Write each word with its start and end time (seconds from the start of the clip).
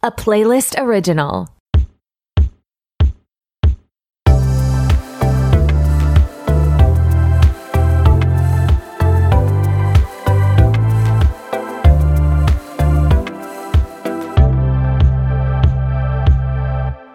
a 0.00 0.12
Playlyst 0.12 0.80
original. 0.80 1.48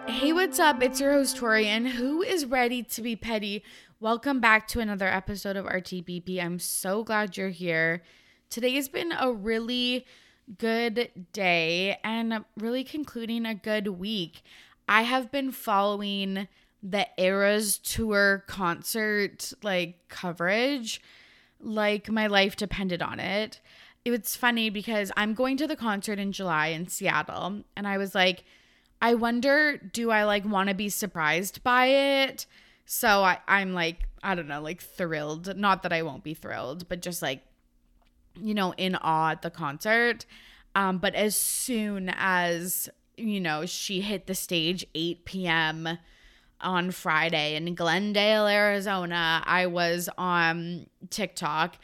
Hey, 0.06 0.34
what's 0.34 0.60
up? 0.60 0.82
It's 0.82 1.00
your 1.00 1.12
host, 1.12 1.38
Torian, 1.38 1.88
who 1.88 2.20
is 2.20 2.44
ready 2.44 2.82
to 2.82 3.00
be 3.00 3.16
petty. 3.16 3.64
Welcome 3.98 4.40
back 4.40 4.68
to 4.68 4.80
another 4.80 5.08
episode 5.08 5.56
of 5.56 5.64
RTBP. 5.64 6.38
I'm 6.38 6.58
so 6.58 7.02
glad 7.02 7.38
you're 7.38 7.48
here. 7.48 8.02
Today 8.50 8.74
has 8.74 8.90
been 8.90 9.12
a 9.12 9.32
really 9.32 10.04
good 10.58 11.26
day 11.32 11.98
and 12.04 12.44
really 12.58 12.84
concluding 12.84 13.46
a 13.46 13.54
good 13.54 13.88
week. 13.88 14.42
I 14.88 15.02
have 15.02 15.32
been 15.32 15.50
following 15.52 16.48
the 16.82 17.06
Eras 17.16 17.78
tour 17.78 18.44
concert 18.46 19.54
like 19.62 20.06
coverage 20.08 21.00
like 21.60 22.10
my 22.10 22.26
life 22.26 22.56
depended 22.56 23.00
on 23.00 23.18
it. 23.18 23.60
It's 24.04 24.36
funny 24.36 24.68
because 24.68 25.10
I'm 25.16 25.32
going 25.32 25.56
to 25.56 25.66
the 25.66 25.76
concert 25.76 26.18
in 26.18 26.32
July 26.32 26.68
in 26.68 26.88
Seattle 26.88 27.62
and 27.74 27.88
I 27.88 27.96
was 27.96 28.14
like 28.14 28.44
I 29.00 29.14
wonder 29.14 29.78
do 29.78 30.10
I 30.10 30.24
like 30.24 30.44
want 30.44 30.68
to 30.68 30.74
be 30.74 30.90
surprised 30.90 31.62
by 31.64 31.86
it? 31.86 32.46
So 32.84 33.24
I 33.24 33.38
I'm 33.48 33.72
like 33.72 34.08
I 34.22 34.34
don't 34.34 34.48
know, 34.48 34.62
like 34.62 34.80
thrilled. 34.80 35.56
Not 35.56 35.82
that 35.82 35.92
I 35.92 36.02
won't 36.02 36.24
be 36.24 36.32
thrilled, 36.32 36.88
but 36.88 37.02
just 37.02 37.20
like 37.20 37.42
you 38.34 38.54
know, 38.54 38.72
in 38.76 38.96
awe 38.96 39.30
at 39.30 39.42
the 39.42 39.50
concert. 39.50 40.26
Um, 40.74 40.98
but 40.98 41.14
as 41.14 41.36
soon 41.36 42.12
as, 42.16 42.88
you 43.16 43.40
know, 43.40 43.66
she 43.66 44.00
hit 44.00 44.26
the 44.26 44.34
stage 44.34 44.84
8 44.94 45.24
p.m. 45.24 45.98
on 46.60 46.90
Friday 46.90 47.54
in 47.54 47.74
Glendale, 47.74 48.48
Arizona, 48.48 49.42
I 49.46 49.66
was 49.66 50.08
on 50.18 50.86
TikTok 51.10 51.76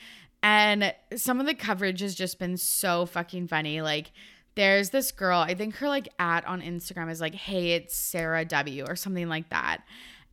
and 0.42 0.94
some 1.16 1.38
of 1.40 1.46
the 1.46 1.54
coverage 1.54 2.00
has 2.00 2.14
just 2.14 2.38
been 2.38 2.56
so 2.56 3.06
fucking 3.06 3.48
funny. 3.48 3.82
Like, 3.82 4.12
there's 4.54 4.90
this 4.90 5.12
girl, 5.12 5.38
I 5.38 5.54
think 5.54 5.76
her 5.76 5.88
like 5.88 6.08
at 6.18 6.46
on 6.46 6.62
Instagram 6.62 7.10
is 7.10 7.20
like, 7.20 7.34
hey, 7.34 7.72
it's 7.72 7.94
Sarah 7.94 8.44
W 8.44 8.84
or 8.86 8.96
something 8.96 9.28
like 9.28 9.50
that. 9.50 9.82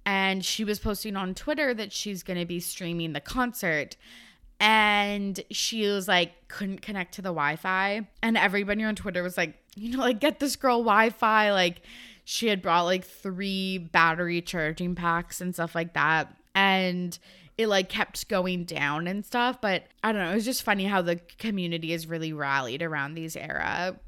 And 0.06 0.44
she 0.44 0.64
was 0.64 0.80
posting 0.80 1.18
on 1.18 1.36
Twitter 1.36 1.74
that 1.74 1.92
she's 1.92 2.24
to 2.40 2.46
be 2.46 2.62
streaming 2.62 3.14
the 3.14 3.20
concert 3.22 3.98
and 4.60 5.40
she 5.52 5.88
was 5.88 6.08
like 6.08 6.48
couldn't 6.48 6.82
connect 6.82 7.16
to 7.16 7.22
the 7.22 7.30
wi-fi. 7.30 8.08
And 8.22 8.38
everybody 8.38 8.84
on 8.84 8.96
twitter 8.96 9.24
was 9.24 9.38
like 9.38 9.56
you 9.76 9.96
know 9.96 10.04
like 10.04 10.20
get 10.20 10.40
this 10.40 10.56
girl 10.56 10.80
wi-fi. 10.80 11.52
Like 11.52 11.82
she 12.24 12.48
had 12.48 12.62
brought 12.62 12.84
like 12.84 13.06
three 13.06 13.78
battery 13.78 14.42
charging 14.42 14.96
packs 14.96 15.42
and 15.42 15.54
stuff 15.54 15.76
like 15.76 15.94
that. 15.94 16.36
And 16.56 17.18
it 17.58 17.68
like 17.68 17.90
kept 17.90 18.28
going 18.28 18.64
down 18.64 19.08
and 19.08 19.26
stuff. 19.26 19.62
But 19.62 19.84
i 20.04 20.12
don't 20.12 20.22
know 20.22 20.32
it 20.32 20.36
was 20.36 20.46
just 20.46 20.64
funny 20.64 20.86
how 20.86 21.02
the 21.02 21.18
community 21.38 21.94
is 21.94 22.08
really 22.08 22.34
rallied 22.34 22.82
around 22.82 23.14
these 23.14 23.36
era 23.36 24.00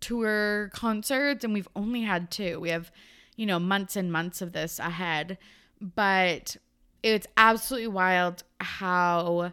tour 0.00 0.70
concerts. 0.72 1.44
And 1.44 1.52
we've 1.52 1.68
only 1.76 2.02
had 2.02 2.30
two. 2.30 2.58
We 2.60 2.70
have 2.70 2.90
you 3.36 3.46
know 3.46 3.58
months 3.58 3.96
and 3.96 4.10
months 4.10 4.40
of 4.40 4.52
this 4.52 4.78
ahead. 4.78 5.36
But 5.80 6.56
it's 7.02 7.26
absolutely 7.36 7.88
wild 7.88 8.42
how 8.60 9.52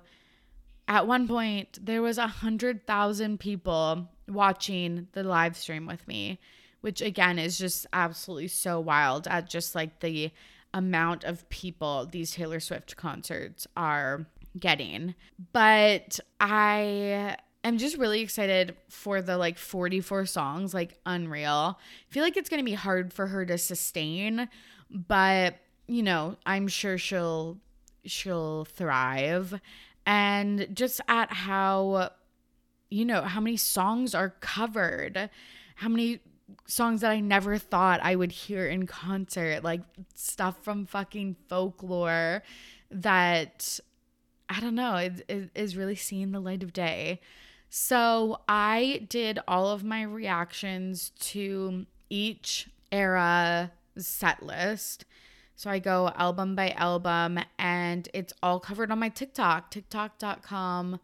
at 0.91 1.07
one 1.07 1.25
point 1.25 1.79
there 1.81 2.01
was 2.01 2.17
a 2.17 2.27
hundred 2.27 2.85
thousand 2.85 3.39
people 3.39 4.09
watching 4.27 5.07
the 5.13 5.23
live 5.23 5.55
stream 5.55 5.87
with 5.87 6.05
me 6.05 6.37
which 6.81 7.01
again 7.01 7.39
is 7.39 7.57
just 7.57 7.87
absolutely 7.93 8.49
so 8.49 8.77
wild 8.77 9.25
at 9.27 9.49
just 9.49 9.73
like 9.73 10.01
the 10.01 10.29
amount 10.73 11.23
of 11.23 11.47
people 11.49 12.05
these 12.11 12.31
taylor 12.31 12.59
swift 12.59 12.97
concerts 12.97 13.65
are 13.77 14.25
getting. 14.59 15.15
But 15.53 16.19
i 16.41 17.37
am 17.63 17.77
just 17.77 17.97
really 17.97 18.19
excited 18.19 18.75
for 18.89 19.21
the 19.21 19.37
like 19.37 19.57
44 19.57 20.25
songs 20.25 20.73
like 20.73 20.99
unreal. 21.05 21.79
I 21.79 22.13
feel 22.13 22.23
like 22.23 22.35
it's 22.35 22.49
going 22.49 22.59
to 22.59 22.69
be 22.69 22.73
hard 22.73 23.13
for 23.13 23.27
her 23.27 23.45
to 23.45 23.57
sustain 23.57 24.49
but 24.89 25.55
you 25.87 26.03
know 26.03 26.35
i'm 26.45 26.67
sure 26.67 26.97
she'll 26.97 27.57
she'll 28.05 28.65
thrive 28.65 29.59
and 30.05 30.67
just 30.73 31.01
at 31.07 31.31
how 31.31 32.11
you 32.89 33.05
know 33.05 33.21
how 33.21 33.39
many 33.39 33.57
songs 33.57 34.13
are 34.13 34.29
covered 34.39 35.29
how 35.75 35.89
many 35.89 36.19
songs 36.65 37.01
that 37.01 37.11
i 37.11 37.19
never 37.19 37.57
thought 37.57 37.99
i 38.03 38.15
would 38.15 38.31
hear 38.31 38.67
in 38.67 38.85
concert 38.85 39.63
like 39.63 39.81
stuff 40.13 40.61
from 40.63 40.85
fucking 40.85 41.35
folklore 41.47 42.43
that 42.89 43.79
i 44.49 44.59
don't 44.59 44.75
know 44.75 44.95
it, 44.95 45.23
is 45.55 45.77
really 45.77 45.95
seeing 45.95 46.31
the 46.31 46.39
light 46.39 46.63
of 46.63 46.73
day. 46.73 47.19
So 47.73 48.41
i 48.49 49.05
did 49.07 49.39
all 49.47 49.67
of 49.69 49.83
my 49.83 50.01
reactions 50.01 51.11
to 51.19 51.85
each 52.09 52.69
era 52.91 53.71
set 53.97 54.43
list 54.43 55.05
so 55.61 55.69
I 55.69 55.77
go 55.77 56.11
album 56.15 56.55
by 56.55 56.71
album 56.71 57.37
and 57.59 58.09
it's 58.15 58.33
all 58.41 58.59
covered 58.59 58.89
on 58.91 58.97
my 58.97 59.09
TikTok, 59.09 59.69
tiktok.com 59.69 60.99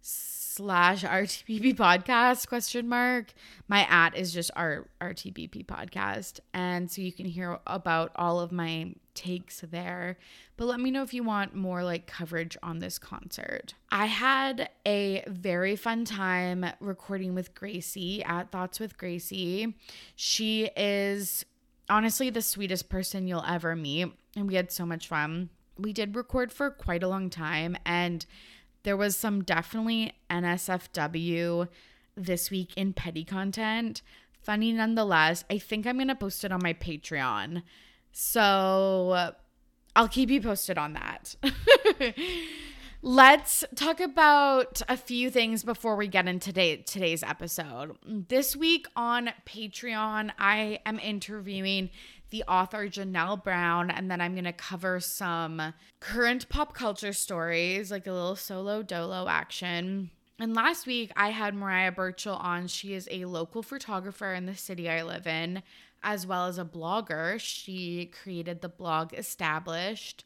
slash 0.00 1.02
RTBP 1.02 1.74
podcast 1.74 2.46
question 2.46 2.88
mark. 2.88 3.32
My 3.66 3.88
at 3.90 4.16
is 4.16 4.32
just 4.32 4.52
our 4.54 4.86
RTBP 5.00 5.66
podcast. 5.66 6.38
And 6.54 6.88
so 6.88 7.02
you 7.02 7.10
can 7.10 7.26
hear 7.26 7.58
about 7.66 8.12
all 8.14 8.38
of 8.38 8.52
my 8.52 8.94
takes 9.14 9.64
there. 9.68 10.16
But 10.56 10.66
let 10.66 10.78
me 10.78 10.92
know 10.92 11.02
if 11.02 11.12
you 11.12 11.24
want 11.24 11.56
more 11.56 11.82
like 11.82 12.06
coverage 12.06 12.56
on 12.62 12.78
this 12.78 13.00
concert. 13.00 13.74
I 13.90 14.06
had 14.06 14.70
a 14.86 15.24
very 15.26 15.74
fun 15.74 16.04
time 16.04 16.64
recording 16.78 17.34
with 17.34 17.52
Gracie 17.52 18.22
at 18.22 18.52
Thoughts 18.52 18.78
with 18.78 18.96
Gracie. 18.96 19.74
She 20.14 20.70
is 20.76 21.44
honestly 21.88 22.30
the 22.30 22.42
sweetest 22.42 22.88
person 22.88 23.26
you'll 23.26 23.44
ever 23.46 23.74
meet. 23.74 24.08
And 24.36 24.46
we 24.46 24.54
had 24.54 24.70
so 24.70 24.86
much 24.86 25.08
fun. 25.08 25.50
We 25.76 25.92
did 25.92 26.16
record 26.16 26.52
for 26.52 26.70
quite 26.70 27.02
a 27.02 27.08
long 27.08 27.30
time, 27.30 27.76
and 27.86 28.26
there 28.82 28.96
was 28.96 29.16
some 29.16 29.44
definitely 29.44 30.12
NSFW 30.28 31.68
this 32.16 32.50
week 32.50 32.72
in 32.76 32.92
petty 32.92 33.24
content. 33.24 34.02
Funny 34.42 34.72
nonetheless. 34.72 35.44
I 35.50 35.58
think 35.58 35.86
I'm 35.86 35.96
going 35.96 36.08
to 36.08 36.14
post 36.14 36.44
it 36.44 36.52
on 36.52 36.60
my 36.62 36.74
Patreon. 36.74 37.62
So 38.12 39.34
I'll 39.94 40.08
keep 40.08 40.30
you 40.30 40.40
posted 40.40 40.78
on 40.78 40.94
that. 40.94 41.36
Let's 43.00 43.62
talk 43.76 44.00
about 44.00 44.82
a 44.88 44.96
few 44.96 45.30
things 45.30 45.62
before 45.62 45.94
we 45.94 46.08
get 46.08 46.26
into 46.26 46.48
today, 46.48 46.78
today's 46.78 47.22
episode. 47.22 47.96
This 48.04 48.56
week 48.56 48.88
on 48.96 49.30
Patreon, 49.46 50.32
I 50.36 50.80
am 50.84 50.98
interviewing 50.98 51.90
the 52.30 52.42
author 52.48 52.88
Janelle 52.88 53.42
Brown, 53.44 53.92
and 53.92 54.10
then 54.10 54.20
I'm 54.20 54.32
going 54.32 54.44
to 54.44 54.52
cover 54.52 54.98
some 54.98 55.74
current 56.00 56.48
pop 56.48 56.74
culture 56.74 57.12
stories, 57.12 57.92
like 57.92 58.08
a 58.08 58.12
little 58.12 58.34
solo 58.34 58.82
dolo 58.82 59.28
action. 59.28 60.10
And 60.40 60.54
last 60.54 60.84
week, 60.84 61.12
I 61.14 61.30
had 61.30 61.54
Mariah 61.54 61.92
Burchill 61.92 62.34
on. 62.34 62.66
She 62.66 62.94
is 62.94 63.08
a 63.12 63.26
local 63.26 63.62
photographer 63.62 64.34
in 64.34 64.46
the 64.46 64.56
city 64.56 64.90
I 64.90 65.04
live 65.04 65.28
in, 65.28 65.62
as 66.02 66.26
well 66.26 66.46
as 66.46 66.58
a 66.58 66.64
blogger. 66.64 67.38
She 67.38 68.06
created 68.06 68.60
the 68.60 68.68
blog 68.68 69.14
Established 69.14 70.24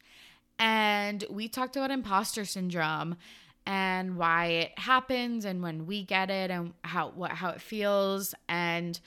and 0.59 1.23
we 1.29 1.47
talked 1.47 1.75
about 1.75 1.91
imposter 1.91 2.45
syndrome 2.45 3.15
and 3.65 4.17
why 4.17 4.45
it 4.47 4.79
happens 4.79 5.45
and 5.45 5.63
when 5.63 5.85
we 5.85 6.03
get 6.03 6.29
it 6.29 6.51
and 6.51 6.73
how 6.83 7.09
what 7.09 7.31
how 7.31 7.49
it 7.49 7.61
feels 7.61 8.35
and 8.49 8.99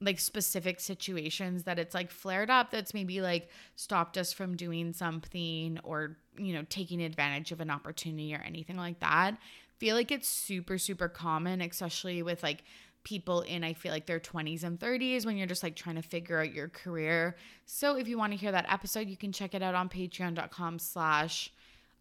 like 0.00 0.18
specific 0.18 0.80
situations 0.80 1.64
that 1.64 1.78
it's 1.78 1.94
like 1.94 2.10
flared 2.10 2.50
up 2.50 2.70
that's 2.70 2.92
maybe 2.92 3.20
like 3.20 3.48
stopped 3.76 4.18
us 4.18 4.32
from 4.32 4.56
doing 4.56 4.92
something 4.92 5.78
or 5.82 6.16
you 6.36 6.52
know 6.52 6.64
taking 6.68 7.02
advantage 7.02 7.52
of 7.52 7.60
an 7.60 7.70
opportunity 7.70 8.34
or 8.34 8.42
anything 8.44 8.76
like 8.76 9.00
that. 9.00 9.36
Feel 9.78 9.96
like 9.96 10.12
it's 10.12 10.28
super 10.28 10.78
super 10.78 11.08
common 11.08 11.60
especially 11.60 12.22
with 12.22 12.42
like 12.42 12.64
people 13.04 13.42
in 13.42 13.62
I 13.62 13.74
feel 13.74 13.92
like 13.92 14.06
their 14.06 14.20
20s 14.20 14.64
and 14.64 14.78
30s 14.78 15.24
when 15.24 15.36
you're 15.36 15.46
just 15.46 15.62
like 15.62 15.76
trying 15.76 15.96
to 15.96 16.02
figure 16.02 16.40
out 16.40 16.52
your 16.52 16.68
career. 16.68 17.36
So 17.66 17.96
if 17.96 18.08
you 18.08 18.18
want 18.18 18.32
to 18.32 18.38
hear 18.38 18.52
that 18.52 18.70
episode, 18.72 19.08
you 19.08 19.16
can 19.16 19.30
check 19.30 19.54
it 19.54 19.62
out 19.62 19.74
on 19.74 19.88
patreon.com 19.88 20.78
slash 20.78 21.52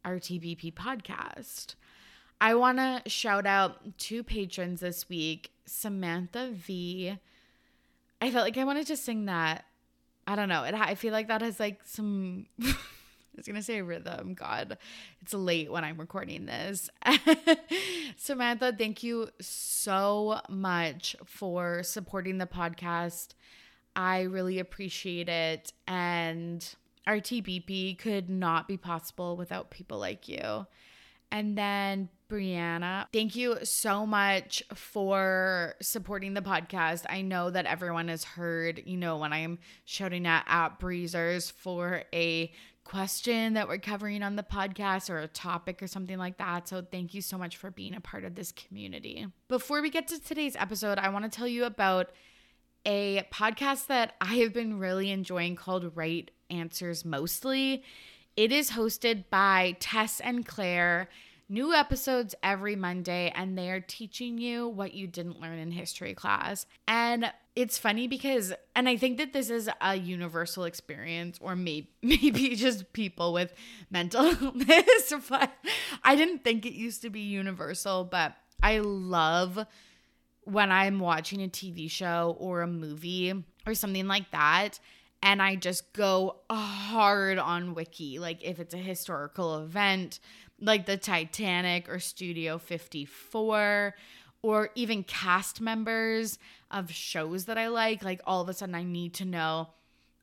RTBP 0.06 0.74
podcast. 0.74 1.76
I 2.42 2.56
want 2.56 2.78
to 2.78 3.02
shout 3.10 3.46
out 3.46 3.98
two 3.98 4.24
patrons 4.24 4.82
this 4.82 5.08
week, 5.08 5.52
Samantha 5.66 6.52
V. 6.52 7.18
I 8.22 8.32
felt 8.32 8.46
like 8.46 8.58
I 8.58 8.64
wanted 8.64 8.88
to 8.88 8.98
sing 8.98 9.26
that. 9.26 9.66
I 10.26 10.36
don't 10.36 10.50
know. 10.50 10.64
It, 10.64 10.74
I 10.74 10.96
feel 10.96 11.12
like 11.12 11.28
that 11.28 11.42
has 11.42 11.60
like 11.60 11.82
some 11.86 12.48
was 13.36 13.46
going 13.46 13.56
to 13.56 13.64
say 13.64 13.82
rhythm. 13.82 14.34
God, 14.34 14.78
it's 15.22 15.34
late 15.34 15.72
when 15.72 15.84
I'm 15.84 15.98
recording 15.98 16.46
this. 16.46 16.90
Samantha, 18.18 18.74
thank 18.78 19.04
you 19.04 19.30
so 19.42 20.40
much 20.50 21.16
for 21.26 21.84
supporting 21.84 22.38
the 22.38 22.46
podcast. 22.46 23.30
I 23.96 24.22
really 24.22 24.60
appreciate 24.60 25.30
it. 25.30 25.74
And 25.88 26.68
RTBP 27.08 27.98
could 27.98 28.30
not 28.30 28.68
be 28.68 28.78
possible 28.78 29.36
without 29.38 29.72
people 29.72 30.00
like 30.00 30.28
you. 30.28 30.66
And 31.32 31.58
then 31.58 32.10
Brianna, 32.30 33.08
thank 33.12 33.36
you 33.36 33.58
so 33.64 34.06
much 34.06 34.62
for 34.76 35.74
supporting 35.82 36.36
the 36.36 36.42
podcast. 36.42 37.06
I 37.10 37.22
know 37.22 37.50
that 37.50 37.66
everyone 37.66 38.08
has 38.08 38.24
heard, 38.24 38.84
you 38.86 38.98
know, 38.98 39.18
when 39.18 39.34
I'm 39.34 39.58
shouting 39.86 40.28
at 40.28 40.44
at 40.48 40.80
Breezers 40.80 41.52
for 41.52 42.04
a 42.14 42.52
question 42.84 43.54
that 43.54 43.68
we're 43.68 43.78
covering 43.78 44.24
on 44.24 44.36
the 44.36 44.44
podcast 44.44 45.10
or 45.10 45.20
a 45.20 45.28
topic 45.28 45.82
or 45.82 45.88
something 45.88 46.18
like 46.18 46.38
that. 46.38 46.68
So 46.68 46.82
thank 46.82 47.14
you 47.14 47.22
so 47.22 47.38
much 47.38 47.58
for 47.58 47.72
being 47.72 47.96
a 47.96 48.02
part 48.02 48.24
of 48.24 48.36
this 48.36 48.52
community. 48.52 49.26
Before 49.48 49.82
we 49.82 49.90
get 49.90 50.08
to 50.10 50.20
today's 50.20 50.56
episode, 50.56 50.98
I 50.98 51.10
want 51.10 51.26
to 51.26 51.36
tell 51.36 51.48
you 51.48 51.66
about 51.66 52.12
a 52.86 53.26
podcast 53.32 53.88
that 53.88 54.16
I 54.20 54.36
have 54.36 54.54
been 54.54 54.78
really 54.80 55.12
enjoying 55.12 55.56
called 55.56 55.96
Right 55.96 56.30
Answers 56.50 57.06
Mostly. 57.06 57.84
It 58.36 58.52
is 58.52 58.72
hosted 58.72 59.26
by 59.30 59.78
Tess 59.80 60.20
and 60.20 60.46
Claire. 60.46 61.08
New 61.54 61.72
episodes 61.72 62.34
every 62.42 62.76
Monday, 62.76 63.32
and 63.36 63.56
they 63.56 63.70
are 63.70 63.80
teaching 63.80 64.40
you 64.40 64.68
what 64.68 64.96
you 64.96 65.06
didn't 65.06 65.40
learn 65.40 65.60
in 65.60 65.70
history 65.70 66.16
class. 66.16 66.66
And 66.88 67.32
it's 67.56 67.78
funny 67.78 68.08
because, 68.08 68.54
and 68.76 68.90
I 68.90 68.98
think 68.98 69.20
that 69.20 69.34
this 69.34 69.52
is 69.52 69.70
a 69.80 69.94
universal 69.96 70.64
experience, 70.64 71.38
or 71.40 71.56
maybe 71.56 71.92
maybe 72.02 72.56
just 72.56 72.92
people 72.92 73.34
with 73.34 73.54
mental 73.92 74.26
illness. 74.42 75.14
But 75.30 75.54
I 76.04 76.16
didn't 76.16 76.44
think 76.44 76.66
it 76.66 76.74
used 76.74 77.04
to 77.04 77.12
be 77.12 77.20
universal. 77.20 78.04
But 78.04 78.34
I 78.64 78.80
love 78.80 79.64
when 80.46 80.72
I'm 80.72 81.00
watching 81.00 81.44
a 81.44 81.48
TV 81.48 81.88
show 81.88 82.36
or 82.40 82.64
a 82.64 82.68
movie 82.68 83.32
or 83.68 83.76
something 83.76 84.08
like 84.08 84.32
that 84.32 84.80
and 85.22 85.42
I 85.42 85.56
just 85.56 85.94
go 85.94 86.42
hard 86.50 87.40
on 87.40 87.74
wiki 87.74 88.20
like 88.20 88.44
if 88.44 88.60
it's 88.60 88.74
a 88.74 88.78
historical 88.78 89.64
event 89.64 90.20
like 90.60 90.86
the 90.86 90.98
Titanic 90.98 91.90
or 91.90 92.00
Studio 92.00 92.58
54 92.58 93.96
or 94.42 94.70
even 94.76 95.04
cast 95.04 95.62
members 95.62 96.38
of 96.70 96.92
shows 96.92 97.46
that 97.46 97.58
I 97.58 97.68
like 97.68 98.04
like 98.04 98.22
all 98.26 98.42
of 98.42 98.50
a 98.50 98.54
sudden 98.54 98.76
I 98.76 98.84
need 98.84 99.14
to 99.16 99.26
know 99.26 99.70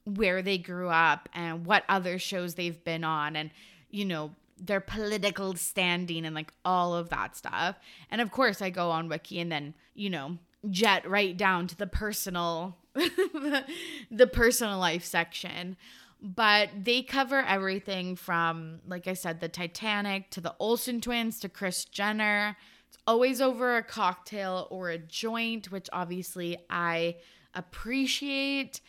where 0.04 0.42
they 0.42 0.58
grew 0.58 0.88
up 0.88 1.28
and 1.34 1.66
what 1.66 1.84
other 1.88 2.18
shows 2.18 2.54
they've 2.54 2.82
been 2.84 3.04
on 3.04 3.36
and 3.36 3.50
you 3.90 4.04
know 4.04 4.32
their 4.60 4.80
political 4.80 5.54
standing 5.56 6.26
and 6.26 6.34
like 6.34 6.52
all 6.64 6.94
of 6.94 7.08
that 7.08 7.36
stuff. 7.36 7.76
And 8.10 8.20
of 8.20 8.30
course, 8.30 8.60
I 8.60 8.70
go 8.70 8.90
on 8.90 9.08
Wiki 9.08 9.40
and 9.40 9.50
then, 9.50 9.74
you 9.94 10.10
know, 10.10 10.38
jet 10.68 11.08
right 11.08 11.36
down 11.36 11.66
to 11.68 11.76
the 11.76 11.86
personal 11.86 12.76
the 12.94 14.26
personal 14.30 14.78
life 14.78 15.04
section. 15.04 15.76
But 16.22 16.70
they 16.84 17.02
cover 17.02 17.40
everything 17.40 18.17
from 18.17 18.81
like 18.87 19.06
I 19.08 19.14
said 19.14 19.40
the 19.40 19.49
Titanic 19.49 20.31
to 20.31 20.40
the 20.40 20.55
Olsen 20.58 21.00
twins 21.00 21.40
to 21.40 21.49
Kris 21.49 21.84
Jenner. 21.84 22.56
It's 22.88 22.99
always 23.06 23.40
over 23.40 23.76
a 23.76 23.82
cocktail 23.82 24.67
or 24.70 24.90
a 24.90 24.99
joint, 24.99 25.70
which 25.70 25.88
obviously 25.93 26.58
I 26.69 27.17
appreciate. 27.55 28.81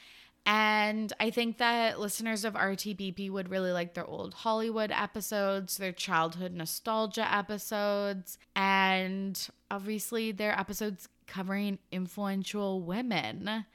And 0.46 1.14
I 1.20 1.30
think 1.30 1.60
that 1.60 2.00
listeners 2.00 2.44
of 2.46 2.56
RTBP 2.56 3.30
would 3.30 3.50
really 3.50 3.72
like 3.72 3.94
their 3.94 4.06
old 4.06 4.34
Hollywood 4.34 4.92
episodes, 4.92 5.78
their 5.78 5.92
childhood 5.92 6.54
nostalgia 6.54 7.32
episodes, 7.34 8.40
and 8.56 9.50
obviously 9.70 10.32
their 10.32 10.58
episodes 10.60 11.08
covering 11.28 11.78
influential 11.92 12.82
women. 12.82 13.66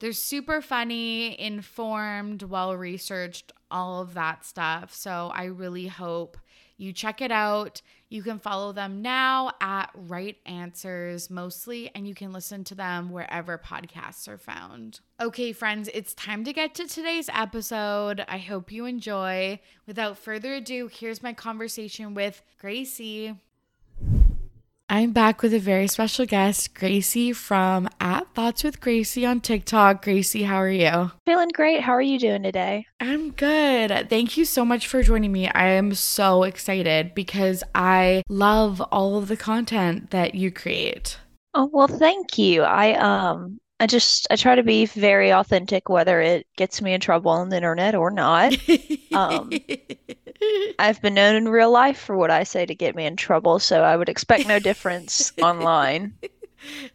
They're 0.00 0.12
super 0.12 0.60
funny, 0.60 1.38
informed, 1.40 2.42
well 2.42 2.76
researched, 2.76 3.52
all 3.70 4.00
of 4.00 4.14
that 4.14 4.44
stuff. 4.44 4.94
So 4.94 5.30
I 5.34 5.44
really 5.44 5.88
hope 5.88 6.36
you 6.76 6.92
check 6.92 7.20
it 7.20 7.32
out. 7.32 7.82
You 8.08 8.22
can 8.22 8.38
follow 8.38 8.72
them 8.72 9.02
now 9.02 9.50
at 9.60 9.90
Right 9.94 10.36
Answers 10.46 11.28
mostly, 11.28 11.90
and 11.94 12.06
you 12.06 12.14
can 12.14 12.32
listen 12.32 12.62
to 12.64 12.74
them 12.74 13.10
wherever 13.10 13.58
podcasts 13.58 14.28
are 14.28 14.38
found. 14.38 15.00
Okay, 15.20 15.52
friends, 15.52 15.90
it's 15.92 16.14
time 16.14 16.44
to 16.44 16.52
get 16.52 16.74
to 16.76 16.86
today's 16.86 17.28
episode. 17.34 18.24
I 18.28 18.38
hope 18.38 18.70
you 18.70 18.86
enjoy. 18.86 19.60
Without 19.86 20.16
further 20.16 20.54
ado, 20.54 20.88
here's 20.90 21.22
my 21.22 21.32
conversation 21.32 22.14
with 22.14 22.40
Gracie. 22.60 23.34
I'm 24.90 25.12
back 25.12 25.42
with 25.42 25.52
a 25.52 25.58
very 25.58 25.86
special 25.86 26.24
guest, 26.24 26.72
Gracie 26.74 27.34
from 27.34 27.90
at 28.00 28.26
Thoughts 28.34 28.64
with 28.64 28.80
Gracie 28.80 29.26
on 29.26 29.42
TikTok. 29.42 30.02
Gracie, 30.02 30.44
how 30.44 30.56
are 30.56 30.70
you? 30.70 31.10
Feeling 31.26 31.50
great. 31.52 31.82
How 31.82 31.92
are 31.92 32.00
you 32.00 32.18
doing 32.18 32.42
today? 32.42 32.86
I'm 32.98 33.32
good. 33.32 34.08
Thank 34.08 34.38
you 34.38 34.46
so 34.46 34.64
much 34.64 34.86
for 34.86 35.02
joining 35.02 35.30
me. 35.30 35.46
I 35.50 35.68
am 35.68 35.92
so 35.94 36.42
excited 36.42 37.14
because 37.14 37.62
I 37.74 38.22
love 38.30 38.80
all 38.80 39.18
of 39.18 39.28
the 39.28 39.36
content 39.36 40.10
that 40.10 40.34
you 40.34 40.50
create. 40.50 41.18
Oh, 41.52 41.68
well, 41.70 41.88
thank 41.88 42.38
you. 42.38 42.62
I 42.62 42.94
um 42.94 43.58
I 43.80 43.86
just 43.86 44.26
I 44.30 44.36
try 44.36 44.54
to 44.54 44.62
be 44.62 44.86
very 44.86 45.34
authentic 45.34 45.90
whether 45.90 46.18
it 46.22 46.46
gets 46.56 46.80
me 46.80 46.94
in 46.94 47.00
trouble 47.02 47.30
on 47.30 47.50
the 47.50 47.56
internet 47.56 47.94
or 47.94 48.10
not. 48.10 48.56
Um 49.12 49.50
I've 50.78 51.00
been 51.02 51.14
known 51.14 51.36
in 51.36 51.48
real 51.48 51.70
life 51.70 51.98
for 51.98 52.16
what 52.16 52.30
I 52.30 52.44
say 52.44 52.66
to 52.66 52.74
get 52.74 52.94
me 52.94 53.06
in 53.06 53.16
trouble, 53.16 53.58
so 53.58 53.82
I 53.82 53.96
would 53.96 54.08
expect 54.08 54.46
no 54.46 54.58
difference 54.58 55.32
online. 55.42 56.14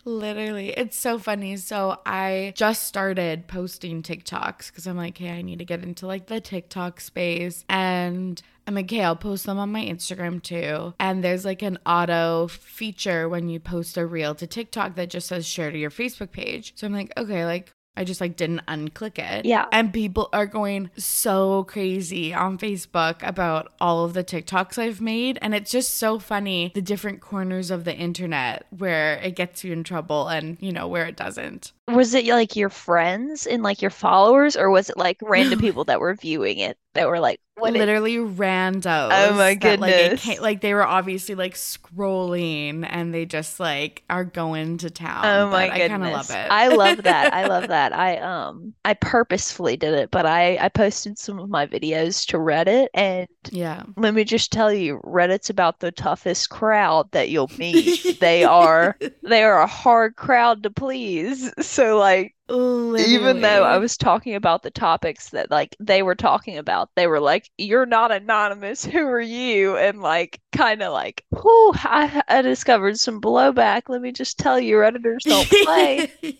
Literally, 0.05 0.69
it's 0.69 0.97
so 0.97 1.17
funny. 1.17 1.57
So 1.57 1.99
I 2.05 2.53
just 2.55 2.83
started 2.83 3.47
posting 3.47 4.03
TikToks 4.03 4.67
because 4.67 4.87
I'm 4.87 4.97
like, 4.97 5.17
hey, 5.17 5.31
I 5.31 5.41
need 5.41 5.59
to 5.59 5.65
get 5.65 5.83
into 5.83 6.07
like 6.07 6.27
the 6.27 6.41
TikTok 6.41 6.99
space. 6.99 7.63
And 7.69 8.41
I'm 8.67 8.75
like, 8.75 8.85
okay, 8.85 9.03
I'll 9.03 9.15
post 9.15 9.45
them 9.45 9.59
on 9.59 9.71
my 9.71 9.83
Instagram 9.83 10.41
too. 10.41 10.93
And 10.99 11.23
there's 11.23 11.45
like 11.45 11.61
an 11.61 11.77
auto 11.85 12.47
feature 12.47 13.29
when 13.29 13.49
you 13.49 13.59
post 13.59 13.97
a 13.97 14.05
reel 14.05 14.35
to 14.35 14.47
TikTok 14.47 14.95
that 14.95 15.09
just 15.09 15.27
says 15.27 15.45
share 15.45 15.71
to 15.71 15.77
your 15.77 15.91
Facebook 15.91 16.31
page. 16.31 16.73
So 16.75 16.87
I'm 16.87 16.93
like, 16.93 17.13
okay, 17.17 17.45
like 17.45 17.71
I 17.95 18.03
just 18.03 18.21
like 18.21 18.35
didn't 18.35 18.65
unclick 18.67 19.19
it. 19.19 19.45
Yeah. 19.45 19.67
And 19.71 19.93
people 19.93 20.29
are 20.33 20.45
going 20.45 20.89
so 20.97 21.63
crazy 21.65 22.33
on 22.33 22.57
Facebook 22.57 23.25
about 23.27 23.71
all 23.79 24.05
of 24.05 24.13
the 24.13 24.23
TikToks 24.23 24.77
I've 24.77 25.01
made. 25.01 25.37
And 25.41 25.53
it's 25.53 25.71
just 25.71 25.95
so 25.97 26.19
funny 26.19 26.71
the 26.73 26.81
different 26.81 27.21
corners 27.21 27.69
of 27.69 27.83
the 27.83 27.95
internet 27.95 28.65
where 28.71 29.15
it 29.17 29.35
gets 29.35 29.63
you 29.63 29.73
in 29.73 29.83
trouble 29.83 30.27
and, 30.27 30.57
you 30.59 30.71
know, 30.71 30.87
where 30.87 31.05
it 31.05 31.15
doesn't. 31.15 31.71
Was 31.87 32.13
it 32.13 32.25
like 32.27 32.55
your 32.55 32.69
friends 32.69 33.45
and 33.45 33.61
like 33.63 33.81
your 33.81 33.91
followers, 33.91 34.55
or 34.55 34.69
was 34.69 34.89
it 34.89 34.97
like 34.97 35.17
random 35.21 35.59
people 35.59 35.83
that 35.85 35.99
were 35.99 36.15
viewing 36.15 36.59
it 36.59 36.77
that 36.93 37.07
were 37.07 37.19
like, 37.19 37.39
what 37.55 37.73
literally 37.73 38.17
randos. 38.17 39.09
Oh 39.11 39.33
my 39.35 39.55
that, 39.61 39.79
like, 39.79 39.97
it 39.97 40.15
goodness. 40.15 40.21
came- 40.21 40.41
like 40.41 40.61
they 40.61 40.73
were 40.73 40.85
obviously 40.85 41.35
like 41.35 41.53
scrolling 41.53 42.85
and 42.89 43.13
they 43.13 43.25
just 43.25 43.59
like 43.59 44.03
are 44.09 44.25
going 44.25 44.77
to 44.79 44.89
town. 44.89 45.23
Oh 45.23 45.49
my 45.49 45.69
but 45.69 45.75
goodness. 45.75 45.85
I 45.85 45.87
kind 45.87 46.03
of 46.03 46.11
love 46.11 46.29
it. 46.31 46.47
I 46.49 46.67
love 46.69 47.03
that. 47.03 47.33
I 47.33 47.45
love 47.45 47.67
that. 47.69 47.93
I 47.93 48.17
um 48.17 48.73
I 48.85 48.93
purposefully 48.95 49.77
did 49.77 49.93
it, 49.93 50.09
but 50.11 50.25
I 50.25 50.57
I 50.57 50.69
posted 50.69 51.19
some 51.19 51.39
of 51.39 51.49
my 51.49 51.67
videos 51.67 52.25
to 52.27 52.37
Reddit 52.37 52.87
and 52.95 53.27
yeah. 53.51 53.83
let 53.97 54.13
me 54.15 54.23
just 54.23 54.51
tell 54.51 54.73
you, 54.73 54.99
Reddit's 55.03 55.49
about 55.49 55.79
the 55.79 55.91
toughest 55.91 56.49
crowd 56.49 57.11
that 57.11 57.29
you'll 57.29 57.51
meet. 57.57 58.03
they 58.19 58.43
are 58.43 58.97
they 59.21 59.43
are 59.43 59.61
a 59.61 59.67
hard 59.67 60.15
crowd 60.15 60.63
to 60.63 60.71
please. 60.71 61.51
So 61.73 61.97
like 61.97 62.35
even 62.49 63.41
though 63.41 63.63
I 63.63 63.79
was 63.79 63.97
talking 63.97 64.35
about 64.35 64.61
the 64.61 64.69
topics 64.69 65.29
that 65.31 65.49
like 65.49 65.75
they 65.79 66.03
were 66.03 66.13
talking 66.13 66.59
about, 66.59 66.91
they 66.95 67.07
were 67.07 67.19
like, 67.19 67.49
"You're 67.57 67.87
not 67.87 68.11
anonymous. 68.11 68.85
Who 68.93 68.99
are 68.99 69.19
you?" 69.19 69.75
And 69.77 69.99
like, 69.99 70.39
kind 70.51 70.83
of 70.83 70.93
like, 70.93 71.25
"Whew, 71.31 71.71
I, 71.75 72.21
I 72.27 72.43
discovered 72.43 72.99
some 72.99 73.19
blowback. 73.19 73.89
Let 73.89 74.01
me 74.01 74.11
just 74.11 74.37
tell 74.37 74.59
you, 74.59 74.75
Redditors 74.75 75.23
don't 75.23 75.49
play." 75.49 76.11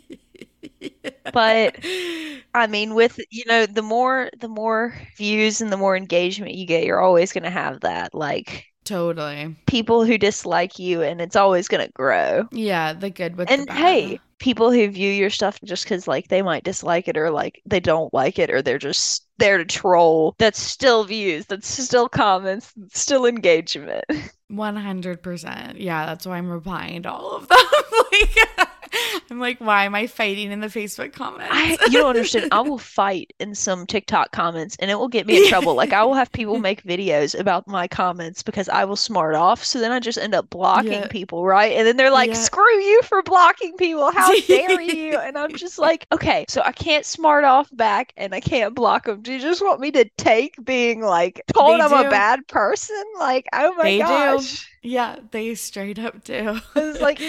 But 1.33 1.77
I 2.53 2.67
mean, 2.67 2.93
with 2.93 3.19
you 3.31 3.43
know, 3.47 3.65
the 3.65 3.81
more 3.81 4.29
the 4.39 4.47
more 4.47 4.93
views 5.17 5.61
and 5.61 5.71
the 5.71 5.77
more 5.77 5.97
engagement 5.97 6.53
you 6.53 6.67
get, 6.67 6.83
you're 6.85 7.01
always 7.01 7.31
gonna 7.31 7.49
have 7.49 7.81
that 7.81 8.13
like 8.13 8.65
totally. 8.83 9.55
people 9.65 10.05
who 10.05 10.17
dislike 10.17 10.79
you, 10.79 11.01
and 11.01 11.21
it's 11.21 11.35
always 11.35 11.67
gonna 11.67 11.89
grow. 11.89 12.47
Yeah, 12.51 12.93
the 12.93 13.09
good 13.09 13.35
with 13.37 13.47
the 13.47 13.53
And 13.53 13.69
hey, 13.69 14.19
people 14.39 14.71
who 14.71 14.87
view 14.89 15.09
your 15.09 15.29
stuff 15.29 15.57
just 15.63 15.85
because 15.85 16.07
like 16.07 16.27
they 16.27 16.41
might 16.41 16.65
dislike 16.65 17.07
it 17.07 17.17
or 17.17 17.31
like 17.31 17.61
they 17.65 17.79
don't 17.79 18.13
like 18.13 18.37
it 18.37 18.49
or 18.49 18.61
they're 18.61 18.77
just 18.77 19.25
there 19.37 19.57
to 19.57 19.65
troll, 19.65 20.35
that's 20.37 20.59
still 20.59 21.05
views, 21.05 21.45
that's 21.45 21.67
still 21.67 22.09
comments, 22.09 22.73
that's 22.75 22.99
still 22.99 23.25
engagement. 23.25 24.03
100%. 24.51 25.75
Yeah, 25.77 26.05
that's 26.05 26.27
why 26.27 26.37
I'm 26.37 26.49
replying 26.49 27.03
to 27.03 27.11
all 27.11 27.37
of 27.37 27.47
them. 27.47 27.57
like, 28.11 28.67
I'm 29.31 29.39
like, 29.39 29.59
why 29.59 29.85
am 29.85 29.95
I 29.95 30.07
fighting 30.07 30.51
in 30.51 30.59
the 30.59 30.67
Facebook 30.67 31.13
comments? 31.13 31.47
I, 31.51 31.77
you 31.87 31.93
don't 31.99 32.09
understand. 32.09 32.49
I 32.51 32.61
will 32.61 32.77
fight 32.77 33.33
in 33.39 33.55
some 33.55 33.85
TikTok 33.87 34.31
comments 34.31 34.75
and 34.79 34.91
it 34.91 34.95
will 34.95 35.07
get 35.07 35.25
me 35.25 35.37
in 35.43 35.47
trouble. 35.49 35.73
Like 35.75 35.93
I 35.93 36.03
will 36.03 36.13
have 36.13 36.31
people 36.31 36.59
make 36.59 36.83
videos 36.83 37.37
about 37.39 37.67
my 37.67 37.87
comments 37.87 38.43
because 38.43 38.69
I 38.69 38.85
will 38.85 38.95
smart 38.95 39.35
off. 39.35 39.63
So 39.63 39.79
then 39.79 39.91
I 39.91 39.99
just 39.99 40.17
end 40.17 40.35
up 40.35 40.49
blocking 40.49 40.91
Yeah. 40.91 41.07
people, 41.07 41.45
right? 41.45 41.71
And 41.73 41.87
then 41.87 41.97
they're 41.97 42.11
like, 42.11 42.29
Yeah. 42.29 42.35
screw 42.35 42.79
you 42.79 43.01
for 43.03 43.23
blocking 43.23 43.75
people. 43.77 44.11
How 44.11 44.37
dare 44.47 44.81
you? 44.81 45.17
And 45.17 45.37
I'm 45.37 45.55
just 45.55 45.79
like, 45.79 46.05
okay, 46.11 46.45
so 46.47 46.61
I 46.63 46.71
can't 46.71 47.05
smart 47.05 47.43
off 47.45 47.69
back 47.75 48.13
and 48.17 48.33
I 48.35 48.39
can't 48.39 48.75
block 48.75 49.05
them. 49.05 49.21
Do 49.21 49.33
you 49.33 49.39
just 49.39 49.61
want 49.63 49.79
me 49.79 49.91
to 49.91 50.05
take 50.17 50.55
being 50.63 51.01
like 51.01 51.41
told 51.53 51.79
They 51.79 51.83
I'm 51.83 52.05
a 52.05 52.09
bad 52.09 52.47
person? 52.47 53.01
Like, 53.19 53.47
oh 53.53 53.73
my 53.75 53.83
They 53.83 53.97
do. 53.97 54.03
gosh. 54.03 54.69
yeah, 54.83 55.17
they 55.31 55.55
straight 55.55 55.97
up 55.99 56.23
do. 56.23 56.59
It's 56.75 57.01
like- 57.01 57.21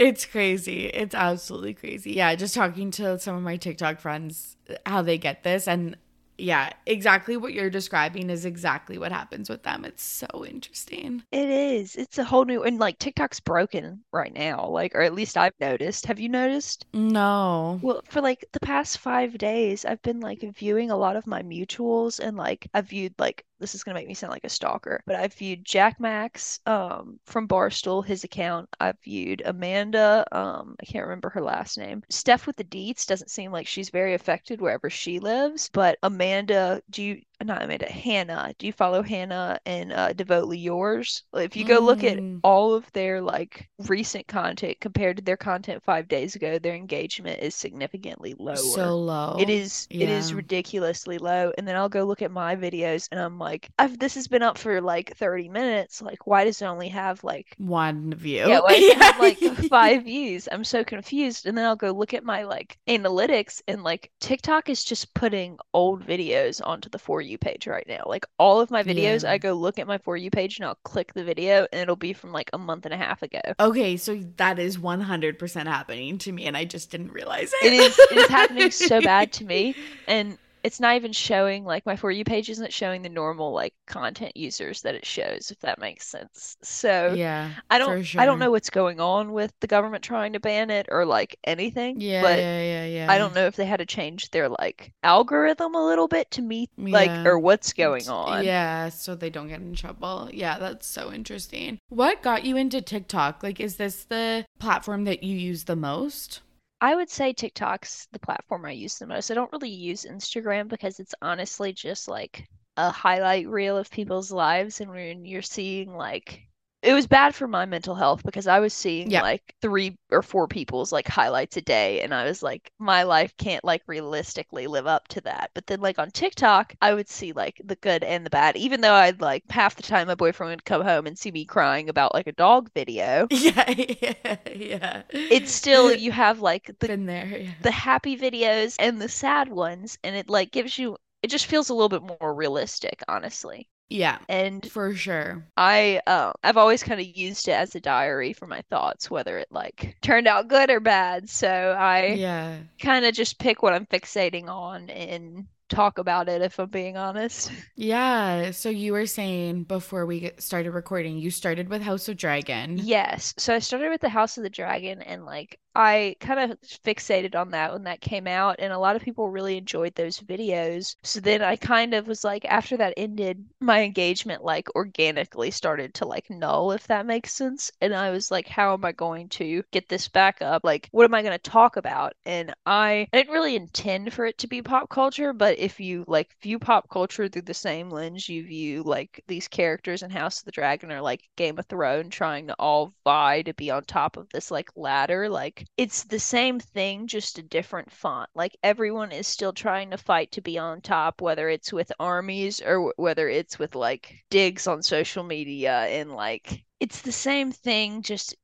it's 0.00 0.24
crazy. 0.24 0.86
It's 0.86 1.14
absolutely 1.14 1.74
crazy. 1.74 2.12
Yeah, 2.12 2.34
just 2.34 2.54
talking 2.54 2.90
to 2.92 3.18
some 3.18 3.36
of 3.36 3.42
my 3.42 3.56
TikTok 3.56 4.00
friends 4.00 4.56
how 4.86 5.02
they 5.02 5.18
get 5.18 5.42
this 5.42 5.68
and 5.68 5.96
yeah, 6.38 6.70
exactly 6.86 7.36
what 7.36 7.52
you're 7.52 7.68
describing 7.68 8.30
is 8.30 8.46
exactly 8.46 8.96
what 8.96 9.12
happens 9.12 9.50
with 9.50 9.62
them. 9.62 9.84
It's 9.84 10.02
so 10.02 10.26
interesting. 10.46 11.22
It 11.32 11.50
is. 11.50 11.96
It's 11.96 12.16
a 12.16 12.24
whole 12.24 12.46
new 12.46 12.62
and 12.62 12.78
like 12.78 12.98
TikTok's 12.98 13.40
broken 13.40 14.02
right 14.10 14.32
now, 14.32 14.66
like 14.68 14.94
or 14.94 15.02
at 15.02 15.12
least 15.14 15.36
I've 15.36 15.52
noticed. 15.60 16.06
Have 16.06 16.18
you 16.18 16.30
noticed? 16.30 16.86
No. 16.94 17.78
Well, 17.82 18.00
for 18.08 18.22
like 18.22 18.46
the 18.52 18.60
past 18.60 18.98
five 18.98 19.36
days, 19.36 19.84
I've 19.84 20.00
been 20.00 20.20
like 20.20 20.40
viewing 20.56 20.90
a 20.90 20.96
lot 20.96 21.16
of 21.16 21.26
my 21.26 21.42
mutuals 21.42 22.18
and 22.20 22.38
like 22.38 22.68
I've 22.72 22.88
viewed 22.88 23.14
like 23.18 23.44
this 23.60 23.74
is 23.74 23.84
gonna 23.84 23.94
make 23.94 24.08
me 24.08 24.14
sound 24.14 24.32
like 24.32 24.44
a 24.44 24.48
stalker, 24.48 25.02
but 25.06 25.16
I've 25.16 25.34
viewed 25.34 25.64
Jack 25.64 26.00
Max 26.00 26.60
um 26.66 27.18
from 27.26 27.46
Barstool, 27.48 28.04
his 28.04 28.24
account. 28.24 28.68
I've 28.80 28.98
viewed 29.00 29.42
Amanda, 29.44 30.24
um, 30.32 30.76
I 30.80 30.84
can't 30.86 31.04
remember 31.06 31.30
her 31.30 31.42
last 31.42 31.78
name. 31.78 32.02
Steph 32.10 32.46
with 32.46 32.56
the 32.56 32.64
Deets 32.64 33.06
doesn't 33.06 33.30
seem 33.30 33.52
like 33.52 33.66
she's 33.66 33.90
very 33.90 34.14
affected 34.14 34.60
wherever 34.60 34.90
she 34.90 35.18
lives, 35.20 35.70
but 35.72 35.98
Amanda, 36.02 36.82
do 36.90 37.02
you 37.02 37.22
not 37.44 37.62
Amanda, 37.62 37.90
Hannah, 37.90 38.54
do 38.58 38.66
you 38.66 38.72
follow 38.72 39.02
Hannah 39.02 39.58
and 39.66 39.92
uh 39.92 40.12
Devotely 40.12 40.62
Yours? 40.62 41.24
If 41.34 41.56
you 41.56 41.64
go 41.64 41.78
look 41.80 42.04
at 42.04 42.18
Mm. 42.18 42.40
all 42.42 42.74
of 42.74 42.90
their 42.92 43.20
like 43.20 43.68
recent 43.78 44.26
content 44.28 44.78
compared 44.80 45.16
to 45.18 45.22
their 45.22 45.36
content 45.36 45.82
five 45.84 46.08
days 46.08 46.36
ago, 46.36 46.58
their 46.58 46.74
engagement 46.74 47.40
is 47.42 47.54
significantly 47.54 48.34
lower. 48.38 48.56
So 48.56 48.98
low. 48.98 49.36
It 49.38 49.48
is 49.50 49.88
it 49.90 50.08
is 50.08 50.34
ridiculously 50.34 51.18
low. 51.18 51.52
And 51.58 51.66
then 51.66 51.76
I'll 51.76 51.88
go 51.88 52.04
look 52.04 52.22
at 52.22 52.30
my 52.30 52.56
videos 52.56 53.08
and 53.10 53.20
I'm 53.20 53.38
like, 53.38 53.70
I've 53.78 53.98
this 53.98 54.14
has 54.14 54.28
been 54.28 54.42
up 54.42 54.58
for 54.58 54.80
like 54.80 55.16
30 55.16 55.48
minutes. 55.48 56.02
Like, 56.02 56.26
why 56.26 56.44
does 56.44 56.60
it 56.62 56.66
only 56.66 56.88
have 56.88 57.22
like 57.24 57.56
one 57.58 58.12
view. 58.14 58.48
yeah, 58.48 58.60
why 58.60 58.78
does 58.78 58.94
have 58.94 59.18
like 59.18 59.38
five 59.68 60.04
views? 60.04 60.48
I'm 60.50 60.64
so 60.64 60.84
confused. 60.84 61.46
And 61.46 61.56
then 61.56 61.64
I'll 61.64 61.76
go 61.76 61.92
look 61.92 62.14
at 62.14 62.24
my 62.24 62.42
like 62.44 62.78
analytics 62.88 63.60
and 63.68 63.82
like 63.82 64.10
TikTok 64.20 64.68
is 64.68 64.84
just 64.84 65.14
putting 65.14 65.58
old 65.74 66.04
videos 66.06 66.60
onto 66.64 66.88
the 66.88 66.98
For 66.98 67.20
You 67.20 67.29
page 67.38 67.66
right 67.66 67.86
now. 67.88 68.02
Like 68.06 68.26
all 68.38 68.60
of 68.60 68.70
my 68.70 68.82
videos, 68.82 69.22
Yeah. 69.22 69.32
I 69.32 69.38
go 69.38 69.52
look 69.54 69.78
at 69.78 69.86
my 69.86 69.98
For 69.98 70.16
You 70.16 70.30
page 70.30 70.58
and 70.58 70.66
I'll 70.66 70.78
click 70.84 71.14
the 71.14 71.24
video 71.24 71.66
and 71.72 71.80
it'll 71.80 71.96
be 71.96 72.12
from 72.12 72.32
like 72.32 72.50
a 72.52 72.58
month 72.58 72.84
and 72.84 72.94
a 72.94 72.96
half 72.96 73.22
ago. 73.22 73.40
Okay, 73.58 73.96
so 73.96 74.16
that 74.36 74.58
is 74.58 74.78
100% 74.78 75.66
happening 75.66 76.18
to 76.18 76.32
me 76.32 76.46
and 76.46 76.56
I 76.56 76.64
just 76.64 76.90
didn't 76.90 77.12
realize 77.12 77.52
it. 77.62 77.72
It 77.72 77.74
is 77.74 77.98
it 77.98 78.18
is 78.18 78.28
happening 78.28 78.70
so 78.70 79.00
bad 79.02 79.32
to 79.34 79.44
me 79.44 79.74
and 80.06 80.38
it's 80.62 80.80
not 80.80 80.96
even 80.96 81.12
showing 81.12 81.64
like 81.64 81.86
my 81.86 81.96
For 81.96 82.10
You 82.10 82.24
page 82.24 82.50
isn't 82.50 82.72
showing 82.72 83.02
the 83.02 83.08
normal 83.08 83.52
like 83.52 83.74
content 83.86 84.36
users 84.36 84.82
that 84.82 84.94
it 84.94 85.06
shows, 85.06 85.50
if 85.50 85.58
that 85.60 85.78
makes 85.78 86.06
sense. 86.06 86.56
So 86.62 87.14
Yeah. 87.14 87.50
I 87.70 87.78
don't 87.78 88.02
sure. 88.02 88.20
I 88.20 88.26
don't 88.26 88.38
know 88.38 88.50
what's 88.50 88.70
going 88.70 89.00
on 89.00 89.32
with 89.32 89.52
the 89.60 89.66
government 89.66 90.04
trying 90.04 90.32
to 90.34 90.40
ban 90.40 90.70
it 90.70 90.86
or 90.90 91.04
like 91.04 91.36
anything, 91.44 92.00
Yeah, 92.00 92.22
but 92.22 92.38
yeah, 92.38 92.62
yeah, 92.62 92.86
yeah. 92.86 93.06
I 93.12 93.18
don't 93.18 93.34
know 93.34 93.46
if 93.46 93.56
they 93.56 93.66
had 93.66 93.78
to 93.78 93.86
change 93.86 94.30
their 94.30 94.48
like 94.48 94.92
algorithm 95.02 95.74
a 95.74 95.84
little 95.86 96.08
bit 96.08 96.30
to 96.32 96.42
meet 96.42 96.70
like 96.76 97.08
Yeah. 97.08 97.24
or 97.26 97.38
what's 97.38 97.72
going 97.72 98.08
on. 98.08 98.44
Yeah, 98.44 98.88
so 98.90 99.14
they 99.14 99.30
don't 99.30 99.48
get 99.48 99.60
in 99.60 99.74
trouble. 99.74 100.28
Yeah, 100.32 100.58
that's 100.58 100.86
so 100.86 101.12
interesting. 101.12 101.78
What 101.88 102.22
got 102.22 102.44
you 102.44 102.56
into 102.56 102.80
TikTok? 102.82 103.42
Like, 103.42 103.60
is 103.60 103.76
this 103.76 104.04
the 104.04 104.44
platform 104.58 105.04
that 105.04 105.22
you 105.22 105.36
use 105.36 105.64
the 105.64 105.76
most? 105.76 106.40
I 106.80 106.94
would 106.94 107.10
say 107.10 107.32
TikTok's 107.32 108.06
the 108.12 108.18
platform 108.18 108.64
I 108.64 108.72
use 108.72 108.98
the 108.98 109.06
most. 109.06 109.30
I 109.30 109.34
don't 109.34 109.52
really 109.52 109.70
use 109.70 110.04
Instagram 110.04 110.68
because 110.68 111.00
it's 111.00 111.14
honestly 111.22 111.72
just 111.72 112.08
like 112.08 112.48
a 112.76 112.90
highlight 112.90 113.48
reel 113.48 113.76
of 113.76 113.90
people's 113.90 114.30
lives. 114.32 114.80
And 114.80 114.90
when 114.90 115.24
you're 115.24 115.42
seeing 115.42 115.94
like, 115.94 116.46
it 116.82 116.94
was 116.94 117.06
bad 117.06 117.34
for 117.34 117.46
my 117.48 117.66
mental 117.66 117.94
health 117.94 118.22
because 118.24 118.46
I 118.46 118.58
was 118.60 118.72
seeing 118.74 119.12
Yeah. 119.12 119.20
like 119.20 119.54
three 119.60 119.98
or 120.10 120.22
four 120.22 120.48
people's 120.48 120.92
like 120.92 121.08
highlights 121.08 121.56
a 121.56 121.60
day. 121.62 122.00
And 122.02 122.14
I 122.14 122.24
was 122.24 122.42
like, 122.42 122.72
my 122.78 123.02
life 123.02 123.36
can't 123.36 123.64
like 123.64 123.82
realistically 123.86 124.66
live 124.66 124.86
up 124.86 125.06
to 125.08 125.20
that. 125.22 125.50
But 125.54 125.66
then 125.66 125.80
like 125.80 125.98
on 125.98 126.10
TikTok, 126.10 126.74
I 126.80 126.94
would 126.94 127.08
see 127.08 127.32
like 127.32 127.60
the 127.64 127.76
good 127.76 128.02
and 128.04 128.24
the 128.24 128.30
bad, 128.30 128.56
even 128.56 128.80
though 128.80 128.94
I'd 128.94 129.20
like 129.20 129.44
half 129.50 129.76
the 129.76 129.82
time 129.82 130.06
my 130.08 130.14
boyfriend 130.14 130.50
would 130.52 130.64
come 130.64 130.82
home 130.82 131.06
and 131.06 131.18
see 131.18 131.30
me 131.30 131.44
crying 131.44 131.88
about 131.90 132.14
like 132.14 132.26
a 132.26 132.32
dog 132.32 132.70
video. 132.74 133.30
Yeah, 133.30 133.70
yeah, 133.70 134.36
yeah. 134.54 135.02
It's 135.30 135.50
still, 135.50 135.92
you 135.92 136.12
have 136.12 136.40
like 136.40 136.70
the 136.80 136.88
been 136.88 137.06
there. 137.06 137.26
Yeah. 137.26 137.54
the 137.60 137.70
happy 137.70 138.16
videos 138.18 138.76
and 138.78 139.00
the 139.00 139.08
sad 139.08 139.48
ones 139.48 139.98
and 140.04 140.16
it 140.16 140.28
like 140.30 140.50
gives 140.52 140.78
you 140.78 140.96
it 141.22 141.30
just 141.30 141.46
feels 141.46 141.68
a 141.70 141.74
little 141.74 141.88
bit 141.88 142.02
more 142.20 142.34
realistic 142.34 143.02
honestly 143.08 143.68
yeah, 143.90 144.18
and 144.28 144.70
for 144.70 144.94
sure. 144.94 145.44
i 145.56 146.00
uh, 146.06 146.32
i've 146.42 146.56
always 146.56 146.82
kind 146.82 147.00
of 147.00 147.06
used 147.06 147.48
it 147.48 147.52
as 147.52 147.74
a 147.74 147.80
diary 147.80 148.32
for 148.32 148.46
my 148.46 148.62
thoughts 148.70 149.10
whether 149.10 149.38
it 149.38 149.48
like 149.50 149.96
turned 150.02 150.26
out 150.26 150.48
good 150.48 150.70
or 150.70 150.80
bad 150.80 151.28
so 151.28 151.76
i 151.78 152.06
Yeah. 152.14 152.58
kind 152.80 153.04
of 153.04 153.14
just 153.14 153.38
pick 153.38 153.62
what 153.62 153.72
i'm 153.74 153.86
fixating 153.86 154.48
on 154.48 154.90
and 154.90 155.46
talk 155.68 155.98
about 155.98 156.28
it 156.28 156.42
if 156.42 156.58
i'm 156.58 156.68
being 156.68 156.96
honest 156.96 157.50
Yeah. 157.76 158.50
So 158.50 158.68
you 158.68 158.92
were 158.92 159.06
saying 159.06 159.64
before 159.64 160.04
we 160.06 160.32
started 160.38 160.72
recording, 160.72 161.18
you 161.18 161.30
started 161.30 161.68
with 161.68 161.82
House 161.82 162.08
of 162.08 162.16
Dragon. 162.16 162.78
Yes. 162.78 163.34
So 163.38 163.54
I 163.54 163.58
started 163.58 163.88
with 163.90 164.00
the 164.00 164.08
House 164.08 164.36
of 164.36 164.42
the 164.42 164.50
Dragon 164.50 165.00
and 165.02 165.24
like 165.24 165.58
I 165.74 166.16
kind 166.20 166.52
of 166.52 166.60
fixated 166.60 167.34
on 167.34 167.50
that 167.52 167.72
when 167.72 167.84
that 167.84 168.00
came 168.00 168.26
out 168.26 168.56
and 168.58 168.72
a 168.72 168.78
lot 168.78 168.96
of 168.96 169.02
people 169.02 169.30
really 169.30 169.56
enjoyed 169.56 169.94
those 169.94 170.18
videos. 170.18 170.96
So 171.02 171.20
then 171.20 171.42
I 171.42 171.56
kind 171.56 171.94
of 171.94 172.08
was 172.08 172.24
like 172.24 172.44
after 172.44 172.76
that 172.78 172.94
ended, 172.96 173.44
my 173.60 173.82
engagement 173.82 174.44
like 174.44 174.74
organically 174.74 175.50
started 175.50 175.94
to 175.94 176.06
like 176.06 176.28
null 176.28 176.72
if 176.72 176.86
that 176.88 177.06
makes 177.06 177.32
sense. 177.32 177.70
And 177.80 177.94
I 177.94 178.10
was 178.10 178.30
like 178.30 178.48
how 178.48 178.74
am 178.74 178.84
I 178.84 178.92
going 178.92 179.28
to 179.30 179.62
get 179.70 179.88
this 179.88 180.08
back 180.08 180.42
up? 180.42 180.64
Like 180.64 180.88
what 180.90 181.04
am 181.04 181.14
I 181.14 181.22
going 181.22 181.38
to 181.38 181.50
talk 181.50 181.76
about? 181.76 182.14
And 182.24 182.52
I, 182.66 183.06
I 183.12 183.18
didn't 183.18 183.32
really 183.32 183.56
intend 183.56 184.12
for 184.12 184.26
it 184.26 184.38
to 184.38 184.48
be 184.48 184.62
pop 184.62 184.88
culture, 184.90 185.32
but 185.32 185.58
if 185.58 185.78
you 185.80 186.04
like 186.08 186.36
view 186.42 186.58
pop 186.58 186.88
culture 186.90 187.28
through 187.28 187.42
the 187.42 187.54
same 187.54 187.90
lens 187.90 188.28
you 188.28 188.44
view 188.44 188.82
like 188.82 189.22
these 189.28 189.48
characters 189.48 190.02
in 190.02 190.10
House 190.10 190.40
of 190.40 190.46
the 190.46 190.52
Dragon 190.52 190.90
or 190.92 191.00
like 191.00 191.28
Game 191.36 191.58
of 191.58 191.66
Thrones 191.66 192.14
trying 192.14 192.48
to 192.48 192.54
all 192.54 192.92
vie 193.04 193.42
to 193.42 193.54
be 193.54 193.70
on 193.70 193.84
top 193.84 194.16
of 194.16 194.28
this 194.30 194.50
like 194.50 194.68
ladder, 194.76 195.28
like 195.28 195.59
it's 195.76 196.04
the 196.04 196.18
same 196.18 196.60
thing, 196.60 197.06
just 197.06 197.38
a 197.38 197.42
different 197.42 197.90
font. 197.92 198.28
Like 198.34 198.56
everyone 198.62 199.12
is 199.12 199.26
still 199.26 199.52
trying 199.52 199.90
to 199.90 199.98
fight 199.98 200.32
to 200.32 200.40
be 200.40 200.58
on 200.58 200.80
top, 200.80 201.20
whether 201.20 201.48
it's 201.48 201.72
with 201.72 201.92
armies 202.00 202.60
or 202.60 202.74
w- 202.74 202.92
whether 202.96 203.28
it's 203.28 203.58
with 203.58 203.74
like 203.74 204.24
digs 204.30 204.66
on 204.66 204.82
social 204.82 205.24
media 205.24 205.86
and 205.86 206.12
like 206.12 206.64
it's 206.80 207.02
the 207.02 207.12
same 207.12 207.52
thing, 207.52 208.02
just 208.02 208.36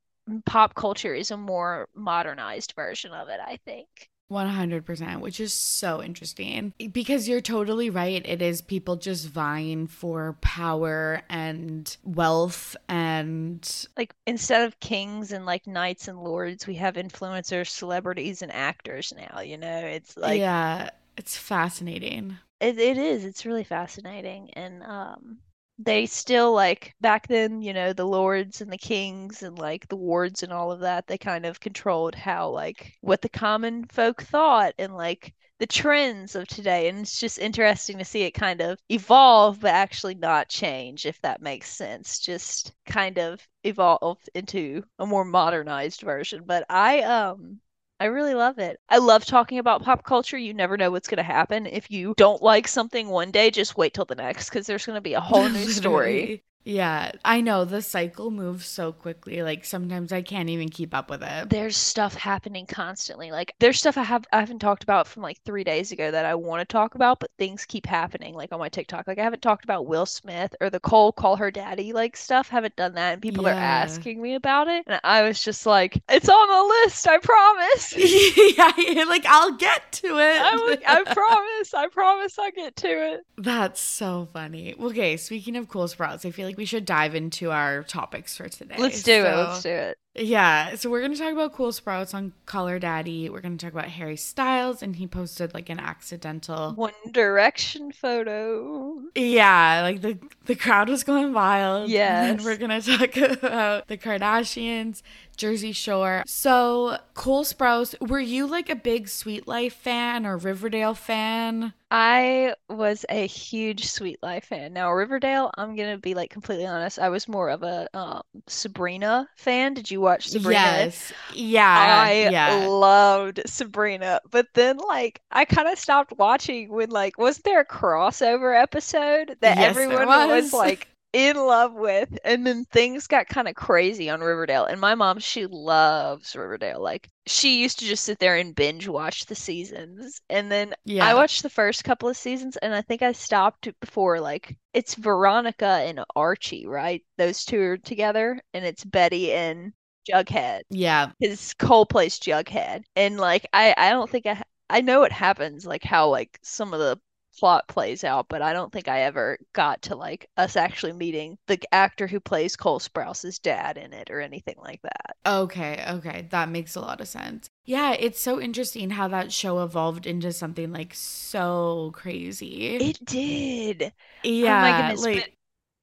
pop 0.45 0.75
culture 0.75 1.13
is 1.13 1.31
a 1.31 1.37
more 1.37 1.89
modernized 1.95 2.73
version 2.75 3.11
of 3.13 3.29
it, 3.29 3.39
I 3.39 3.57
think. 3.65 3.87
100%, 4.31 5.19
which 5.21 5.39
is 5.39 5.53
so 5.53 6.03
interesting 6.03 6.73
because 6.91 7.29
you're 7.29 7.41
totally 7.41 7.89
right. 7.89 8.21
It 8.25 8.41
is 8.41 8.61
people 8.61 8.97
just 8.97 9.29
vying 9.29 9.87
for 9.87 10.37
power 10.41 11.21
and 11.29 11.95
wealth 12.03 12.75
and 12.89 13.87
like 13.95 14.13
instead 14.25 14.67
of 14.67 14.79
kings 14.79 15.31
and 15.31 15.45
like 15.45 15.65
knights 15.65 16.07
and 16.07 16.21
lords, 16.21 16.67
we 16.67 16.75
have 16.75 16.95
influencers, 16.95 17.67
celebrities, 17.67 18.41
and 18.41 18.51
actors 18.51 19.13
now. 19.15 19.39
You 19.39 19.57
know, 19.57 19.79
it's 19.79 20.17
like 20.17 20.39
yeah, 20.39 20.89
it's 21.15 21.37
fascinating. 21.37 22.37
it, 22.59 22.77
it 22.77 22.97
is. 22.97 23.23
It's 23.23 23.45
really 23.45 23.63
fascinating, 23.63 24.49
and 24.53 24.83
um, 24.83 25.37
they 25.79 26.05
still 26.05 26.53
like 26.53 26.93
back 27.01 27.27
then. 27.27 27.61
You 27.61 27.73
know, 27.73 27.93
the 27.93 28.05
lords 28.05 28.61
and 28.61 28.71
the 28.71 28.77
kings 28.77 29.43
and 29.43 29.57
like 29.57 29.87
the 29.87 29.95
wards 29.95 30.43
and 30.43 30.51
all 30.53 30.71
of 30.71 30.81
that. 30.81 31.07
They 31.07 31.17
kind 31.17 31.45
of 31.45 31.59
controlled 31.59 32.15
how 32.15 32.49
like 32.49 32.93
what 33.01 33.21
the 33.21 33.29
common 33.29 33.85
folk 33.85 34.21
thought 34.23 34.73
and 34.79 34.95
like 34.95 35.33
the 35.59 35.67
trends 35.67 36.35
of 36.35 36.47
today 36.47 36.87
and 36.87 36.99
it's 36.99 37.19
just 37.19 37.39
interesting 37.39 37.97
to 37.97 38.05
see 38.05 38.21
it 38.23 38.31
kind 38.31 38.61
of 38.61 38.77
evolve 38.89 39.59
but 39.59 39.71
actually 39.71 40.13
not 40.15 40.47
change 40.49 41.05
if 41.05 41.19
that 41.21 41.41
makes 41.41 41.69
sense 41.75 42.19
just 42.19 42.73
kind 42.85 43.17
of 43.17 43.39
evolve 43.63 44.19
into 44.35 44.83
a 44.99 45.05
more 45.05 45.25
modernized 45.25 46.01
version 46.01 46.43
but 46.45 46.63
i 46.69 47.01
um 47.01 47.59
I 47.99 48.05
really 48.05 48.33
love 48.33 48.57
it. 48.59 48.79
I 48.89 48.97
love 48.97 49.25
talking 49.25 49.59
about 49.59 49.83
pop 49.83 50.03
culture. 50.03 50.37
You 50.37 50.53
never 50.53 50.77
know 50.77 50.89
what's 50.91 51.07
going 51.07 51.17
to 51.17 51.23
happen. 51.23 51.65
If 51.67 51.91
you 51.91 52.13
don't 52.17 52.41
like 52.41 52.67
something 52.67 53.07
one 53.09 53.31
day, 53.31 53.51
just 53.51 53.77
wait 53.77 53.93
till 53.93 54.05
the 54.05 54.15
next 54.15 54.49
because 54.49 54.65
there's 54.67 54.85
going 54.85 54.97
to 54.97 55.01
be 55.01 55.13
a 55.13 55.21
whole 55.21 55.49
new 55.49 55.65
story. 55.67 56.43
Yeah, 56.67 57.13
I 57.23 57.39
know 57.39 57.63
the 57.63 57.81
cycle 57.81 58.29
moves 58.29 58.65
so 58.65 58.91
quickly. 58.91 59.41
Like 59.41 59.63
sometimes 59.63 60.11
I 60.11 60.21
can't 60.21 60.49
even 60.49 60.67
keep 60.67 60.93
up 60.93 61.09
with 61.09 61.23
it. 61.23 61.49
There's 61.49 61.77
stuff 61.77 62.13
happening 62.13 62.65
constantly. 62.65 63.31
Like 63.31 63.55
there's 63.59 63.79
stuff 63.79 63.97
I 63.97 64.03
have 64.03 64.25
I 64.33 64.41
haven't 64.41 64.59
talked 64.59 64.83
about 64.83 65.07
from 65.07 65.23
like 65.23 65.39
three 65.45 65.63
days 65.63 65.93
ago 65.93 66.11
that 66.11 66.25
I 66.25 66.35
want 66.35 66.59
to 66.59 66.65
talk 66.65 66.95
about, 66.95 67.21
but 67.21 67.31
things 67.37 67.65
keep 67.65 67.85
happening 67.85 68.35
like 68.35 68.51
on 68.51 68.59
my 68.59 68.67
TikTok. 68.67 69.07
Like 69.07 69.17
I 69.17 69.23
haven't 69.23 69.41
talked 69.41 69.63
about 69.63 69.87
Will 69.87 70.05
Smith 70.05 70.53
or 70.59 70.69
the 70.69 70.81
Cole 70.81 71.13
call 71.13 71.37
her 71.37 71.51
daddy 71.51 71.93
like 71.93 72.17
stuff. 72.17 72.49
Haven't 72.49 72.75
done 72.75 72.95
that, 72.95 73.13
and 73.13 73.21
people 73.21 73.47
are 73.47 73.51
asking 73.51 74.21
me 74.21 74.35
about 74.35 74.67
it, 74.67 74.83
and 74.87 74.99
I 75.05 75.23
was 75.23 75.41
just 75.41 75.65
like, 75.65 76.03
it's 76.09 76.27
on 76.27 76.47
the 76.49 76.75
list. 76.83 77.07
I 77.07 77.17
promise. 77.19 77.93
yeah, 78.57 79.05
like 79.05 79.25
I'll 79.25 79.53
get 79.53 79.89
to 79.93 80.07
it. 80.07 80.41
I, 80.41 80.77
I 80.85 81.13
promise. 81.13 81.73
I 81.73 81.87
promise 81.87 82.37
I'll 82.37 82.51
get 82.51 82.75
to 82.77 83.13
it. 83.13 83.21
That's 83.37 83.79
so 83.79 84.27
funny. 84.33 84.75
Okay, 84.77 85.15
speaking 85.15 85.55
of 85.55 85.69
Cole 85.69 85.87
Sprouse, 85.87 86.25
I 86.25 86.31
feel 86.31 86.45
like 86.45 86.56
we 86.57 86.65
should 86.65 86.85
dive 86.85 87.15
into 87.15 87.51
our 87.51 87.83
topics 87.83 88.35
for 88.35 88.49
today. 88.49 88.75
Let's 88.77 89.03
do 89.03 89.13
it. 89.13 89.35
Let's 89.35 89.63
do 89.63 89.69
it. 89.69 89.97
Yeah, 90.17 90.75
so 90.75 90.89
we're 90.89 91.01
gonna 91.01 91.15
talk 91.15 91.31
about 91.31 91.53
Cole 91.53 91.71
Sprouse 91.71 92.13
on 92.13 92.33
Call 92.47 92.67
Her 92.67 92.79
Daddy. 92.79 93.29
We're 93.29 93.41
gonna 93.41 93.57
talk 93.57 93.71
about 93.71 93.89
Harry 93.89 94.17
Styles, 94.17 94.81
and 94.81 94.95
he 94.95 95.05
posted 95.05 95.53
like 95.53 95.69
an 95.69 95.79
accidental. 95.79 96.73
One 96.73 96.93
Direction 97.11 97.91
photo. 97.91 98.99
Yeah, 99.15 99.81
like 99.83 100.01
the 100.01 100.17
the 100.45 100.55
crowd 100.55 100.89
was 100.89 101.03
going 101.03 101.33
wild. 101.33 101.89
Yeah, 101.89 102.25
And 102.25 102.43
we're 102.43 102.57
gonna 102.57 102.81
talk 102.97 103.15
about 103.15 103.87
the 103.87 103.97
Kardashians, 103.97 105.03
Jersey 105.35 105.71
Shore. 105.71 106.23
So 106.25 106.97
Cole 107.13 107.43
Sprouse. 107.43 107.95
Were 108.07 108.19
you 108.19 108.47
like 108.47 108.69
a 108.69 108.75
big 108.75 109.07
Suite 109.07 109.47
Life 109.47 109.73
fan 109.75 110.25
or 110.25 110.37
Riverdale 110.37 110.95
fan? 110.95 111.73
I 111.89 112.53
was 112.69 113.05
a 113.09 113.25
huge 113.27 113.85
Suite 113.87 114.21
Life 114.21 114.45
fan. 114.45 114.73
Now, 114.73 114.91
Riverdale, 114.91 115.51
I'm 115.57 115.75
gonna 115.75 115.97
be 115.97 116.13
like 116.13 116.29
completely 116.29 116.65
honest. 116.65 116.99
I 116.99 117.09
was 117.09 117.27
more 117.29 117.49
of 117.49 117.63
a 117.63 117.87
um, 117.97 118.21
Sabrina 118.47 119.29
fan. 119.37 119.73
Did 119.73 119.89
you 119.89 120.01
watch 120.07 120.29
Sabrina? 120.29 120.89
Yes. 120.89 121.13
Yeah. 121.29 121.65
I 121.67 122.29
yeah. 122.29 122.49
loved 122.49 123.41
Sabrina, 123.45 124.21
but 124.31 124.47
then 124.53 124.77
like 124.77 125.21
I 125.31 125.45
kind 125.45 125.67
of 125.67 125.79
stopped 125.79 126.13
watching 126.17 126.69
when 126.71 126.89
like 126.89 127.17
wasn't 127.17 127.45
there 127.45 127.61
a 127.61 127.65
crossover 127.65 128.59
episode 128.59 129.37
that 129.41 129.59
Yes, 129.59 129.67
everyone 129.77 130.13
was. 130.13 130.27
was 130.27 130.53
like 130.53 130.87
in 131.13 131.35
love 131.37 131.73
with, 131.73 132.17
and 132.25 132.45
then 132.45 132.65
things 132.65 133.07
got 133.07 133.27
kind 133.29 133.47
of 133.47 133.55
crazy 133.55 134.09
on 134.09 134.21
Riverdale. 134.21 134.65
And 134.65 134.79
my 134.81 134.93
mom, 134.95 135.19
she 135.19 135.47
loves 135.47 136.35
Riverdale. 136.35 136.81
Like 136.81 137.09
she 137.27 137.61
used 137.61 137.79
to 137.79 137.85
just 137.85 138.03
sit 138.05 138.19
there 138.19 138.35
and 138.37 138.55
binge 138.55 138.87
watch 138.87 139.25
the 139.25 139.35
seasons, 139.35 140.21
and 140.29 140.51
then 140.51 140.73
Yeah. 140.85 141.07
I 141.07 141.13
watched 141.15 141.43
the 141.43 141.49
first 141.49 141.83
couple 141.83 142.09
of 142.09 142.17
seasons, 142.17 142.57
and 142.57 142.73
I 142.75 142.81
think 142.81 143.01
I 143.01 143.13
stopped 143.13 143.69
before 143.81 144.19
like 144.19 144.57
it's 144.73 144.95
Veronica 144.95 145.65
and 145.65 146.03
Archie, 146.15 146.67
right? 146.67 147.03
Those 147.17 147.45
two 147.45 147.59
are 147.61 147.77
together, 147.77 148.39
and 148.53 148.65
it's 148.65 148.83
Betty 148.85 149.33
and 149.33 149.73
Jughead 150.09 150.61
yeah. 150.69 151.11
his 151.19 151.53
Cole 151.55 151.85
plays 151.85 152.19
Jughead, 152.19 152.83
and 152.95 153.17
like 153.17 153.47
I 153.53 153.73
I 153.77 153.89
don't 153.89 154.09
think 154.09 154.25
I 154.25 154.43
I 154.69 154.81
know 154.81 155.03
it 155.03 155.11
happens 155.11 155.65
like 155.65 155.83
how 155.83 156.09
like 156.09 156.39
some 156.43 156.73
of 156.73 156.79
the 156.79 156.99
plot 157.39 157.67
plays 157.67 158.03
out, 158.03 158.27
but 158.29 158.41
I 158.41 158.51
don't 158.51 158.71
think 158.71 158.87
I 158.87 159.01
ever 159.01 159.37
got 159.53 159.83
to 159.83 159.95
like 159.95 160.27
us 160.37 160.55
actually 160.55 160.93
meeting 160.93 161.37
the 161.47 161.59
actor 161.71 162.07
who 162.07 162.19
plays 162.19 162.55
Cole 162.55 162.79
Sprouse's 162.79 163.39
dad 163.39 163.77
in 163.77 163.93
it 163.93 164.09
or 164.09 164.19
anything 164.19 164.55
like 164.57 164.81
that. 164.81 165.15
Okay, 165.25 165.83
okay. 165.87 166.27
That 166.31 166.49
makes 166.49 166.75
a 166.75 166.81
lot 166.81 166.99
of 166.99 167.07
sense. 167.07 167.49
Yeah, 167.65 167.93
it's 167.93 168.19
so 168.19 168.41
interesting 168.41 168.89
how 168.89 169.07
that 169.09 169.31
show 169.31 169.63
evolved 169.63 170.07
into 170.07 170.31
something 170.33 170.71
like 170.71 170.93
so 170.95 171.91
crazy. 171.93 172.75
It 172.75 173.05
did. 173.05 173.93
yeah, 174.23 174.57
oh 174.57 174.61
my 174.61 174.81
goodness. 174.81 175.05
like 175.05 175.33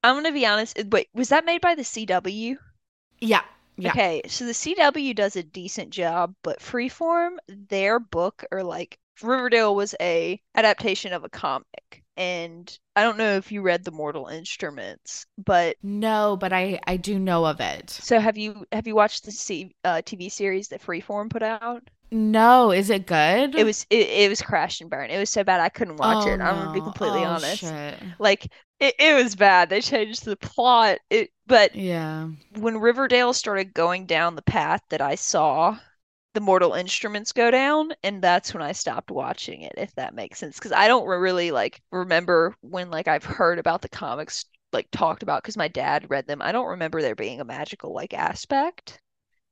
I'm 0.03 0.15
gonna 0.15 0.33
be 0.33 0.45
honest. 0.45 0.77
Wait, 0.91 1.07
was 1.13 1.29
that 1.29 1.45
made 1.45 1.61
by 1.61 1.75
the 1.75 1.83
CW? 1.83 2.57
yeah, 3.21 3.41
yeah. 3.77 3.93
Okay, 3.93 4.21
so 4.27 4.45
the 4.45 4.53
CW 4.53 5.13
does 5.13 5.35
a 5.35 5.43
decent 5.43 5.91
job, 5.91 6.35
but 6.43 6.59
Freeform, 6.59 7.37
their 7.47 7.99
book 7.99 8.43
or 8.51 8.63
like 8.63 8.99
Riverdale 9.21 9.75
was 9.75 9.95
a 10.01 10.41
adaptation 10.55 11.13
of 11.13 11.23
a 11.23 11.29
comic. 11.29 12.03
And 12.17 12.77
I 12.95 13.03
don't 13.03 13.17
know 13.17 13.37
if 13.37 13.51
you 13.51 13.61
read 13.61 13.83
The 13.83 13.91
Mortal 13.91 14.27
Instruments, 14.27 15.25
but 15.37 15.77
No, 15.81 16.35
but 16.35 16.51
I 16.51 16.81
I 16.85 16.97
do 16.97 17.17
know 17.17 17.45
of 17.45 17.61
it. 17.61 18.01
so 18.01 18.19
have 18.19 18.37
you 18.37 18.65
have 18.71 18.87
you 18.87 18.95
watched 18.95 19.25
the 19.25 19.31
C, 19.33 19.75
uh, 19.83 20.01
TV 20.01 20.29
series 20.29 20.69
that 20.69 20.81
Freeform 20.81 21.29
put 21.29 21.43
out? 21.43 21.89
No, 22.11 22.71
is 22.71 22.89
it 22.89 23.05
good? 23.05 23.53
It 23.55 23.63
was 23.63 23.85
it, 23.89 24.07
it 24.09 24.29
was 24.29 24.41
crash 24.41 24.81
and 24.81 24.89
burn. 24.89 25.09
It 25.09 25.17
was 25.19 25.29
so 25.29 25.43
bad 25.43 25.59
I 25.61 25.69
couldn't 25.69 25.97
watch 25.97 26.27
Oh, 26.27 26.27
it. 26.27 26.41
I'm 26.41 26.55
gonna 26.57 26.69
be 26.69 26.81
completely 26.81 27.23
Oh, 27.23 27.25
honest. 27.25 27.73
shit. 27.73 27.99
Like 28.19 28.51
it, 28.79 28.95
it 28.99 29.23
was 29.23 29.35
bad. 29.35 29.69
They 29.69 29.81
changed 29.81 30.25
the 30.25 30.35
plot. 30.37 30.99
It 31.09 31.31
but 31.47 31.71
Yeah. 31.73 32.29
when 32.57 32.79
Riverdale 32.79 33.33
started 33.33 33.73
going 33.73 34.05
down 34.07 34.35
the 34.35 34.41
path 34.41 34.81
that 34.89 35.01
I 35.01 35.15
saw 35.15 35.79
the 36.33 36.41
Mortal 36.41 36.73
Instruments 36.73 37.31
go 37.33 37.51
down, 37.51 37.93
and 38.03 38.21
that's 38.21 38.53
when 38.53 38.63
I 38.63 38.73
stopped 38.73 39.11
watching 39.11 39.61
it, 39.61 39.73
if 39.77 39.93
that 39.95 40.15
makes 40.15 40.39
sense. 40.39 40.57
Because 40.57 40.71
I 40.73 40.87
don't 40.87 41.07
really 41.07 41.51
like 41.51 41.81
remember 41.91 42.55
when 42.61 42.91
like 42.91 43.07
I've 43.07 43.25
heard 43.25 43.59
about 43.59 43.81
the 43.81 43.89
comics 43.89 44.45
like 44.73 44.89
talked 44.91 45.23
about 45.23 45.43
because 45.43 45.57
my 45.57 45.67
dad 45.69 46.09
read 46.09 46.27
them. 46.27 46.41
I 46.41 46.51
don't 46.51 46.67
remember 46.67 47.01
there 47.01 47.15
being 47.15 47.41
a 47.41 47.45
magical 47.45 47.93
like 47.93 48.13
aspect, 48.13 48.99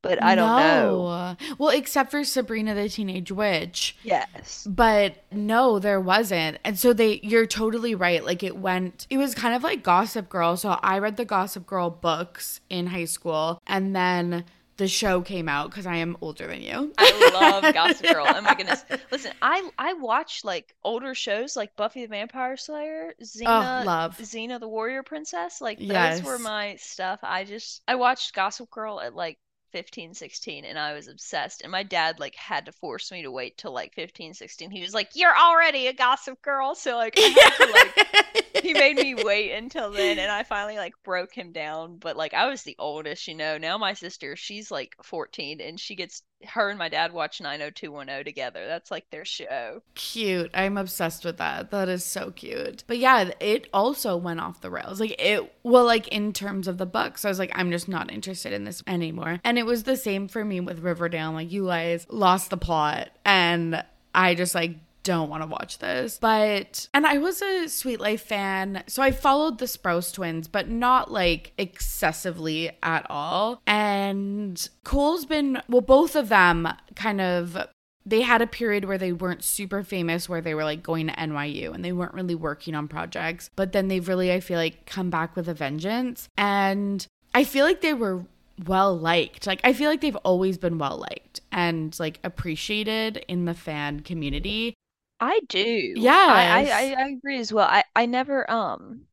but 0.04 0.22
I 0.22 0.36
don't 0.36 0.48
know. 0.48 1.08
No. 1.40 1.56
Well, 1.58 1.70
except 1.70 2.12
for 2.12 2.24
Sabrina 2.24 2.76
the 2.76 2.88
Teenage 2.90 3.32
Witch. 3.32 3.98
Yes. 4.04 4.68
But 4.70 5.24
no, 5.32 5.80
there 5.80 6.00
wasn't. 6.00 6.60
And 6.64 6.78
so 6.78 6.94
they 6.94 7.20
you're 7.24 7.48
totally 7.48 7.96
right. 7.96 8.24
Like 8.24 8.44
it 8.44 8.56
went 8.58 9.08
it 9.10 9.18
was 9.18 9.34
kind 9.34 9.56
of 9.56 9.64
like 9.64 9.82
Gossip 9.82 10.30
Girl. 10.30 10.56
So 10.58 10.78
I 10.84 11.00
read 11.00 11.18
the 11.18 11.26
Gossip 11.26 11.66
Girl 11.66 11.90
books 11.90 12.60
in 12.70 12.88
high 12.88 13.06
school 13.06 13.60
and 13.66 13.96
then 13.96 14.44
the 14.78 14.88
show 14.88 15.22
came 15.22 15.48
out 15.48 15.72
cuz 15.72 15.86
I 15.86 15.98
am 15.98 16.18
older 16.20 16.48
than 16.48 16.62
you. 16.62 16.94
I 16.98 17.30
love 17.62 17.74
Gossip 17.76 18.08
Girl. 18.12 18.26
Oh 18.28 18.42
my 18.42 18.56
goodness. 18.56 18.84
Listen, 19.12 19.32
I 19.42 19.70
I 19.78 19.94
watch 19.94 20.44
like 20.44 20.76
older 20.84 21.14
shows 21.16 21.56
like 21.56 21.76
Buffy 21.76 22.02
the 22.02 22.08
Vampire 22.10 22.58
Slayer, 22.58 23.14
oh, 23.20 23.24
Xena, 23.24 23.82
Oh, 23.82 23.86
love. 23.86 24.18
Xena 24.18 24.60
the 24.60 24.68
Warrior 24.68 25.04
Princess. 25.04 25.62
Like 25.62 25.78
those 25.80 25.88
Yes. 25.88 26.24
were 26.24 26.40
my 26.40 26.76
stuff. 26.76 27.20
I 27.24 27.44
just 27.46 27.84
I 27.88 27.96
watched 27.96 28.34
Gossip 28.34 28.70
Girl 28.72 29.00
at 29.00 29.16
like 29.16 29.38
15, 29.74 30.14
16 30.14 30.64
and 30.64 30.80
I 30.80 30.94
was 30.94 31.08
obsessed. 31.10 31.62
And 31.62 31.72
my 31.72 31.84
dad 31.84 32.20
like 32.20 32.36
had 32.36 32.66
to 32.68 32.72
force 32.72 33.12
me 33.12 33.24
to 33.24 33.32
wait 33.32 33.58
till 33.58 33.74
like 33.74 33.94
15, 33.96 34.34
16. 34.34 34.72
He 34.72 34.82
was 34.82 34.94
like, 34.94 35.10
"You're 35.16 35.36
already 35.36 35.88
a 35.88 35.94
Gossip 35.94 36.42
Girl." 36.42 36.76
So 36.76 36.96
like 36.96 37.16
I 37.18 37.22
had 37.22 37.58
to 37.58 37.72
like 37.72 38.46
he 38.64 38.74
made 38.74 38.96
me 38.96 39.16
wait 39.16 39.52
until 39.52 39.92
then 39.92 40.20
and 40.20 40.32
I 40.32 40.44
finally 40.44 40.78
like 40.78 40.94
broke 41.04 41.34
him 41.34 41.52
down. 41.52 41.98
But 41.98 42.16
like 42.16 42.34
I 42.34 42.48
was 42.48 42.64
the 42.64 42.76
oldest, 42.80 43.28
you 43.28 43.36
know. 43.36 43.58
Now 43.58 43.78
my 43.78 43.94
sister, 43.94 44.36
she's 44.36 44.72
like 44.72 44.96
14 45.04 45.60
and 45.60 45.80
she 45.80 45.96
gets 45.96 46.22
her 46.50 46.70
and 46.70 46.80
my 46.80 46.90
dad 46.90 47.14
watch 47.14 47.42
90210 47.42 48.26
together. 48.26 48.68
That's 48.68 48.92
like 48.92 49.10
their 49.10 49.26
show. 49.26 49.82
cute. 49.96 50.52
I'm 50.54 50.78
obsessed 50.78 51.26
with 51.26 51.38
that. 51.38 51.72
That 51.72 51.90
is 51.90 52.04
so 52.04 52.32
cute. 52.32 52.84
But 52.88 52.98
yeah, 52.98 53.32
it 53.40 53.68
also 53.74 54.18
went 54.18 54.40
off 54.40 54.62
the 54.62 54.70
rails. 54.70 55.00
Like 55.00 55.16
it 55.20 55.54
well 55.64 55.86
like 55.86 56.08
in 56.10 56.34
terms 56.34 56.68
of 56.68 56.78
the 56.78 56.86
books. 56.86 57.26
I 57.26 57.30
was 57.30 57.40
like 57.40 57.52
I'm 57.54 57.72
just 57.72 57.88
not 57.88 58.12
interested 58.12 58.54
in 58.54 58.64
this 58.64 58.84
anymore. 58.88 59.40
And 59.44 59.58
it 59.58 59.66
was 59.66 59.84
the 59.84 59.98
same 59.98 60.28
for 60.28 60.44
me 60.44 60.60
with 60.60 60.80
Riverdale. 60.80 61.32
Like 61.32 61.52
you 61.52 61.68
guys 61.68 62.06
lost 62.10 62.50
the 62.50 62.58
plot 62.58 63.10
and 63.26 63.84
I 64.16 64.36
just 64.36 64.56
like 64.56 64.78
don't 65.04 65.30
want 65.30 65.44
to 65.44 65.48
watch 65.48 65.80
this. 65.80 66.18
But 66.20 66.88
and 66.94 67.06
I 67.06 67.18
was 67.18 67.42
a 67.42 67.68
Suite 67.68 68.00
Life 68.00 68.24
fan, 68.24 68.84
so 68.88 69.04
I 69.04 69.12
followed 69.12 69.60
the 69.60 69.66
Sprouse 69.66 70.14
twins, 70.14 70.48
but 70.48 70.70
not 70.70 71.12
like 71.12 71.54
excessively 71.58 72.72
at 72.82 73.06
all. 73.10 73.62
And 73.68 74.68
Cole's 74.84 75.26
been 75.26 75.62
well, 75.70 75.82
both 75.82 76.16
of 76.16 76.30
them 76.30 76.68
kind 76.96 77.22
of 77.22 77.58
they 78.06 78.22
had 78.22 78.42
a 78.42 78.48
period 78.48 78.86
where 78.86 78.98
they 78.98 79.14
weren't 79.14 79.44
super 79.44 79.84
famous 79.84 80.28
where 80.28 80.42
they 80.42 80.54
were 80.54 80.64
like 80.64 80.84
going 80.84 81.08
to 81.08 81.14
NYU 81.14 81.74
and 81.74 81.84
they 81.84 81.94
weren't 81.94 82.14
really 82.14 82.36
working 82.36 82.76
on 82.76 82.88
projects 82.88 83.50
but 83.56 83.72
then 83.72 83.88
they've 83.88 84.08
really 84.08 84.32
I 84.32 84.40
feel 84.40 84.58
like 84.58 84.86
come 84.86 85.10
back 85.10 85.36
with 85.36 85.48
a 85.48 85.54
vengeance 85.54 86.28
and 86.38 87.06
I 87.34 87.44
feel 87.44 87.66
like 87.66 87.80
they 87.80 87.94
were 87.94 88.26
well 88.66 88.98
liked 88.98 89.48
like 89.48 89.62
I 89.64 89.74
feel 89.74 89.90
like 89.90 90.02
they've 90.02 90.18
always 90.18 90.58
been 90.58 90.78
well 90.78 90.98
liked 90.98 91.42
and 91.52 91.98
like 92.00 92.20
appreciated 92.24 93.24
in 93.28 93.46
the 93.46 93.54
fan 93.54 94.02
community 94.02 94.76
I 95.24 95.40
do. 95.50 96.14
Yeah. 96.28 96.46
I, 96.50 96.70
I 96.72 96.96
I 97.04 97.08
agree 97.10 97.40
as 97.40 97.52
well. 97.54 97.68
I, 97.68 97.84
I 97.96 98.06
never 98.06 98.50
um 98.50 99.08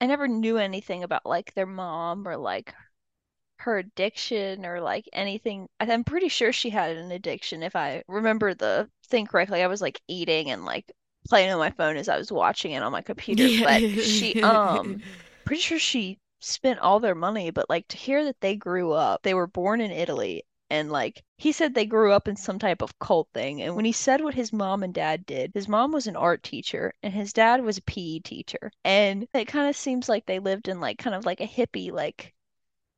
I 0.00 0.06
never 0.06 0.28
knew 0.28 0.58
anything 0.58 1.04
about 1.04 1.26
like 1.26 1.54
their 1.54 1.66
mom 1.66 2.28
or 2.28 2.36
like 2.38 2.74
her 3.58 3.78
addiction 3.78 4.66
or 4.66 4.80
like 4.82 5.08
anything. 5.14 5.68
I'm 5.80 6.04
pretty 6.04 6.28
sure 6.28 6.52
she 6.52 6.70
had 6.70 6.96
an 6.96 7.12
addiction 7.12 7.62
if 7.64 7.76
I 7.76 8.04
remember 8.08 8.54
the 8.54 8.90
thing 9.08 9.26
correctly. 9.26 9.62
I 9.62 9.68
was 9.68 9.82
like 9.82 10.00
eating 10.08 10.50
and 10.50 10.64
like 10.66 10.92
playing 11.28 11.50
on 11.52 11.58
my 11.60 11.70
phone 11.72 11.96
as 11.98 12.08
I 12.08 12.18
was 12.18 12.32
watching 12.32 12.72
it 12.72 12.82
on 12.84 12.92
my 12.92 13.02
computer. 13.02 13.52
But 13.62 13.84
she 13.96 14.36
um 14.42 15.00
pretty 15.44 15.62
sure 15.62 15.78
she 15.80 16.20
spent 16.40 16.80
all 16.80 17.00
their 17.00 17.14
money, 17.16 17.50
but 17.52 17.70
like 17.70 17.88
to 17.90 17.96
hear 17.98 18.24
that 18.26 18.40
they 18.42 18.56
grew 18.56 18.92
up, 18.92 19.22
they 19.24 19.34
were 19.34 19.46
born 19.48 19.80
in 19.82 19.90
Italy 19.92 20.44
and 20.72 20.90
like 20.90 21.22
he 21.38 21.52
said 21.52 21.74
they 21.74 21.86
grew 21.86 22.12
up 22.12 22.26
in 22.28 22.36
some 22.36 22.58
type 22.58 22.82
of 22.82 22.98
cult 22.98 23.28
thing. 23.34 23.62
And 23.62 23.76
when 23.76 23.84
he 23.84 23.92
said 23.92 24.22
what 24.22 24.34
his 24.34 24.52
mom 24.52 24.82
and 24.82 24.92
dad 24.94 25.24
did, 25.26 25.52
his 25.54 25.68
mom 25.68 25.92
was 25.92 26.08
an 26.08 26.16
art 26.16 26.42
teacher 26.42 26.94
and 27.04 27.14
his 27.14 27.32
dad 27.32 27.62
was 27.62 27.78
a 27.78 27.82
PE 27.82 28.20
teacher. 28.20 28.72
And 28.84 29.28
it 29.34 29.46
kind 29.48 29.68
of 29.68 29.76
seems 29.76 30.08
like 30.08 30.26
they 30.26 30.40
lived 30.40 30.68
in 30.68 30.80
like 30.80 30.98
kind 30.98 31.14
of 31.16 31.26
like 31.26 31.40
a 31.40 31.46
hippie 31.46 31.92
like 31.92 32.34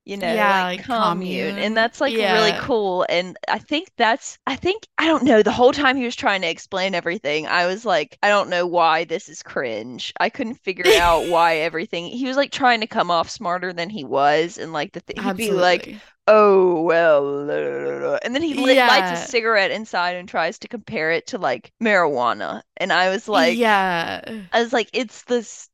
you 0.04 0.16
know, 0.16 0.42
Yeah, 0.42 0.46
like 0.46 0.76
like 0.76 0.86
commune. 0.88 1.58
And 1.58 1.76
that's 1.76 2.00
like 2.00 2.18
really 2.18 2.52
cool. 2.54 3.04
And 3.08 3.36
I 3.48 3.58
think 3.58 3.88
that's, 3.96 4.38
I 4.46 4.56
think, 4.56 4.86
I 4.98 5.06
don't 5.06 5.24
know, 5.24 5.42
the 5.42 5.52
whole 5.52 5.72
time 5.72 5.96
he 5.96 6.04
was 6.04 6.16
trying 6.16 6.40
to 6.42 6.48
explain 6.48 6.94
everything, 6.94 7.46
I 7.46 7.66
was 7.66 7.84
like, 7.84 8.16
I 8.22 8.28
don't 8.28 8.48
know 8.48 8.66
why 8.66 9.04
this 9.04 9.28
is 9.28 9.42
cringe. 9.42 10.12
I 10.20 10.30
couldn't 10.30 10.54
figure 10.62 10.94
out 10.94 11.22
why 11.26 11.56
everything, 11.58 12.06
he 12.06 12.26
was 12.26 12.36
like 12.36 12.52
trying 12.52 12.80
to 12.80 12.86
come 12.86 13.10
off 13.10 13.28
smarter 13.30 13.72
than 13.72 13.90
he 13.90 14.04
was. 14.04 14.56
And 14.58 14.72
like 14.72 14.92
the 14.92 15.00
th 15.00 15.18
he'd 15.18 15.36
be 15.36 15.52
like. 15.52 15.90
Oh, 16.26 16.82
well, 16.82 17.22
la, 17.22 17.54
la, 17.54 17.90
la, 17.90 18.06
la," 18.10 18.18
and 18.22 18.34
then 18.34 18.42
he 18.42 18.54
lit, 18.54 18.76
lights 18.76 19.20
a 19.20 19.30
cigarette 19.30 19.70
inside 19.70 20.16
and 20.16 20.28
tries 20.28 20.58
to 20.60 20.68
compare 20.68 21.12
it 21.12 21.28
to 21.28 21.38
like 21.38 21.72
marijuana. 21.82 22.62
And 22.76 22.92
I 22.92 23.10
was 23.10 23.28
like, 23.28 23.56
yeah. 23.56 24.22
I 24.52 24.62
was 24.62 24.72
like, 24.72 24.88
it's 24.92 25.22
this. 25.24 25.68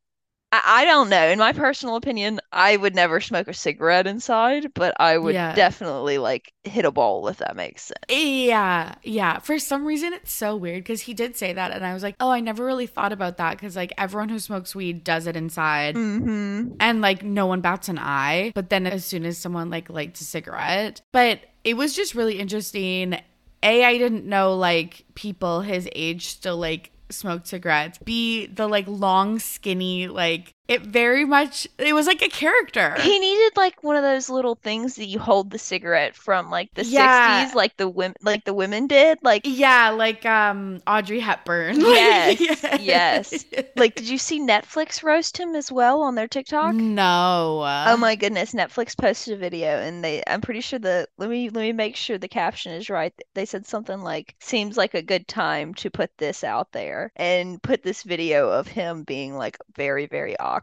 I, 0.53 0.63
I 0.65 0.85
don't 0.85 1.09
know. 1.09 1.29
In 1.29 1.39
my 1.39 1.53
personal 1.53 1.97
opinion, 1.97 2.41
I 2.53 2.77
would 2.77 2.95
never 2.95 3.21
smoke 3.21 3.49
a 3.49 3.55
cigarette 3.55 4.07
inside, 4.07 4.73
but 4.75 4.95
I 5.01 5.17
would 5.19 5.35
Yeah. 5.35 5.55
definitely 5.55 6.19
like 6.19 6.53
hit 6.65 6.85
a 6.85 6.91
bowl 6.91 7.29
if 7.29 7.39
that 7.39 7.57
makes 7.57 7.83
sense. 7.83 7.99
Yeah, 8.09 8.95
yeah. 9.03 9.39
For 9.39 9.59
some 9.59 9.85
reason, 9.85 10.13
it's 10.13 10.33
so 10.33 10.57
weird 10.57 10.83
because 10.83 11.03
he 11.03 11.15
did 11.15 11.37
say 11.37 11.53
that, 11.53 11.71
and 11.73 11.85
I 11.87 11.95
was 11.95 12.03
like, 12.03 12.17
oh, 12.21 12.31
I 12.31 12.41
never 12.41 12.65
really 12.65 12.87
thought 12.87 13.13
about 13.13 13.37
that 13.39 13.53
because 13.53 13.77
like 13.77 13.93
everyone 13.97 14.29
who 14.29 14.39
smokes 14.39 14.75
weed 14.75 15.05
does 15.05 15.27
it 15.27 15.37
inside, 15.37 15.95
Mm-hmm. 15.95 16.73
and 16.81 17.01
like 17.01 17.23
no 17.23 17.47
one 17.47 17.61
bats 17.61 17.89
an 17.89 17.99
eye. 17.99 18.53
But 18.55 18.71
then 18.71 18.87
as 18.87 19.05
soon 19.05 19.25
as 19.25 19.39
someone 19.39 19.71
like 19.71 19.89
lights 19.91 20.21
a 20.21 20.25
cigarette, 20.25 21.01
but 21.13 21.41
it 21.65 21.75
was 21.75 21.95
just 21.95 22.15
really 22.15 22.39
interesting. 22.39 23.15
A, 23.63 23.85
I 23.85 23.99
didn't 23.99 24.25
know 24.25 24.55
like 24.57 25.05
people 25.15 25.61
his 25.61 25.87
age 25.95 26.27
still 26.29 26.57
like 26.57 26.91
smoked 27.13 27.47
cigarettes. 27.47 27.99
be 27.99 28.47
the 28.47 28.67
like 28.67 28.87
long, 28.89 29.39
skinny, 29.39 30.09
like 30.09 30.55
it 30.71 30.83
very 30.83 31.25
much. 31.25 31.67
It 31.79 31.93
was 31.95 32.07
like 32.07 32.23
a 32.23 32.29
character. 32.29 32.95
He 33.01 33.19
needed 33.19 33.57
like 33.57 33.83
one 33.83 33.97
of 33.97 34.03
those 34.03 34.31
little 34.31 34.55
things 34.55 34.95
that 34.97 35.07
you 35.07 35.19
hold 35.19 35.51
the 35.51 35.59
cigarette 35.59 36.15
from, 36.17 36.51
like 36.51 36.71
the 36.75 36.85
Yeah. 36.85 37.51
60s, 37.51 37.55
like 37.55 37.77
the 37.77 37.89
women, 37.89 38.17
like 38.23 38.45
the 38.45 38.55
women 38.55 38.87
did. 38.87 39.19
Like, 39.23 39.43
yeah, 39.45 39.91
like 39.91 40.25
um 40.27 40.81
Audrey 40.87 41.21
Hepburn. 41.21 41.81
Yes, 41.81 42.39
Like, 42.63 42.81
yes. 42.81 43.45
like, 43.77 43.95
did 43.97 44.09
you 44.09 44.19
see 44.19 44.41
Netflix 44.41 45.03
roast 45.03 45.39
him 45.39 45.55
as 45.55 45.73
well 45.73 46.03
on 46.03 46.15
their 46.15 46.29
TikTok? 46.29 46.77
No. 46.77 47.65
Oh 47.85 47.97
my 47.97 48.15
goodness, 48.17 48.53
Netflix 48.55 48.97
posted 48.97 49.35
a 49.35 49.37
video 49.39 49.69
and 49.81 50.05
they 50.05 50.23
I'm 50.27 50.41
pretty 50.41 50.61
sure 50.61 50.79
the 50.79 51.09
let 51.19 51.31
me 51.31 51.49
let 51.51 51.63
me 51.63 51.73
make 51.73 51.97
sure 51.97 52.19
the 52.19 52.29
caption 52.29 52.73
is 52.73 52.91
right. 52.91 53.13
They 53.35 53.45
said 53.47 53.67
something 53.67 54.01
like 54.01 54.35
seems 54.41 54.77
like 54.77 54.95
a 54.95 55.03
good 55.03 55.27
time 55.29 55.75
to 55.75 55.91
put 55.91 56.11
this 56.19 56.45
out 56.45 56.71
there 56.73 57.11
and 57.17 57.63
put 57.63 57.83
this 57.83 58.03
video 58.03 58.51
of 58.51 58.69
him 58.69 59.03
being 59.05 59.35
like 59.37 59.59
very 59.75 60.07
very 60.07 60.39
awkward 60.39 60.60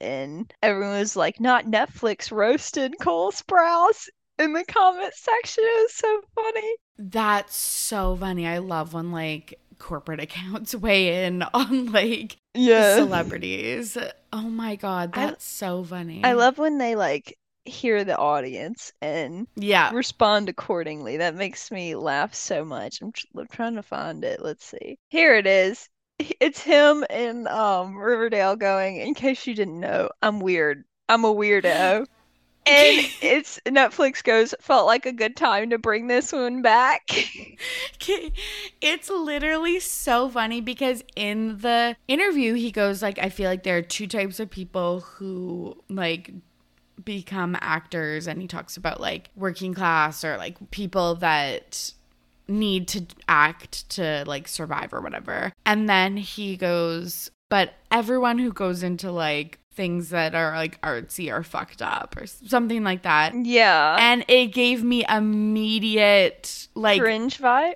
and 0.00 0.52
everyone 0.62 0.98
was 0.98 1.16
like 1.16 1.40
not 1.40 1.66
Netflix 1.66 2.30
roasted 2.32 2.94
Cole 3.00 3.32
Sprouse 3.32 4.08
in 4.38 4.52
the 4.52 4.64
comment 4.64 5.14
section. 5.14 5.64
It 5.64 5.82
was 5.84 5.94
so 5.94 6.20
funny. 6.34 6.76
That's 6.98 7.54
so 7.56 8.16
funny. 8.16 8.46
I 8.46 8.58
love 8.58 8.92
when 8.94 9.12
like 9.12 9.58
corporate 9.78 10.20
accounts 10.22 10.74
weigh 10.74 11.24
in 11.26 11.42
on 11.54 11.92
like 11.92 12.36
Yeah. 12.54 12.96
celebrities. 12.96 13.96
Oh 14.32 14.42
my 14.48 14.76
god, 14.76 15.10
I- 15.14 15.26
that's 15.26 15.44
so 15.44 15.84
funny. 15.84 16.22
I 16.24 16.32
love 16.32 16.58
when 16.58 16.78
they 16.78 16.96
like 16.96 17.36
hear 17.66 18.04
the 18.04 18.16
audience 18.18 18.92
and 19.00 19.46
Yeah. 19.56 19.90
respond 19.94 20.48
accordingly. 20.50 21.16
That 21.16 21.34
makes 21.34 21.70
me 21.70 21.94
laugh 21.96 22.34
so 22.34 22.62
much. 22.64 23.00
I'm, 23.00 23.10
tr- 23.12 23.26
I'm 23.38 23.46
trying 23.46 23.76
to 23.76 23.82
find 23.82 24.22
it. 24.24 24.42
Let's 24.42 24.66
see. 24.66 24.98
Here 25.08 25.34
it 25.36 25.46
is. 25.46 25.88
It's 26.40 26.60
him 26.60 27.04
in 27.10 27.46
um 27.48 27.96
Riverdale 27.96 28.56
going, 28.56 28.96
in 28.96 29.14
case 29.14 29.46
you 29.46 29.54
didn't 29.54 29.80
know, 29.80 30.10
I'm 30.22 30.40
weird. 30.40 30.84
I'm 31.08 31.24
a 31.24 31.34
weirdo. 31.34 32.06
And 32.66 33.06
it's 33.20 33.60
Netflix 33.66 34.24
goes, 34.24 34.54
felt 34.58 34.86
like 34.86 35.04
a 35.04 35.12
good 35.12 35.36
time 35.36 35.68
to 35.68 35.76
bring 35.76 36.06
this 36.06 36.32
one 36.32 36.62
back. 36.62 37.10
It's 38.80 39.08
literally 39.10 39.80
so 39.80 40.28
funny 40.28 40.60
because 40.60 41.04
in 41.16 41.58
the 41.58 41.96
interview 42.08 42.54
he 42.54 42.70
goes 42.70 43.02
like 43.02 43.18
I 43.18 43.28
feel 43.28 43.50
like 43.50 43.62
there 43.62 43.78
are 43.78 43.82
two 43.82 44.06
types 44.06 44.40
of 44.40 44.50
people 44.50 45.00
who 45.00 45.76
like 45.88 46.32
become 47.02 47.56
actors 47.60 48.26
and 48.26 48.40
he 48.40 48.48
talks 48.48 48.76
about 48.76 49.00
like 49.00 49.30
working 49.36 49.74
class 49.74 50.24
or 50.24 50.36
like 50.36 50.70
people 50.70 51.16
that 51.16 51.92
need 52.48 52.88
to 52.88 53.06
act 53.28 53.88
to 53.90 54.24
like 54.26 54.48
survive 54.48 54.92
or 54.92 55.00
whatever. 55.00 55.52
And 55.64 55.88
then 55.88 56.16
he 56.16 56.56
goes, 56.56 57.30
but 57.50 57.74
everyone 57.90 58.38
who 58.38 58.52
goes 58.52 58.82
into 58.82 59.10
like 59.10 59.58
things 59.72 60.10
that 60.10 60.34
are 60.34 60.54
like 60.54 60.80
artsy 60.82 61.32
or 61.32 61.42
fucked 61.42 61.82
up 61.82 62.16
or 62.16 62.26
something 62.26 62.84
like 62.84 63.02
that. 63.02 63.34
Yeah. 63.34 63.96
And 63.98 64.24
it 64.28 64.48
gave 64.48 64.82
me 64.84 65.04
immediate 65.08 66.68
like 66.74 67.00
Cringe 67.00 67.38
vibe. 67.38 67.74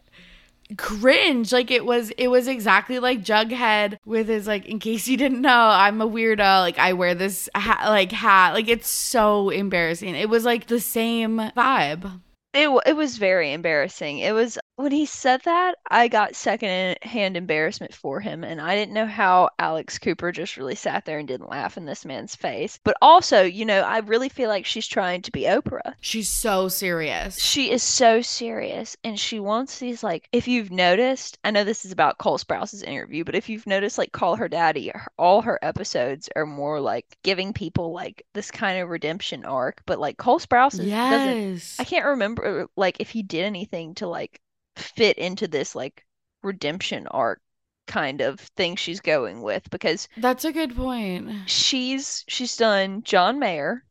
cringe 0.77 1.51
like 1.51 1.71
it 1.71 1.85
was 1.85 2.11
it 2.11 2.29
was 2.29 2.47
exactly 2.47 2.99
like 2.99 3.25
jughead 3.25 3.97
with 4.05 4.29
his 4.29 4.47
like 4.47 4.67
in 4.67 4.79
case 4.79 5.09
you 5.09 5.17
didn't 5.17 5.41
know 5.41 5.69
i'm 5.73 6.01
a 6.03 6.07
weirdo 6.07 6.61
like 6.61 6.79
i 6.79 6.93
wear 6.93 7.15
this 7.15 7.49
hat 7.55 7.89
like 7.89 8.13
hat 8.13 8.53
like 8.53 8.69
it's 8.69 8.89
so 8.91 9.49
embarrassing 9.49 10.15
it 10.15 10.29
was 10.29 10.45
like 10.45 10.67
the 10.67 10.79
same 10.79 11.39
vibe 11.57 12.21
It, 12.59 12.69
it 12.87 12.97
was 12.97 13.17
very 13.19 13.53
embarrassing. 13.53 14.19
It 14.19 14.33
was 14.33 14.59
when 14.79 14.93
he 14.93 15.07
said 15.07 15.41
that, 15.45 15.75
I 15.91 16.07
got 16.07 16.37
second-hand 16.37 17.37
embarrassment 17.37 17.93
for 17.93 18.21
him, 18.21 18.45
and 18.45 18.61
I 18.61 18.77
didn't 18.77 18.95
know 18.95 19.07
how 19.07 19.51
Alex 19.59 19.99
Cooper 19.99 20.31
just 20.31 20.57
really 20.57 20.77
sat 20.77 21.05
there 21.05 21.19
and 21.19 21.27
didn't 21.27 21.51
laugh 21.51 21.77
in 21.77 21.85
this 21.85 22.05
man's 22.05 22.37
face. 22.37 22.79
But 22.85 22.97
also, 23.03 23.43
you 23.43 23.65
know, 23.65 23.81
I 23.81 23.99
really 23.99 24.29
feel 24.29 24.49
like 24.49 24.65
she's 24.65 24.87
trying 24.87 25.23
to 25.23 25.33
be 25.33 25.43
Oprah. 25.43 25.95
she's 26.01 26.29
so 26.29 26.69
serious 26.69 27.41
She 27.41 27.73
is 27.73 27.83
so 27.83 28.23
serious, 28.23 28.97
and 29.03 29.19
she 29.19 29.41
wants 29.41 29.81
these 29.81 30.05
like. 30.05 30.29
If 30.31 30.47
you've 30.47 30.71
noticed, 30.71 31.39
I 31.43 31.51
know 31.51 31.65
this 31.65 31.85
is 31.85 31.91
about 31.91 32.19
Cole 32.19 32.39
Sprouse's 32.39 32.85
interview, 32.85 33.25
but 33.25 33.35
if 33.35 33.49
you've 33.49 33.67
noticed, 33.67 33.99
like 33.99 34.13
Call 34.13 34.37
Her 34.37 34.49
Daddy, 34.49 34.93
all 35.19 35.43
her 35.43 35.59
episodes 35.61 36.29
are 36.37 36.47
more 36.47 36.81
like 36.81 37.05
giving 37.25 37.53
people 37.53 37.93
like 37.93 38.23
this 38.33 38.53
kind 38.53 38.81
of 38.81 38.91
redemption 38.91 39.45
arc. 39.45 39.83
But 39.87 39.99
like 39.99 40.19
Cole 40.19 40.39
Sprouse 40.39 40.79
is, 40.79 40.89
doesn't 41.11 41.81
I 41.81 41.85
can't 41.85 42.07
remember 42.07 42.69
like 42.77 43.01
if 43.01 43.11
he 43.11 43.25
did 43.25 43.45
anything 43.45 43.97
to 43.97 44.07
like 44.07 44.41
fit 44.79 45.19
into 45.19 45.47
this 45.49 45.75
like 45.75 46.05
redemption 46.43 47.07
arc 47.09 47.41
kind 47.87 48.21
of 48.21 48.39
thing 48.39 48.77
she's 48.77 49.01
going 49.01 49.41
with 49.43 49.69
because 49.71 50.09
that's 50.19 50.45
a 50.45 50.53
good 50.53 50.77
point 50.77 51.31
she's 51.47 52.23
she's 52.29 52.55
done 52.57 53.03
John 53.03 53.39
Mayer, 53.39 53.83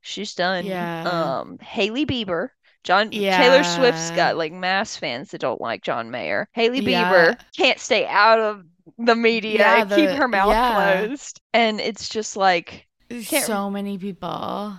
she's 0.00 0.34
done 0.34 0.66
Yeah. 0.66 1.04
um 1.08 1.58
Hailey 1.60 2.04
Bieber. 2.04 2.48
John 2.84 3.10
yeah 3.12 3.36
Taylor 3.38 3.64
Swift's 3.64 4.10
Yeah. 4.10 4.16
got 4.16 4.36
like 4.36 4.52
mass 4.52 4.96
fans 4.96 5.30
that 5.30 5.40
don't 5.40 5.60
like 5.60 5.82
John 5.82 6.10
Mayer. 6.10 6.48
Hailey 6.52 6.80
Yeah. 6.80 7.12
Bieber 7.12 7.40
can't 7.56 7.78
stay 7.80 8.06
out 8.06 8.38
of 8.40 8.64
the 8.98 9.14
media 9.14 9.58
Yeah, 9.58 9.82
and 9.82 9.90
keep 9.90 10.08
the- 10.08 10.16
her 10.16 10.28
mouth 10.28 10.50
yeah. 10.50 11.04
closed. 11.06 11.40
And 11.52 11.80
it's 11.80 12.08
just 12.08 12.36
like 12.36 12.86
Can't- 13.10 13.44
so 13.44 13.70
many 13.70 13.98
people 13.98 14.76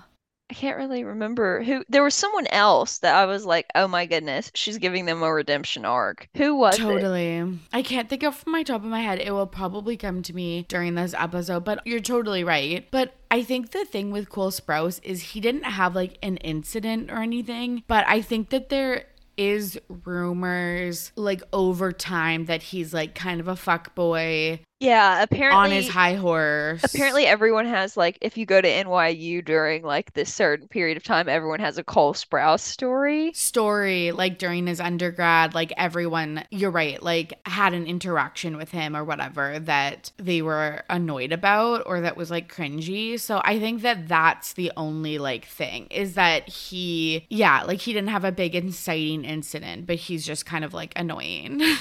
I 0.50 0.56
can't 0.56 0.78
really 0.78 1.04
remember 1.04 1.62
who. 1.64 1.84
There 1.90 2.04
was 2.04 2.16
someone 2.16 2.48
else 2.48 2.98
that 3.00 3.16
I 3.16 3.26
was 3.26 3.46
like, 3.46 3.68
oh 3.76 3.88
my 3.88 4.08
goodness, 4.08 4.52
she's 4.56 4.80
giving 4.80 5.06
them 5.06 5.22
a 5.22 5.32
redemption 5.32 5.86
arc. 5.86 6.28
Who 6.36 6.56
was 6.56 6.76
it? 6.76 6.82
Totally. 6.82 7.60
I 7.72 7.82
can't 7.84 8.10
think 8.10 8.24
of 8.24 8.36
from 8.36 8.54
my 8.54 8.64
top 8.64 8.84
of 8.84 8.90
my 8.90 9.02
head. 9.02 9.20
It 9.20 9.32
will 9.32 9.46
probably 9.48 9.96
come 9.96 10.24
to 10.24 10.34
me 10.34 10.66
during 10.68 10.96
this 10.96 11.14
episode, 11.14 11.66
but 11.66 11.86
you're 11.86 12.00
totally 12.00 12.44
right. 12.44 12.88
But 12.90 13.14
I 13.30 13.44
think 13.44 13.72
the 13.72 13.86
thing 13.86 14.12
with 14.12 14.30
Cole 14.30 14.50
Sprouse 14.50 15.00
is 15.04 15.22
he 15.22 15.40
didn't 15.40 15.64
have 15.64 15.94
like 15.94 16.18
an 16.24 16.38
incident 16.38 17.12
or 17.12 17.18
anything, 17.18 17.84
but 17.88 18.06
I 18.08 18.22
think 18.22 18.50
that 18.50 18.70
there 18.70 19.06
is 19.38 19.80
rumors 19.88 21.14
like 21.16 21.42
over 21.54 21.94
time 21.94 22.46
that 22.46 22.62
he's 22.62 22.94
like 22.94 23.16
kind 23.16 23.40
of 23.40 23.48
a 23.48 23.56
fuck 23.56 23.96
boy 23.96 24.60
Yeah, 24.80 25.22
apparently. 25.24 25.58
on 25.66 25.72
his 25.72 25.90
high 25.90 26.14
horse. 26.16 26.82
Apparently, 26.84 27.26
everyone 27.26 27.66
has 27.66 27.98
like, 27.98 28.18
if 28.22 28.38
you 28.38 28.46
go 28.46 28.62
to 28.62 28.68
NYU 28.68 29.42
during 29.42 29.84
like 29.84 30.14
this 30.14 30.34
certain 30.34 30.68
period 30.70 30.96
of 30.98 31.04
time, 31.04 31.28
everyone 31.28 31.60
has 31.60 31.78
a 31.78 31.84
Cole 31.84 32.14
Sprouse 32.14 32.62
story. 32.62 33.34
story 33.34 34.12
like 34.12 34.38
during 34.40 34.66
his 34.68 34.80
undergrad 34.80 35.54
like 35.54 35.72
everyone 35.78 36.44
you're 36.50 36.72
right 36.72 37.02
like 37.04 37.34
had 37.46 37.74
an 37.74 37.86
interaction 37.86 38.58
with 38.58 38.72
him 38.72 38.96
or 38.96 39.04
whatever 39.04 39.60
that 39.60 40.12
they 40.18 40.42
were 40.42 40.82
annoyed 40.90 41.32
about 41.32 41.84
or 41.86 42.02
that 42.02 42.18
was 42.18 42.32
like 42.32 42.52
cringy 42.54 43.20
so 43.20 43.40
i 43.46 43.60
think 43.60 43.82
that 43.84 44.08
that's 44.08 44.54
the 44.54 44.72
only 44.76 45.18
like 45.20 45.46
thing 45.46 45.86
is 45.92 46.16
that 46.16 46.48
he 46.50 47.26
yeah 47.30 47.62
like 47.64 47.80
he 47.82 47.94
didn't 47.94 48.10
have 48.10 48.26
a 48.26 48.32
big 48.32 48.56
inciting 48.56 49.24
incident 49.24 49.86
but 49.86 49.96
he's 49.98 50.26
just 50.26 50.46
kind 50.46 50.66
of 50.66 50.74
like 50.74 50.92
annoying 50.96 51.62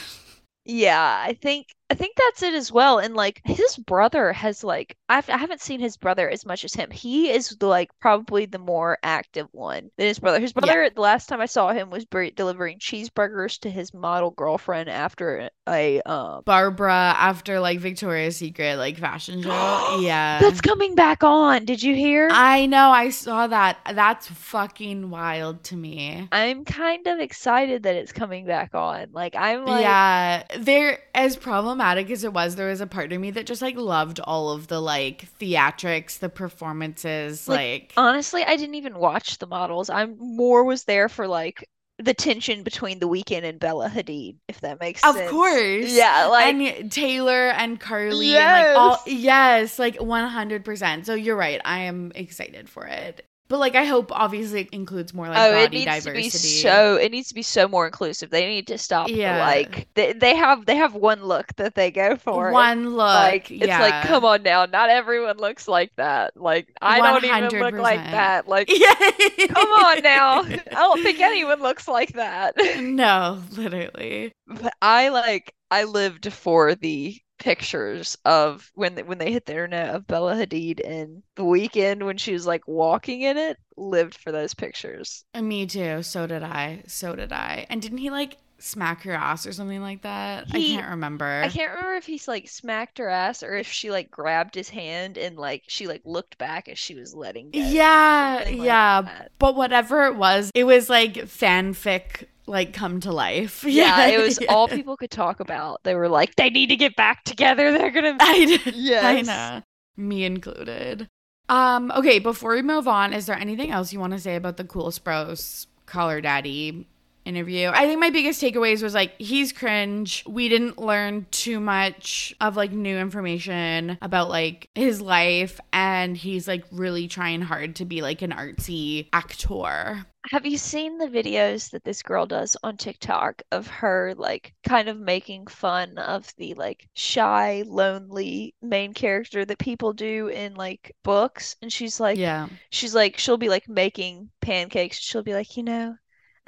Yeah, 0.65 1.23
I 1.25 1.33
think 1.33 1.75
I 1.91 1.95
think 1.95 2.17
that's 2.17 2.43
it 2.43 2.55
as 2.55 2.71
well. 2.71 2.99
And 2.99 3.15
like 3.15 3.41
his 3.45 3.77
brother 3.77 4.33
has 4.33 4.63
like 4.63 4.97
I've, 5.09 5.29
I 5.31 5.39
haven't 5.39 5.63
seen 5.63 5.81
his 5.81 5.97
brother 5.97 6.29
as 6.29 6.45
much 6.45 6.65
as 6.65 6.75
him. 6.75 6.91
He 6.91 7.31
is 7.31 7.57
like 7.63 7.91
probably 7.99 8.45
the 8.45 8.59
more 8.59 8.99
active 9.03 9.49
one 9.53 9.91
than 9.97 10.07
his 10.07 10.19
brother. 10.19 10.39
His 10.39 10.53
brother, 10.53 10.83
yeah. 10.83 10.91
the 10.95 11.01
last 11.01 11.29
time 11.29 11.41
I 11.41 11.47
saw 11.47 11.73
him 11.73 11.89
was 11.89 12.05
delivering 12.05 12.79
cheeseburgers 12.79 13.59
to 13.61 13.71
his 13.71 13.95
model 13.95 14.33
girlfriend 14.33 14.91
after 14.91 15.49
a 15.67 16.03
um 16.03 16.43
Barbara 16.45 16.93
after 16.93 17.59
like 17.59 17.79
Victoria's 17.79 18.37
Secret 18.37 18.77
like 18.77 18.99
fashion 18.99 19.43
show. 19.43 19.99
yeah, 20.01 20.41
that's 20.41 20.61
coming 20.61 20.95
back 20.95 21.25
on. 21.25 21.65
Did 21.65 21.83
you 21.83 21.95
hear? 21.95 22.29
I 22.31 22.67
know. 22.67 22.91
I 22.91 23.09
saw 23.09 23.47
that. 23.47 23.79
That's 23.95 24.29
fucking 24.29 25.09
wild 25.09 25.65
to 25.65 25.77
me. 25.77 26.29
I'm 26.33 26.67
kind 26.67 27.07
of 27.07 27.19
excited 27.19 27.85
that 27.85 27.95
it's 27.95 28.13
coming 28.13 28.45
back 28.45 28.75
on. 28.75 29.09
Like 29.13 29.35
I'm 29.35 29.65
like 29.65 29.83
yeah. 29.83 30.43
There 30.59 31.01
as 31.15 31.37
as 31.81 32.25
it 32.25 32.33
was, 32.33 32.57
there 32.57 32.69
was 32.69 32.81
a 32.81 32.87
part 32.87 33.13
of 33.13 33.21
me 33.21 33.31
that 33.33 33.47
just 33.47 33.63
like 33.63 33.77
loved 33.77 34.21
all 34.21 34.51
of 34.51 34.69
the 34.69 34.81
like 34.81 35.29
theatrics, 35.41 36.19
the 36.19 36.29
performances. 36.29 37.49
Like, 37.49 37.59
like 37.59 37.93
honestly, 37.97 38.45
I 38.45 38.57
didn't 38.57 38.77
even 38.77 38.99
watch 38.99 39.39
the 39.39 39.47
models. 39.47 39.91
I'm 39.91 40.17
more 40.19 40.65
was 40.65 40.85
there 40.85 41.09
for 41.09 41.27
like 41.27 41.69
the 41.99 42.15
tension 42.15 42.63
between 42.63 43.01
the 43.01 43.09
Weeknd 43.09 43.43
and 43.43 43.59
Bella 43.59 43.89
Hadid, 43.89 44.37
if 44.49 44.61
that 44.61 44.81
makes 44.81 45.03
of 45.05 45.17
sense. 45.17 45.27
Of 45.27 45.31
course. 45.33 45.93
Yeah, 45.93 46.27
like 46.27 46.55
and 46.55 46.93
Taylor 46.93 47.51
and 47.51 47.79
Carly 47.81 48.29
yes. 48.29 48.67
and 48.67 48.77
like 48.77 48.77
all 48.77 49.03
yes, 49.07 49.79
like 49.79 49.99
100%. 49.99 51.07
So 51.07 51.15
you're 51.15 51.37
right. 51.37 51.61
I 51.65 51.81
am 51.81 52.13
excited 52.15 52.69
for 52.69 52.87
it. 52.87 53.27
But 53.49 53.61
like 53.61 53.75
I 53.75 53.85
hope 53.85 54.13
obviously 54.13 54.63
it 54.63 54.71
includes 54.73 55.15
more 55.15 55.27
like 55.29 55.39
oh, 55.39 55.53
body 55.53 55.65
it 55.65 55.87
needs 55.87 56.05
diversity. 56.05 56.31
To 56.31 56.43
be 56.43 56.49
so 56.63 56.97
it 56.97 57.13
needs 57.13 57.29
to 57.29 57.35
be 57.35 57.43
so 57.43 57.67
more 57.67 57.87
inclusive. 57.87 58.29
They 58.29 58.47
need 58.47 58.67
to 58.67 58.77
stop 58.77 59.09
yeah. 59.09 59.39
like 59.39 59.89
they, 59.95 60.13
they 60.13 60.37
have 60.37 60.67
they 60.67 60.77
have 60.77 60.95
one 60.95 61.25
look 61.25 61.55
that 61.57 61.75
they 61.75 61.91
go 61.91 62.17
for. 62.17 62.53
One 62.53 62.91
look. 62.91 62.99
Like 62.99 63.51
it's 63.51 63.67
yeah. 63.67 63.81
like 63.81 64.05
come 64.05 64.25
on 64.27 64.43
now, 64.43 64.67
not 64.67 64.91
everyone 64.91 65.39
looks 65.39 65.67
like 65.67 65.91
that. 65.97 66.37
Like 66.37 66.69
I 66.83 67.01
100%. 67.01 67.03
don't 67.03 67.25
even 67.25 67.61
look 67.63 67.75
like 67.83 68.05
that. 68.05 68.49
Like 68.49 68.69
yeah. 68.71 69.47
come 69.47 69.69
on 69.69 70.03
now. 70.03 70.43
I 70.43 70.59
don't 70.71 71.03
think 71.03 71.21
anyone 71.21 71.61
looks 71.61 71.89
like 71.89 72.13
that. 72.15 72.55
No, 72.79 73.43
literally. 73.53 74.33
But 74.47 74.73
I 74.81 75.09
like 75.09 75.53
I 75.71 75.85
lived 75.85 76.33
for 76.33 76.75
the 76.75 77.17
pictures 77.39 78.19
of 78.25 78.71
when 78.75 78.95
they, 78.95 79.03
when 79.03 79.19
they 79.19 79.33
hit 79.33 79.47
the 79.47 79.53
internet 79.53 79.95
of 79.95 80.07
Bella 80.07 80.35
Hadid 80.35 80.81
in 80.81 81.23
the 81.37 81.45
Weeknd 81.45 82.03
when 82.05 82.17
she 82.17 82.33
was 82.33 82.47
like 82.47 82.67
walking 82.67 83.23
in 83.23 83.37
it. 83.37 83.59
Lived 83.77 84.17
for 84.17 84.33
those 84.33 84.55
pictures. 84.55 85.25
And 85.35 85.49
me 85.49 85.65
too. 85.67 86.03
So 86.03 86.27
did 86.27 86.43
I. 86.43 86.83
So 86.89 87.15
did 87.15 87.33
I. 87.33 87.67
And 87.71 87.81
didn't 87.81 87.99
he 87.99 88.11
like 88.11 88.37
smack 88.59 89.03
her 89.05 89.13
ass 89.13 89.47
or 89.47 89.53
something 89.53 89.81
like 89.81 90.03
that? 90.03 90.49
He, 90.49 90.75
I 90.75 90.77
can't 90.79 90.91
remember. 90.91 91.43
I 91.45 91.49
can't 91.49 91.71
remember 91.71 91.95
if 91.95 92.07
he's 92.07 92.29
like 92.29 92.49
smacked 92.49 92.99
her 92.99 93.09
ass 93.09 93.43
or 93.43 93.55
if 93.55 93.69
she 93.69 93.91
like 93.91 94.11
grabbed 94.11 94.55
his 94.55 94.69
hand 94.69 95.17
and 95.17 95.37
like 95.37 95.63
she 95.69 95.87
like 95.87 96.03
looked 96.05 96.39
back 96.39 96.69
as 96.69 96.79
she 96.79 96.95
was 96.95 97.15
letting 97.15 97.51
go. 97.51 97.59
Yeah, 97.61 98.49
yeah. 98.49 99.03
Like 99.05 99.29
but 99.39 99.55
whatever 99.55 100.07
it 100.07 100.17
was, 100.17 100.51
it 100.55 100.65
was 100.65 100.91
like 100.91 101.15
fanfic 101.15 102.27
like 102.49 102.73
come 102.73 103.01
to 103.01 103.13
life. 103.13 103.65
Yeah, 103.65 104.07
yeah 104.09 104.17
it 104.17 104.21
was 104.21 104.41
yeah. 104.41 104.53
all 104.53 104.69
people 104.79 104.97
could 104.97 105.11
talk 105.11 105.41
about. 105.41 105.83
They 105.85 105.95
were 105.95 106.09
like, 106.09 106.35
they 106.37 106.51
need 106.51 106.69
to 106.69 106.77
get 106.77 106.97
back 106.97 107.25
together. 107.25 107.71
They're 107.79 107.91
gonna. 107.91 108.17
I, 108.21 108.61
yes. 108.75 109.05
I 109.05 109.23
know, 109.23 109.63
me 109.97 110.25
included. 110.25 111.09
Um. 111.49 111.93
Okay. 111.95 112.19
Before 112.19 112.55
we 112.55 112.63
move 112.63 112.89
on, 112.89 113.13
is 113.13 113.27
there 113.27 113.39
anything 113.39 113.71
else 113.71 113.93
you 113.93 114.01
want 114.01 114.13
to 114.15 114.19
say 114.19 114.37
about 114.37 114.57
the 114.57 114.65
Cole 114.65 114.91
Sprouse 114.91 115.67
Call 115.87 116.21
Daddy 116.21 116.87
interview. 117.29 117.71
I 117.73 117.87
think 117.87 118.01
my 118.01 118.11
biggest 118.11 118.43
takeaways 118.43 118.83
was 118.83 118.95
like 118.95 119.13
he's 119.19 119.53
cringe. 119.53 120.25
We 120.27 120.49
didn't 120.49 120.79
learn 120.79 121.27
too 121.31 121.61
much 121.61 122.35
of 122.41 122.57
like 122.57 122.73
new 122.73 122.99
information 122.99 123.99
about 124.01 124.31
like 124.31 124.71
his 124.75 125.01
life 125.01 125.61
and 125.73 126.17
he's 126.17 126.49
like 126.49 126.65
really 126.73 127.07
trying 127.07 127.43
hard 127.43 127.77
to 127.77 127.85
be 127.85 128.03
like 128.03 128.23
an 128.23 128.33
artsy 128.33 129.09
actor. 129.13 130.07
Have 130.31 130.45
you 130.45 130.59
seen 130.59 130.99
the 130.99 131.07
videos 131.07 131.71
that 131.71 131.85
this 131.85 132.03
girl 132.03 132.27
does 132.27 132.57
on 132.63 132.77
TikTok 132.77 133.43
of 133.53 133.67
her 133.69 134.15
like 134.17 134.53
kind 134.67 134.89
of 134.89 134.99
making 134.99 135.47
fun 135.47 135.97
of 135.97 136.35
the 136.37 136.55
like 136.55 136.89
shy, 136.95 137.63
lonely 137.67 138.55
main 138.61 138.93
character 138.93 139.45
that 139.45 139.59
people 139.59 139.93
do 139.93 140.29
in 140.29 140.55
like 140.55 140.95
books? 141.03 141.57
And 141.63 141.73
she's 141.73 141.99
like, 141.99 142.19
yeah, 142.19 142.49
she's 142.71 142.95
like, 142.95 143.17
she'll 143.19 143.39
be 143.39 143.49
like 143.49 143.69
making 143.69 144.31
pancakes. 144.41 144.99
She'll 144.99 145.23
be 145.23 145.35
like, 145.35 145.57
you 145.57 145.63
know, 145.63 145.97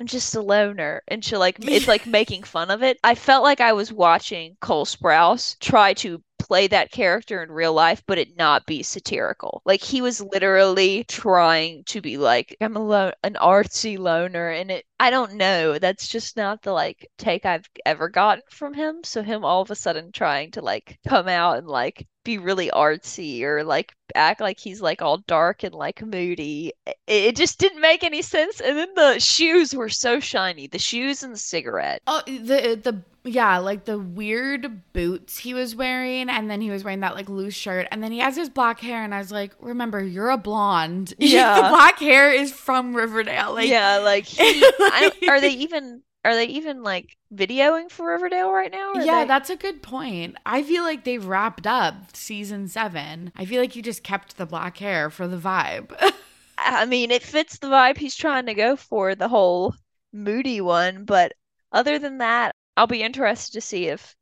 I'm 0.00 0.06
just 0.06 0.34
a 0.34 0.40
loner. 0.42 1.02
And 1.06 1.24
she 1.24 1.36
like 1.36 1.58
it's 1.60 1.86
like 1.86 2.04
making 2.06 2.42
fun 2.42 2.70
of 2.72 2.82
it. 2.82 2.98
I 3.04 3.14
felt 3.14 3.44
like 3.44 3.60
I 3.60 3.72
was 3.72 3.92
watching 3.92 4.56
Cole 4.60 4.84
Sprouse 4.84 5.56
try 5.60 5.94
to 5.94 6.22
play 6.40 6.66
that 6.68 6.90
character 6.90 7.42
in 7.42 7.52
real 7.52 7.72
life, 7.74 8.02
but 8.06 8.18
it 8.18 8.36
not 8.36 8.66
be 8.66 8.82
satirical. 8.82 9.62
Like 9.64 9.80
he 9.82 10.00
was 10.02 10.20
literally 10.20 11.04
trying 11.04 11.84
to 11.84 12.00
be 12.00 12.16
like, 12.16 12.56
I'm 12.60 12.76
a 12.76 12.84
lo- 12.84 13.12
an 13.22 13.34
artsy 13.34 13.96
loner, 13.98 14.48
and 14.50 14.70
it. 14.72 14.86
I 15.00 15.08
don't 15.08 15.36
know. 15.36 15.78
That's 15.78 16.06
just 16.06 16.36
not 16.36 16.60
the 16.60 16.72
like 16.72 17.08
take 17.16 17.46
I've 17.46 17.68
ever 17.86 18.10
gotten 18.10 18.42
from 18.50 18.74
him. 18.74 19.02
So 19.02 19.22
him 19.22 19.46
all 19.46 19.62
of 19.62 19.70
a 19.70 19.74
sudden 19.74 20.12
trying 20.12 20.50
to 20.52 20.60
like 20.60 20.98
come 21.08 21.26
out 21.26 21.56
and 21.56 21.66
like 21.66 22.06
be 22.22 22.36
really 22.36 22.68
artsy 22.68 23.40
or 23.40 23.64
like 23.64 23.94
act 24.14 24.42
like 24.42 24.60
he's 24.60 24.82
like 24.82 25.00
all 25.00 25.16
dark 25.26 25.62
and 25.62 25.74
like 25.74 26.04
moody. 26.04 26.74
It, 26.86 26.96
it, 27.06 27.36
just 27.36 27.58
didn't 27.58 27.80
make 27.80 28.04
any 28.04 28.20
sense. 28.20 28.60
And 28.60 28.76
then 28.76 28.94
the 28.94 29.18
shoes 29.18 29.74
were 29.74 29.88
so 29.88 30.20
shiny. 30.20 30.66
The 30.66 30.78
shoes 30.78 31.22
and 31.22 31.32
the 31.32 31.38
cigarette. 31.38 32.02
Oh, 32.06 32.20
the 32.26 32.78
the 32.82 33.02
yeah, 33.24 33.58
like 33.58 33.84
the 33.84 33.98
weird 33.98 34.92
boots 34.94 35.36
he 35.36 35.52
was 35.52 35.76
wearing, 35.76 36.30
and 36.30 36.50
then 36.50 36.62
he 36.62 36.70
was 36.70 36.84
wearing 36.84 37.00
that 37.00 37.14
like 37.14 37.28
loose 37.28 37.54
shirt, 37.54 37.86
and 37.90 38.02
then 38.02 38.12
he 38.12 38.18
has 38.18 38.34
his 38.34 38.48
black 38.48 38.80
hair, 38.80 39.04
and 39.04 39.14
I 39.14 39.18
was 39.18 39.30
like, 39.30 39.52
remember, 39.60 40.02
you're 40.02 40.30
a 40.30 40.38
blonde. 40.38 41.14
Yeah, 41.30 41.62
the 41.62 41.68
black 41.68 41.98
hair 41.98 42.32
is 42.32 42.50
from 42.50 42.96
Riverdale. 42.96 43.54
Like, 43.54 43.68
yeah, 43.68 43.98
like, 43.98 44.24
he, 44.26 44.64
like 44.90 45.28
are 45.28 45.40
they 45.40 45.50
even 45.50 46.02
are 46.24 46.34
they 46.34 46.46
even 46.46 46.82
like 46.82 47.16
videoing 47.34 47.90
for 47.90 48.06
Riverdale 48.06 48.52
right 48.52 48.70
now? 48.70 48.92
Yeah, 48.94 49.20
they... 49.20 49.28
that's 49.28 49.50
a 49.50 49.56
good 49.56 49.82
point. 49.82 50.36
I 50.44 50.62
feel 50.62 50.82
like 50.82 51.04
they've 51.04 51.24
wrapped 51.24 51.66
up 51.66 52.14
season 52.14 52.68
seven. 52.68 53.32
I 53.36 53.44
feel 53.46 53.60
like 53.60 53.74
you 53.74 53.82
just 53.82 54.02
kept 54.02 54.36
the 54.36 54.46
black 54.46 54.76
hair 54.76 55.10
for 55.10 55.26
the 55.26 55.38
vibe. 55.38 55.94
I 56.58 56.84
mean, 56.84 57.10
it 57.10 57.22
fits 57.22 57.58
the 57.58 57.68
vibe 57.68 57.96
he's 57.96 58.14
trying 58.14 58.46
to 58.46 58.54
go 58.54 58.76
for, 58.76 59.14
the 59.14 59.28
whole 59.28 59.74
moody 60.12 60.60
one. 60.60 61.04
But 61.04 61.32
other 61.72 61.98
than 61.98 62.18
that, 62.18 62.54
I'll 62.76 62.86
be 62.86 63.02
interested 63.02 63.54
to 63.54 63.60
see 63.62 63.86
if 63.86 64.14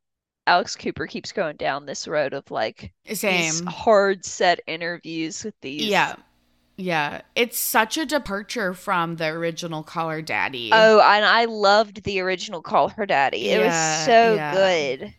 Alex 0.47 0.75
Cooper 0.75 1.05
keeps 1.05 1.31
going 1.31 1.57
down 1.57 1.85
this 1.85 2.07
road 2.07 2.33
of 2.33 2.49
like 2.49 2.93
same 3.13 3.65
hard 3.65 4.25
set 4.25 4.59
interviews 4.65 5.43
with 5.43 5.53
these 5.61 5.83
yeah 5.83 6.15
yeah, 6.79 7.21
it's 7.35 7.59
such 7.59 7.97
a 7.97 8.05
departure 8.05 8.73
from 8.73 9.17
the 9.17 9.27
original 9.27 9.83
Call 9.83 10.09
Her 10.09 10.21
Daddy. 10.21 10.69
Oh, 10.71 11.01
and 11.01 11.25
I 11.25 11.45
loved 11.45 12.03
the 12.03 12.21
original 12.21 12.61
Call 12.61 12.87
Her 12.87 13.05
Daddy. 13.05 13.49
It 13.49 13.59
yeah, 13.59 13.97
was 13.97 14.05
so 14.05 14.35
yeah. 14.35 14.53
good. 14.53 15.13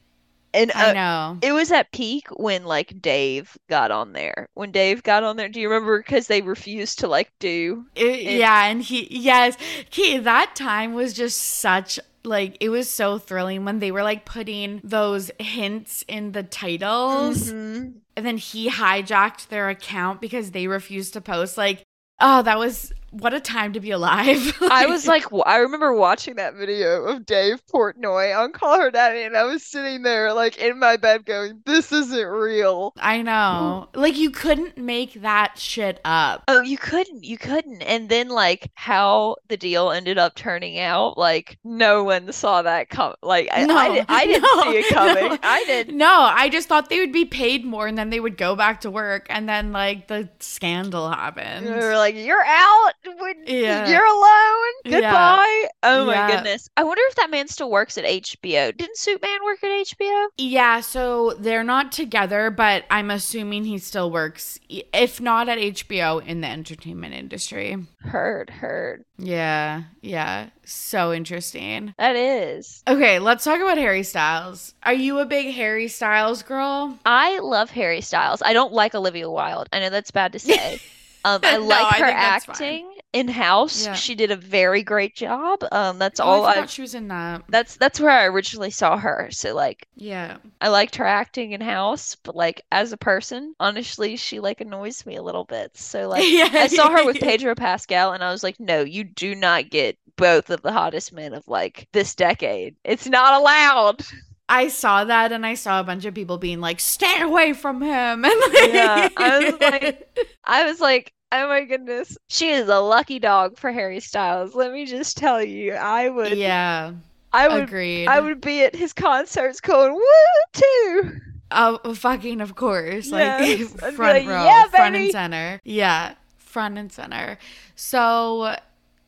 And 0.52 0.70
uh, 0.70 0.74
I 0.76 0.92
know 0.92 1.38
it 1.42 1.52
was 1.52 1.70
at 1.70 1.92
peak 1.92 2.28
when 2.36 2.64
like 2.64 3.00
Dave 3.00 3.56
got 3.68 3.90
on 3.90 4.12
there. 4.12 4.48
When 4.54 4.72
Dave 4.72 5.02
got 5.02 5.22
on 5.22 5.36
there, 5.36 5.48
do 5.48 5.60
you 5.60 5.68
remember? 5.68 5.98
Because 5.98 6.26
they 6.26 6.42
refused 6.42 6.98
to 7.00 7.08
like 7.08 7.30
do. 7.38 7.86
It, 7.94 8.06
it, 8.06 8.38
yeah, 8.38 8.66
and 8.66 8.82
he 8.82 9.06
yes, 9.10 9.56
he 9.90 10.18
that 10.18 10.56
time 10.56 10.94
was 10.94 11.12
just 11.12 11.40
such 11.40 12.00
like 12.24 12.56
it 12.60 12.68
was 12.68 12.88
so 12.88 13.18
thrilling 13.18 13.64
when 13.64 13.78
they 13.78 13.90
were 13.90 14.02
like 14.02 14.24
putting 14.24 14.80
those 14.84 15.30
hints 15.38 16.04
in 16.06 16.32
the 16.32 16.42
titles 16.42 17.50
mm-hmm. 17.50 17.90
and 18.16 18.26
then 18.26 18.36
he 18.36 18.68
hijacked 18.68 19.48
their 19.48 19.68
account 19.68 20.20
because 20.20 20.50
they 20.50 20.66
refused 20.66 21.14
to 21.14 21.20
post 21.20 21.56
like 21.56 21.82
oh 22.20 22.42
that 22.42 22.58
was 22.58 22.92
what 23.10 23.34
a 23.34 23.40
time 23.40 23.72
to 23.72 23.80
be 23.80 23.90
alive. 23.90 24.56
I 24.70 24.86
was 24.86 25.06
like, 25.06 25.24
I 25.44 25.58
remember 25.58 25.92
watching 25.92 26.36
that 26.36 26.54
video 26.54 27.04
of 27.04 27.26
Dave 27.26 27.64
Portnoy 27.66 28.36
on 28.36 28.52
Call 28.52 28.78
Her 28.78 28.90
Daddy, 28.90 29.22
and 29.22 29.36
I 29.36 29.44
was 29.44 29.64
sitting 29.64 30.02
there, 30.02 30.32
like, 30.32 30.58
in 30.58 30.78
my 30.78 30.96
bed 30.96 31.24
going, 31.24 31.60
this 31.66 31.92
isn't 31.92 32.26
real. 32.26 32.92
I 32.98 33.22
know. 33.22 33.88
like, 33.94 34.16
you 34.16 34.30
couldn't 34.30 34.78
make 34.78 35.22
that 35.22 35.58
shit 35.58 36.00
up. 36.04 36.44
Oh, 36.48 36.60
you 36.60 36.78
couldn't. 36.78 37.24
You 37.24 37.36
couldn't. 37.36 37.82
And 37.82 38.08
then, 38.08 38.28
like, 38.28 38.70
how 38.74 39.36
the 39.48 39.56
deal 39.56 39.90
ended 39.90 40.18
up 40.18 40.34
turning 40.36 40.78
out, 40.78 41.18
like, 41.18 41.58
no 41.64 42.04
one 42.04 42.32
saw 42.32 42.62
that 42.62 42.90
come. 42.90 43.14
Like, 43.22 43.48
I, 43.52 43.64
no, 43.66 43.76
I, 43.76 44.04
I 44.08 44.26
didn't 44.26 44.42
no, 44.42 44.62
see 44.62 44.78
it 44.78 44.88
coming. 44.94 45.30
No. 45.30 45.38
I 45.42 45.64
did. 45.64 45.94
No, 45.94 46.20
I 46.20 46.48
just 46.48 46.68
thought 46.68 46.88
they 46.88 47.00
would 47.00 47.12
be 47.12 47.24
paid 47.24 47.64
more, 47.64 47.86
and 47.86 47.98
then 47.98 48.10
they 48.10 48.20
would 48.20 48.36
go 48.36 48.54
back 48.54 48.82
to 48.82 48.90
work, 48.90 49.26
and 49.30 49.48
then, 49.48 49.72
like, 49.72 50.06
the 50.06 50.28
scandal 50.38 51.10
happened. 51.10 51.66
They 51.66 51.72
were 51.72 51.96
like, 51.96 52.14
you're 52.14 52.44
out 52.44 52.92
When 53.04 53.34
Yeah. 53.46 53.88
you're 53.88 54.04
alone, 54.04 54.72
Yeah. 54.84 55.00
goodbye. 55.00 55.68
Oh 55.82 56.04
my 56.04 56.14
Yeah. 56.14 56.30
goodness. 56.36 56.68
I 56.76 56.84
wonder 56.84 57.02
if 57.08 57.14
that 57.16 57.30
man 57.30 57.48
still 57.48 57.70
works 57.70 57.96
at 57.96 58.04
HBO. 58.04 58.72
Didn't 58.72 58.96
Suitman 58.98 59.42
work 59.44 59.62
at 59.64 59.70
HBO? 59.70 60.28
Yeah, 60.36 60.80
so 60.80 61.34
they're 61.38 61.64
not 61.64 61.92
together, 61.92 62.50
but 62.50 62.84
I'm 62.90 63.10
assuming 63.10 63.64
he 63.64 63.78
still 63.78 64.10
works, 64.10 64.58
if 64.68 65.20
not 65.20 65.48
at 65.48 65.58
HBO, 65.58 66.18
in 66.18 66.40
the 66.42 66.48
entertainment 66.48 67.14
industry. 67.14 67.76
Heard, 68.02 68.50
heard. 68.50 69.04
Yeah, 69.18 69.84
yeah. 70.02 70.46
So 70.64 71.12
interesting. 71.12 71.94
That 71.98 72.16
is. 72.16 72.82
Okay, 72.86 73.18
let's 73.18 73.44
talk 73.44 73.60
about 73.60 73.78
Harry 73.78 74.02
Styles. 74.02 74.74
Are 74.82 74.94
you 74.94 75.18
a 75.20 75.24
big 75.26 75.54
Harry 75.54 75.88
Styles 75.88 76.42
girl? 76.42 76.98
I 77.06 77.38
love 77.38 77.70
Harry 77.70 78.00
Styles. 78.02 78.42
I 78.42 78.52
don't 78.52 78.72
like 78.72 78.94
Olivia 78.94 79.30
Wilde. 79.30 79.68
I 79.72 79.80
know 79.80 79.90
that's 79.90 80.10
bad 80.10 80.32
to 80.32 80.38
say. 80.38 80.80
Um, 81.24 81.40
I 81.44 81.58
No, 81.58 81.58
like 81.58 81.96
her 81.96 82.12
fine. 82.14 82.14
acting 82.14 82.94
in 83.12 83.28
house. 83.28 83.84
Yeah. 83.86 83.94
She 83.94 84.14
did 84.14 84.30
a 84.30 84.36
very 84.36 84.82
great 84.82 85.14
job. 85.16 85.64
Um, 85.72 85.98
that's 85.98 86.20
Oh, 86.20 86.24
all 86.24 86.44
I 86.46 86.54
I. 86.54 86.66
she 86.66 86.82
was 86.82 86.94
in 86.94 87.08
that. 87.08 87.42
That's 87.48 87.76
that's 87.76 88.00
where 88.00 88.10
I 88.10 88.24
originally 88.26 88.70
saw 88.70 88.96
her. 88.98 89.28
So 89.32 89.54
like 89.54 89.86
Yeah. 89.96 90.38
I 90.60 90.68
liked 90.68 90.96
her 90.96 91.04
acting 91.06 91.52
in 91.52 91.60
house, 91.60 92.14
but 92.16 92.36
like 92.36 92.62
as 92.72 92.92
a 92.92 92.96
person, 92.96 93.54
honestly, 93.60 94.16
she 94.16 94.40
like 94.40 94.60
annoys 94.60 95.04
me 95.06 95.16
a 95.16 95.22
little 95.22 95.44
bit. 95.44 95.76
So 95.76 96.08
like 96.08 96.24
yeah. 96.26 96.48
I 96.52 96.66
saw 96.68 96.90
her 96.90 97.04
with 97.04 97.18
Pedro 97.20 97.54
Pascal 97.54 98.12
and 98.12 98.22
I 98.24 98.30
was 98.30 98.42
like, 98.42 98.60
no, 98.60 98.82
you 98.82 99.04
do 99.04 99.34
not 99.34 99.70
get 99.70 99.98
both 100.16 100.50
of 100.50 100.62
the 100.62 100.72
hottest 100.72 101.12
men 101.12 101.34
of 101.34 101.46
like 101.48 101.88
this 101.92 102.14
decade. 102.14 102.76
It's 102.84 103.06
not 103.08 103.40
allowed. 103.40 104.02
I 104.50 104.68
saw 104.68 105.04
that 105.04 105.30
and 105.32 105.46
I 105.46 105.54
saw 105.54 105.80
a 105.80 105.84
bunch 105.84 106.04
of 106.04 106.12
people 106.12 106.36
being 106.36 106.60
like, 106.60 106.80
"Stay 106.80 107.20
away 107.22 107.52
from 107.54 107.80
him." 107.80 108.24
And 108.24 108.34
Yeah, 108.74 109.08
I 109.16 109.38
was 109.50 109.60
like- 109.60 110.18
I 110.44 110.64
was 110.64 110.80
like, 110.80 111.12
oh 111.32 111.46
my 111.48 111.64
goodness. 111.64 112.18
She 112.28 112.50
is 112.50 112.68
a 112.68 112.80
lucky 112.80 113.18
dog 113.20 113.56
for 113.56 113.70
Harry 113.70 114.00
Styles. 114.00 114.54
Let 114.56 114.72
me 114.72 114.84
just 114.86 115.16
tell 115.16 115.40
you. 115.42 115.74
I 115.74 116.08
would 116.08 116.32
yeah, 116.36 116.92
I 117.32 117.46
would 117.48 117.62
agreed. 117.62 118.08
I 118.08 118.18
would 118.20 118.40
be 118.40 118.62
at 118.64 118.74
his 118.74 118.92
concerts 118.92 119.60
going, 119.60 119.94
woo 119.94 120.04
too. 120.52 121.12
Oh, 121.52 121.94
fucking 121.94 122.40
of 122.40 122.56
course. 122.56 123.10
Like 123.12 123.22
Yes, 123.58 123.72
I'd 123.82 123.94
front 123.94 124.18
like, 124.18 124.28
row, 124.28 124.44
"Yeah, 124.44 124.66
front 124.66 124.94
baby." 124.94 125.04
and 125.06 125.12
center. 125.12 125.60
Yeah, 125.64 126.14
front 126.38 126.76
and 126.78 126.90
center. 126.92 127.38
So 127.76 128.56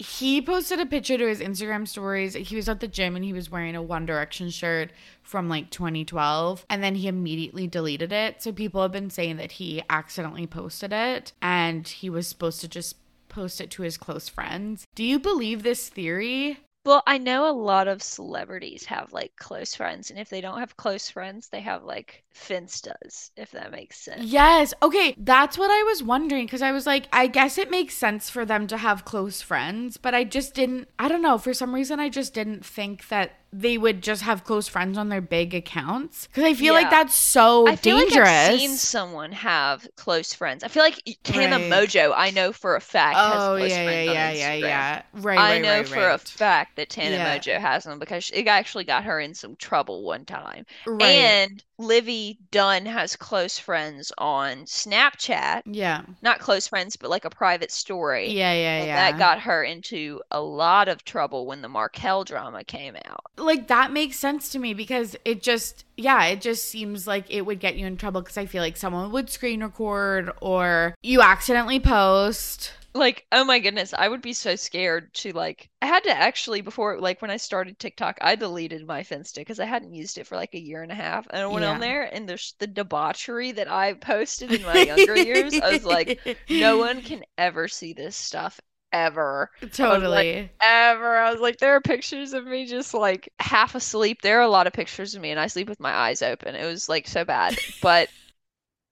he 0.02 0.42
posted 0.42 0.80
a 0.80 0.86
picture 0.86 1.16
to 1.16 1.28
his 1.28 1.40
Instagram 1.40 1.86
stories. 1.86 2.34
He 2.34 2.56
was 2.56 2.68
at 2.68 2.80
the 2.80 2.88
gym 2.88 3.16
and 3.16 3.24
he 3.24 3.32
was 3.32 3.50
wearing 3.50 3.76
a 3.76 3.82
One 3.82 4.04
Direction 4.04 4.50
shirt 4.50 4.90
from 5.22 5.48
like 5.48 5.70
2012 5.70 6.66
and 6.68 6.82
then 6.82 6.96
he 6.96 7.08
immediately 7.08 7.66
deleted 7.66 8.12
it. 8.12 8.42
So 8.42 8.52
people 8.52 8.82
have 8.82 8.92
been 8.92 9.10
saying 9.10 9.36
that 9.36 9.52
he 9.52 9.82
accidentally 9.88 10.46
posted 10.46 10.92
it 10.92 11.32
and 11.40 11.86
he 11.86 12.10
was 12.10 12.26
supposed 12.26 12.60
to 12.62 12.68
just 12.68 12.96
post 13.28 13.60
it 13.60 13.70
to 13.70 13.82
his 13.82 13.96
close 13.96 14.28
friends. 14.28 14.84
Do 14.94 15.04
you 15.04 15.18
believe 15.18 15.62
this 15.62 15.88
theory? 15.88 16.58
Well, 16.84 17.04
I 17.06 17.18
know 17.18 17.48
a 17.48 17.52
lot 17.52 17.86
of 17.86 18.02
celebrities 18.02 18.84
have 18.86 19.12
like 19.12 19.36
close 19.36 19.72
friends, 19.72 20.10
and 20.10 20.18
if 20.18 20.28
they 20.28 20.40
don't 20.40 20.58
have 20.58 20.76
close 20.76 21.08
friends, 21.08 21.48
they 21.48 21.60
have 21.60 21.84
like 21.84 22.24
finstas, 22.34 23.30
if 23.36 23.50
that 23.52 23.70
makes 23.72 23.98
sense. 23.98 24.22
Yes. 24.22 24.74
Okay. 24.82 25.14
That's 25.16 25.56
what 25.56 25.70
I 25.70 25.82
was 25.84 26.02
wondering 26.02 26.44
because 26.46 26.62
I 26.62 26.72
was 26.72 26.86
like, 26.86 27.08
I 27.12 27.26
guess 27.26 27.56
it 27.56 27.70
makes 27.70 27.94
sense 27.94 28.28
for 28.28 28.44
them 28.44 28.66
to 28.68 28.76
have 28.76 29.04
close 29.04 29.40
friends, 29.40 29.96
but 29.96 30.14
I 30.14 30.24
just 30.24 30.54
didn't, 30.54 30.88
I 30.98 31.08
don't 31.08 31.22
know. 31.22 31.38
For 31.38 31.54
some 31.54 31.74
reason, 31.74 31.98
I 31.98 32.08
just 32.10 32.34
didn't 32.34 32.64
think 32.64 33.08
that 33.08 33.32
they 33.52 33.76
would 33.76 34.02
just 34.02 34.22
have 34.22 34.44
close 34.44 34.66
friends 34.68 34.96
on 34.96 35.08
their 35.10 35.20
big 35.20 35.54
accounts 35.54 36.26
because 36.26 36.44
I 36.44 36.54
feel 36.54 36.72
like 36.72 36.88
that's 36.88 37.14
so 37.14 37.66
I 37.66 37.76
feel 37.76 37.98
dangerous. 37.98 38.16
like 38.16 38.26
I've 38.26 38.60
seen 38.60 38.78
someone 38.78 39.32
have 39.32 39.86
close 39.96 40.32
friends. 40.32 40.64
I 40.64 40.68
feel 40.68 40.82
like 40.82 41.02
Tana 41.22 41.58
Right. 41.58 41.68
Mongeau, 41.68 42.12
I 42.16 42.30
know 42.30 42.52
for 42.52 42.76
a 42.76 42.80
fact, 42.80 43.24
has 43.24 43.48
oh, 43.48 43.56
close 43.56 43.70
yeah, 43.70 43.82
yeah, 43.82 44.02
yeah, 44.02 44.30
yeah, 44.30 44.54
yeah. 44.54 45.02
Right, 45.12 45.38
I 45.38 45.56
right, 45.56 45.62
know 45.62 45.82
right, 45.82 45.86
for 45.86 46.08
a 46.10 46.18
fact 46.18 46.76
that 46.76 46.88
Tana 46.90 47.16
Yeah. 47.16 47.38
Mongeau 47.38 47.58
has 47.60 47.84
them 47.84 47.98
because 47.98 48.30
it 48.32 48.46
actually 48.48 48.84
got 48.84 49.04
her 49.04 49.20
in 49.20 49.34
some 49.34 49.56
trouble 49.56 50.02
one 50.02 50.24
time. 50.24 50.64
Right. 50.86 51.26
And 51.26 51.62
Livvy 51.82 52.38
Dunne 52.50 52.86
has 52.86 53.16
close 53.16 53.58
friends 53.58 54.12
on 54.18 54.64
Snapchat. 54.64 55.62
yeah. 55.66 56.02
Not 56.22 56.38
close 56.38 56.68
friends, 56.68 56.96
but 56.96 57.10
like 57.10 57.24
a 57.24 57.30
private 57.30 57.70
story. 57.70 58.30
Yeah, 58.30 58.52
yeah, 58.52 58.76
And 58.78 58.86
yeah. 58.86 59.10
that 59.10 59.18
got 59.18 59.40
her 59.40 59.62
into 59.62 60.20
a 60.30 60.40
lot 60.40 60.88
of 60.88 61.04
trouble 61.04 61.46
when 61.46 61.62
the 61.62 61.68
Markel 61.68 62.24
drama 62.24 62.64
came 62.64 62.96
out. 63.04 63.24
like 63.36 63.68
that 63.68 63.92
makes 63.92 64.16
sense 64.16 64.50
to 64.50 64.58
me 64.58 64.74
because 64.74 65.16
it 65.24 65.42
just 65.42 65.84
yeah 65.96 66.24
it 66.26 66.40
just 66.40 66.64
seems 66.68 67.06
like 67.06 67.24
it 67.28 67.42
would 67.42 67.60
get 67.60 67.76
you 67.76 67.86
in 67.86 67.96
trouble 67.96 68.20
because 68.22 68.38
i 68.38 68.46
feel 68.46 68.62
like 68.62 68.76
someone 68.76 69.10
would 69.12 69.28
screen 69.28 69.62
record 69.62 70.30
or 70.40 70.94
you 71.02 71.20
accidentally 71.20 71.78
post 71.80 72.72
Like, 72.94 73.26
oh 73.32 73.44
my 73.44 73.58
goodness, 73.58 73.94
I 73.96 74.08
would 74.08 74.20
be 74.22 74.34
so 74.34 74.56
scared 74.56 75.12
to 75.14 75.32
like. 75.32 75.70
I 75.80 75.86
had 75.86 76.04
to 76.04 76.10
actually 76.10 76.60
before, 76.60 77.00
like 77.00 77.22
when 77.22 77.30
I 77.30 77.38
started 77.38 77.78
TikTok, 77.78 78.18
I 78.20 78.34
deleted 78.36 78.86
my 78.86 79.02
Finsta 79.02 79.36
because 79.36 79.60
I 79.60 79.64
hadn't 79.64 79.94
used 79.94 80.18
it 80.18 80.26
for 80.26 80.36
like 80.36 80.54
a 80.54 80.60
year 80.60 80.82
and 80.82 80.92
a 80.92 80.96
half, 80.96 81.26
and 81.30 81.42
I 81.42 81.46
went 81.46 81.64
on 81.64 81.80
there 81.80 82.02
and 82.02 82.28
there's 82.28 82.54
the 82.58 82.66
debauchery 82.66 83.52
that 83.52 83.70
I 83.70 83.94
posted 83.94 84.52
in 84.52 84.62
my 84.62 84.82
younger 84.82 85.16
years. 85.16 85.58
I 85.58 85.72
was 85.72 85.84
like, 85.84 86.20
no 86.48 86.78
one 86.78 87.02
can 87.02 87.24
ever 87.38 87.68
see 87.68 87.94
this 87.94 88.16
stuff 88.16 88.60
ever. 88.92 89.50
totally 89.72 90.50
Ever. 90.60 91.16
I 91.16 91.30
was 91.32 91.40
like, 91.40 91.58
there 91.58 91.74
are 91.74 91.80
pictures 91.80 92.32
of 92.34 92.46
me 92.46 92.66
just 92.66 92.94
like 92.94 93.32
half 93.38 93.74
asleep. 93.74 94.22
There 94.22 94.38
are 94.38 94.42
a 94.42 94.48
lot 94.48 94.66
of 94.66 94.72
pictures 94.72 95.14
of 95.14 95.22
me, 95.22 95.30
and 95.30 95.40
I 95.40 95.46
sleep 95.46 95.68
with 95.68 95.80
my 95.80 95.92
eyes 95.92 96.22
open. 96.22 96.54
It 96.54 96.66
was 96.66 96.88
like 96.88 97.08
so 97.08 97.24
bad. 97.24 97.56
But 97.80 98.08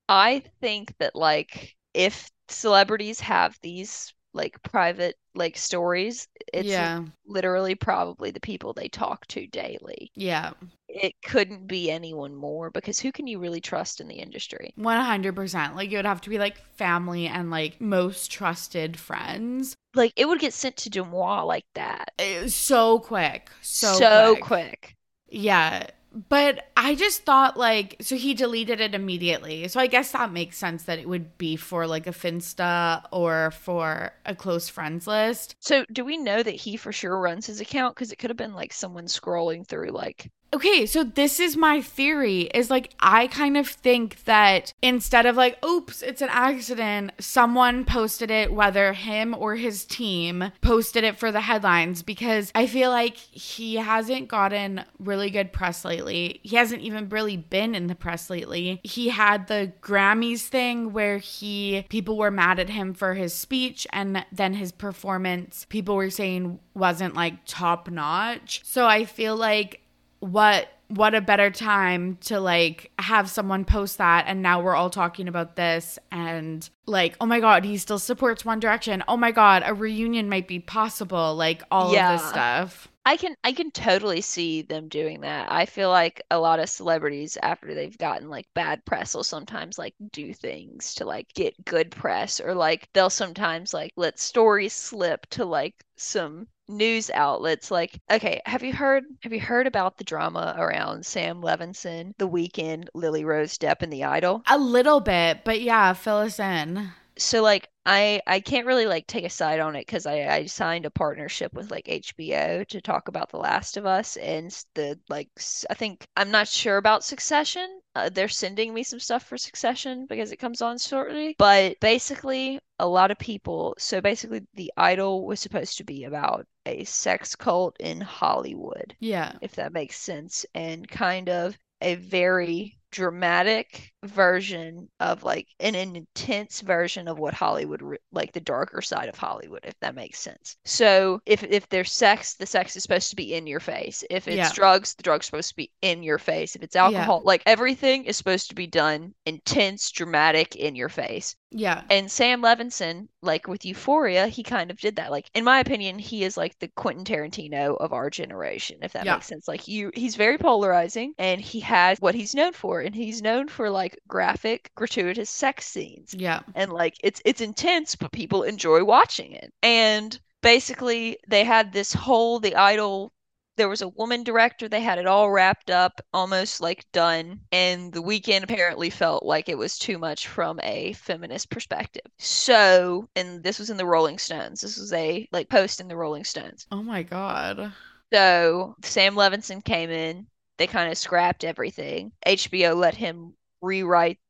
I 0.09 0.43
think 0.61 0.95
that 0.99 1.15
like 1.15 1.77
if 1.95 2.31
celebrities 2.51 3.21
have 3.21 3.59
these 3.63 4.15
like 4.33 4.63
private 4.63 5.17
like 5.35 5.57
stories, 5.57 6.29
it's 6.53 6.79
yeah 6.79 7.05
literally 7.27 7.75
probably 7.75 8.31
the 8.31 8.41
people 8.41 8.73
they 8.73 8.89
talk 8.89 9.27
to 9.29 9.47
daily. 9.49 10.13
yeah 10.15 10.53
It 10.89 11.15
couldn't 11.23 11.67
be 11.69 11.91
anyone 11.91 12.35
more 12.37 12.71
because 12.71 13.01
who 13.01 13.13
can 13.13 13.27
you 13.29 13.41
really 13.41 13.61
trust 13.63 14.01
in 14.01 14.09
the 14.09 14.21
industry? 14.21 14.77
100% 14.77 15.77
like 15.77 15.91
it 15.93 15.97
would 15.97 16.05
have 16.07 16.21
to 16.23 16.31
be 16.31 16.39
like 16.39 16.57
family 16.77 17.27
and 17.27 17.51
like 17.51 17.81
most 17.81 18.31
trusted 18.31 18.99
friends 18.99 19.77
Like 19.95 20.13
it 20.17 20.27
would 20.27 20.41
get 20.41 20.53
sent 20.53 20.77
to 20.79 20.91
DeuxMoi 20.91 21.47
like 21.47 21.67
that. 21.75 22.13
It 22.19 22.53
so 22.53 22.99
quick 23.01 23.51
so, 23.61 24.03
so 24.03 24.37
quick. 24.37 24.37
quick. 24.37 24.97
Yeah. 25.29 25.87
But 26.13 26.71
I 26.77 26.95
just 26.97 27.25
thought 27.25 27.57
like 27.57 27.97
so 28.01 28.17
he 28.17 28.35
deleted 28.35 28.81
it 28.81 28.95
immediately. 28.95 29.69
So 29.69 29.81
I 29.81 29.87
guess 29.87 30.13
that 30.13 30.33
makes 30.33 30.57
sense 30.57 30.85
that 30.85 30.99
it 30.99 31.09
would 31.09 31.39
be 31.39 31.57
for 31.57 31.87
like 31.87 32.07
a 32.07 32.13
Finsta 32.13 33.05
or 33.13 33.53
for 33.53 34.13
a 34.27 34.35
close 34.35 34.69
friends 34.69 35.07
list. 35.07 35.57
So 35.61 35.85
do 35.93 36.05
we 36.05 36.17
know 36.17 36.43
that 36.43 36.55
he 36.55 36.77
for 36.77 36.93
sure 36.93 37.19
runs 37.19 37.47
his 37.47 37.61
account? 37.61 37.95
Because 37.95 38.13
it 38.13 38.17
could 38.17 38.31
have 38.31 38.37
been 38.37 38.55
like 38.55 38.73
someone 38.73 39.07
scrolling 39.07 39.67
through 39.67 39.91
like 39.91 40.31
Okay, 40.53 40.85
so 40.85 41.05
this 41.05 41.39
is 41.39 41.57
my 41.57 41.81
theory 41.81 42.43
is 42.53 42.71
like 42.71 42.93
I 42.99 43.29
kind 43.29 43.57
of 43.57 43.69
think 43.69 44.25
that 44.25 44.73
instead 44.83 45.25
of 45.25 45.37
like 45.37 45.65
oops, 45.65 46.03
it's 46.03 46.23
an 46.23 46.29
accident, 46.31 47.13
someone 47.21 47.85
posted 47.85 48.33
it 48.33 48.53
whether 48.53 48.93
him 48.93 49.35
or 49.39 49.55
his 49.55 49.85
team 49.85 50.51
posted 50.61 51.05
it 51.05 51.17
for 51.17 51.31
the 51.31 51.43
headlines 51.43 52.03
because 52.03 52.51
I 52.53 52.67
feel 52.67 52.91
like 52.91 53.17
he 53.17 53.77
hasn't 53.77 54.27
gotten 54.27 54.85
really 54.99 55.31
good 55.31 55.53
press 55.53 55.85
lately. 55.85 56.41
He 56.43 56.57
hasn't 56.57 56.83
even 56.83 57.09
really 57.09 57.37
been 57.37 57.77
in 57.77 57.87
the 57.87 57.95
press 57.95 58.29
lately. 58.29 58.81
He 58.83 59.11
had 59.11 59.47
the 59.47 59.73
Grammys 59.81 60.49
thing 60.49 60.93
where 60.93 61.19
he 61.19 61.87
people 61.91 62.17
were 62.17 62.33
mad 62.33 62.59
at 62.59 62.71
him 62.71 62.93
for 62.93 63.15
his 63.15 63.33
speech 63.33 63.87
and 63.93 64.27
then 64.33 64.55
his 64.55 64.73
performance 64.73 65.65
people 65.69 65.95
were 65.95 66.11
saying 66.11 66.59
wasn't 66.75 67.15
like 67.15 67.35
top 67.47 67.89
notch. 67.89 68.63
So 68.65 68.87
I 68.87 69.05
feel 69.05 69.37
like 69.37 69.80
what 70.21 70.69
what 70.89 71.15
a 71.15 71.21
better 71.21 71.51
time 71.51 72.17
to 72.17 72.41
like 72.41 72.91
have 72.99 73.31
someone 73.31 73.65
post 73.65 73.99
that 73.99 74.25
and 74.27 74.43
now 74.43 74.61
we're 74.61 74.75
all 74.75 74.91
talking 74.91 75.29
about 75.29 75.55
this 75.55 75.99
and 76.11 76.69
like 76.87 77.17
oh 77.21 77.27
my 77.27 77.39
god 77.41 77.65
he 77.65 77.77
still 77.79 77.99
supports 77.99 78.45
one 78.45 78.59
direction 78.59 79.03
oh 79.07 79.17
my 79.17 79.31
god 79.31 79.63
a 79.65 79.73
reunion 79.73 80.29
might 80.29 80.49
be 80.49 80.59
possible 80.59 81.35
like 81.37 81.63
all 81.71 81.93
Yeah. 81.93 82.15
of 82.15 82.21
this 82.21 82.29
stuff 82.29 82.89
I 83.05 83.17
can 83.17 83.35
I 83.45 83.53
can 83.53 83.71
totally 83.71 84.21
see 84.21 84.63
them 84.63 84.89
doing 84.89 85.21
that. 85.23 85.51
I 85.51 85.67
feel 85.67 85.89
like 85.91 86.23
a 86.31 86.39
lot 86.39 86.61
of 86.61 86.69
celebrities 86.69 87.37
after 87.43 87.75
they've 87.75 87.97
gotten 87.99 88.29
like 88.29 88.47
bad 88.55 88.85
press 88.85 89.15
will 89.15 89.25
sometimes 89.25 89.79
like 89.79 89.95
do 90.13 90.33
things 90.35 90.95
to 90.97 91.05
like 91.07 91.33
get 91.35 91.65
good 91.65 91.91
press 91.91 92.41
or 92.41 92.55
like 92.55 92.89
they'll 92.93 93.11
sometimes 93.11 93.73
like 93.75 93.93
let 93.97 94.19
stories 94.19 94.73
slip 94.75 95.27
to 95.31 95.45
like 95.45 95.75
some 95.97 96.47
news 96.71 97.11
outlets 97.11 97.71
like 97.71 98.01
okay 98.11 98.41
have 98.47 98.63
you 98.63 98.73
heard 98.73 99.05
have 99.23 99.33
you 99.33 99.41
heard 99.41 99.67
about 99.67 99.99
the 99.99 100.05
drama 100.05 100.55
around 100.57 101.05
Sam 101.05 101.43
Levinson 101.43 102.13
the 102.19 102.29
Weeknd 102.29 102.87
Lily 102.95 103.25
Rose 103.25 103.59
Depp 103.59 103.83
and 103.83 103.93
the 103.93 104.05
Idol 104.05 104.43
a 104.49 104.59
little 104.59 105.01
bit 105.01 105.41
but 105.45 105.61
yeah 105.61 105.93
fill 105.93 106.19
us 106.19 106.39
in 106.39 106.91
so 107.21 107.43
like 107.43 107.69
I 107.87 108.21
I 108.27 108.41
can't 108.41 108.67
really 108.67 108.87
like 108.87 109.07
take 109.07 109.25
a 109.25 109.31
side 109.31 109.61
on 109.61 109.75
it 109.77 109.87
because 109.87 110.07
I 110.07 110.27
I 110.29 110.47
signed 110.47 110.87
a 110.87 110.91
partnership 110.91 111.53
with 111.53 111.71
like 111.71 111.87
HBO 111.87 112.67
to 112.69 112.81
talk 112.81 113.09
about 113.09 113.31
The 113.31 113.39
Last 113.39 113.77
of 113.77 113.87
Us 113.87 114.17
and 114.17 114.51
the 114.75 114.99
like 115.09 115.29
I 115.69 115.75
think 115.75 116.05
I'm 116.17 116.31
not 116.31 116.49
sure 116.49 116.77
about 116.77 117.05
Succession. 117.05 117.81
Uh, 117.95 118.09
they're 118.09 118.29
sending 118.29 118.73
me 118.73 118.83
some 118.83 119.01
stuff 119.01 119.25
for 119.25 119.37
Succession 119.37 120.07
because 120.09 120.31
it 120.31 120.37
comes 120.37 120.63
on 120.63 120.79
shortly. 120.79 121.35
But 121.39 121.81
basically, 121.81 122.61
a 122.79 122.87
lot 122.87 123.11
of 123.11 123.19
people, 123.19 123.75
so 123.79 124.01
basically 124.01 124.43
the 124.55 124.73
idol 124.77 125.27
was 125.27 125.41
supposed 125.41 125.79
to 125.79 125.85
be 125.85 126.05
about 126.05 126.47
a 126.71 126.85
sex 126.85 127.35
cult 127.37 127.77
in 127.81 128.01
Hollywood, 128.01 128.97
Yeah. 129.01 129.33
if 129.41 129.53
that 129.57 129.73
makes 129.73 129.97
sense, 129.99 130.47
and 130.55 130.89
kind 130.89 131.29
of 131.29 131.59
a 131.81 131.95
very 131.97 132.79
dramatic 132.93 133.93
version 134.05 134.89
of 134.99 135.23
like 135.23 135.47
an, 135.61 135.75
an 135.77 135.95
intense 135.97 136.61
version 136.61 137.07
of 137.09 137.19
what 137.19 137.33
Hollywood 137.35 137.81
re- 137.83 137.99
like 138.13 138.33
the 138.33 138.41
darker 138.41 138.83
side 138.83 139.09
of 139.09 139.17
Hollywood 139.17 139.61
if 139.65 139.79
that 139.81 139.95
makes 139.95 140.19
sense. 140.19 140.57
So 140.65 141.21
if 141.27 141.43
if 141.45 141.69
there's 141.69 141.93
sex 141.93 142.35
the 142.35 142.47
sex 142.47 142.77
is 142.77 142.83
supposed 142.83 143.11
to 143.11 143.17
be 143.17 143.35
in 143.35 143.47
your 143.47 143.61
face. 143.61 144.03
If 144.11 144.27
it's 144.29 144.37
Yeah. 144.37 144.53
drugs 144.53 144.95
the 144.95 145.03
drugs 145.05 145.27
supposed 145.27 145.51
to 145.51 145.57
be 145.57 145.71
in 145.83 146.03
your 146.03 146.19
face. 146.19 146.57
If 146.57 146.63
it's 146.63 146.77
alcohol 146.77 147.23
like 147.25 147.43
everything 147.47 148.05
is 148.05 148.17
supposed 148.17 148.49
to 148.51 148.55
be 148.57 148.67
done 148.67 149.15
intense 149.25 149.91
dramatic 149.93 150.57
in 150.57 150.75
your 150.75 150.89
face. 150.89 151.37
Yeah. 151.53 151.83
And 151.91 152.11
Sam 152.11 152.43
Levinson, 152.43 153.09
like 153.23 153.49
with 153.49 153.65
Euphoria, 153.65 154.29
he 154.29 154.43
kind 154.43 154.71
of 154.71 154.79
did 154.79 154.97
that. 154.97 155.11
Like, 155.11 155.29
in 155.35 155.45
my 155.45 155.59
opinion, 155.61 155.99
he 155.99 156.23
is 156.25 156.37
like 156.37 156.59
the 156.59 156.69
Quentin 156.69 157.05
Tarantino 157.05 157.77
of 157.79 157.93
our 157.93 158.09
generation, 158.11 158.79
if 158.83 158.93
that 158.93 159.05
Yeah. 159.05 159.15
makes 159.15 159.27
sense. 159.27 159.49
Like, 159.49 159.67
you, 159.67 159.91
he's 159.95 160.15
very 160.17 160.39
polarizing, 160.39 161.15
and 161.19 161.41
he 161.41 161.61
has 161.61 161.99
what 162.01 162.15
he's 162.15 162.35
known 162.35 162.53
for, 162.53 162.81
and 162.81 162.95
he's 162.95 163.21
known 163.23 163.49
for 163.49 163.69
like 163.71 163.99
graphic, 164.09 164.71
gratuitous 164.77 165.31
sex 165.31 165.67
scenes, 165.67 166.15
Yeah. 166.17 166.41
and 166.55 166.73
like 166.73 166.95
it's 167.03 167.21
it's 167.25 167.41
intense, 167.41 167.97
but 167.97 168.13
people 168.13 168.43
enjoy 168.45 168.85
watching 168.85 169.33
it. 169.33 169.53
And 169.63 170.19
basically, 170.43 171.19
they 171.29 171.45
had 171.45 171.73
this 171.73 171.93
whole 171.93 172.39
the 172.41 172.55
idol. 172.57 173.13
There 173.61 173.69
was 173.69 173.83
a 173.83 173.89
woman 173.89 174.25
director. 174.25 174.71
They 174.71 174.81
had 174.81 174.97
it 174.97 175.07
all 175.07 175.31
wrapped 175.31 175.71
up, 175.71 176.01
almost 176.15 176.63
like 176.63 176.91
done. 176.93 177.41
And 177.53 177.93
the 177.93 178.03
Weeknd 178.03 178.43
apparently 178.43 178.89
felt 178.89 179.23
like 179.23 179.51
it 179.51 179.59
was 179.59 179.79
too 179.79 179.99
much 179.99 180.29
from 180.29 180.59
a 180.63 180.95
feminist 180.95 181.51
perspective. 181.51 182.07
So, 182.19 183.11
and 183.15 183.43
this 183.43 183.59
was 183.59 183.69
in 183.69 183.77
the 183.77 183.85
Rolling 183.85 184.17
Stones. 184.17 184.63
This 184.63 184.79
was 184.79 184.95
a 184.95 185.29
like 185.31 185.51
post 185.51 185.79
in 185.79 185.89
the 185.89 185.97
Rolling 185.97 186.25
Stones. 186.25 186.67
Oh 186.73 186.83
my 186.83 187.03
god. 187.03 187.71
So 188.11 188.77
Sam 188.83 189.15
Levinson 189.15 189.63
came 189.63 189.91
in. 189.91 190.27
They 190.57 190.67
kind 190.67 190.91
of 190.91 190.97
scrapped 190.97 191.45
everything. 191.45 192.13
HBO 192.27 192.75
let 192.75 192.95
him 192.95 193.35
rewrite 193.61 194.21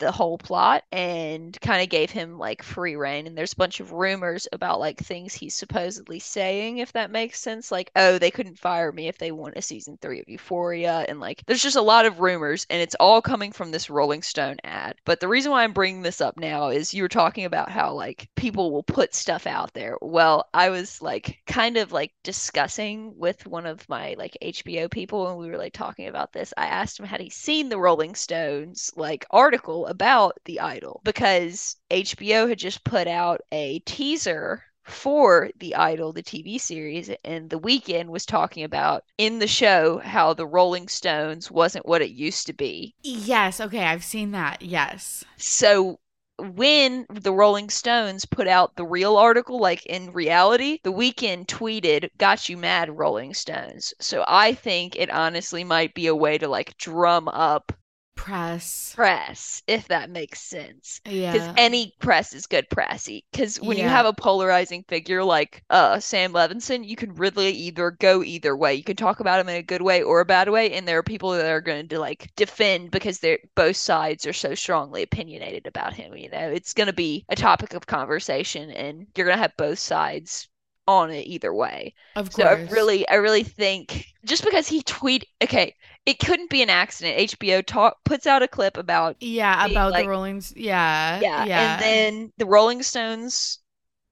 the 0.00 0.10
whole 0.10 0.38
plot 0.38 0.82
and 0.90 1.58
kind 1.60 1.82
of 1.82 1.88
gave 1.88 2.10
him 2.10 2.38
like 2.38 2.62
free 2.62 2.96
reign. 2.96 3.26
And 3.26 3.36
there's 3.38 3.52
a 3.52 3.56
bunch 3.56 3.78
of 3.80 3.92
rumors 3.92 4.48
about 4.52 4.80
like 4.80 4.98
things 4.98 5.32
he's 5.32 5.54
supposedly 5.54 6.18
saying, 6.18 6.78
if 6.78 6.92
that 6.94 7.12
makes 7.12 7.38
sense. 7.38 7.70
Like, 7.70 7.90
oh, 7.94 8.18
they 8.18 8.30
couldn't 8.30 8.58
fire 8.58 8.90
me 8.90 9.06
if 9.08 9.18
they 9.18 9.30
want 9.30 9.56
a 9.56 9.62
season 9.62 9.98
three 10.00 10.20
of 10.20 10.28
Euphoria. 10.28 11.04
And 11.08 11.20
like, 11.20 11.44
there's 11.46 11.62
just 11.62 11.76
a 11.76 11.82
lot 11.82 12.06
of 12.06 12.20
rumors, 12.20 12.66
and 12.70 12.82
it's 12.82 12.96
all 12.96 13.22
coming 13.22 13.52
from 13.52 13.70
this 13.70 13.90
Rolling 13.90 14.22
Stone 14.22 14.56
ad. 14.64 14.96
But 15.04 15.20
the 15.20 15.28
reason 15.28 15.52
why 15.52 15.62
I'm 15.64 15.72
bringing 15.72 16.02
this 16.02 16.20
up 16.20 16.38
now 16.38 16.68
is 16.68 16.94
you 16.94 17.02
were 17.02 17.08
talking 17.08 17.44
about 17.44 17.70
how 17.70 17.92
like 17.92 18.28
people 18.34 18.72
will 18.72 18.82
put 18.82 19.14
stuff 19.14 19.46
out 19.46 19.72
there. 19.74 19.96
Well, 20.00 20.48
I 20.54 20.70
was 20.70 21.00
like 21.02 21.40
kind 21.46 21.76
of 21.76 21.92
like 21.92 22.12
discussing 22.24 23.16
with 23.16 23.46
one 23.46 23.66
of 23.66 23.88
my 23.88 24.14
like 24.18 24.36
HBO 24.42 24.90
people, 24.90 25.28
and 25.28 25.38
we 25.38 25.50
were 25.50 25.58
like 25.58 25.74
talking 25.74 26.08
about 26.08 26.32
this. 26.32 26.54
I 26.56 26.66
asked 26.66 26.98
him 26.98 27.06
had 27.06 27.20
he 27.20 27.30
seen 27.30 27.68
the 27.68 27.78
Rolling 27.78 28.14
Stones 28.14 28.90
like 28.96 29.26
article 29.30 29.86
about 29.90 30.38
the 30.44 30.60
idol 30.60 31.00
because 31.04 31.76
HBO 31.90 32.48
had 32.48 32.58
just 32.58 32.84
put 32.84 33.06
out 33.06 33.40
a 33.52 33.80
teaser 33.80 34.62
for 34.84 35.50
the 35.58 35.74
idol 35.76 36.12
the 36.12 36.22
tv 36.22 36.58
series 36.60 37.10
and 37.24 37.48
the 37.50 37.60
Weeknd 37.60 38.06
was 38.06 38.26
talking 38.26 38.64
about 38.64 39.04
in 39.18 39.38
the 39.38 39.46
show 39.46 39.98
how 39.98 40.32
the 40.34 40.46
rolling 40.46 40.88
stones 40.88 41.50
wasn't 41.50 41.86
what 41.86 42.02
it 42.02 42.10
used 42.10 42.46
to 42.46 42.52
be 42.52 42.94
Yes. 43.02 43.60
Okay. 43.60 43.84
I've 43.84 44.04
seen 44.04 44.32
that. 44.32 44.62
Yes. 44.62 45.24
so 45.36 46.00
when 46.38 47.06
the 47.10 47.32
Rolling 47.32 47.68
Stones 47.68 48.24
put 48.24 48.48
out 48.48 48.74
the 48.74 48.84
real 48.84 49.16
article, 49.16 49.60
like 49.60 49.84
in 49.86 50.10
reality, 50.12 50.78
the 50.82 50.92
Weeknd 50.92 51.46
tweeted, 51.46 52.08
Got 52.16 52.48
you 52.48 52.56
mad, 52.56 52.90
Rolling 52.90 53.34
Stones. 53.34 53.92
So 54.00 54.24
I 54.26 54.54
think 54.54 54.96
it 54.96 55.10
honestly 55.10 55.64
might 55.64 55.92
be 55.94 56.06
a 56.06 56.14
way 56.16 56.38
to 56.38 56.48
like 56.48 56.76
drum 56.78 57.28
up 57.28 57.72
Press. 58.20 58.96
press, 58.96 59.62
if 59.66 59.88
that 59.88 60.10
makes 60.10 60.40
sense. 60.42 61.00
yeah 61.04 61.30
Because 61.32 61.48
any 61.56 61.94
press 62.00 62.32
is 62.34 62.46
good 62.46 62.68
pressy. 62.70 63.24
Because 63.32 63.60
when 63.60 63.78
you 63.78 63.88
have 63.88 64.06
a 64.06 64.12
polarizing 64.12 64.84
figure 64.88 65.24
like 65.24 65.62
uh 65.70 65.98
Sam 66.00 66.32
Levinson, 66.32 66.86
you 66.86 66.96
can 66.96 67.14
really 67.14 67.50
either 67.50 67.90
go 67.92 68.22
either 68.22 68.56
way. 68.56 68.74
You 68.74 68.84
can 68.84 68.96
talk 68.96 69.20
about 69.20 69.40
him 69.40 69.48
in 69.48 69.56
a 69.56 69.62
good 69.62 69.82
way 69.82 70.02
or 70.02 70.20
a 70.20 70.24
bad 70.26 70.48
way, 70.50 70.72
and 70.72 70.86
there 70.86 70.98
are 70.98 71.02
people 71.02 71.30
that 71.32 71.46
are 71.46 71.60
going 71.60 71.88
to 71.88 71.98
like 71.98 72.30
defend 72.36 72.90
because 72.90 73.18
they're 73.20 73.38
both 73.54 73.76
sides 73.76 74.26
are 74.26 74.32
so 74.32 74.54
strongly 74.54 75.02
opinionated 75.02 75.66
about 75.66 75.94
him. 75.94 76.16
You 76.16 76.30
know, 76.30 76.48
it's 76.50 76.74
going 76.74 76.88
to 76.88 76.92
be 76.92 77.24
a 77.28 77.36
topic 77.36 77.74
of 77.74 77.86
conversation, 77.86 78.70
and 78.70 79.06
you're 79.16 79.26
going 79.26 79.36
to 79.38 79.42
have 79.42 79.56
both 79.56 79.78
sides 79.78 80.48
on 80.86 81.10
it 81.10 81.26
either 81.26 81.52
way. 81.54 81.94
Of 82.16 82.32
course. 82.32 82.48
So. 82.48 82.48
I 82.48 82.66
really, 82.70 83.08
I 83.08 83.14
really 83.14 83.44
think 83.44 84.06
just 84.24 84.44
because 84.44 84.66
he 84.66 84.82
tweet, 84.82 85.24
okay, 85.42 85.74
it 86.06 86.18
couldn't 86.18 86.50
be 86.50 86.62
an 86.62 86.70
accident. 86.70 87.18
HBO 87.30 87.64
talk 87.64 87.98
puts 88.04 88.26
out 88.26 88.42
a 88.42 88.48
clip 88.48 88.76
about 88.76 89.16
Yeah. 89.20 89.66
About 89.66 89.92
like- 89.92 90.04
the 90.04 90.10
Rollings. 90.10 90.52
Yeah. 90.56 91.20
yeah, 91.20 91.44
Yeah. 91.44 91.72
and 91.74 91.82
then 91.82 92.32
the 92.38 92.46
Rolling 92.46 92.82
Stones 92.82 93.58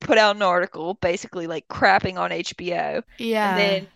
put 0.01 0.19
out 0.19 0.37
an 0.37 0.43
article 0.43 0.95
basically 0.95 1.47
like 1.49 1.67
crapping 1.69 2.19
on 2.19 2.31
HBO, 2.31 3.03
yeah. 3.19 3.51
and 3.51 3.59
then 3.59 3.89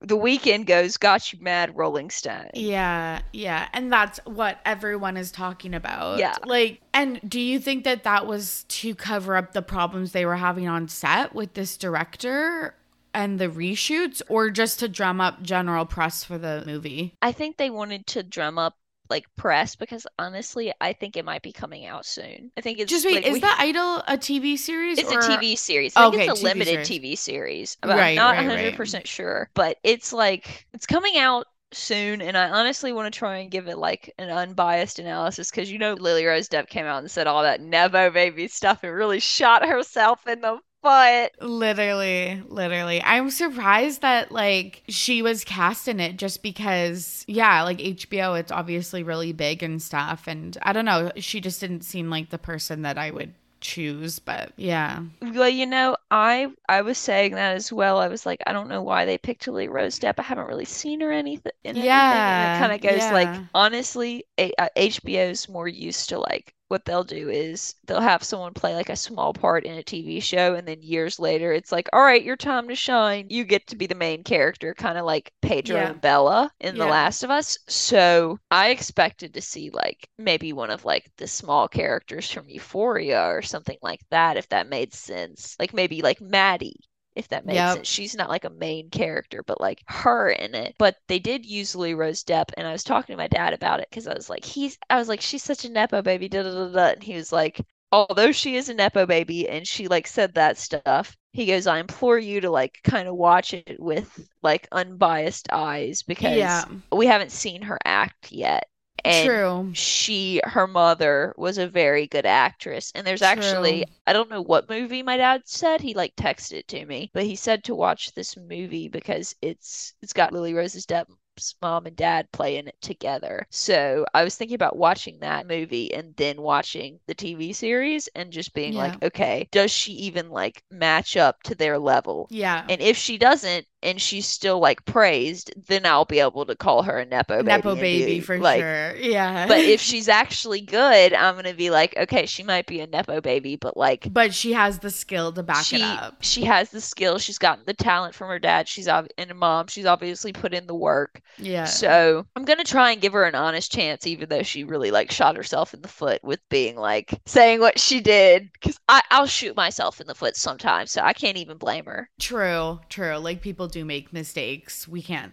the 0.00 0.16
Weeknd 0.16 0.66
goes, 0.66 0.96
"Got 0.96 1.32
you 1.32 1.38
mad, 1.40 1.76
Rolling 1.76 2.10
Stone." 2.10 2.50
Yeah, 2.54 3.20
yeah. 3.32 3.68
And 3.72 3.92
that's 3.92 4.20
what 4.24 4.60
everyone 4.64 5.16
is 5.16 5.30
talking 5.30 5.74
about. 5.74 6.18
Yeah. 6.18 6.36
Like, 6.44 6.80
and 6.92 7.20
do 7.28 7.40
you 7.40 7.58
think 7.58 7.84
that 7.84 8.04
that 8.04 8.26
was 8.26 8.64
to 8.68 8.94
cover 8.94 9.36
up 9.36 9.52
the 9.52 9.62
problems 9.62 10.12
they 10.12 10.26
were 10.26 10.36
having 10.36 10.68
on 10.68 10.88
set 10.88 11.34
with 11.34 11.54
this 11.54 11.76
director 11.76 12.74
and 13.14 13.38
the 13.38 13.48
reshoots 13.48 14.20
or 14.28 14.50
just 14.50 14.78
to 14.80 14.88
drum 14.88 15.20
up 15.20 15.42
general 15.42 15.86
press 15.86 16.22
for 16.22 16.36
the 16.36 16.62
movie? 16.66 17.14
I 17.22 17.32
think 17.32 17.56
they 17.56 17.70
wanted 17.70 18.06
to 18.08 18.22
drum 18.22 18.58
up 18.58 18.76
like 19.10 19.24
press 19.36 19.76
because 19.76 20.06
honestly, 20.18 20.72
I 20.80 20.92
think 20.92 21.16
it 21.16 21.24
might 21.24 21.42
be 21.42 21.52
coming 21.52 21.86
out 21.86 22.04
soon. 22.06 22.50
I 22.56 22.60
think 22.60 22.78
it's 22.78 22.90
Just 22.90 23.04
wait, 23.06 23.16
like, 23.16 23.26
is 23.26 23.32
we- 23.34 23.40
the 23.40 23.60
Idol 23.60 24.02
a 24.06 24.16
TV 24.18 24.56
series? 24.56 24.98
It's 24.98 25.12
or- 25.12 25.18
a 25.18 25.22
TV 25.22 25.56
series. 25.56 25.94
I 25.96 26.10
think 26.10 26.14
Okay, 26.14 26.28
it's 26.28 26.40
a 26.40 26.44
TV 26.44 26.44
limited 26.44 26.86
series. 26.86 26.88
TV 26.88 27.16
series. 27.16 27.76
Right, 27.84 28.10
I'm 28.10 28.14
not 28.16 28.36
right, 28.36 28.38
right. 28.38 28.46
100% 28.46 29.06
sure, 29.06 29.50
but 29.54 29.78
it's 29.84 30.12
like 30.12 30.66
it's 30.72 30.86
coming 30.86 31.16
out 31.18 31.46
soon 31.72 32.22
and 32.22 32.38
I 32.38 32.48
honestly 32.50 32.92
want 32.92 33.12
to 33.12 33.18
try 33.18 33.38
and 33.38 33.50
give 33.50 33.66
it 33.68 33.76
like 33.76 34.14
an 34.18 34.30
unbiased 34.30 34.98
analysis 35.00 35.50
because 35.50 35.70
you 35.70 35.78
know 35.78 35.94
Lily 35.94 36.24
Rose 36.24 36.48
Depp 36.48 36.68
came 36.68 36.86
out 36.86 37.00
and 37.00 37.10
said 37.10 37.26
all 37.26 37.42
that 37.42 37.60
nepo 37.60 38.10
baby 38.10 38.46
stuff 38.48 38.84
and 38.84 38.94
really 38.94 39.18
shot 39.20 39.66
herself 39.66 40.26
in 40.28 40.40
the 40.40 40.58
foot. 40.86 41.32
Literally, 41.40 42.42
literally. 42.48 43.02
I'm 43.02 43.30
surprised 43.30 44.02
that 44.02 44.30
like 44.32 44.82
she 44.88 45.22
was 45.22 45.44
cast 45.44 45.88
in 45.88 46.00
it 46.00 46.16
just 46.16 46.42
because 46.42 47.24
yeah, 47.28 47.62
like 47.62 47.78
HBO 47.78 48.38
it's 48.38 48.52
obviously 48.52 49.02
really 49.02 49.32
big 49.32 49.62
and 49.62 49.82
stuff 49.82 50.24
and 50.26 50.56
I 50.62 50.72
don't 50.72 50.84
know, 50.84 51.10
she 51.16 51.40
just 51.40 51.60
didn't 51.60 51.82
seem 51.82 52.10
like 52.10 52.30
the 52.30 52.38
person 52.38 52.82
that 52.82 52.98
I 52.98 53.10
would 53.10 53.34
choose, 53.60 54.18
but 54.18 54.52
yeah. 54.56 55.02
Well, 55.20 55.48
you 55.48 55.66
know, 55.66 55.96
I 56.10 56.48
I 56.68 56.82
was 56.82 56.98
saying 56.98 57.34
that 57.34 57.54
as 57.56 57.72
well. 57.72 57.98
I 57.98 58.08
was 58.08 58.24
like, 58.26 58.42
I 58.46 58.52
don't 58.52 58.68
know 58.68 58.82
why 58.82 59.04
they 59.04 59.18
picked 59.18 59.46
Lily 59.48 59.68
Rose 59.68 59.98
Depp. 59.98 60.14
I 60.18 60.22
haven't 60.22 60.46
really 60.46 60.64
seen 60.64 61.00
her 61.00 61.10
anything 61.12 61.52
in 61.64 61.76
anything. 61.76 61.84
Yeah, 61.86 62.36
And 62.36 62.46
it 62.46 62.54
kind 62.54 62.72
of 62.72 62.80
goes 62.80 63.10
like, 63.10 63.30
honestly, 63.54 64.24
a, 64.38 64.52
uh, 64.58 64.68
HBO's 64.76 65.48
more 65.48 65.68
used 65.68 66.08
to 66.10 66.18
like 66.18 66.54
what 66.68 66.84
they'll 66.84 67.04
do 67.04 67.28
is 67.30 67.74
they'll 67.86 68.00
have 68.00 68.22
someone 68.24 68.54
play 68.54 68.74
like 68.74 68.88
a 68.88 68.96
small 68.96 69.32
part 69.32 69.64
in 69.64 69.76
a 69.78 69.82
TV 69.82 70.20
show, 70.20 70.54
and 70.54 70.66
then 70.66 70.82
years 70.82 71.18
later, 71.18 71.52
it's 71.52 71.72
like, 71.72 71.88
all 71.92 72.02
right, 72.02 72.22
your 72.24 72.36
time 72.36 72.68
to 72.68 72.74
shine. 72.74 73.26
You 73.30 73.44
get 73.44 73.66
to 73.68 73.76
be 73.76 73.86
the 73.86 73.94
main 73.94 74.24
character, 74.24 74.74
kind 74.74 74.98
of 74.98 75.04
like 75.04 75.32
Pedro 75.42 75.80
Yeah. 75.80 75.90
and 75.90 76.00
Bella 76.00 76.50
in 76.60 76.76
The 76.78 76.86
Last 76.86 77.22
of 77.22 77.30
Us. 77.30 77.58
So 77.68 78.38
I 78.50 78.70
expected 78.70 79.34
to 79.34 79.40
see 79.42 79.70
like 79.70 80.08
maybe 80.18 80.52
one 80.52 80.70
of 80.70 80.84
like 80.84 81.10
the 81.18 81.26
small 81.28 81.68
characters 81.68 82.30
from 82.30 82.48
Euphoria 82.48 83.26
or 83.28 83.42
something 83.42 83.78
like 83.82 84.00
that, 84.10 84.36
if 84.36 84.48
that 84.50 84.68
made 84.68 84.94
sense. 84.94 85.56
Like 85.58 85.74
maybe 85.74 86.02
like 86.02 86.20
Maddie. 86.20 86.80
If 87.16 87.28
that 87.28 87.44
makes 87.46 87.70
Yep. 87.70 87.72
sense. 87.72 87.88
She's 87.88 88.14
not 88.14 88.28
like 88.28 88.44
a 88.44 88.50
main 88.50 88.90
character, 88.90 89.42
but 89.42 89.60
like 89.60 89.82
her 89.88 90.30
in 90.30 90.54
it. 90.54 90.76
But 90.78 90.96
they 91.08 91.18
did 91.18 91.44
use 91.44 91.74
Lily 91.74 91.94
Rose 91.94 92.22
Depp, 92.22 92.50
and 92.56 92.66
I 92.66 92.72
was 92.72 92.84
talking 92.84 93.12
to 93.14 93.16
my 93.16 93.26
dad 93.28 93.52
about 93.52 93.80
it 93.80 93.88
because 93.90 94.06
I 94.06 94.14
was 94.14 94.30
like, 94.30 94.44
he's, 94.44 94.78
I 94.90 94.96
was 94.96 95.08
like, 95.08 95.20
she's 95.20 95.42
such 95.42 95.64
a 95.64 95.68
nepo 95.70 96.02
baby, 96.02 96.28
da 96.28 96.42
da 96.44 96.50
da 96.52 96.68
da, 96.68 96.86
and 96.92 97.02
he 97.02 97.14
was 97.14 97.32
like, 97.32 97.60
although 97.90 98.30
she 98.32 98.56
is 98.56 98.68
a 98.68 98.74
nepo 98.74 99.06
baby 99.06 99.48
and 99.48 99.66
she 99.66 99.88
like 99.88 100.06
said 100.06 100.34
that 100.34 100.58
stuff, 100.58 101.16
he 101.32 101.46
goes, 101.46 101.66
I 101.66 101.78
implore 101.80 102.18
you 102.18 102.40
to 102.42 102.50
like 102.50 102.78
kind 102.84 103.08
of 103.08 103.16
watch 103.16 103.54
it 103.54 103.76
with 103.80 104.28
like 104.42 104.68
unbiased 104.72 105.48
eyes 105.52 106.02
because 106.04 106.64
Yeah. 106.64 106.80
we 106.92 107.06
haven't 107.06 107.32
seen 107.32 107.62
her 107.62 107.78
act 107.84 108.30
yet. 108.32 108.68
And 109.06 109.26
True. 109.30 109.70
she, 109.72 110.40
her 110.44 110.66
mother, 110.66 111.34
was 111.38 111.58
a 111.58 111.66
very 111.68 112.06
good 112.06 112.26
actress. 112.26 112.92
And 112.94 113.06
there's 113.06 113.22
actually, 113.22 113.86
I 114.06 114.12
don't 114.12 114.30
know 114.30 114.42
what 114.42 114.68
movie 114.68 115.02
my 115.02 115.16
dad 115.16 115.42
said. 115.46 115.80
He 115.80 115.94
like 115.94 116.16
texted 116.16 116.52
it 116.54 116.68
to 116.68 116.84
me, 116.86 117.10
but 117.14 117.24
he 117.24 117.36
said 117.36 117.64
to 117.64 117.74
watch 117.74 118.12
this 118.14 118.36
movie 118.36 118.88
because 118.88 119.34
it's 119.42 119.94
it's 120.02 120.12
got 120.12 120.32
Lily 120.32 120.54
Rose's 120.54 120.86
Kim's 120.86 121.25
mom 121.62 121.86
and 121.86 121.96
dad 121.96 122.30
play 122.32 122.56
in 122.58 122.68
it 122.68 122.80
together. 122.80 123.46
So 123.50 124.06
I 124.14 124.24
was 124.24 124.34
thinking 124.36 124.54
about 124.54 124.76
watching 124.76 125.18
that 125.20 125.46
movie 125.46 125.92
and 125.94 126.14
then 126.16 126.40
watching 126.42 127.00
the 127.06 127.14
TV 127.14 127.52
series 127.52 128.08
and 128.14 128.30
just 128.32 128.54
being 128.54 128.72
Yeah. 128.72 128.76
like, 128.76 129.02
okay, 129.02 129.48
does 129.52 129.70
she 129.70 129.92
even 129.92 130.30
like 130.30 130.62
match 130.70 131.16
up 131.16 131.42
to 131.44 131.54
their 131.54 131.78
level? 131.78 132.30
Yeah. 132.30 132.66
And 132.68 132.80
if 132.80 132.96
she 132.96 133.18
doesn't 133.18 133.66
and 133.82 134.00
she's 134.00 134.26
still 134.26 134.58
like 134.60 134.84
praised, 134.84 135.52
then 135.68 135.86
I'll 135.86 136.04
be 136.04 136.20
able 136.20 136.46
to 136.46 136.56
call 136.56 136.82
her 136.84 136.98
a 136.98 137.06
nepo 137.06 137.42
baby. 137.42 137.42
Nepo 137.42 137.76
baby 137.76 138.20
for 138.20 138.38
like, 138.38 138.58
sure. 138.58 138.96
Yeah. 138.96 139.46
But 139.46 139.64
if 139.64 139.80
she's 139.82 140.08
actually 140.08 140.60
good, 140.62 141.14
I'm 141.14 141.36
gonna 141.36 141.54
be 141.54 141.70
like, 141.70 141.96
okay, 141.96 142.26
she 142.26 142.42
might 142.42 142.66
be 142.66 142.80
a 142.80 142.86
nepo 142.86 143.20
baby, 143.20 143.56
but 143.56 143.76
like 143.76 144.12
but 144.12 144.32
she 144.34 144.52
has 144.52 144.78
the 144.80 144.90
skill 144.90 145.32
to 145.32 145.42
back 145.42 145.66
she 145.66 145.76
it 145.76 145.82
up. 145.82 146.16
she 146.20 146.44
has 146.44 146.70
the 146.70 146.80
skill, 146.80 147.18
she's 147.18 147.38
gotten 147.38 147.64
the 147.66 147.74
talent 147.74 148.14
from 148.14 148.28
her 148.28 148.38
dad, 148.38 148.68
she's 148.68 148.88
ob- 148.88 149.08
and 149.18 149.34
mom, 149.36 149.66
she's 149.68 149.86
obviously 149.86 150.32
put 150.32 150.54
in 150.54 150.66
the 150.66 150.74
work. 150.74 151.20
Yeah. 151.38 151.64
So 151.64 152.26
I'm 152.34 152.44
gonna 152.44 152.64
try 152.64 152.92
and 152.92 153.00
give 153.00 153.12
her 153.12 153.24
an 153.24 153.34
honest 153.34 153.70
chance, 153.70 154.06
even 154.06 154.28
though 154.28 154.42
she 154.42 154.64
really 154.64 154.90
like 154.90 155.10
shot 155.10 155.36
herself 155.36 155.74
in 155.74 155.82
the 155.82 155.88
foot 155.88 156.22
with 156.24 156.40
being 156.48 156.76
like 156.76 157.20
saying 157.26 157.60
what 157.60 157.78
she 157.78 158.00
did. 158.00 158.50
Because 158.52 158.78
I 158.88 159.02
I'll 159.10 159.26
shoot 159.26 159.56
myself 159.56 160.00
in 160.00 160.06
the 160.06 160.14
foot 160.14 160.36
sometimes, 160.36 160.90
so 160.90 161.02
I 161.02 161.12
can't 161.12 161.36
even 161.36 161.58
blame 161.58 161.84
her. 161.86 162.08
True, 162.18 162.80
true. 162.88 163.16
Like 163.16 163.42
people 163.42 163.68
do 163.68 163.84
make 163.84 164.12
mistakes. 164.12 164.88
We 164.88 165.02
can't 165.02 165.32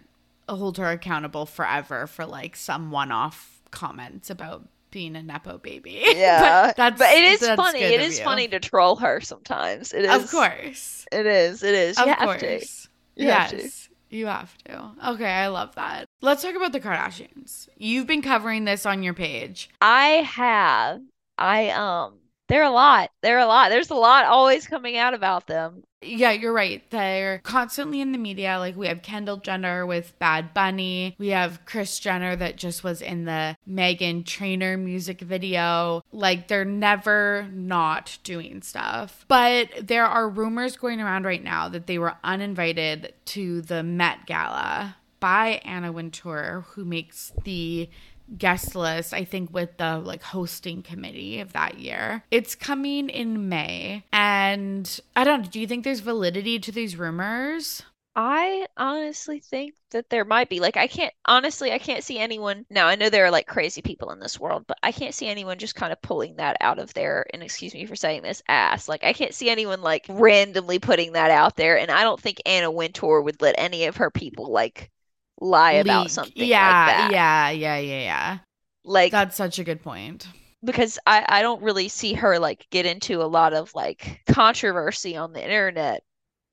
hold 0.50 0.78
her 0.78 0.92
accountable 0.92 1.46
forever 1.46 2.06
for 2.08 2.26
like 2.26 2.56
some 2.58 2.92
one-off 2.92 3.62
comments 3.72 4.30
about 4.30 4.68
being 4.92 5.16
a 5.16 5.24
nepo 5.24 5.58
baby. 5.58 6.04
Yeah, 6.16 6.68
but 6.68 6.76
that's 6.76 7.00
but 7.00 7.10
it 7.12 7.24
is 7.24 7.48
funny. 7.50 7.80
It 7.82 8.00
of 8.02 8.08
is 8.08 8.20
you. 8.20 8.26
funny 8.26 8.48
to 8.50 8.60
troll 8.60 8.98
her 8.98 9.22
sometimes. 9.22 9.94
It 9.94 10.06
is. 10.06 10.24
Of 10.24 10.30
course. 10.30 11.06
It 11.12 11.26
is. 11.26 11.64
It 11.64 11.74
is. 11.74 11.98
Of 11.98 12.08
You 12.08 12.16
to. 12.16 12.22
course. 12.24 12.88
You 13.16 13.30
have 13.32 13.50
to. 13.52 13.58
yes. 13.58 13.90
You 14.14 14.28
have 14.28 14.56
to. 14.66 14.92
Okay, 15.10 15.26
I 15.26 15.48
love 15.48 15.74
that. 15.74 16.06
Let's 16.22 16.44
talk 16.44 16.56
about 16.56 16.72
the 16.72 16.80
Kardashians. 16.80 17.68
You've 17.78 18.06
been 18.06 18.22
covering 18.22 18.64
this 18.64 18.86
on 18.86 19.02
your 19.02 19.16
page. 19.16 19.72
I 19.82 20.08
have. 20.08 21.02
I 21.40 21.70
um. 21.72 22.20
They're 22.50 22.64
a 22.64 22.70
lot. 22.70 23.10
They're 23.22 23.40
a 23.40 23.46
lot. 23.46 23.70
There's 23.70 23.90
a 23.90 23.96
lot 23.96 24.26
always 24.26 24.68
coming 24.68 24.98
out 24.98 25.14
about 25.14 25.48
them. 25.48 25.84
Yeah, 26.02 26.32
you're 26.32 26.54
right. 26.54 26.84
They're 26.90 27.40
constantly 27.40 28.02
in 28.02 28.12
the 28.12 28.18
media. 28.18 28.60
Like 28.60 28.76
we 28.76 28.88
have 28.88 29.02
Kendall 29.02 29.38
Jenner 29.38 29.86
with 29.86 30.18
Bad 30.20 30.54
Bunny. 30.54 31.16
We 31.18 31.30
have 31.30 31.66
Kris 31.66 31.98
Jenner 32.00 32.36
that 32.36 32.58
just 32.58 32.84
was 32.84 33.02
in 33.02 33.24
the 33.26 33.56
Meghan 33.70 34.26
Trainor 34.26 34.78
music 34.78 35.22
video. 35.22 36.04
Like 36.12 36.50
they're 36.50 36.66
never 36.66 37.48
not 37.54 38.18
doing 38.24 38.62
stuff. 38.62 39.26
But 39.30 39.70
there 39.82 40.06
are 40.06 40.28
rumors 40.28 40.76
going 40.76 41.00
around 41.00 41.26
right 41.26 41.44
now 41.44 41.70
that 41.70 41.88
they 41.88 41.98
were 41.98 42.16
uninvited 42.24 43.14
to 43.26 43.62
the 43.62 43.84
Met 43.84 44.26
Gala 44.26 44.98
by 45.22 45.62
Anna 45.64 45.90
Wintour, 45.90 46.66
who 46.72 46.84
makes 46.84 47.32
the 47.46 47.90
guest 48.38 48.76
list, 48.76 49.14
I 49.14 49.24
think, 49.24 49.54
with 49.54 49.78
the 49.78 49.98
like 49.98 50.24
hosting 50.24 50.82
committee 50.84 51.40
of 51.40 51.54
that 51.54 51.80
year. 51.80 52.24
It's 52.32 52.56
coming 52.56 53.10
in 53.10 53.50
May. 53.50 54.04
And 54.12 55.00
I 55.16 55.24
don't 55.24 55.52
do 55.52 55.60
you 55.60 55.68
think 55.68 55.84
there's 55.84 56.00
validity 56.00 56.60
to 56.60 56.72
these 56.72 56.98
rumors? 56.98 57.84
I 58.16 58.68
honestly 58.78 59.40
think 59.40 59.74
that 59.90 60.10
there 60.10 60.26
might 60.26 60.48
be. 60.48 60.60
Like, 60.60 60.78
I 60.78 60.86
can't, 60.86 61.14
honestly, 61.26 61.72
I 61.72 61.80
can't 61.80 62.04
see 62.04 62.20
anyone. 62.20 62.66
Now, 62.70 62.88
I 62.88 62.96
know 62.96 63.10
there 63.10 63.26
are 63.26 63.32
like 63.32 63.48
crazy 63.48 63.82
people 63.82 64.12
in 64.12 64.20
this 64.20 64.40
world, 64.40 64.66
but 64.68 64.78
I 64.84 64.92
can't 64.92 65.16
see 65.16 65.28
anyone 65.28 65.58
just 65.58 65.74
kind 65.74 65.92
of 65.92 66.02
pulling 66.02 66.36
that 66.36 66.58
out 66.62 66.78
of 66.78 66.94
their, 66.94 67.26
and 67.34 67.42
excuse 67.42 67.74
me 67.74 67.88
for 67.88 67.96
saying 67.96 68.22
this, 68.22 68.44
ass. 68.48 68.88
Like, 68.88 69.04
I 69.04 69.14
can't 69.14 69.34
see 69.34 69.50
anyone 69.50 69.82
like 69.82 70.06
randomly 70.10 70.78
putting 70.78 71.14
that 71.14 71.32
out 71.32 71.56
there. 71.56 71.80
And 71.80 71.90
I 71.90 72.04
don't 72.04 72.22
think 72.22 72.40
Anna 72.46 72.70
Wintour 72.70 73.22
would 73.22 73.42
let 73.42 73.56
any 73.58 73.86
of 73.86 73.98
her 73.98 74.12
people 74.12 74.52
like 74.52 74.92
lie 75.40 75.74
about 75.74 76.12
something 76.12 76.34
yeah, 76.36 76.86
like 76.86 76.98
that. 76.98 77.12
Yeah, 77.12 77.50
yeah, 77.50 77.78
yeah, 77.78 78.02
yeah. 78.02 78.38
Like, 78.86 79.12
That's 79.12 79.36
such 79.36 79.60
a 79.60 79.64
good 79.64 79.82
point. 79.82 80.28
because 80.64 81.00
I, 81.06 81.26
I 81.28 81.42
don't 81.42 81.62
really 81.62 81.90
see 81.90 82.14
her 82.14 82.40
like 82.40 82.68
get 82.70 82.86
into 82.86 83.22
a 83.22 83.26
lot 83.26 83.54
of 83.54 83.74
like 83.74 84.22
controversy 84.28 85.16
on 85.16 85.34
the 85.34 85.44
internet. 85.44 86.04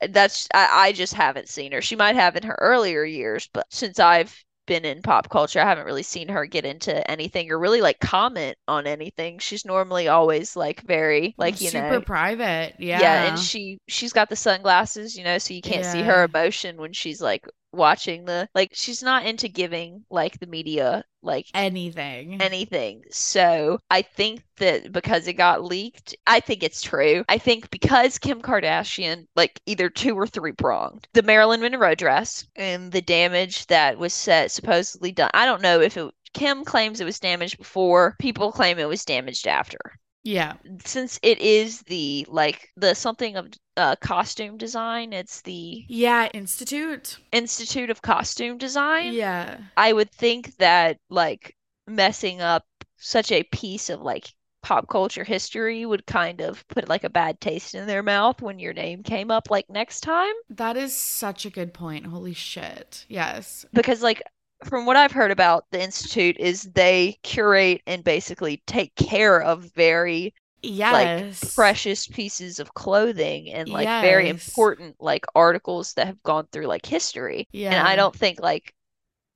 That's 0.08 0.48
I, 0.54 0.88
I 0.88 0.92
just 0.92 1.14
haven't 1.14 1.48
seen 1.48 1.72
her. 1.72 1.82
She 1.82 1.96
might 1.96 2.16
have 2.16 2.36
in 2.36 2.42
her 2.44 2.56
earlier 2.60 3.04
years, 3.04 3.48
but 3.52 3.66
since 3.70 3.98
I've 3.98 4.34
been 4.66 4.84
in 4.84 5.02
pop 5.02 5.28
culture, 5.28 5.60
I 5.60 5.64
haven't 5.64 5.84
really 5.84 6.04
seen 6.04 6.28
her 6.28 6.46
get 6.46 6.64
into 6.64 7.08
anything 7.10 7.50
or 7.50 7.58
really 7.58 7.80
like 7.80 7.98
comment 7.98 8.56
on 8.68 8.86
anything. 8.86 9.38
She's 9.40 9.64
normally 9.64 10.08
always 10.08 10.56
like 10.56 10.80
very 10.82 11.34
like 11.36 11.60
you 11.60 11.66
know 11.66 11.80
super 11.80 11.90
know 11.90 12.00
private. 12.00 12.74
Yeah. 12.78 13.00
yeah, 13.00 13.28
and 13.28 13.38
she 13.38 13.78
she's 13.88 14.12
got 14.12 14.28
the 14.30 14.36
sunglasses, 14.36 15.16
you 15.16 15.24
know, 15.24 15.38
so 15.38 15.54
you 15.54 15.60
can't 15.60 15.84
see 15.84 16.02
her 16.02 16.24
emotion 16.24 16.76
when 16.76 16.92
she's 16.92 17.20
like 17.20 17.44
watching 17.72 18.24
the 18.24 18.48
like 18.54 18.70
she's 18.74 19.02
not 19.02 19.24
into 19.26 19.48
giving 19.48 20.04
like 20.10 20.38
the 20.38 20.46
media 20.46 21.04
like 21.22 21.46
anything. 21.54 22.40
anything. 22.40 23.02
So 23.10 23.78
I 23.90 24.02
think 24.02 24.42
that 24.56 24.92
because 24.92 25.26
it 25.26 25.34
got 25.34 25.64
leaked, 25.64 26.16
I 26.26 26.40
think 26.40 26.62
it's 26.62 26.82
true. 26.82 27.24
I 27.28 27.38
think 27.38 27.70
because 27.70 28.18
Kim 28.18 28.40
Kardashian, 28.40 29.26
like 29.36 29.60
either 29.66 29.90
two 29.90 30.14
or 30.18 30.26
three 30.26 30.52
pronged, 30.52 31.08
the 31.12 31.22
Marilyn 31.22 31.60
Monroe 31.60 31.94
dress 31.94 32.46
and 32.56 32.90
the 32.92 33.02
damage 33.02 33.66
that 33.66 33.98
was 33.98 34.14
set 34.14 34.50
supposedly 34.50 35.12
done. 35.12 35.30
I 35.34 35.46
don't 35.46 35.62
know 35.62 35.80
if 35.80 35.96
it. 35.96 36.12
Kim 36.32 36.64
claims 36.64 37.00
it 37.00 37.04
was 37.04 37.18
damaged 37.18 37.58
before. 37.58 38.14
People 38.20 38.52
claim 38.52 38.78
it 38.78 38.88
was 38.88 39.04
damaged 39.04 39.48
after. 39.48 39.78
Yeah. 40.22 40.54
Since 40.84 41.18
it 41.22 41.38
is 41.40 41.80
the 41.82 42.26
like 42.28 42.68
the 42.76 42.94
something 42.94 43.36
of 43.36 43.48
uh, 43.76 43.96
costume 43.96 44.58
design, 44.58 45.12
it's 45.12 45.40
the 45.42 45.84
Yeah, 45.88 46.28
Institute. 46.34 47.18
Institute 47.32 47.90
of 47.90 48.02
Costume 48.02 48.58
Design. 48.58 49.12
Yeah. 49.14 49.58
I 49.76 49.92
would 49.92 50.10
think 50.12 50.56
that 50.56 50.98
like 51.08 51.56
messing 51.86 52.40
up 52.40 52.64
such 52.98 53.32
a 53.32 53.42
piece 53.44 53.88
of 53.88 54.02
like 54.02 54.28
pop 54.62 54.88
culture 54.88 55.24
history 55.24 55.86
would 55.86 56.04
kind 56.06 56.42
of 56.42 56.66
put 56.68 56.86
like 56.86 57.02
a 57.04 57.08
bad 57.10 57.40
taste 57.40 57.74
in 57.74 57.86
their 57.86 58.02
mouth 58.02 58.42
when 58.42 58.58
your 58.58 58.74
name 58.74 59.02
came 59.02 59.30
up 59.30 59.48
like 59.50 59.64
next 59.70 60.00
time 60.02 60.34
That 60.50 60.76
is 60.76 60.94
such 60.94 61.46
a 61.46 61.50
good 61.50 61.72
point. 61.72 62.04
Holy 62.06 62.34
shit. 62.34 63.06
Yes. 63.08 63.64
because 63.72 64.02
like 64.02 64.22
from 64.64 64.86
what 64.86 64.96
I've 64.96 65.12
heard 65.12 65.30
about 65.30 65.64
the 65.70 65.82
institute 65.82 66.36
is 66.38 66.62
they 66.62 67.18
curate 67.22 67.82
and 67.86 68.04
basically 68.04 68.62
take 68.66 68.94
care 68.96 69.40
of 69.42 69.72
very 69.74 70.34
Yes. 70.62 71.54
precious 71.54 72.06
pieces 72.06 72.58
of 72.60 72.74
clothing 72.74 73.50
and 73.50 73.68
like 73.68 73.86
very 74.02 74.28
important 74.28 74.96
like 75.00 75.24
articles 75.34 75.94
that 75.94 76.06
have 76.06 76.22
gone 76.22 76.48
through 76.52 76.66
like 76.66 76.84
history 76.84 77.48
Yeah. 77.52 77.70
and 77.78 77.88
I 77.88 77.96
don't 77.96 78.14
think 78.14 78.40
like 78.40 78.74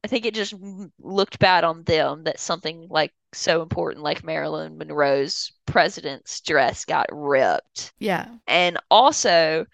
I 0.05 0.09
think 0.09 0.27
it 0.27 0.35
just 0.35 0.55
looked 1.01 1.39
bad 1.39 1.65
on 1.65 1.85
them 1.85 2.25
that 2.25 2.41
something 2.41 2.87
like 2.91 3.13
so 3.33 3.63
important 3.63 4.05
like 4.05 4.25
Marilyn 4.25 4.79
Monroe's 4.79 5.53
president's 5.67 6.41
dress 6.43 6.85
got 6.85 7.07
ripped. 7.13 7.93
Yeah. 7.99 8.29
And 8.47 8.79
also, 8.91 9.67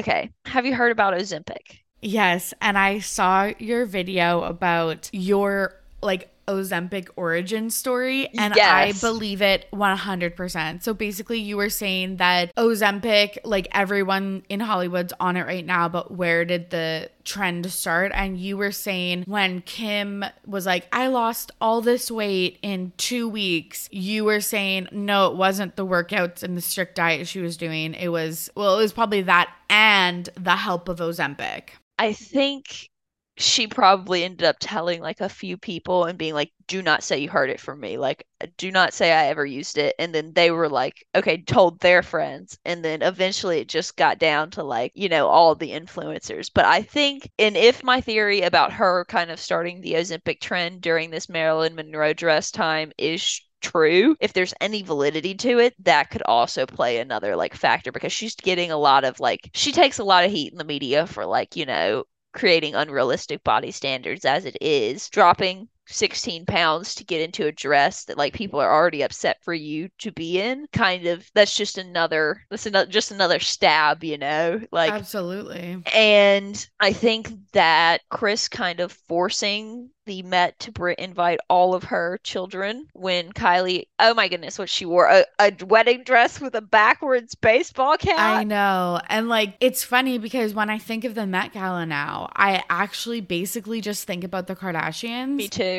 okay, 0.00 0.30
have 0.46 0.66
you 0.66 0.74
heard 0.74 0.92
about 0.92 1.14
Ozempic? 1.14 1.80
Yes, 2.00 2.54
and 2.60 2.78
I 2.78 3.00
saw 3.00 3.50
your 3.58 3.84
video 3.86 4.42
about 4.42 5.10
your 5.12 5.74
like 6.00 6.30
Ozempic 6.48 7.08
origin 7.16 7.68
story 7.68 8.28
and 8.28 8.54
I 8.54 8.92
believe 8.92 9.42
it 9.42 9.66
100%. 9.70 10.82
So 10.82 10.94
basically 10.94 11.40
you 11.40 11.58
were 11.58 11.68
saying 11.68 12.16
that 12.16 12.54
Ozempic 12.56 13.36
like 13.44 13.68
everyone 13.72 14.44
in 14.48 14.60
Hollywood's 14.60 15.12
on 15.20 15.36
it 15.36 15.46
right 15.46 15.64
now 15.64 15.90
but 15.90 16.10
where 16.10 16.46
did 16.46 16.70
the 16.70 17.10
trend 17.24 17.70
start 17.70 18.12
and 18.14 18.38
you 18.38 18.56
were 18.56 18.72
saying 18.72 19.24
when 19.26 19.60
Kim 19.60 20.24
was 20.46 20.64
like 20.64 20.88
I 20.90 21.08
lost 21.08 21.52
all 21.60 21.82
this 21.82 22.10
weight 22.10 22.58
in 22.62 22.92
2 22.96 23.28
weeks 23.28 23.86
you 23.92 24.24
were 24.24 24.40
saying 24.40 24.88
no 24.90 25.26
it 25.26 25.36
wasn't 25.36 25.76
the 25.76 25.86
workouts 25.86 26.42
and 26.42 26.56
the 26.56 26.62
strict 26.62 26.94
diet 26.94 27.28
she 27.28 27.40
was 27.40 27.58
doing 27.58 27.92
it 27.92 28.08
was 28.08 28.48
well 28.54 28.78
it 28.78 28.82
was 28.82 28.94
probably 28.94 29.20
that 29.22 29.52
and 29.68 30.30
the 30.34 30.56
help 30.56 30.88
of 30.88 30.98
Ozempic. 30.98 31.72
I 31.98 32.12
think 32.12 32.88
she 33.36 33.68
probably 33.68 34.24
ended 34.24 34.44
up 34.44 34.56
telling 34.58 35.00
like 35.00 35.20
a 35.20 35.28
few 35.28 35.56
people 35.56 36.04
and 36.06 36.18
being 36.18 36.34
like, 36.34 36.52
do 36.66 36.82
not 36.82 37.04
say 37.04 37.18
you 37.18 37.28
heard 37.28 37.50
it 37.50 37.60
from 37.60 37.78
me. 37.80 37.96
Like, 37.96 38.26
do 38.56 38.72
not 38.72 38.92
say 38.92 39.12
I 39.12 39.26
ever 39.28 39.46
used 39.46 39.78
it. 39.78 39.94
And 39.98 40.12
then 40.14 40.32
they 40.32 40.50
were 40.50 40.68
like, 40.68 41.04
okay, 41.14 41.42
told 41.42 41.78
their 41.80 42.02
friends. 42.02 42.58
And 42.64 42.84
then 42.84 43.00
eventually 43.02 43.60
it 43.60 43.68
just 43.68 43.96
got 43.96 44.18
down 44.18 44.50
to 44.52 44.64
like, 44.64 44.90
you 44.94 45.08
know, 45.08 45.28
all 45.28 45.54
the 45.54 45.70
influencers. 45.70 46.50
But 46.52 46.64
I 46.64 46.82
think, 46.82 47.30
and 47.38 47.56
if 47.56 47.84
my 47.84 48.00
theory 48.00 48.40
about 48.42 48.72
her 48.72 49.04
kind 49.04 49.30
of 49.30 49.38
starting 49.38 49.80
the 49.80 49.94
Ozempic 49.94 50.40
trend 50.40 50.80
during 50.80 51.10
this 51.10 51.28
Marilyn 51.28 51.76
Monroe 51.76 52.14
dress 52.14 52.50
time 52.50 52.92
is 52.98 53.40
true, 53.60 54.16
if 54.20 54.32
there's 54.32 54.54
any 54.60 54.82
validity 54.82 55.34
to 55.34 55.58
it, 55.58 55.74
that 55.84 56.10
could 56.10 56.22
also 56.22 56.66
play 56.66 56.98
another 56.98 57.36
like 57.36 57.54
factor 57.54 57.92
because 57.92 58.12
she's 58.12 58.34
getting 58.36 58.70
a 58.70 58.76
lot 58.76 59.04
of 59.04 59.20
like, 59.20 59.50
she 59.54 59.72
takes 59.72 59.98
a 59.98 60.04
lot 60.04 60.24
of 60.24 60.30
heat 60.30 60.52
in 60.52 60.58
the 60.58 60.64
media 60.64 61.06
for 61.06 61.26
like, 61.26 61.56
you 61.56 61.66
know, 61.66 62.04
creating 62.32 62.74
unrealistic 62.74 63.42
body 63.44 63.70
standards 63.70 64.24
as 64.24 64.44
it 64.44 64.56
is, 64.60 65.08
dropping 65.08 65.68
16 65.88 66.46
pounds 66.46 66.94
to 66.94 67.04
get 67.04 67.20
into 67.20 67.46
a 67.46 67.52
dress 67.52 68.04
that 68.04 68.18
like 68.18 68.34
people 68.34 68.60
are 68.60 68.72
already 68.72 69.02
upset 69.02 69.38
for 69.42 69.54
you 69.54 69.88
to 69.98 70.12
be 70.12 70.40
in 70.40 70.66
kind 70.72 71.06
of 71.06 71.28
that's 71.34 71.56
just 71.56 71.78
another 71.78 72.42
that's 72.50 72.66
another 72.66 72.90
just 72.90 73.10
another 73.10 73.38
stab 73.38 74.04
you 74.04 74.18
know 74.18 74.60
like 74.70 74.92
absolutely 74.92 75.82
and 75.94 76.68
i 76.80 76.92
think 76.92 77.32
that 77.52 78.02
Kris 78.10 78.48
kind 78.48 78.80
of 78.80 78.92
forcing 78.92 79.90
the 80.08 80.22
Met 80.22 80.58
to 80.60 80.72
br- 80.72 80.90
invite 80.90 81.38
all 81.48 81.74
of 81.74 81.84
her 81.84 82.18
children 82.24 82.86
when 82.94 83.30
Kylie, 83.32 83.84
oh 84.00 84.14
my 84.14 84.26
goodness, 84.26 84.58
what 84.58 84.70
she 84.70 84.86
wore 84.86 85.06
a, 85.06 85.24
a 85.38 85.52
wedding 85.66 86.02
dress 86.02 86.40
with 86.40 86.54
a 86.54 86.62
backwards 86.62 87.34
baseball 87.34 87.96
cap. 87.98 88.18
I 88.18 88.42
know. 88.42 89.00
And 89.08 89.28
like, 89.28 89.54
it's 89.60 89.84
funny 89.84 90.18
because 90.18 90.54
when 90.54 90.70
I 90.70 90.78
think 90.78 91.04
of 91.04 91.14
the 91.14 91.26
Met 91.26 91.52
Gala 91.52 91.84
now, 91.86 92.30
I 92.34 92.64
actually 92.70 93.20
basically 93.20 93.80
just 93.82 94.06
think 94.06 94.24
about 94.24 94.46
the 94.46 94.56
Kardashians. 94.56 95.34
Me 95.34 95.46
too. 95.46 95.77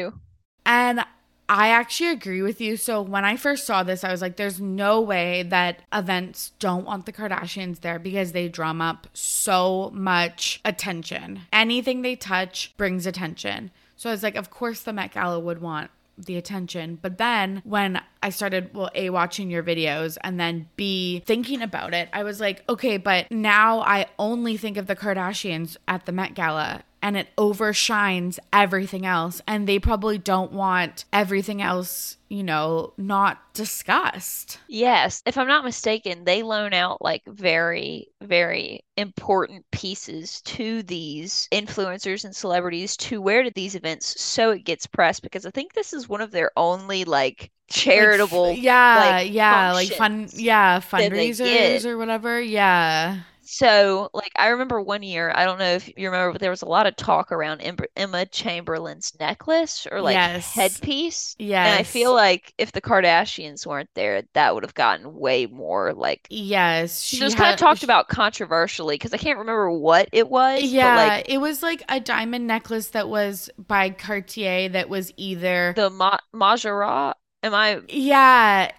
And 0.65 1.03
I 1.49 1.69
actually 1.69 2.11
agree 2.11 2.43
with 2.43 2.61
you. 2.61 2.77
So 2.77 3.01
when 3.01 3.25
I 3.25 3.35
first 3.35 3.65
saw 3.65 3.81
this, 3.81 4.03
I 4.03 4.11
was 4.11 4.21
like, 4.21 4.35
there's 4.35 4.61
no 4.61 5.01
way 5.01 5.41
that 5.43 5.81
events 5.91 6.51
don't 6.59 6.85
want 6.85 7.07
the 7.07 7.11
Kardashians 7.11 7.79
there 7.79 7.97
because 7.97 8.33
they 8.33 8.47
drum 8.47 8.81
up 8.81 9.07
so 9.13 9.89
much 9.91 10.61
attention. 10.63 11.41
Anything 11.51 12.03
they 12.03 12.15
touch 12.15 12.75
brings 12.77 13.07
attention. 13.07 13.71
So 13.95 14.09
I 14.09 14.13
was 14.13 14.21
like, 14.21 14.35
of 14.35 14.51
course 14.51 14.83
the 14.83 14.93
Met 14.93 15.11
Gala 15.11 15.39
would 15.39 15.59
want 15.59 15.89
the 16.25 16.37
attention. 16.37 16.99
But 17.01 17.17
then 17.17 17.61
when 17.63 18.01
I 18.21 18.29
started, 18.29 18.73
well, 18.73 18.91
A, 18.93 19.09
watching 19.09 19.49
your 19.49 19.63
videos 19.63 20.17
and 20.21 20.39
then 20.39 20.69
B, 20.75 21.23
thinking 21.25 21.61
about 21.61 21.93
it, 21.93 22.09
I 22.13 22.23
was 22.23 22.39
like, 22.39 22.63
okay, 22.69 22.97
but 22.97 23.31
now 23.31 23.79
I 23.79 24.05
only 24.19 24.57
think 24.57 24.77
of 24.77 24.87
the 24.87 24.95
Kardashians 24.95 25.77
at 25.87 26.05
the 26.05 26.11
Met 26.11 26.35
Gala 26.35 26.83
and 27.01 27.17
it 27.17 27.27
overshines 27.37 28.39
everything 28.51 29.05
else. 29.05 29.41
And 29.47 29.67
they 29.67 29.79
probably 29.79 30.17
don't 30.17 30.51
want 30.51 31.05
everything 31.13 31.61
else, 31.61 32.17
you 32.27 32.43
know, 32.43 32.93
not 32.97 33.53
discussed. 33.53 34.59
Yes. 34.67 35.21
If 35.25 35.37
I'm 35.37 35.47
not 35.47 35.63
mistaken, 35.63 36.23
they 36.23 36.43
loan 36.43 36.73
out 36.73 37.01
like 37.01 37.23
very, 37.25 38.09
very 38.21 38.83
important 38.97 39.65
pieces 39.71 40.41
to 40.41 40.83
these 40.83 41.47
influencers 41.51 42.25
and 42.25 42.35
celebrities 42.35 42.97
to 42.97 43.21
wear 43.21 43.43
to 43.43 43.51
these 43.51 43.75
events 43.75 44.19
so 44.21 44.51
it 44.51 44.65
gets 44.65 44.85
pressed 44.85 45.23
because 45.23 45.45
I 45.45 45.51
think 45.51 45.73
this 45.73 45.93
is 45.93 46.09
one 46.09 46.21
of 46.21 46.31
their 46.31 46.51
only 46.57 47.05
like 47.05 47.51
charitable 47.69 48.49
like, 48.49 48.61
yeah 48.61 49.11
like, 49.11 49.31
yeah 49.31 49.71
like 49.73 49.89
fun 49.89 50.27
yeah 50.33 50.79
fundraisers 50.79 51.85
or 51.85 51.97
whatever 51.97 52.41
yeah 52.41 53.19
so, 53.51 54.11
like, 54.13 54.31
I 54.35 54.49
remember 54.49 54.79
one 54.79 55.01
year, 55.01 55.31
I 55.33 55.43
don't 55.43 55.57
know 55.57 55.73
if 55.73 55.87
you 55.97 56.11
remember, 56.11 56.33
but 56.33 56.39
there 56.39 56.51
was 56.51 56.61
a 56.61 56.67
lot 56.67 56.85
of 56.85 56.95
talk 56.95 57.31
around 57.31 57.61
Emma 57.95 58.27
Chamberlain's 58.27 59.19
necklace 59.19 59.87
or 59.91 60.01
like 60.01 60.13
yes. 60.13 60.53
headpiece. 60.53 61.35
Yeah. 61.39 61.65
And 61.65 61.79
I 61.79 61.81
feel 61.81 62.13
like 62.13 62.53
if 62.59 62.73
the 62.73 62.79
Kardashians 62.79 63.65
weren't 63.65 63.89
there, 63.95 64.21
that 64.33 64.53
would 64.53 64.61
have 64.61 64.75
gotten 64.75 65.15
way 65.15 65.47
more 65.47 65.95
like. 65.95 66.27
Yes. 66.29 67.01
She 67.01 67.23
was 67.23 67.33
kind 67.33 67.51
of 67.51 67.59
talked 67.59 67.79
she... 67.79 67.87
about 67.87 68.07
controversially 68.07 68.93
because 68.93 69.15
I 69.15 69.17
can't 69.17 69.39
remember 69.39 69.71
what 69.71 70.09
it 70.11 70.29
was. 70.29 70.61
Yeah. 70.61 70.95
Like, 70.95 71.27
it 71.27 71.39
was 71.39 71.63
like 71.63 71.81
a 71.89 71.99
diamond 71.99 72.45
necklace 72.45 72.89
that 72.89 73.09
was 73.09 73.49
by 73.57 73.89
Cartier 73.89 74.69
that 74.69 74.89
was 74.89 75.11
either. 75.17 75.73
The 75.75 75.89
Ma- 75.89 76.19
Majorat? 76.35 77.15
Am 77.41 77.55
I. 77.55 77.81
Yeah. 77.87 78.71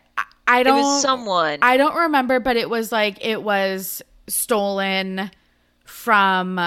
I 0.46 0.62
don't. 0.62 0.78
It 0.78 0.82
was 0.82 1.02
someone. 1.02 1.58
I 1.62 1.76
don't 1.76 1.94
remember, 1.94 2.40
but 2.40 2.56
it 2.56 2.68
was 2.68 2.90
like 2.90 3.24
it 3.24 3.42
was 3.42 4.02
stolen 4.30 5.30
from 5.84 6.60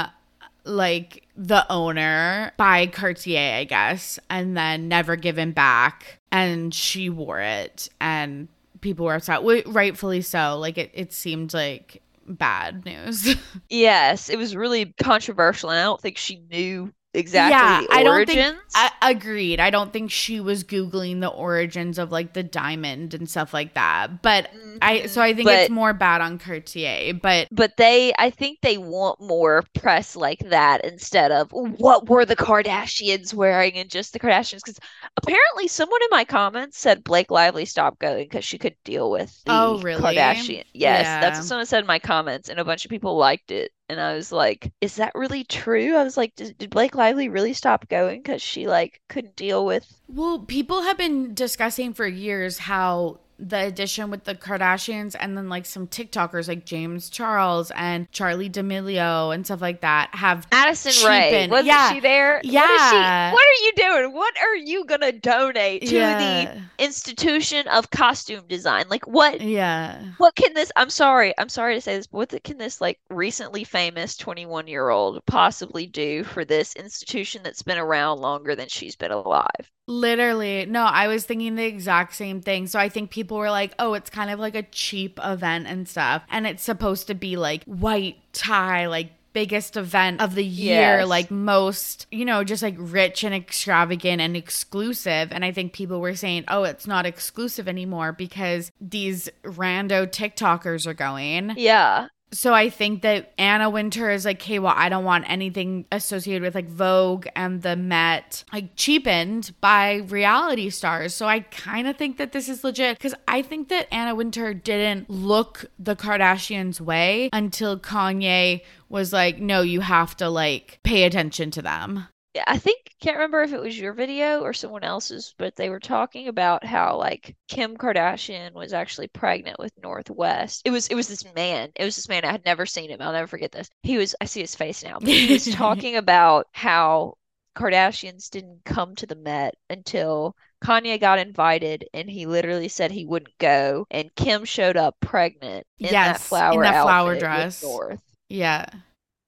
like 0.65 1.27
the 1.35 1.65
owner 1.71 2.51
by 2.57 2.87
Cartier, 2.87 3.57
I 3.57 3.63
guess, 3.65 4.19
and 4.29 4.55
then 4.55 4.87
never 4.87 5.15
given 5.15 5.51
back. 5.51 6.19
And 6.31 6.73
she 6.73 7.09
wore 7.09 7.41
it, 7.41 7.89
and 7.99 8.47
people 8.81 9.05
were 9.05 9.15
upset, 9.15 9.41
rightfully 9.67 10.21
so. 10.21 10.57
Like 10.59 10.77
it, 10.77 10.91
it 10.93 11.13
seemed 11.13 11.53
like 11.53 12.01
bad 12.27 12.85
news. 12.85 13.35
yes, 13.69 14.29
it 14.29 14.37
was 14.37 14.55
really 14.55 14.93
controversial, 15.01 15.69
and 15.69 15.79
I 15.79 15.83
don't 15.83 16.01
think 16.01 16.17
she 16.17 16.41
knew 16.49 16.91
exactly 17.13 17.87
yeah, 17.89 17.97
I 17.97 18.03
don't 18.03 18.27
think 18.27 18.57
I, 18.75 19.11
agreed. 19.11 19.59
I 19.59 19.69
don't 19.69 19.93
think 19.93 20.11
she 20.11 20.39
was 20.39 20.63
googling 20.63 21.21
the 21.21 21.27
origins 21.27 21.99
of 21.99 22.11
like 22.11 22.33
the 22.33 22.43
diamond 22.43 23.13
and 23.13 23.29
stuff 23.29 23.53
like 23.53 23.75
that. 23.75 24.21
But 24.21 24.45
mm-hmm. 24.45 24.77
I 24.81 25.05
so 25.05 25.21
I 25.21 25.33
think 25.33 25.47
but, 25.47 25.59
it's 25.59 25.69
more 25.69 25.93
bad 25.93 26.21
on 26.21 26.39
Cartier, 26.39 27.13
but 27.13 27.47
but 27.51 27.77
they 27.77 28.13
I 28.17 28.29
think 28.29 28.59
they 28.61 28.77
want 28.77 29.21
more 29.21 29.63
press 29.75 30.15
like 30.15 30.39
that 30.49 30.83
instead 30.83 31.31
of 31.31 31.51
what 31.51 32.09
were 32.09 32.25
the 32.25 32.35
Kardashians 32.35 33.33
wearing 33.33 33.73
and 33.73 33.89
just 33.89 34.13
the 34.13 34.19
Kardashians 34.19 34.63
cuz 34.63 34.79
apparently 35.17 35.67
someone 35.67 36.01
in 36.01 36.09
my 36.11 36.25
comments 36.25 36.77
said 36.77 37.03
Blake 37.03 37.31
Lively 37.31 37.65
stopped 37.65 37.99
going 37.99 38.27
cuz 38.29 38.43
she 38.43 38.57
could 38.57 38.75
deal 38.83 39.11
with 39.11 39.43
the 39.45 39.51
oh, 39.53 39.79
really? 39.79 40.15
Kardashian. 40.15 40.65
Yes, 40.73 41.03
yeah. 41.03 41.21
that's 41.21 41.39
what 41.39 41.45
someone 41.45 41.65
said 41.65 41.81
in 41.81 41.87
my 41.87 41.99
comments 41.99 42.49
and 42.49 42.59
a 42.59 42.65
bunch 42.65 42.85
of 42.85 42.89
people 42.89 43.17
liked 43.17 43.51
it 43.51 43.71
and 43.93 44.01
I 44.01 44.15
was 44.15 44.31
like, 44.31 44.71
"Is 44.81 44.97
that 44.97 45.15
really 45.15 45.43
true?" 45.43 45.95
I 45.95 46.03
was 46.03 46.17
like, 46.17 46.35
"Did, 46.35 46.57
did 46.57 46.69
Blake 46.69 46.95
Lively 46.95 47.29
really 47.29 47.53
stop 47.53 47.87
going 47.87 48.21
because 48.21 48.41
she 48.41 48.67
like 48.67 48.99
couldn't 49.07 49.35
deal 49.37 49.65
with?" 49.65 49.85
Well, 50.07 50.39
people 50.39 50.81
have 50.81 50.97
been 50.97 51.33
discussing 51.33 51.93
for 51.93 52.05
years 52.05 52.57
how 52.57 53.19
the 53.39 53.65
edition 53.65 54.11
with 54.11 54.23
the 54.23 54.35
Kardashians 54.35 55.15
and 55.19 55.37
then 55.37 55.49
like 55.49 55.65
some 55.65 55.87
TikTokers 55.87 56.47
like 56.47 56.65
James 56.65 57.09
Charles 57.09 57.71
and 57.75 58.09
Charli 58.11 58.51
D'Amelio 58.51 59.33
and 59.33 59.45
stuff 59.45 59.61
like 59.61 59.81
that 59.81 60.09
have 60.13 60.47
Addison 60.51 60.91
cheapened. 60.91 61.11
Rae 61.11 61.47
wasn't 61.49 61.67
yeah. 61.67 61.93
she 61.93 61.99
there? 61.99 62.41
Yeah. 62.43 62.61
What, 62.61 62.89
she, 62.89 63.35
what 63.35 63.45
are 63.45 63.65
you 63.65 63.71
doing? 63.75 64.13
What 64.13 64.33
are 64.41 64.55
you 64.55 64.85
gonna 64.85 65.11
donate 65.11 65.87
to 65.87 65.95
yeah. 65.95 66.53
the 66.77 66.83
institution 66.83 67.67
of 67.67 67.89
costume 67.89 68.45
design? 68.47 68.85
Like 68.89 69.05
what? 69.07 69.41
Yeah. 69.41 70.01
What 70.17 70.35
can 70.35 70.53
this? 70.53 70.71
I'm 70.75 70.89
sorry. 70.89 71.33
I'm 71.37 71.49
sorry 71.49 71.75
to 71.75 71.81
say 71.81 71.97
this, 71.97 72.07
but 72.07 72.17
what 72.17 72.43
can 72.43 72.57
this 72.57 72.81
like 72.81 72.99
recently 73.09 73.63
famous 73.63 74.15
21 74.17 74.67
year 74.67 74.89
old 74.89 75.25
possibly 75.25 75.87
do 75.87 76.23
for 76.23 76.45
this 76.45 76.75
institution 76.75 77.41
that's 77.43 77.63
been 77.63 77.77
around 77.77 78.19
longer 78.19 78.55
than 78.55 78.67
she's 78.67 78.95
been 78.95 79.11
alive? 79.11 79.71
Literally. 79.87 80.65
No, 80.65 80.83
I 80.83 81.07
was 81.07 81.25
thinking 81.25 81.55
the 81.55 81.65
exact 81.65 82.15
same 82.15 82.41
thing. 82.41 82.67
So 82.67 82.79
I 82.79 82.89
think 82.89 83.11
people 83.11 83.37
were 83.37 83.51
like, 83.51 83.73
oh, 83.79 83.93
it's 83.93 84.09
kind 84.09 84.29
of 84.29 84.39
like 84.39 84.55
a 84.55 84.63
cheap 84.63 85.19
event 85.23 85.67
and 85.67 85.87
stuff. 85.87 86.23
And 86.29 86.47
it's 86.47 86.63
supposed 86.63 87.07
to 87.07 87.15
be 87.15 87.35
like 87.35 87.63
white 87.65 88.17
tie, 88.31 88.87
like 88.87 89.11
biggest 89.33 89.75
event 89.75 90.21
of 90.21 90.35
the 90.35 90.45
year, 90.45 90.99
yes. 90.99 91.07
like 91.07 91.31
most, 91.31 92.07
you 92.11 92.23
know, 92.23 92.43
just 92.43 92.63
like 92.63 92.75
rich 92.77 93.23
and 93.23 93.33
extravagant 93.33 94.21
and 94.21 94.37
exclusive. 94.37 95.29
And 95.31 95.43
I 95.43 95.51
think 95.51 95.73
people 95.73 95.99
were 95.99 96.15
saying, 96.15 96.45
oh, 96.47 96.63
it's 96.63 96.87
not 96.87 97.05
exclusive 97.05 97.67
anymore 97.67 98.13
because 98.13 98.71
these 98.79 99.29
rando 99.43 100.07
TikTokers 100.07 100.87
are 100.87 100.93
going. 100.93 101.53
Yeah. 101.57 102.07
So 102.33 102.53
I 102.53 102.69
think 102.69 103.03
that 103.03 103.31
Anna 103.37 103.69
Wintour 103.69 104.09
is 104.09 104.25
like, 104.25 104.41
hey, 104.41 104.59
well, 104.59 104.73
I 104.75 104.89
don't 104.89 105.03
want 105.03 105.29
anything 105.29 105.85
associated 105.91 106.41
with 106.41 106.55
like 106.55 106.67
Vogue 106.67 107.27
and 107.35 107.61
the 107.61 107.75
Met 107.75 108.43
like 108.51 108.75
cheapened 108.75 109.53
by 109.61 109.97
reality 110.07 110.69
stars. 110.69 111.13
So 111.13 111.27
I 111.27 111.41
kind 111.41 111.87
of 111.87 111.95
think 111.95 112.17
that 112.17 112.31
this 112.31 112.49
is 112.49 112.63
legit 112.63 112.97
because 112.97 113.13
I 113.27 113.43
think 113.43 113.69
that 113.69 113.87
Anna 113.93 114.15
Wintour 114.15 114.53
didn't 114.53 115.09
look 115.09 115.65
the 115.77 115.95
Kardashians' 115.95 116.81
way 116.81 117.29
until 117.31 117.79
Kanye 117.79 118.61
was 118.89 119.13
like, 119.13 119.39
no, 119.39 119.61
you 119.61 119.81
have 119.81 120.17
to 120.17 120.29
like 120.29 120.79
pay 120.83 121.03
attention 121.03 121.51
to 121.51 121.61
them. 121.61 122.07
I 122.47 122.57
think 122.57 122.95
can't 122.99 123.17
remember 123.17 123.43
if 123.43 123.53
it 123.53 123.61
was 123.61 123.77
your 123.77 123.93
video 123.93 124.41
or 124.41 124.53
someone 124.53 124.83
else's, 124.83 125.35
but 125.37 125.55
they 125.55 125.69
were 125.69 125.79
talking 125.79 126.27
about 126.27 126.65
how 126.65 126.97
like 126.97 127.35
Kim 127.47 127.77
Kardashian 127.77 128.53
was 128.53 128.73
actually 128.73 129.07
pregnant 129.07 129.59
with 129.59 129.71
North 129.81 130.09
West. 130.09 130.61
It 130.65 130.71
was 130.71 130.87
it 130.87 130.95
was 130.95 131.07
this 131.07 131.25
man. 131.35 131.71
It 131.75 131.83
was 131.83 131.95
this 131.95 132.09
man. 132.09 132.25
I 132.25 132.31
had 132.31 132.45
never 132.45 132.65
seen 132.65 132.89
him. 132.89 133.01
I'll 133.01 133.11
never 133.11 133.27
forget 133.27 133.51
this. 133.51 133.69
He 133.83 133.97
was 133.97 134.15
I 134.19 134.25
see 134.25 134.41
his 134.41 134.55
face 134.55 134.83
now. 134.83 134.99
But 134.99 135.09
he 135.09 135.33
was 135.33 135.45
talking 135.53 135.97
about 135.97 136.47
how 136.53 137.17
Kardashians 137.55 138.29
didn't 138.29 138.63
come 138.65 138.95
to 138.95 139.05
the 139.05 139.15
Met 139.15 139.55
until 139.69 140.35
Kanye 140.63 140.99
got 140.99 141.19
invited 141.19 141.87
and 141.93 142.09
he 142.09 142.25
literally 142.25 142.69
said 142.69 142.89
he 142.89 143.05
wouldn't 143.05 143.37
go 143.37 143.85
and 143.91 144.15
Kim 144.15 144.45
showed 144.45 144.77
up 144.77 144.95
pregnant 145.01 145.67
in 145.77 145.91
yes, 145.91 145.93
that 145.93 146.21
flower 146.21 146.63
in 146.63 146.71
that 146.71 146.83
flower 146.83 147.19
dress. 147.19 147.61
North. 147.61 147.99
Yeah. 148.29 148.65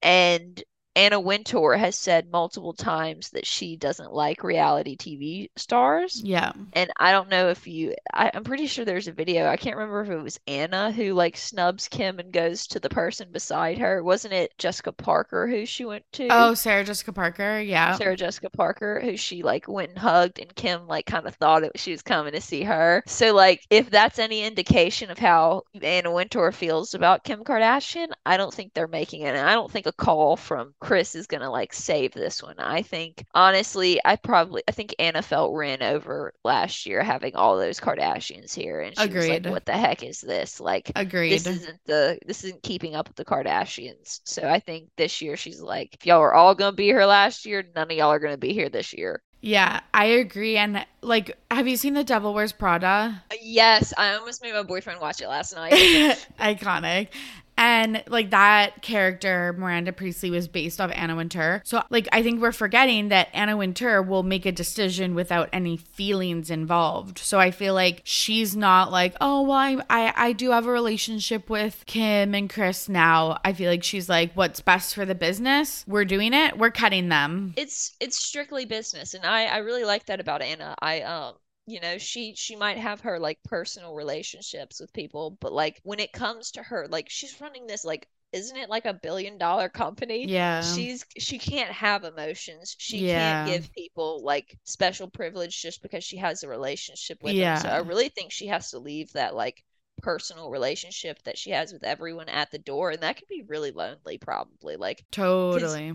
And 0.01 0.63
Anna 0.95 1.19
Wintour 1.19 1.75
has 1.75 1.97
said 1.97 2.31
multiple 2.31 2.73
times 2.73 3.29
that 3.31 3.45
she 3.45 3.75
doesn't 3.75 4.13
like 4.13 4.43
reality 4.43 4.95
TV 4.95 5.49
stars. 5.55 6.21
Yeah. 6.23 6.53
And 6.73 6.89
I 6.97 7.11
don't 7.11 7.29
know 7.29 7.49
if 7.49 7.67
you, 7.67 7.95
I, 8.13 8.31
am 8.33 8.43
pretty 8.43 8.67
sure 8.67 8.85
there's 8.85 9.07
a 9.07 9.13
video. 9.13 9.47
I 9.47 9.57
can't 9.57 9.75
remember 9.75 10.01
if 10.01 10.09
it 10.09 10.21
was 10.21 10.39
Anna 10.47 10.91
who 10.91 11.13
like 11.13 11.35
snubs 11.37 11.87
Kim 11.87 12.19
and 12.19 12.31
goes 12.31 12.67
to 12.67 12.79
the 12.79 12.89
person 12.89 13.31
beside 13.31 13.77
her. 13.77 14.03
Wasn't 14.03 14.33
it 14.33 14.57
Jessica 14.57 14.91
Parker 14.91 15.47
who 15.47 15.65
she 15.65 15.85
went 15.85 16.05
to? 16.13 16.27
Oh, 16.31 16.53
Sarah 16.53 16.85
Jessica 16.85 17.11
Parker. 17.11 17.59
Yeah. 17.59 17.95
Sarah 17.95 18.15
Jessica 18.15 18.49
Parker, 18.49 18.99
who 19.01 19.17
she 19.17 19.43
like 19.43 19.67
went 19.67 19.89
and 19.89 19.99
hugged, 19.99 20.39
and 20.39 20.55
Kim 20.55 20.87
like 20.87 21.05
kind 21.05 21.27
of 21.27 21.35
thought 21.35 21.63
it, 21.63 21.71
she 21.75 21.91
was 21.91 22.01
coming 22.01 22.33
to 22.33 22.41
see 22.41 22.63
her. 22.63 23.03
So, 23.05 23.33
like, 23.33 23.65
if 23.69 23.89
that's 23.89 24.19
any 24.19 24.43
indication 24.43 25.11
of 25.11 25.17
how 25.17 25.63
Anna 25.81 26.11
Wintour 26.11 26.51
feels 26.51 26.93
about 26.93 27.23
Kim 27.23 27.43
Kardashian, 27.43 28.09
I 28.25 28.37
don't 28.37 28.53
think 28.53 28.73
they're 28.73 28.87
making 28.87 29.21
it. 29.21 29.35
And 29.35 29.47
I 29.49 29.53
don't 29.53 29.71
think 29.71 29.85
a 29.85 29.91
call 29.91 30.37
from 30.37 30.73
Kris 30.86 31.15
is 31.15 31.25
gonna 31.25 31.49
like 31.49 31.73
save 31.73 32.13
this 32.13 32.43
one. 32.43 32.59
I 32.59 32.83
think 32.83 33.25
honestly, 33.33 33.99
I 34.05 34.15
probably 34.15 34.61
I 34.67 34.71
think 34.71 34.93
Anna 34.99 35.23
felt 35.23 35.55
ran 35.55 35.81
over 35.81 36.33
last 36.43 36.86
year 36.86 37.01
having 37.01 37.36
all 37.36 37.57
those 37.57 37.79
Kardashians 37.79 38.53
here, 38.53 38.81
and 38.81 38.95
she 38.95 39.03
Agreed. 39.03 39.17
was 39.17 39.27
like, 39.29 39.45
"What 39.47 39.65
the 39.65 39.73
heck 39.73 40.03
is 40.03 40.21
this? 40.21 40.59
Like, 40.59 40.91
Agreed. 40.95 41.33
This 41.33 41.47
isn't 41.47 41.79
the 41.86 42.19
this 42.27 42.43
isn't 42.43 42.61
keeping 42.61 42.93
up 42.93 43.07
with 43.07 43.17
the 43.17 43.25
Kardashians." 43.25 44.21
So 44.25 44.47
I 44.47 44.59
think 44.59 44.89
this 44.95 45.21
year 45.21 45.36
she's 45.36 45.59
like, 45.59 45.95
"If 45.95 46.05
y'all 46.05 46.21
are 46.21 46.36
all 46.36 46.53
gonna 46.53 46.75
be 46.75 46.86
here 46.86 47.05
last 47.05 47.47
year, 47.47 47.65
none 47.75 47.89
of 47.89 47.97
y'all 47.97 48.11
are 48.11 48.19
gonna 48.19 48.38
be 48.38 48.53
here 48.53 48.69
this 48.69 48.93
year." 48.93 49.23
Yeah, 49.41 49.81
I 49.93 50.05
agree. 50.05 50.57
And 50.57 50.86
like, 51.01 51.38
have 51.51 51.67
you 51.67 51.77
seen 51.77 51.93
The 51.93 52.03
Devil 52.03 52.33
Wears 52.33 52.51
Prada? 52.51 53.23
Yes, 53.41 53.93
I 53.95 54.15
almost 54.15 54.41
made 54.41 54.53
my 54.53 54.63
boyfriend 54.63 54.99
watch 54.99 55.21
it 55.21 55.27
last 55.27 55.55
night. 55.55 55.71
Iconic. 56.39 57.09
And 57.57 58.03
like 58.07 58.31
that 58.31 58.81
character, 58.81 59.55
Miranda 59.57 59.93
Priestly, 59.93 60.29
was 60.29 60.47
based 60.47 60.81
off 60.81 60.91
Anna 60.93 61.15
Wintour. 61.15 61.61
So, 61.63 61.81
like, 61.89 62.07
I 62.11 62.21
think 62.21 62.41
we're 62.41 62.51
forgetting 62.51 63.09
that 63.09 63.29
Anna 63.33 63.55
Wintour 63.55 64.01
will 64.01 64.23
make 64.23 64.45
a 64.45 64.51
decision 64.51 65.15
without 65.15 65.49
any 65.53 65.77
feelings 65.77 66.49
involved. 66.49 67.17
So, 67.19 67.39
I 67.39 67.51
feel 67.51 67.73
like 67.73 68.01
she's 68.03 68.55
not 68.55 68.91
like, 68.91 69.15
oh, 69.21 69.43
well, 69.43 69.53
I, 69.57 69.77
I, 69.89 70.13
I 70.15 70.33
do 70.33 70.51
have 70.51 70.65
a 70.65 70.71
relationship 70.71 71.49
with 71.49 71.83
Kim 71.85 72.35
and 72.35 72.49
Kris 72.49 72.89
now. 72.89 73.39
I 73.45 73.53
feel 73.53 73.69
like 73.69 73.83
she's 73.83 74.09
like, 74.09 74.33
what's 74.33 74.59
best 74.59 74.93
for 74.93 75.05
the 75.05 75.15
business? 75.15 75.85
We're 75.87 76.05
doing 76.05 76.33
it. 76.33 76.57
We're 76.57 76.71
cutting 76.71 77.09
them. 77.09 77.53
It's 77.55 77.95
it's 77.99 78.19
strictly 78.19 78.65
business, 78.65 79.13
and 79.13 79.25
I 79.25 79.45
I 79.45 79.57
really 79.57 79.85
like 79.85 80.05
that 80.07 80.19
about 80.19 80.41
Anna. 80.41 80.75
I 80.81 81.01
um 81.01 81.35
you 81.68 81.80
know 81.80 81.97
she 81.97 82.34
she 82.36 82.55
might 82.55 82.78
have 82.78 83.01
her 83.01 83.20
like 83.20 83.39
personal 83.43 83.93
relationships 83.95 84.80
with 84.80 84.93
people 84.93 85.38
but 85.41 85.51
like 85.51 85.80
when 85.84 85.99
it 85.99 86.11
comes 86.11 86.51
to 86.51 86.61
her 86.61 86.88
like 86.89 87.09
she's 87.09 87.41
running 87.41 87.66
this 87.66 87.84
like 87.84 88.07
isn't 88.36 88.57
it 88.57 88.70
like 88.70 88.86
a 88.86 88.93
billion 88.93 89.38
dollar 89.38 89.70
company? 89.70 90.28
Yeah. 90.28 90.61
She's 90.61 91.05
she 91.18 91.38
can't 91.38 91.72
have 91.72 92.03
emotions. 92.03 92.76
She 92.78 93.07
yeah. 93.07 93.45
can't 93.45 93.49
give 93.49 93.74
people 93.74 94.26
like 94.26 94.57
special 94.66 95.09
privilege 95.09 95.61
just 95.61 95.82
because 95.82 96.03
she 96.03 96.18
has 96.18 96.43
a 96.43 96.49
relationship 96.49 97.24
with 97.24 97.34
yeah. 97.34 97.55
them 97.55 97.61
so 97.61 97.70
i 97.70 97.78
really 97.78 98.09
think 98.09 98.32
she 98.32 98.47
has 98.47 98.72
to 98.72 98.80
leave 98.80 99.11
that 99.13 99.36
like 99.36 99.63
personal 100.01 100.49
relationship 100.49 101.22
that 101.24 101.38
she 101.38 101.51
has 101.51 101.72
with 101.72 101.84
everyone 101.84 102.28
at 102.28 102.51
the 102.51 102.57
door 102.57 102.91
and 102.91 103.01
that 103.01 103.16
could 103.18 103.28
be 103.28 103.43
really 103.47 103.72
lonely 103.72 104.18
probably 104.18 104.76
like 104.76 105.03
totally. 105.11 105.93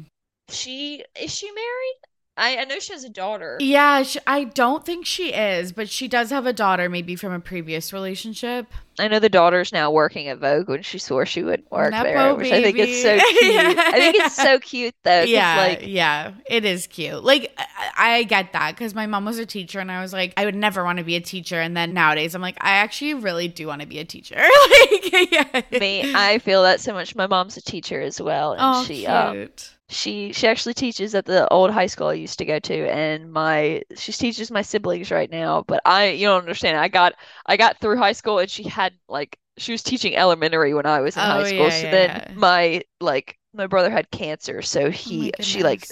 she 0.49 1.05
is 1.21 1.33
she 1.33 1.51
married 1.53 1.97
I, 2.41 2.57
I 2.57 2.65
know 2.65 2.79
she 2.79 2.95
has 2.95 3.05
a 3.05 3.11
daughter. 3.11 3.59
Yeah, 3.61 4.03
she, 4.03 4.19
I 4.27 4.45
don't 4.45 4.85
think 4.85 5.05
she 5.05 5.35
is, 5.35 5.73
but 5.73 5.91
she 5.91 6.09
does 6.09 6.31
have 6.31 6.47
a 6.47 6.55
daughter, 6.55 6.89
maybe 6.89 7.15
from 7.15 7.35
a 7.35 7.41
previous 7.41 7.93
relationship. 7.93 8.67
I 8.99 9.09
know 9.09 9.19
the 9.19 9.29
daughter's 9.29 9.73
now 9.73 9.91
working 9.91 10.29
at 10.29 10.39
Vogue 10.39 10.69
when 10.69 10.83
she 10.83 10.99
swore 10.99 11.27
she 11.27 11.43
wouldn't 11.43 11.71
work 11.71 11.91
Nepo 11.91 12.05
there, 12.05 12.35
which 12.35 12.51
baby. 12.51 12.57
I 12.57 12.63
think 12.63 12.79
is 12.79 13.03
so 13.03 13.19
cute. 13.39 13.79
I 13.79 13.93
think 13.93 14.17
it's 14.17 14.37
so 14.37 14.59
cute 14.59 14.95
though. 15.03 15.23
Yeah, 15.23 15.57
like, 15.57 15.81
yeah, 15.83 16.33
it 16.47 16.65
is 16.65 16.87
cute. 16.87 17.23
Like 17.23 17.53
I, 17.59 18.17
I 18.17 18.23
get 18.25 18.53
that 18.53 18.75
because 18.75 18.95
my 18.95 19.07
mom 19.07 19.27
was 19.27 19.39
a 19.39 19.47
teacher, 19.47 19.79
and 19.79 19.91
I 19.91 20.01
was 20.01 20.13
like, 20.13 20.35
I 20.37 20.45
would 20.47 20.55
never 20.55 20.83
want 20.83 20.99
to 20.99 21.05
be 21.05 21.17
a 21.17 21.21
teacher. 21.21 21.61
And 21.61 21.77
then 21.77 21.93
nowadays, 21.93 22.35
I'm 22.35 22.43
like, 22.43 22.57
I 22.61 22.73
actually 22.73 23.15
really 23.15 23.49
do 23.49 23.67
want 23.67 23.83
to 23.83 23.87
be 23.87 23.99
a 23.99 24.05
teacher. 24.05 24.37
like, 24.71 25.31
yeah. 25.33 25.63
Me, 25.79 26.15
I 26.15 26.39
feel 26.39 26.63
that 26.63 26.81
so 26.81 26.93
much. 26.95 27.15
My 27.15 27.27
mom's 27.27 27.57
a 27.57 27.63
teacher 27.63 28.01
as 28.01 28.21
well, 28.21 28.53
and 28.53 28.61
oh, 28.63 28.85
she, 28.85 29.01
cute. 29.01 29.09
Um, 29.09 29.49
she 29.91 30.33
she 30.33 30.47
actually 30.47 30.75
teaches 30.75 31.15
at 31.15 31.25
the 31.27 31.49
old 31.49 31.71
high 31.71 31.87
school 31.87 32.09
I 32.09 32.15
used 32.15 32.39
to 32.39 32.45
go 32.45 32.59
to 32.59 32.91
and 32.91 33.33
my 33.33 33.83
she 33.97 34.13
teaches 34.13 34.51
my 34.51 34.63
siblings 34.63 35.11
right 35.11 35.31
now 35.31 35.65
but 35.67 35.83
I 35.85 36.11
you 36.11 36.27
don't 36.27 36.41
understand 36.41 36.79
I 36.79 36.89
got 36.89 37.15
I 37.47 37.57
got 37.57 37.79
through 37.81 37.97
high 37.97 38.13
school 38.13 38.39
and 38.39 38.51
she 38.51 38.63
had 38.63 38.93
like 39.09 39.39
she 39.59 39.73
was 39.73 39.83
teaching 39.83 40.17
elementary 40.17 40.73
when 40.75 40.87
I 40.87 41.01
was 41.01 41.17
in 41.17 41.23
oh, 41.23 41.27
high 41.27 41.45
school 41.45 41.65
yeah, 41.65 41.71
so 41.71 41.85
yeah, 41.87 41.91
then 41.91 42.09
yeah. 42.09 42.33
my 42.37 42.83
like 43.01 43.37
my 43.53 43.67
brother 43.67 43.91
had 43.91 44.11
cancer 44.11 44.63
so 44.63 44.83
oh 44.83 44.91
he 44.91 45.33
oh 45.39 45.43
she 45.43 45.63
like 45.63 45.85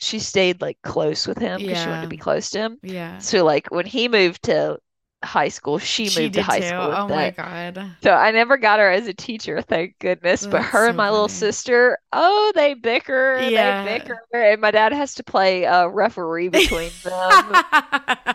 she 0.00 0.18
stayed 0.18 0.60
like 0.60 0.78
close 0.82 1.26
with 1.26 1.38
him 1.38 1.60
because 1.60 1.80
she 1.80 1.88
wanted 1.88 2.02
to 2.02 2.08
be 2.08 2.16
close 2.16 2.50
to 2.50 2.58
him. 2.58 2.78
Yeah. 2.82 3.18
So 3.18 3.44
like 3.44 3.70
when 3.70 3.86
he 3.86 4.08
moved 4.08 4.44
to 4.44 4.78
high 5.22 5.48
school. 5.48 5.78
She, 5.78 6.08
she 6.08 6.22
moved 6.22 6.34
to 6.34 6.42
high 6.42 6.60
too. 6.60 6.66
school. 6.68 6.78
oh 6.80 7.08
my 7.08 7.30
god! 7.30 7.94
So 8.02 8.12
I 8.12 8.30
never 8.30 8.56
got 8.56 8.78
her 8.78 8.90
as 8.90 9.06
a 9.06 9.14
teacher, 9.14 9.60
thank 9.62 9.98
goodness. 9.98 10.42
That's 10.42 10.52
but 10.52 10.62
her 10.62 10.84
so 10.84 10.88
and 10.88 10.96
my 10.96 11.04
funny. 11.04 11.12
little 11.12 11.28
sister, 11.28 11.98
oh, 12.12 12.52
they 12.54 12.74
bicker. 12.74 13.38
Yeah. 13.40 13.84
They 13.84 13.98
bicker, 13.98 14.20
and 14.32 14.60
my 14.60 14.70
dad 14.70 14.92
has 14.92 15.14
to 15.16 15.24
play 15.24 15.64
a 15.64 15.88
referee 15.88 16.48
between 16.50 16.90
them. 17.04 17.64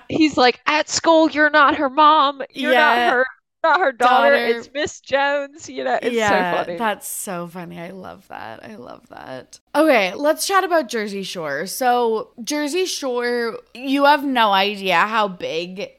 He's 0.09 0.37
like, 0.37 0.59
at 0.67 0.89
school, 0.89 1.29
you're 1.29 1.49
not 1.49 1.75
her 1.75 1.89
mom. 1.89 2.41
You're 2.51 2.73
yeah. 2.73 2.79
not 2.79 3.13
her. 3.13 3.25
Not 3.63 3.79
her 3.79 3.91
daughter, 3.93 4.29
daughter. 4.29 4.59
it's 4.59 4.69
Miss 4.75 4.99
Jones. 4.99 5.67
You 5.67 5.85
know, 5.85 5.97
it's 5.99 6.15
yeah, 6.15 6.51
so 6.51 6.57
funny. 6.57 6.77
That's 6.77 7.07
so 7.07 7.47
funny. 7.47 7.79
I 7.79 7.89
love 7.89 8.27
that. 8.27 8.63
I 8.63 8.75
love 8.75 9.09
that. 9.09 9.59
Okay, 9.73 10.13
let's 10.13 10.45
chat 10.45 10.63
about 10.63 10.87
Jersey 10.87 11.23
Shore. 11.23 11.65
So, 11.65 12.29
Jersey 12.43 12.85
Shore, 12.85 13.57
you 13.73 14.05
have 14.05 14.23
no 14.23 14.51
idea 14.51 14.97
how 14.97 15.27
big 15.27 15.89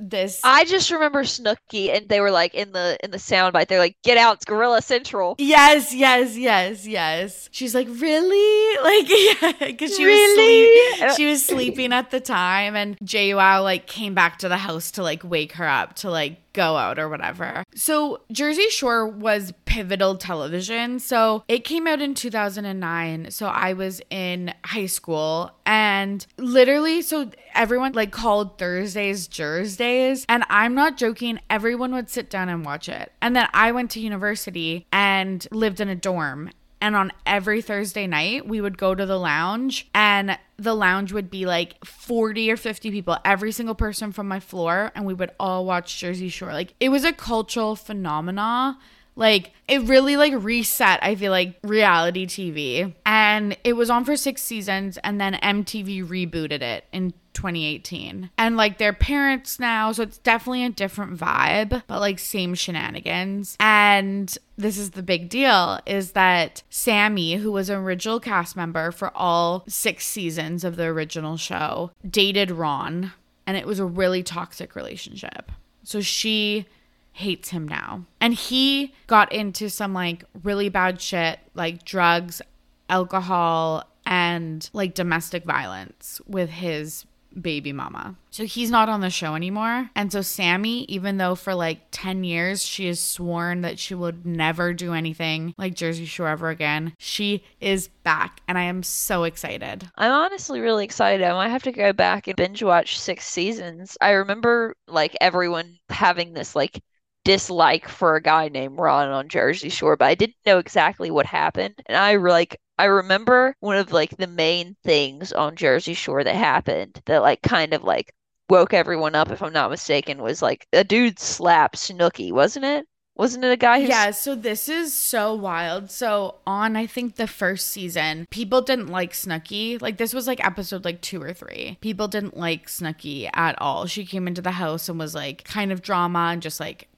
this 0.00 0.40
I 0.44 0.64
just 0.64 0.90
remember 0.90 1.22
Snooki 1.22 1.94
and 1.94 2.08
they 2.08 2.20
were 2.20 2.30
like 2.30 2.54
in 2.54 2.72
the 2.72 2.98
in 3.02 3.10
the 3.10 3.18
soundbite 3.18 3.68
they're 3.68 3.78
like 3.78 3.96
get 4.02 4.18
out 4.18 4.36
it's 4.36 4.44
Gorilla 4.44 4.82
Central. 4.82 5.34
Yes, 5.38 5.94
yes, 5.94 6.36
yes, 6.36 6.86
yes. 6.86 7.48
She's 7.52 7.74
like 7.74 7.88
really? 7.90 8.64
Like 8.84 9.08
yeah, 9.08 9.72
cuz 9.72 9.96
she 9.96 10.04
really? 10.04 10.64
was 10.66 10.98
sleep- 10.98 11.16
she 11.16 11.26
was 11.26 11.46
sleeping 11.46 11.92
at 11.92 12.10
the 12.10 12.20
time 12.20 12.76
and 12.76 12.98
JWoww 12.98 13.62
like 13.62 13.86
came 13.86 14.14
back 14.14 14.38
to 14.38 14.48
the 14.48 14.56
house 14.58 14.90
to 14.92 15.02
like 15.02 15.22
wake 15.24 15.52
her 15.52 15.66
up 15.68 15.94
to 15.96 16.10
like 16.10 16.38
go 16.54 16.76
out 16.76 16.98
or 16.98 17.08
whatever. 17.08 17.64
So, 17.74 18.22
Jersey 18.32 18.68
Shore 18.70 19.06
was 19.06 19.52
pivotal 19.66 20.16
television. 20.16 20.98
So, 20.98 21.44
it 21.48 21.64
came 21.64 21.86
out 21.86 22.00
in 22.00 22.14
2009. 22.14 23.30
So, 23.30 23.46
I 23.46 23.74
was 23.74 24.00
in 24.08 24.54
high 24.64 24.86
school 24.86 25.50
and 25.66 26.26
literally, 26.38 27.02
so 27.02 27.30
everyone 27.54 27.92
like 27.92 28.12
called 28.12 28.58
Thursdays 28.58 29.26
Jersdays. 29.28 30.24
And 30.28 30.44
I'm 30.48 30.74
not 30.74 30.96
joking, 30.96 31.40
everyone 31.50 31.92
would 31.92 32.08
sit 32.08 32.30
down 32.30 32.48
and 32.48 32.64
watch 32.64 32.88
it. 32.88 33.12
And 33.20 33.34
then 33.34 33.48
I 33.52 33.72
went 33.72 33.90
to 33.92 34.00
university 34.00 34.86
and 34.92 35.46
lived 35.50 35.80
in 35.80 35.88
a 35.88 35.96
dorm. 35.96 36.50
And 36.84 36.94
on 36.96 37.12
every 37.24 37.62
Thursday 37.62 38.06
night, 38.06 38.46
we 38.46 38.60
would 38.60 38.76
go 38.76 38.94
to 38.94 39.06
the 39.06 39.18
lounge, 39.18 39.88
and 39.94 40.38
the 40.58 40.74
lounge 40.74 41.14
would 41.14 41.30
be 41.30 41.46
like 41.46 41.82
40 41.82 42.50
or 42.50 42.58
50 42.58 42.90
people, 42.90 43.16
every 43.24 43.52
single 43.52 43.74
person 43.74 44.12
from 44.12 44.28
my 44.28 44.38
floor, 44.38 44.92
and 44.94 45.06
we 45.06 45.14
would 45.14 45.30
all 45.40 45.64
watch 45.64 45.98
Jersey 45.98 46.28
Shore. 46.28 46.52
Like, 46.52 46.74
it 46.80 46.90
was 46.90 47.02
a 47.02 47.14
cultural 47.14 47.74
phenomena 47.74 48.78
like 49.16 49.52
it 49.68 49.80
really 49.82 50.16
like 50.16 50.32
reset 50.36 50.98
i 51.00 51.14
feel 51.14 51.30
like 51.30 51.56
reality 51.62 52.26
tv 52.26 52.92
and 53.06 53.56
it 53.62 53.74
was 53.74 53.88
on 53.88 54.04
for 54.04 54.16
six 54.16 54.42
seasons 54.42 54.98
and 55.04 55.20
then 55.20 55.34
mtv 55.34 56.04
rebooted 56.08 56.62
it 56.62 56.84
in 56.92 57.14
2018. 57.34 58.30
And 58.38 58.56
like 58.56 58.78
their 58.78 58.92
parents 58.92 59.58
now, 59.58 59.92
so 59.92 60.02
it's 60.02 60.18
definitely 60.18 60.64
a 60.64 60.70
different 60.70 61.18
vibe, 61.18 61.82
but 61.86 62.00
like 62.00 62.18
same 62.18 62.54
shenanigans. 62.54 63.56
And 63.60 64.36
this 64.56 64.78
is 64.78 64.92
the 64.92 65.02
big 65.02 65.28
deal 65.28 65.80
is 65.84 66.12
that 66.12 66.62
Sammi, 66.70 67.36
who 67.36 67.52
was 67.52 67.68
an 67.68 67.78
original 67.78 68.20
cast 68.20 68.56
member 68.56 68.90
for 68.90 69.10
all 69.14 69.64
six 69.68 70.06
seasons 70.06 70.64
of 70.64 70.76
the 70.76 70.84
original 70.84 71.36
show, 71.36 71.90
dated 72.08 72.50
Ron, 72.50 73.12
and 73.46 73.56
it 73.56 73.66
was 73.66 73.78
a 73.78 73.84
really 73.84 74.22
toxic 74.22 74.74
relationship. 74.74 75.52
So 75.82 76.00
she 76.00 76.66
hates 77.12 77.50
him 77.50 77.68
now. 77.68 78.04
And 78.20 78.34
he 78.34 78.94
got 79.06 79.32
into 79.32 79.68
some 79.70 79.94
like 79.94 80.24
really 80.42 80.68
bad 80.68 81.00
shit, 81.00 81.38
like 81.54 81.84
drugs, 81.84 82.42
alcohol, 82.88 83.84
and 84.06 84.68
like 84.72 84.94
domestic 84.94 85.44
violence 85.44 86.20
with 86.26 86.50
his 86.50 87.04
baby 87.40 87.72
mama. 87.72 88.16
So 88.30 88.44
he's 88.44 88.70
not 88.70 88.88
on 88.88 89.00
the 89.00 89.10
show 89.10 89.34
anymore. 89.34 89.90
And 89.94 90.10
so 90.10 90.20
Sammi, 90.20 90.84
even 90.88 91.18
though 91.18 91.34
for 91.34 91.54
like 91.54 91.80
10 91.90 92.24
years 92.24 92.64
she 92.64 92.86
has 92.86 93.00
sworn 93.00 93.60
that 93.62 93.78
she 93.78 93.94
would 93.94 94.26
never 94.26 94.72
do 94.72 94.92
anything 94.92 95.54
like 95.56 95.74
Jersey 95.74 96.04
Shore 96.04 96.28
ever 96.28 96.48
again, 96.48 96.94
she 96.98 97.44
is 97.60 97.88
back. 98.02 98.40
And 98.48 98.58
I 98.58 98.64
am 98.64 98.82
so 98.82 99.24
excited. 99.24 99.88
I'm 99.96 100.12
honestly 100.12 100.60
really 100.60 100.84
excited. 100.84 101.24
I 101.24 101.32
might 101.32 101.50
have 101.50 101.62
to 101.64 101.72
go 101.72 101.92
back 101.92 102.26
and 102.26 102.36
binge 102.36 102.62
watch 102.62 102.98
six 102.98 103.26
seasons. 103.26 103.96
I 104.00 104.10
remember 104.10 104.74
like 104.88 105.16
everyone 105.20 105.78
having 105.88 106.32
this 106.32 106.56
like 106.56 106.80
dislike 107.24 107.88
for 107.88 108.16
a 108.16 108.22
guy 108.22 108.48
named 108.48 108.78
Ron 108.78 109.08
on 109.08 109.28
Jersey 109.28 109.70
Shore, 109.70 109.96
but 109.96 110.06
I 110.06 110.14
didn't 110.14 110.36
know 110.46 110.58
exactly 110.58 111.10
what 111.10 111.26
happened. 111.26 111.74
And 111.86 111.96
I 111.96 112.16
like 112.16 112.58
I 112.78 112.84
remember 112.84 113.54
one 113.60 113.76
of 113.76 113.92
like 113.92 114.16
the 114.16 114.26
main 114.26 114.76
things 114.82 115.32
on 115.32 115.56
Jersey 115.56 115.94
Shore 115.94 116.24
that 116.24 116.34
happened 116.34 117.00
that 117.06 117.22
like 117.22 117.42
kind 117.42 117.72
of 117.72 117.84
like 117.84 118.12
woke 118.48 118.74
everyone 118.74 119.14
up 119.14 119.30
if 119.30 119.42
I'm 119.42 119.52
not 119.52 119.70
mistaken 119.70 120.22
was 120.22 120.42
like 120.42 120.66
a 120.72 120.84
dude 120.84 121.18
slapped 121.18 121.76
Snooki, 121.76 122.32
wasn't 122.32 122.64
it? 122.64 122.86
Wasn't 123.16 123.44
it 123.44 123.52
a 123.52 123.56
guy 123.56 123.80
who 123.80 123.86
Yeah, 123.86 124.10
so 124.10 124.34
this 124.34 124.68
is 124.68 124.92
so 124.92 125.34
wild. 125.34 125.88
So 125.88 126.36
on 126.48 126.74
I 126.74 126.86
think 126.86 127.14
the 127.14 127.28
first 127.28 127.68
season, 127.68 128.26
people 128.30 128.60
didn't 128.60 128.88
like 128.88 129.12
Snooki. 129.12 129.80
Like 129.80 129.98
this 129.98 130.12
was 130.12 130.26
like 130.26 130.44
episode 130.44 130.84
like 130.84 131.00
2 131.00 131.22
or 131.22 131.32
3. 131.32 131.78
People 131.80 132.08
didn't 132.08 132.36
like 132.36 132.66
Snooki 132.66 133.30
at 133.32 133.60
all. 133.60 133.86
She 133.86 134.04
came 134.04 134.26
into 134.26 134.42
the 134.42 134.50
house 134.52 134.88
and 134.88 134.98
was 134.98 135.14
like 135.14 135.44
kind 135.44 135.70
of 135.70 135.80
drama 135.80 136.30
and 136.32 136.42
just 136.42 136.58
like 136.58 136.88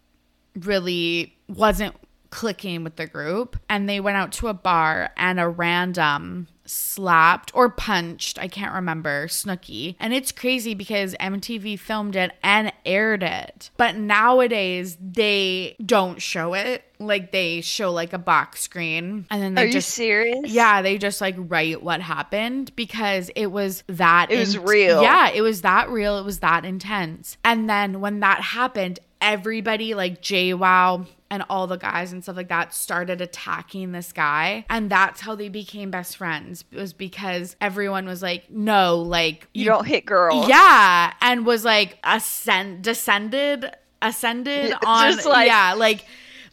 really 0.59 1.37
wasn't 1.49 1.95
clicking 2.31 2.85
with 2.85 2.97
the 2.97 3.07
group 3.07 3.57
and 3.69 3.89
they 3.89 4.01
went 4.01 4.17
out 4.17 4.33
to 4.33 4.49
a 4.49 4.55
bar 4.55 5.11
and 5.17 5.39
a 5.41 5.49
random 5.49 6.49
slapped 6.69 7.55
or 7.55 7.69
punched, 7.71 8.39
I 8.41 8.49
can't 8.49 8.75
remember, 8.75 9.29
Snooki. 9.29 9.95
And 10.01 10.13
it's 10.13 10.33
crazy 10.33 10.75
because 10.75 11.15
MTV 11.21 11.79
filmed 11.79 12.17
it 12.17 12.33
and 12.43 12.73
aired 12.85 13.23
it. 13.23 13.71
But 13.77 13.95
nowadays 13.97 14.97
they 15.01 15.77
don't 15.85 16.21
show 16.21 16.55
it. 16.55 16.83
Like 16.99 17.31
they 17.31 17.61
show 17.61 17.93
like 17.93 18.13
a 18.15 18.19
box 18.19 18.63
screen 18.63 19.27
and 19.31 19.43
then 19.43 19.55
they 19.55 19.65
Are 19.69 19.71
just 19.71 19.97
you 19.99 20.05
serious? 20.05 20.51
yeah, 20.51 20.81
they 20.83 20.97
just 20.99 21.21
like 21.21 21.35
write 21.39 21.83
what 21.83 22.01
happened 22.01 22.75
because 22.75 23.31
it 23.37 23.47
was 23.47 23.85
that 23.87 24.31
It 24.31 24.39
was 24.39 24.59
real. 24.59 25.03
Yeah, 25.03 25.31
it 25.31 25.43
was 25.43 25.61
that 25.61 25.91
real. 25.91 26.19
It 26.19 26.25
was 26.25 26.41
that 26.41 26.65
intense. 26.65 27.37
And 27.45 27.69
then 27.69 28.01
when 28.01 28.21
that 28.21 28.41
happened, 28.41 28.99
everybody 29.21 29.95
like 29.95 30.23
JWoww 30.23 31.07
and 31.31 31.45
all 31.51 31.67
the 31.67 31.77
guys 31.77 32.13
and 32.13 32.23
stuff 32.23 32.37
like 32.37 32.49
that 32.49 32.73
started 32.73 33.21
attacking 33.21 33.93
this 33.93 34.13
guy. 34.13 34.65
And 34.71 34.89
that's 34.91 35.21
how 35.21 35.35
they 35.35 35.49
became 35.49 35.91
best 35.91 36.17
friends. 36.17 36.65
It 36.71 36.77
was 36.79 36.93
because 36.93 37.57
everyone 37.61 38.07
was 38.07 38.23
like, 38.23 38.51
no, 38.51 38.99
like 38.99 39.49
You 39.53 39.65
don't 39.65 39.87
hit 39.87 40.07
girls. 40.07 40.49
yeah, 40.49 41.13
and 41.21 41.45
was 41.45 41.65
like 41.65 41.99
ascend 42.05 42.83
descended 42.85 43.71
ascended 44.03 44.73
on 44.87 45.13
just 45.13 45.27
like- 45.27 45.49
yeah, 45.49 45.75
like 45.75 46.05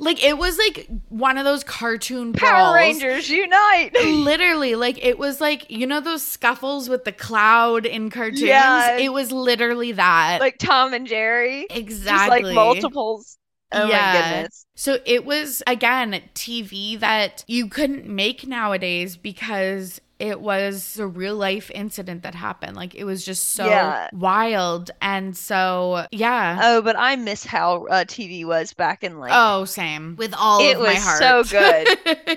like 0.04 0.24
it 0.24 0.38
was 0.38 0.58
like 0.58 0.88
one 1.10 1.38
of 1.38 1.46
those 1.46 1.64
cartoon 1.64 2.34
Power 2.34 2.74
brawls. 2.74 2.76
Rangers 2.76 3.30
unite. 3.30 3.92
Literally, 4.06 4.76
like 4.76 5.04
it 5.04 5.18
was 5.18 5.42
like 5.42 5.70
you 5.70 5.88
know 5.88 6.00
those 6.00 6.22
scuffles 6.26 6.90
with 6.90 7.04
the 7.06 7.12
cloud 7.12 7.86
in 7.86 8.10
cartoons. 8.10 8.42
Yeah. 8.42 8.98
It 8.98 9.10
was 9.14 9.32
literally 9.32 9.94
that. 9.94 10.40
like 10.42 10.58
Tom 10.58 10.94
and 10.94 11.08
Jerry. 11.08 11.66
exactly. 11.70 12.42
Just 12.42 12.46
like 12.46 12.56
multiples. 12.56 13.38
Oh 13.72 13.88
Yeah. 13.88 14.14
my 14.14 14.20
goodness. 14.36 14.66
So 14.76 14.98
it 15.06 15.26
was 15.26 15.64
again 15.68 16.22
TV 16.36 17.00
that 17.00 17.44
you 17.48 17.68
couldn't 17.68 18.08
make 18.08 18.46
nowadays 18.48 19.18
because 19.18 20.00
it 20.24 20.40
was 20.40 20.98
a 20.98 21.06
real 21.06 21.36
life 21.36 21.70
incident 21.76 22.24
that 22.24 22.34
happened. 22.34 22.76
Like 22.78 22.96
it 22.96 23.04
was 23.04 23.26
just 23.26 23.50
so 23.50 23.66
Yeah. 23.68 24.10
wild. 24.14 24.90
And 25.02 25.36
so 25.36 26.06
yeah. 26.12 26.60
Oh, 26.64 26.82
but 26.82 26.96
I 26.98 27.18
miss 27.18 27.44
how 27.44 27.86
uh, 27.88 28.06
TV 28.06 28.46
was 28.46 28.74
back 28.74 29.04
in 29.04 29.20
like. 29.20 29.34
oh, 29.36 29.66
same. 29.66 30.16
With 30.16 30.34
all 30.34 30.62
It 30.62 30.78
of 30.78 30.82
my 30.84 30.94
was 30.94 31.04
heart. 31.04 31.20
so 31.20 31.44
good. 31.44 31.88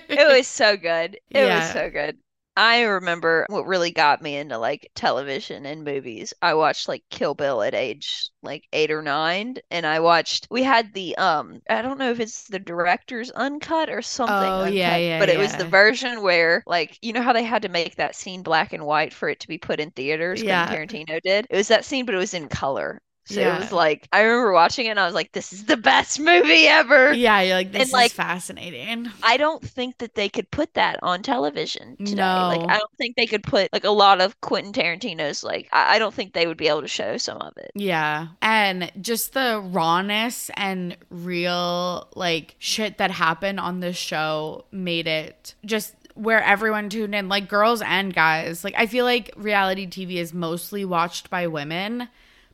It 0.09 0.37
was 0.37 0.47
so 0.49 0.77
good. 0.77 1.15
It 1.15 1.23
Yeah. 1.47 1.61
was 1.65 1.73
so 1.73 1.89
good. 1.91 2.19
I 2.57 2.83
remember 2.83 3.47
what 3.51 3.67
really 3.67 3.91
got 3.91 4.23
me 4.23 4.37
into 4.37 4.59
like 4.59 4.91
television 4.95 5.67
and 5.67 5.85
movies. 5.85 6.33
I 6.41 6.55
watched 6.55 6.89
like 6.89 7.05
Kill 7.11 7.35
Bill 7.35 7.63
at 7.63 7.75
age 7.75 8.29
like 8.43 8.67
eight 8.73 8.91
or 8.91 9.03
nine, 9.03 9.57
and 9.71 9.87
I 9.87 10.01
watched. 10.01 10.47
We 10.51 10.63
had 10.63 10.93
the 10.95 11.17
um. 11.19 11.61
I 11.69 11.83
don't 11.83 11.99
know 11.99 12.11
if 12.11 12.21
it's 12.21 12.45
the 12.45 12.59
director's 12.59 13.31
uncut 13.31 13.91
or 13.91 14.03
something. 14.03 14.35
Oh, 14.37 14.65
yeah, 14.65 14.89
uncut, 14.89 15.03
yeah, 15.03 15.19
But 15.21 15.29
it 15.29 15.39
was 15.39 15.57
the 15.57 15.67
version 15.67 16.23
where 16.23 16.63
like 16.67 16.99
you 17.03 17.13
know 17.13 17.23
how 17.23 17.33
they 17.33 17.45
had 17.45 17.63
to 17.63 17.69
make 17.69 17.97
that 17.97 18.15
scene 18.17 18.43
black 18.43 18.73
and 18.73 18.87
white 18.87 19.13
for 19.13 19.29
it 19.29 19.41
to 19.41 19.49
be 19.49 19.59
put 19.59 19.81
in 19.81 19.91
theaters. 19.91 20.43
Yeah. 20.43 20.67
Tarantino 20.67 21.21
did. 21.23 21.47
It 21.51 21.57
was 21.57 21.69
that 21.69 21.85
scene, 21.85 22.07
but 22.07 22.15
it 22.15 22.19
was 22.19 22.35
in 22.35 22.49
color. 22.49 23.03
So 23.29 23.41
Yeah. 23.41 23.57
it 23.57 23.61
was 23.61 23.73
like 23.73 24.09
I 24.13 24.23
remember 24.23 24.53
watching 24.53 24.87
it 24.87 24.91
and 24.91 25.01
I 25.01 25.05
was 25.05 25.15
like, 25.15 25.33
"This 25.33 25.53
is 25.53 25.65
the 25.65 25.77
best 25.77 26.21
movie 26.21 26.67
ever." 26.69 27.13
Yeah, 27.13 27.41
you're 27.41 27.57
like, 27.57 27.73
this 27.73 27.93
like- 27.93 28.07
is 28.07 28.13
fascinating. 28.13 29.11
I 29.23 29.37
don't 29.37 29.63
think 29.63 29.99
that 29.99 30.15
they 30.15 30.29
could 30.29 30.51
put 30.51 30.75
that 30.75 30.99
on 31.03 31.23
television 31.23 31.97
today. 31.97 32.15
No. 32.15 32.49
Like 32.57 32.71
I 32.71 32.79
don't 32.79 32.97
think 32.99 33.17
they 33.17 33.27
could 33.27 33.43
put 33.43 33.73
like 33.73 33.85
a 33.85 33.91
lot 33.91 34.21
of 34.21 34.41
Quentin 34.41 34.73
Tarantino's 34.73 35.43
like 35.43 35.69
I, 35.73 35.97
I 35.97 35.99
don't 35.99 36.15
think 36.15 36.33
they 36.33 36.47
would 36.47 36.57
be 36.57 36.69
able 36.69 36.83
to 36.83 36.89
show 36.89 37.17
some 37.17 37.39
of 37.39 37.57
it. 37.57 37.73
Yeah. 37.75 38.29
And 38.41 38.93
just 39.01 39.33
the 39.33 39.61
rawness 39.63 40.51
and 40.55 40.97
real 41.11 42.09
like 42.15 42.55
shit 42.59 42.99
that 42.99 43.11
happened 43.11 43.59
on 43.61 43.81
this 43.81 43.97
show 43.97 44.65
made 44.71 45.07
it 45.07 45.55
just 45.65 45.95
where 46.15 46.43
everyone 46.43 46.89
tuned 46.89 47.15
in, 47.15 47.29
like 47.29 47.47
girls 47.49 47.83
and 47.83 48.15
guys. 48.15 48.65
Like 48.65 48.75
I 48.79 48.87
feel 48.87 49.05
like 49.05 49.33
reality 49.37 49.87
TV 49.87 50.15
is 50.17 50.33
mostly 50.33 50.85
watched 50.85 51.29
by 51.29 51.47
women, 51.47 52.09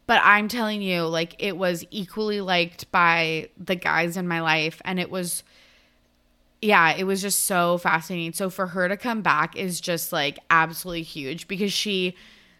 but 0.06 0.20
I'm 0.24 0.48
telling 0.48 0.82
you, 0.82 1.04
like 1.06 1.36
it 1.38 1.56
was 1.56 1.84
equally 1.90 2.40
liked 2.40 2.90
by 2.90 3.48
the 3.56 3.76
guys 3.76 4.16
in 4.16 4.26
my 4.28 4.40
life 4.40 4.80
and 4.84 4.98
it 4.98 5.10
was 5.10 5.42
yeah, 6.60 6.94
it 6.94 7.04
was 7.04 7.20
just 7.20 7.40
so 7.40 7.76
fascinating. 7.78 8.32
So 8.32 8.48
for 8.48 8.68
her 8.68 8.88
to 8.88 8.96
come 8.96 9.20
back 9.20 9.56
is 9.56 9.80
just 9.80 10.12
like 10.12 10.38
absolutely 10.48 11.02
huge 11.02 11.48
because 11.48 11.72
she 11.72 12.14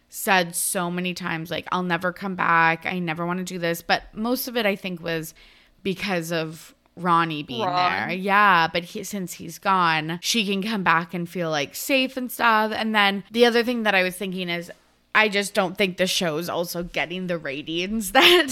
said 0.09 0.55
so 0.55 0.91
many 0.91 1.13
times 1.13 1.49
like 1.49 1.67
I'll 1.71 1.83
never 1.83 2.11
come 2.11 2.35
back. 2.35 2.85
I 2.85 2.99
never 2.99 3.25
want 3.25 3.39
to 3.39 3.45
do 3.45 3.57
this, 3.57 3.81
but 3.81 4.03
most 4.13 4.47
of 4.47 4.57
it 4.57 4.65
I 4.65 4.75
think 4.75 5.01
was 5.01 5.33
because 5.83 6.31
of 6.31 6.75
Ronnie 6.95 7.43
being 7.43 7.65
Ron. 7.65 8.07
there. 8.07 8.17
Yeah, 8.17 8.67
but 8.71 8.83
he, 8.83 9.03
since 9.03 9.33
he's 9.33 9.57
gone, 9.57 10.19
she 10.21 10.45
can 10.45 10.61
come 10.61 10.83
back 10.83 11.13
and 11.13 11.27
feel 11.27 11.49
like 11.49 11.73
safe 11.73 12.17
and 12.17 12.31
stuff. 12.31 12.71
And 12.73 12.93
then 12.93 13.23
the 13.31 13.45
other 13.45 13.63
thing 13.63 13.83
that 13.83 13.95
I 13.95 14.03
was 14.03 14.15
thinking 14.15 14.49
is 14.49 14.71
I 15.15 15.29
just 15.29 15.53
don't 15.53 15.77
think 15.77 15.97
the 15.97 16.07
show's 16.07 16.49
also 16.49 16.83
getting 16.83 17.27
the 17.27 17.37
ratings 17.37 18.11
that 18.13 18.47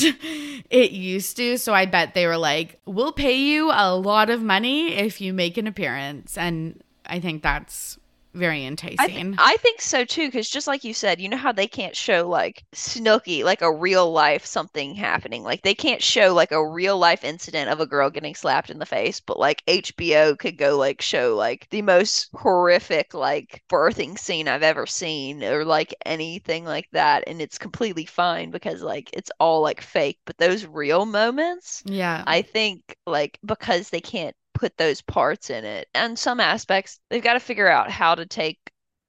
it 0.70 0.92
used 0.92 1.38
to. 1.38 1.58
So 1.58 1.74
I 1.74 1.86
bet 1.86 2.14
they 2.14 2.28
were 2.28 2.38
like, 2.38 2.80
we'll 2.86 3.12
pay 3.12 3.36
you 3.36 3.72
a 3.72 3.96
lot 3.96 4.30
of 4.30 4.42
money 4.42 4.94
if 4.94 5.22
you 5.22 5.34
make 5.34 5.58
an 5.58 5.68
appearance. 5.68 6.38
And 6.38 6.84
I 7.06 7.20
think 7.20 7.44
that's 7.44 7.98
very 8.34 8.64
I, 8.64 8.68
enticing. 8.68 9.08
th- 9.08 9.36
I 9.38 9.58
think 9.58 9.82
so 9.82 10.06
too, 10.06 10.28
because 10.28 10.50
just 10.50 10.68
like 10.68 10.84
you 10.84 10.94
said, 10.94 11.20
you 11.20 11.30
know 11.30 11.38
how 11.38 11.52
they 11.52 11.68
can't 11.68 11.96
show 11.96 12.28
like 12.28 12.64
Snooki, 12.74 13.44
like 13.44 13.62
a 13.62 13.72
real 13.74 14.12
life 14.12 14.46
something 14.46 14.96
happening. 14.96 15.44
Like 15.44 15.62
they 15.64 15.76
can't 15.76 16.02
show 16.02 16.34
like 16.34 16.52
a 16.52 16.66
real 16.68 16.98
life 16.98 17.24
incident 17.24 17.70
of 17.70 17.80
a 17.80 17.86
girl 17.86 18.10
getting 18.10 18.36
slapped 18.36 18.70
in 18.70 18.80
the 18.80 18.86
face, 18.86 19.20
but 19.20 19.40
like 19.40 19.64
HBO 19.68 20.38
could 20.38 20.58
go 20.58 20.78
like 20.78 21.02
show 21.02 21.36
like 21.36 21.68
the 21.70 21.82
most 21.82 22.30
horrific 22.34 23.14
like 23.14 23.64
birthing 23.70 24.18
scene 24.18 24.48
I've 24.48 24.64
ever 24.64 24.86
seen 24.86 25.44
or 25.44 25.66
like 25.66 25.94
anything 26.06 26.66
like 26.66 26.88
that. 26.92 27.24
And 27.28 27.42
it's 27.42 27.58
completely 27.58 28.06
fine 28.06 28.52
because 28.52 28.82
like 28.82 29.10
it's 29.14 29.32
all 29.40 29.62
like 29.62 29.82
fake. 29.82 30.20
But 30.26 30.38
those 30.38 30.66
real 30.66 31.06
moments, 31.06 31.84
yeah. 31.86 32.24
I 32.26 32.42
think 32.42 32.96
like 33.06 33.40
because 33.46 33.90
they 33.90 34.02
can't 34.02 34.36
put 34.62 34.78
those 34.78 35.02
parts 35.02 35.50
in 35.50 35.66
it. 35.66 35.88
And 35.96 36.18
some 36.20 36.40
aspects, 36.40 37.00
they've 37.10 37.24
got 37.24 37.34
to 37.34 37.40
figure 37.40 37.68
out 37.68 37.90
how 37.92 38.16
to 38.16 38.26
take 38.28 38.60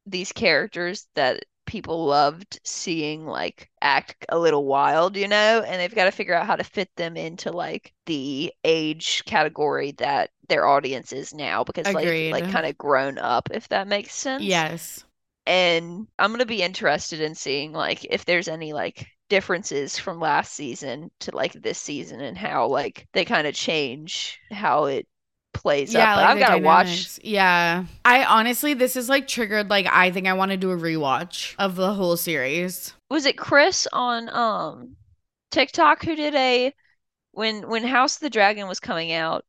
these 0.07 0.33
characters 0.33 1.07
that 1.15 1.45
people 1.67 2.07
loved 2.07 2.59
seeing 2.65 3.27
like 3.27 3.71
act 3.83 4.25
a 4.31 4.39
little 4.39 4.65
wild, 4.65 5.17
you 5.17 5.29
know, 5.29 5.63
and 5.67 5.81
they've 5.81 5.95
got 5.95 6.07
to 6.07 6.11
figure 6.11 6.35
out 6.35 6.47
how 6.47 6.57
to 6.57 6.65
fit 6.65 6.91
them 6.97 7.17
into 7.17 7.53
like 7.53 7.93
the 8.07 8.53
age 8.65 9.25
category 9.27 9.93
that 9.93 10.31
their 10.49 10.67
audience 10.67 11.13
is 11.13 11.35
now 11.35 11.63
because 11.65 11.87
Agreed. 11.87 12.31
like 12.33 12.45
like 12.45 12.53
kind 12.53 12.67
of 12.67 12.77
grown 12.79 13.19
up 13.19 13.49
if 13.53 13.69
that 13.69 13.89
makes 13.89 14.15
sense. 14.15 14.43
yes. 14.43 15.05
And 15.47 16.07
I'm 16.19 16.31
gonna 16.33 16.47
be 16.47 16.63
interested 16.63 17.21
in 17.21 17.35
seeing 17.35 17.73
like 17.73 18.05
if 18.11 18.25
there's 18.25 18.49
any 18.49 18.73
like 18.73 19.07
differences 19.29 19.99
from 19.99 20.21
last 20.21 20.53
season 20.55 21.11
to 21.21 21.35
like 21.35 21.53
this 21.55 21.79
season 21.79 22.21
and 22.21 22.37
how 22.37 22.67
like 22.67 23.09
they 23.13 23.25
kind 23.25 23.47
of 23.47 23.55
change 23.55 24.39
how 24.51 24.85
it 24.87 25.07
plays 25.53 25.95
up. 25.95 26.17
But 26.17 26.17
like 26.17 26.27
I've 26.27 26.39
got 26.39 26.57
to 26.57 26.63
watch. 26.63 27.21
Yeah. 27.23 27.85
I 28.05 28.25
honestly, 28.25 28.75
this 28.75 28.97
is 28.97 29.09
like 29.09 29.29
triggered. 29.29 29.71
Like, 29.71 29.87
I 29.91 30.11
think 30.11 30.27
I 30.27 30.33
want 30.33 30.51
to 30.51 30.57
do 30.57 30.71
a 30.71 30.77
rewatch 30.77 31.55
of 31.59 31.77
the 31.77 31.95
whole 31.95 32.17
series. 32.17 32.95
Was 33.11 33.27
it 33.27 33.37
Chris 33.37 33.87
on 33.93 34.29
um 34.31 34.97
TikTok 35.51 36.05
who 36.05 36.17
did 36.17 36.35
a 36.35 36.73
when 37.33 37.69
when 37.69 37.85
House 37.85 38.17
of 38.17 38.21
the 38.21 38.31
Dragon 38.31 38.69
was 38.69 38.81
coming 38.81 39.13
out? 39.13 39.45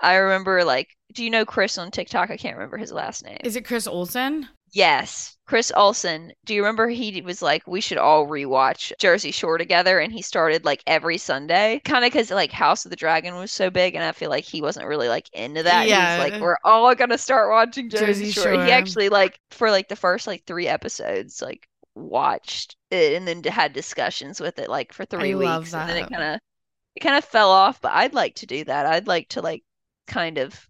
I 0.00 0.16
remember 0.16 0.64
like, 0.64 0.88
do 1.12 1.22
you 1.22 1.30
know 1.30 1.44
Chris 1.44 1.78
on 1.78 1.90
TikTok? 1.90 2.30
I 2.30 2.36
can't 2.36 2.56
remember 2.56 2.76
his 2.76 2.92
last 2.92 3.24
name. 3.24 3.38
Is 3.44 3.56
it 3.56 3.64
Chris 3.64 3.86
Olsen? 3.86 4.48
Yes, 4.74 5.36
Chris 5.46 5.70
Olsen. 5.76 6.32
Do 6.44 6.52
you 6.54 6.60
remember 6.62 6.88
he 6.88 7.22
was 7.22 7.40
like, 7.40 7.64
we 7.66 7.80
should 7.80 7.96
all 7.98 8.26
rewatch 8.26 8.92
Jersey 8.98 9.30
Shore 9.30 9.56
together? 9.56 10.00
And 10.00 10.12
he 10.12 10.20
started 10.20 10.64
like 10.64 10.82
every 10.86 11.16
Sunday, 11.16 11.80
kind 11.84 12.04
of 12.04 12.12
because 12.12 12.30
like 12.30 12.50
House 12.52 12.84
of 12.84 12.90
the 12.90 12.96
Dragon 12.96 13.36
was 13.36 13.52
so 13.52 13.70
big, 13.70 13.94
and 13.94 14.02
I 14.04 14.12
feel 14.12 14.30
like 14.30 14.44
he 14.44 14.60
wasn't 14.60 14.86
really 14.88 15.08
like 15.08 15.30
into 15.32 15.62
that. 15.62 15.88
He 15.88 15.92
Yeah. 15.92 16.02
was 16.02 16.18
like, 16.18 16.40
we're 16.40 16.58
all 16.64 16.94
gonna 16.96 17.16
start 17.18 17.50
watching 17.50 17.88
Jersey, 17.88 18.26
Jersey 18.26 18.32
Shore. 18.32 18.52
Shore. 18.52 18.56
He 18.56 18.70
actually 18.72 19.08
like 19.08 19.38
for 19.50 19.70
like 19.70 19.88
the 19.88 19.96
first 19.96 20.26
like 20.26 20.44
three 20.44 20.66
episodes, 20.68 21.40
like 21.40 21.68
watched 21.94 22.76
it 22.90 23.14
and 23.14 23.26
then 23.28 23.42
had 23.44 23.72
discussions 23.72 24.40
with 24.40 24.58
it 24.58 24.68
like 24.68 24.92
for 24.92 25.04
three 25.06 25.34
love 25.34 25.62
weeks, 25.62 25.76
and 25.76 25.88
then 25.88 25.96
it 25.96 26.08
kind 26.10 26.34
of 26.34 26.40
it 26.96 27.00
kind 27.00 27.16
of 27.16 27.24
fell 27.24 27.50
off. 27.50 27.80
But 27.80 27.92
I'd 27.92 28.14
like 28.14 28.36
to 28.36 28.46
do 28.46 28.64
that. 28.64 28.86
I'd 28.86 29.08
like 29.08 29.28
to 29.30 29.42
like 29.42 29.64
kind 30.08 30.38
of 30.38 30.68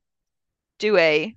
do 0.79 0.97
a 0.99 1.37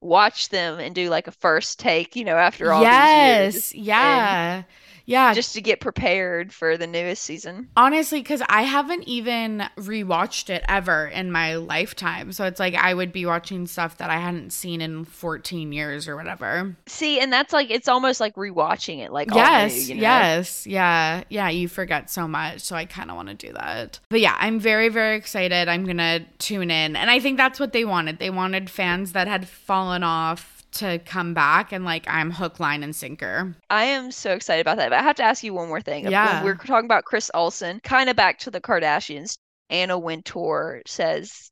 watch 0.00 0.48
them 0.50 0.78
and 0.78 0.94
do 0.94 1.08
like 1.10 1.26
a 1.26 1.32
first 1.32 1.78
take, 1.78 2.16
you 2.16 2.24
know, 2.24 2.36
after 2.36 2.72
all 2.72 2.80
these 2.80 3.54
years. 3.54 3.74
yes. 3.74 3.74
Yeah. 3.74 4.62
Yeah. 5.08 5.32
Just 5.32 5.54
to 5.54 5.62
get 5.62 5.80
prepared 5.80 6.52
for 6.52 6.76
the 6.76 6.86
newest 6.86 7.22
season. 7.22 7.70
Honestly, 7.78 8.20
because 8.20 8.42
I 8.46 8.62
haven't 8.62 9.04
even 9.04 9.64
rewatched 9.78 10.50
it 10.50 10.62
ever 10.68 11.06
in 11.06 11.32
my 11.32 11.54
lifetime. 11.54 12.30
So 12.32 12.44
it's 12.44 12.60
like 12.60 12.74
I 12.74 12.92
would 12.92 13.10
be 13.10 13.24
watching 13.24 13.66
stuff 13.66 13.96
that 13.96 14.10
I 14.10 14.18
hadn't 14.18 14.50
seen 14.50 14.82
in 14.82 15.06
14 15.06 15.72
years 15.72 16.08
or 16.08 16.14
whatever. 16.14 16.76
See, 16.86 17.20
and 17.20 17.32
that's 17.32 17.54
like, 17.54 17.70
it's 17.70 17.88
almost 17.88 18.20
like 18.20 18.34
rewatching 18.34 18.98
it. 18.98 19.10
Like, 19.10 19.34
yes, 19.34 19.74
new, 19.74 19.80
you 19.80 19.94
know? 19.94 20.00
yes, 20.02 20.66
yeah, 20.66 21.24
yeah. 21.30 21.48
You 21.48 21.68
forget 21.68 22.10
so 22.10 22.28
much. 22.28 22.60
So 22.60 22.76
I 22.76 22.84
kind 22.84 23.10
of 23.10 23.16
want 23.16 23.30
to 23.30 23.34
do 23.34 23.54
that. 23.54 24.00
But 24.10 24.20
yeah, 24.20 24.36
I'm 24.38 24.60
very, 24.60 24.90
very 24.90 25.16
excited. 25.16 25.68
I'm 25.68 25.84
going 25.84 25.96
to 25.96 26.26
tune 26.38 26.70
in. 26.70 26.96
And 26.96 27.10
I 27.10 27.18
think 27.18 27.38
that's 27.38 27.58
what 27.58 27.72
they 27.72 27.86
wanted. 27.86 28.18
They 28.18 28.28
wanted 28.28 28.68
fans 28.68 29.12
that 29.12 29.26
had 29.26 29.48
fallen 29.48 30.02
off 30.02 30.57
to 30.72 30.98
come 31.00 31.34
back 31.34 31.72
and 31.72 31.84
like 31.84 32.06
I'm 32.08 32.30
hook, 32.30 32.60
line, 32.60 32.82
and 32.82 32.94
sinker. 32.94 33.56
I 33.70 33.84
am 33.84 34.10
so 34.10 34.32
excited 34.32 34.60
about 34.60 34.76
that. 34.78 34.90
But 34.90 34.98
I 34.98 35.02
have 35.02 35.16
to 35.16 35.22
ask 35.22 35.42
you 35.42 35.54
one 35.54 35.68
more 35.68 35.80
thing. 35.80 36.10
Yeah. 36.10 36.42
When 36.42 36.44
we're 36.44 36.64
talking 36.64 36.86
about 36.86 37.04
Chris 37.04 37.30
Olsen, 37.34 37.80
kind 37.82 38.10
of 38.10 38.16
back 38.16 38.38
to 38.40 38.50
the 38.50 38.60
Kardashians. 38.60 39.36
Anna 39.70 39.98
Wintour 39.98 40.82
says 40.86 41.50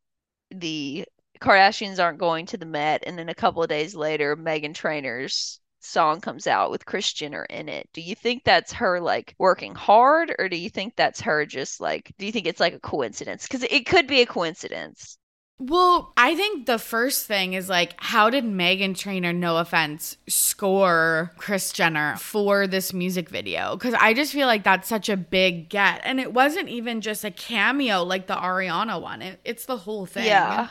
the 0.50 1.04
Kardashians 1.40 2.02
aren't 2.02 2.18
going 2.18 2.46
to 2.46 2.56
the 2.56 2.66
Met, 2.66 3.04
and 3.06 3.18
then 3.18 3.28
a 3.28 3.34
couple 3.34 3.62
of 3.62 3.68
days 3.68 3.94
later, 3.94 4.36
Meghan 4.36 4.74
Trainor's 4.74 5.60
song 5.80 6.20
comes 6.20 6.46
out 6.46 6.70
with 6.70 6.86
Kris 6.86 7.12
Jenner 7.12 7.44
in 7.44 7.68
it. 7.68 7.88
Do 7.92 8.00
you 8.00 8.14
think 8.14 8.42
that's 8.42 8.72
her 8.72 9.00
like 9.00 9.34
working 9.38 9.74
hard, 9.74 10.34
or 10.38 10.48
do 10.48 10.56
you 10.56 10.70
think 10.70 10.94
that's 10.96 11.20
her 11.20 11.44
just 11.44 11.80
like? 11.80 12.12
Do 12.18 12.26
you 12.26 12.32
think 12.32 12.46
it's 12.46 12.60
like 12.60 12.74
a 12.74 12.80
coincidence? 12.80 13.46
Because 13.46 13.64
it 13.64 13.86
could 13.86 14.06
be 14.06 14.22
a 14.22 14.26
coincidence. 14.26 15.18
Well, 15.58 16.12
I 16.18 16.34
think 16.34 16.66
the 16.66 16.78
first 16.78 17.26
thing 17.26 17.54
is 17.54 17.68
like, 17.70 17.94
how 17.96 18.28
did 18.28 18.44
Meghan 18.44 18.96
Trainor, 18.96 19.32
no 19.32 19.56
offense, 19.56 20.18
score 20.28 21.32
Kris 21.38 21.72
Jenner 21.72 22.16
for 22.16 22.66
this 22.66 22.92
music 22.92 23.30
video? 23.30 23.74
Because 23.74 23.94
I 23.94 24.12
just 24.12 24.32
feel 24.32 24.46
like 24.46 24.64
that's 24.64 24.86
such 24.86 25.08
a 25.08 25.16
big 25.16 25.70
get. 25.70 26.02
And 26.04 26.20
it 26.20 26.34
wasn't 26.34 26.68
even 26.68 27.00
just 27.00 27.24
a 27.24 27.30
cameo 27.30 28.02
like 28.02 28.26
the 28.26 28.34
Ariana 28.36 29.00
one, 29.00 29.22
it, 29.22 29.40
it's 29.44 29.64
the 29.64 29.78
whole 29.78 30.04
thing. 30.04 30.26
Yeah. 30.26 30.68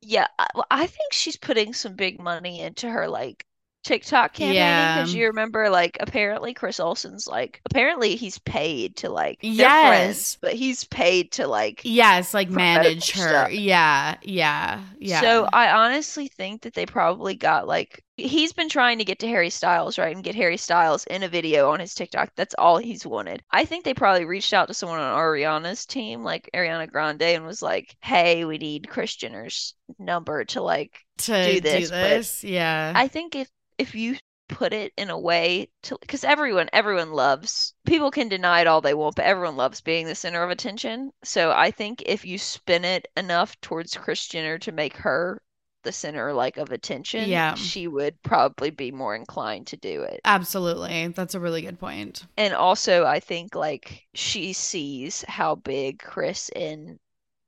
Yeah, 0.00 0.26
well, 0.54 0.66
I 0.70 0.86
think 0.86 1.12
she's 1.12 1.36
putting 1.36 1.72
some 1.72 1.94
big 1.94 2.20
money 2.20 2.60
into 2.60 2.88
her 2.88 3.08
like 3.08 3.46
TikTok 3.84 4.32
campaign 4.32 4.54
Yeah. 4.56 4.96
because 4.96 5.14
you 5.14 5.26
remember 5.26 5.68
like 5.70 5.96
apparently 6.00 6.54
Chris 6.54 6.80
Olsen's 6.80 7.26
like 7.26 7.60
apparently 7.70 8.16
he's 8.16 8.38
paid 8.40 8.96
to 8.96 9.10
like 9.10 9.38
Yes. 9.42 9.86
friends, 9.88 10.38
but 10.40 10.54
he's 10.54 10.84
paid 10.84 11.30
to 11.32 11.46
like 11.46 11.82
Yes, 11.84 12.34
like 12.34 12.50
manage 12.50 13.10
her. 13.12 13.28
stuff. 13.28 13.52
Yeah, 13.52 14.16
yeah, 14.22 14.80
yeah. 14.98 15.20
So 15.20 15.48
I 15.52 15.70
honestly 15.70 16.28
think 16.28 16.62
that 16.62 16.74
they 16.74 16.86
probably 16.86 17.34
got 17.34 17.68
like 17.68 18.02
he's 18.16 18.52
been 18.52 18.68
trying 18.68 18.98
to 18.98 19.04
get 19.04 19.18
to 19.20 19.28
Harry 19.28 19.50
Styles, 19.50 19.98
right? 19.98 20.14
And 20.14 20.24
get 20.24 20.34
Harry 20.34 20.56
Styles 20.56 21.04
in 21.04 21.22
a 21.22 21.28
video 21.28 21.70
on 21.70 21.80
his 21.80 21.94
TikTok. 21.94 22.30
That's 22.36 22.54
all 22.58 22.78
he's 22.78 23.06
wanted. 23.06 23.42
I 23.50 23.64
think 23.64 23.84
they 23.84 23.94
probably 23.94 24.24
reached 24.24 24.52
out 24.52 24.68
to 24.68 24.74
someone 24.74 25.00
on 25.00 25.18
Ariana's 25.18 25.86
team, 25.86 26.22
like 26.22 26.48
Ariana 26.54 26.90
Grande, 26.90 27.22
and 27.22 27.46
was 27.46 27.62
like, 27.62 27.96
Hey, 28.02 28.44
we 28.44 28.58
need 28.58 28.88
Kris 28.88 29.16
Jenner's 29.16 29.74
number 29.98 30.44
to 30.46 30.62
like 30.62 30.98
to 31.18 31.54
do 31.54 31.60
this, 31.60 31.90
but 31.90 32.08
this, 32.08 32.44
yeah. 32.44 32.92
I 32.94 33.08
think 33.08 33.34
if 33.34 33.48
if 33.78 33.94
you 33.94 34.16
put 34.48 34.72
it 34.72 34.92
in 34.96 35.08
a 35.08 35.18
way 35.18 35.68
to 35.82 35.96
because 36.00 36.22
everyone 36.22 36.68
everyone 36.72 37.12
loves 37.12 37.72
people 37.86 38.10
can 38.10 38.28
deny 38.28 38.60
it 38.60 38.66
all 38.66 38.82
they 38.82 38.92
want 38.92 39.16
but 39.16 39.24
everyone 39.24 39.56
loves 39.56 39.80
being 39.80 40.06
the 40.06 40.14
center 40.14 40.42
of 40.42 40.50
attention 40.50 41.10
so 41.24 41.50
i 41.50 41.70
think 41.70 42.02
if 42.04 42.26
you 42.26 42.36
spin 42.36 42.84
it 42.84 43.06
enough 43.16 43.58
towards 43.62 43.96
Kris 43.96 44.28
Jenner 44.28 44.58
to 44.58 44.70
make 44.70 44.96
her 44.98 45.40
the 45.84 45.92
center 45.92 46.32
like 46.32 46.56
of 46.56 46.72
attention 46.72 47.28
Yeah. 47.28 47.54
she 47.54 47.86
would 47.88 48.20
probably 48.22 48.70
be 48.70 48.90
more 48.90 49.14
inclined 49.14 49.68
to 49.68 49.76
do 49.76 50.02
it 50.02 50.20
Absolutely. 50.24 51.08
That's 51.08 51.34
a 51.34 51.40
really 51.40 51.62
good 51.62 51.78
point. 51.78 52.26
and 52.36 52.54
also 52.54 53.04
i 53.06 53.20
think 53.20 53.54
like 53.54 54.02
she 54.14 54.52
sees 54.52 55.24
how 55.28 55.54
big 55.54 56.00
chris 56.00 56.48
and 56.56 56.98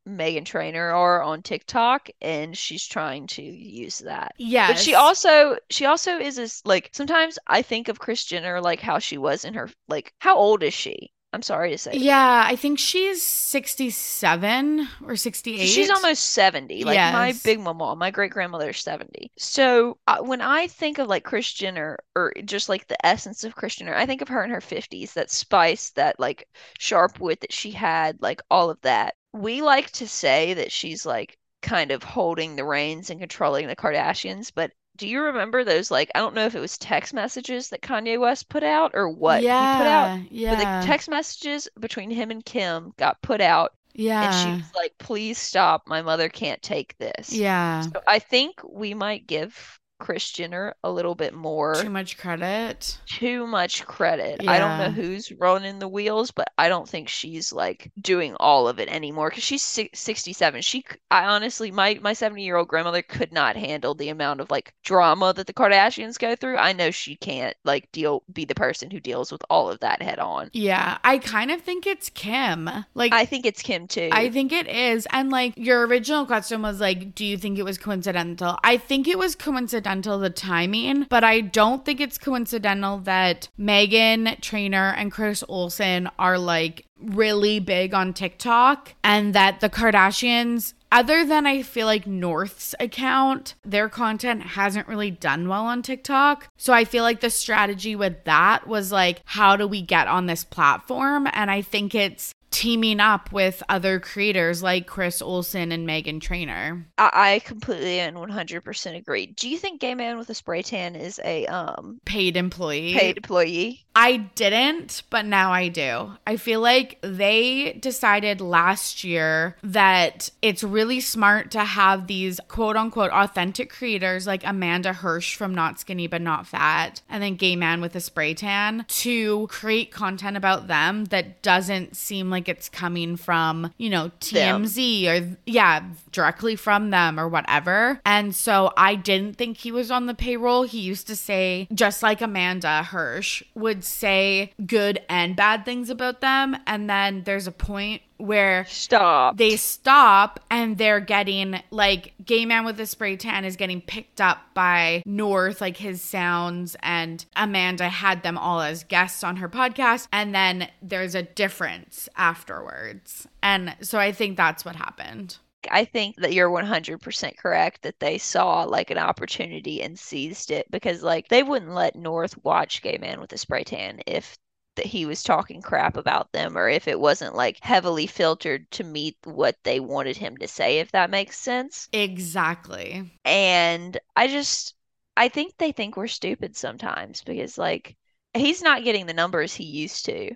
Meghan 0.09 0.45
Trainor 0.45 0.91
are 0.91 1.20
on 1.20 1.43
TikTok 1.43 2.09
and 2.22 2.57
she's 2.57 2.87
trying 2.87 3.26
to 3.26 3.43
use 3.43 3.99
that. 3.99 4.34
Yeah. 4.39 4.68
But 4.68 4.78
she 4.78 4.95
also 4.95 5.57
she 5.68 5.84
also 5.84 6.18
is 6.18 6.37
this 6.37 6.62
like 6.64 6.91
sometimes 6.93 7.41
I 7.49 7.62
think 7.62 7.89
of 7.89 7.99
Kris 7.99 8.24
Jenner 8.24 8.61
like 8.61 8.78
how 8.80 9.01
she 9.01 9.18
was 9.18 9.45
in 9.45 9.55
her 9.55 9.68
like 9.89 10.14
how 10.20 10.37
old 10.37 10.62
is 10.62 10.74
she? 10.74 11.11
I'm 11.33 11.43
sorry 11.43 11.70
to 11.70 11.79
say. 11.79 11.93
Yeah, 11.95 12.45
I 12.47 12.57
think 12.57 12.79
she's 12.79 13.22
67 13.22 14.89
or 15.05 15.16
68. 15.16 15.66
She's 15.66 15.91
almost 15.91 16.31
70. 16.33 16.85
Like 16.85 16.97
my 17.12 17.33
big 17.45 17.61
mama, 17.61 17.95
my 17.97 18.11
great 18.11 18.31
grandmother's 18.31 18.81
70. 18.81 19.31
So 19.37 19.99
uh, 20.07 20.18
when 20.20 20.41
I 20.41 20.66
think 20.68 20.99
of 20.99 21.09
like 21.09 21.24
Kris 21.24 21.61
or 21.62 21.99
or 22.14 22.33
just 22.45 22.68
like 22.68 22.87
the 22.87 23.05
essence 23.05 23.45
of 23.45 23.55
Jenner, 23.68 23.95
I 23.95 24.07
think 24.07 24.22
of 24.22 24.29
her 24.29 24.45
in 24.45 24.51
her 24.51 24.61
50s, 24.61 25.12
that 25.14 25.31
spice, 25.31 25.91
that 25.91 26.18
like 26.18 26.49
sharp 26.79 27.20
wit 27.20 27.41
that 27.41 27.53
she 27.53 27.70
had, 27.70 28.22
like 28.22 28.41
all 28.51 28.70
of 28.70 28.81
that. 28.83 29.14
We 29.33 29.61
like 29.61 29.91
to 29.93 30.09
say 30.09 30.55
that 30.55 30.72
she's 30.72 31.05
like 31.05 31.37
kind 31.61 31.91
of 31.91 32.03
holding 32.03 32.57
the 32.57 32.64
reins 32.64 33.11
and 33.11 33.20
controlling 33.20 33.66
the 33.66 33.77
Kardashians, 33.77 34.53
but 34.55 34.70
do 34.97 35.09
you 35.09 35.22
remember 35.22 35.64
those 35.64 35.90
like 35.90 36.11
I 36.14 36.18
don't 36.20 36.34
know 36.34 36.47
if 36.47 36.55
it 36.55 36.61
was 36.61 36.78
text 36.78 37.14
messages 37.14 37.70
that 37.70 37.82
Kanye 37.82 38.18
West 38.20 38.49
put 38.49 38.62
out 38.62 38.92
or 38.94 39.09
what 39.09 39.44
he 39.44 39.66
put 39.68 39.86
out? 39.86 40.12
Yeah, 40.30 40.49
But 40.49 40.59
yeah. 40.59 40.59
the 40.59 40.86
text 40.86 41.09
messages 41.09 41.68
between 41.78 42.11
him 42.11 42.30
and 42.30 42.44
Kim 42.44 42.92
got 42.99 43.20
put 43.22 43.40
out 43.40 43.72
yeah. 43.94 44.22
and 44.22 44.34
she 44.34 44.53
was 44.53 44.72
like, 44.74 44.94
please 44.99 45.38
stop. 45.38 45.86
My 45.86 46.03
mother 46.03 46.28
can't 46.28 46.62
take 46.62 46.97
this. 46.99 47.32
yeah. 47.32 47.80
So 47.80 48.03
I 48.07 48.18
think 48.18 48.61
we 48.68 48.94
might 48.94 49.26
give 49.26 49.80
Kris 49.99 50.30
Jenner 50.30 50.74
a 50.84 50.90
little 50.90 51.14
bit 51.14 51.32
more, 51.34 51.74
Too 51.74 51.88
much 51.90 52.18
credit. 52.18 52.99
too 53.07 53.47
much 53.47 53.84
credit. 53.86 54.47
I 54.47 54.59
don't 54.59 54.78
know 54.78 54.90
who's 54.90 55.32
running 55.32 55.78
the 55.78 55.88
wheels, 55.88 56.30
but 56.30 56.49
I 56.59 56.68
don't 56.68 56.88
think 56.88 57.09
she's 57.09 57.53
like 57.53 57.90
doing 58.01 58.34
all 58.38 58.68
of 58.68 58.78
it 58.78 58.88
anymore 58.88 59.30
because 59.30 59.42
she's 59.44 59.62
si 59.62 59.88
67. 59.94 60.61
She, 60.62 60.84
I 61.11 61.24
honestly, 61.24 61.70
my 61.70 61.99
my 62.03 62.12
70 62.12 62.42
year 62.44 62.57
old 62.57 62.68
grandmother 62.68 63.01
could 63.03 63.32
not 63.32 63.57
handle 63.57 63.94
the 63.94 64.11
amount 64.11 64.40
of 64.40 64.51
like 64.51 64.74
drama 64.84 65.32
that 65.34 65.47
the 65.47 65.55
Kardashians 65.55 66.18
go 66.18 66.36
through. 66.36 66.57
I 66.59 66.72
know 66.74 66.90
she 66.90 67.16
can't 67.16 67.57
like 67.64 67.90
deal, 67.92 68.22
be 68.32 68.44
the 68.44 68.55
person 68.55 68.90
who 68.90 69.01
deals 69.01 69.32
with 69.32 69.42
all 69.49 69.70
of 69.70 69.80
that 69.80 70.03
head 70.03 70.18
on. 70.18 70.51
Yeah, 70.53 70.99
I 71.05 71.18
kind 71.18 71.51
of 71.51 71.62
think 71.62 71.86
it's 71.86 72.11
Kim. 72.11 72.68
Like 72.94 73.12
I 73.14 73.24
think 73.24 73.47
it's 73.47 73.62
Kim 73.62 73.86
too. 73.86 74.11
I 74.12 74.28
think 74.30 74.53
it 74.53 74.68
is. 74.68 75.07
And 75.11 75.30
like 75.30 75.55
your 75.57 75.86
original 75.86 76.26
question 76.26 76.61
was 76.61 76.80
like, 76.80 77.14
do 77.14 77.24
you 77.24 77.38
think 77.38 77.59
it 77.59 77.64
was 77.64 77.78
coincidental? 77.78 78.59
I 78.62 78.76
think 78.76 79.09
it 79.09 79.18
was 79.18 79.34
coincidental 79.34 79.86
the 79.87 80.32
timing, 80.34 81.07
but 81.09 81.22
I 81.22 81.41
don't 81.41 81.84
think 81.84 82.01
it's 82.01 82.18
coincidental 82.18 82.99
that 83.01 83.49
Meghan 83.59 84.41
Trainor 84.41 84.95
and 84.97 85.12
Chris 85.12 85.45
Olsen 85.49 86.11
are 86.18 86.39
like 86.39 86.84
really 87.01 87.61
big 87.61 87.95
on 87.95 88.12
TikTok 88.12 88.95
and 89.05 89.34
that 89.34 89.61
the 89.61 89.68
Kardashians 89.68 90.72
other 90.93 91.24
than 91.24 91.47
I 91.47 91.62
feel 91.62 91.87
like 91.87 92.07
North's 92.07 92.74
account, 92.78 93.55
their 93.64 93.89
content 93.89 94.43
hasn't 94.43 94.89
really 94.89 95.11
done 95.11 95.49
well 95.49 95.66
on 95.66 95.82
TikTok. 95.82 96.49
So 96.57 96.72
I 96.72 96.84
feel 96.84 97.03
like 97.03 97.20
the 97.20 97.28
strategy 97.28 97.97
with 97.97 98.24
that 98.24 98.66
was 98.66 98.93
like, 98.93 99.20
how 99.24 99.57
do 99.57 99.66
we 99.66 99.82
get 99.82 100.07
on 100.07 100.26
this 100.26 100.45
platform? 100.45 101.28
And 101.32 101.51
I 101.51 101.61
think 101.61 101.95
it's 101.95 102.34
teaming 102.51 103.01
up 103.01 103.32
with 103.32 103.62
other 103.68 104.01
creators 104.01 104.62
like 104.62 104.86
Chris 104.86 105.20
Olsen 105.22 105.72
and 105.72 105.88
Meghan 105.88 106.20
Trainor. 106.20 106.86
I, 106.99 107.11
I 107.12 107.38
completely 107.40 107.99
and 108.01 108.16
100% 108.16 108.97
agree. 108.97 109.26
Do 109.26 109.49
you 109.49 109.59
think 109.59 109.80
gay 109.80 109.94
man 109.94 110.18
with 110.18 110.30
a 110.30 110.34
spray 110.34 110.62
tan 110.62 110.97
is 110.97 111.20
a 111.24 111.47
um 111.47 112.01
Paid 112.05 112.36
employee. 112.36 112.94
paid 112.94 113.16
employee? 113.18 113.84
I 113.99 114.18
didn't, 114.18 115.05
but 115.09 115.24
now 115.24 115.53
I 115.53 115.68
do. 115.68 116.12
I 116.26 116.36
feel 116.36 116.61
like 116.61 116.99
they 117.01 117.78
decided 117.80 118.42
last 118.42 119.05
year 119.05 119.57
that 119.62 120.30
it's 120.42 120.62
really 120.62 121.01
smart 121.01 121.51
to 121.53 121.64
have 121.64 122.07
these 122.07 122.38
quote 122.49 122.76
unquote 122.76 123.11
authentic 123.11 123.70
creators 123.70 124.26
like 124.26 124.47
Amanda 124.47 124.92
Hirsch 124.92 125.34
from 125.34 125.55
Not 125.55 125.80
Skinny 125.80 126.07
But 126.09 126.20
Not 126.20 126.47
Fat 126.47 127.01
and 127.09 127.22
then 127.22 127.36
Gay 127.36 127.57
Man 127.57 127.80
with 127.80 127.97
a 127.97 128.01
Spray 128.01 128.34
Tan 128.34 128.84
to 128.88 129.47
create 129.47 129.90
content 129.90 130.36
about 130.36 130.66
them 130.66 131.07
that 131.07 131.42
doesn't 131.42 131.97
seem 131.97 132.28
like 132.28 132.36
it's 132.49 132.68
coming 132.68 133.16
from, 133.16 133.72
you 133.78 133.91
know, 133.91 134.11
Them. 134.32 134.64
TMZ 134.64 135.07
or, 135.09 135.37
yeah, 135.47 135.82
directly 136.12 136.57
from 136.57 136.91
them 136.91 137.18
or 137.18 137.28
whatever. 137.28 138.01
And 138.05 138.34
so 138.34 138.72
I 138.76 138.95
didn't 138.95 139.37
think 139.37 139.57
he 139.59 139.72
was 139.72 139.91
on 139.91 140.07
the 140.07 140.14
payroll. 140.14 140.64
He 140.64 140.80
used 140.80 141.07
to 141.07 141.16
say, 141.16 141.68
just 141.72 142.03
like 142.03 142.20
Amanda 142.20 142.82
Hirsch 142.82 143.43
would 143.55 143.84
say 143.84 144.53
good 144.66 145.01
and 145.09 145.37
bad 145.37 145.64
things 145.64 145.91
about 145.91 146.20
them. 146.20 146.57
And 146.66 146.89
then 146.89 147.24
there's 147.24 147.47
a 147.47 147.53
point 147.53 148.03
where 148.18 148.64
Stop. 148.66 149.36
they 149.36 149.56
stop 149.56 150.40
and 150.50 150.78
they're 150.78 151.00
getting 151.00 151.60
like 151.70 152.14
gay 152.24 152.46
man 152.46 152.64
with 152.64 152.78
a 152.80 152.86
spray 152.86 153.16
tan 153.16 153.44
is 153.44 153.56
getting 153.56 153.80
picked 153.80 154.20
up 154.20 154.38
by 154.54 155.02
north 155.04 155.60
like 155.60 155.76
his 155.76 156.00
sounds 156.00 156.76
and 156.82 157.26
amanda 157.36 157.88
had 157.88 158.22
them 158.22 158.38
all 158.38 158.60
as 158.60 158.84
guests 158.84 159.22
on 159.24 159.36
her 159.36 159.48
podcast. 159.48 160.08
And 160.12 160.34
then 160.34 160.68
there's 160.82 161.14
a 161.14 161.22
difference 161.22 162.08
afterwards. 162.16 163.26
And 163.42 163.76
so 163.80 163.98
i 163.98 164.12
think 164.12 164.36
that's 164.36 164.64
what 164.64 164.76
happened. 164.76 165.38
I 165.70 165.84
think 165.84 166.16
that 166.16 166.32
you're 166.32 166.50
100% 166.50 167.36
correct 167.36 167.82
that 167.82 167.98
they 168.00 168.18
saw 168.18 168.62
like 168.64 168.90
an 168.90 168.98
opportunity 168.98 169.82
and 169.82 169.98
seized 169.98 170.50
it 170.50 170.70
because 170.70 171.02
like 171.02 171.28
they 171.28 171.42
wouldn't 171.42 171.74
let 171.74 171.96
North 171.96 172.36
watch 172.44 172.82
Gay 172.82 172.98
Man 172.98 173.20
with 173.20 173.32
a 173.32 173.38
Spray 173.38 173.64
Tan 173.64 174.00
if 174.06 174.38
that 174.77 174.87
he 174.87 175.07
was 175.07 175.22
talking 175.22 175.61
crap 175.62 175.97
about 175.97 176.33
them 176.33 176.57
or 176.57 176.68
if 176.68 176.89
it 176.89 177.01
wasn't 177.01 177.35
like 177.35 177.59
heavily 177.62 178.07
filtered 178.07 178.70
to 178.72 178.85
meet 178.85 179.16
what 179.24 179.57
they 179.64 179.81
wanted 179.81 180.16
him 180.16 180.37
to 180.39 180.49
say 180.49 180.79
if 180.79 180.93
that 180.93 181.11
makes 181.11 181.39
sense. 181.39 181.89
Exactly. 181.93 183.11
And 183.24 183.99
I 184.14 184.29
just 184.29 184.74
I 185.16 185.29
think 185.29 185.55
they 185.59 185.72
think 185.72 185.97
we're 185.97 186.07
stupid 186.07 186.57
sometimes 186.57 187.22
because 187.22 187.59
like 187.59 187.97
he's 188.35 188.62
not 188.62 188.85
getting 188.85 189.07
the 189.07 189.14
numbers 189.14 189.55
he 189.55 189.64
used 189.64 190.05
to. 190.07 190.35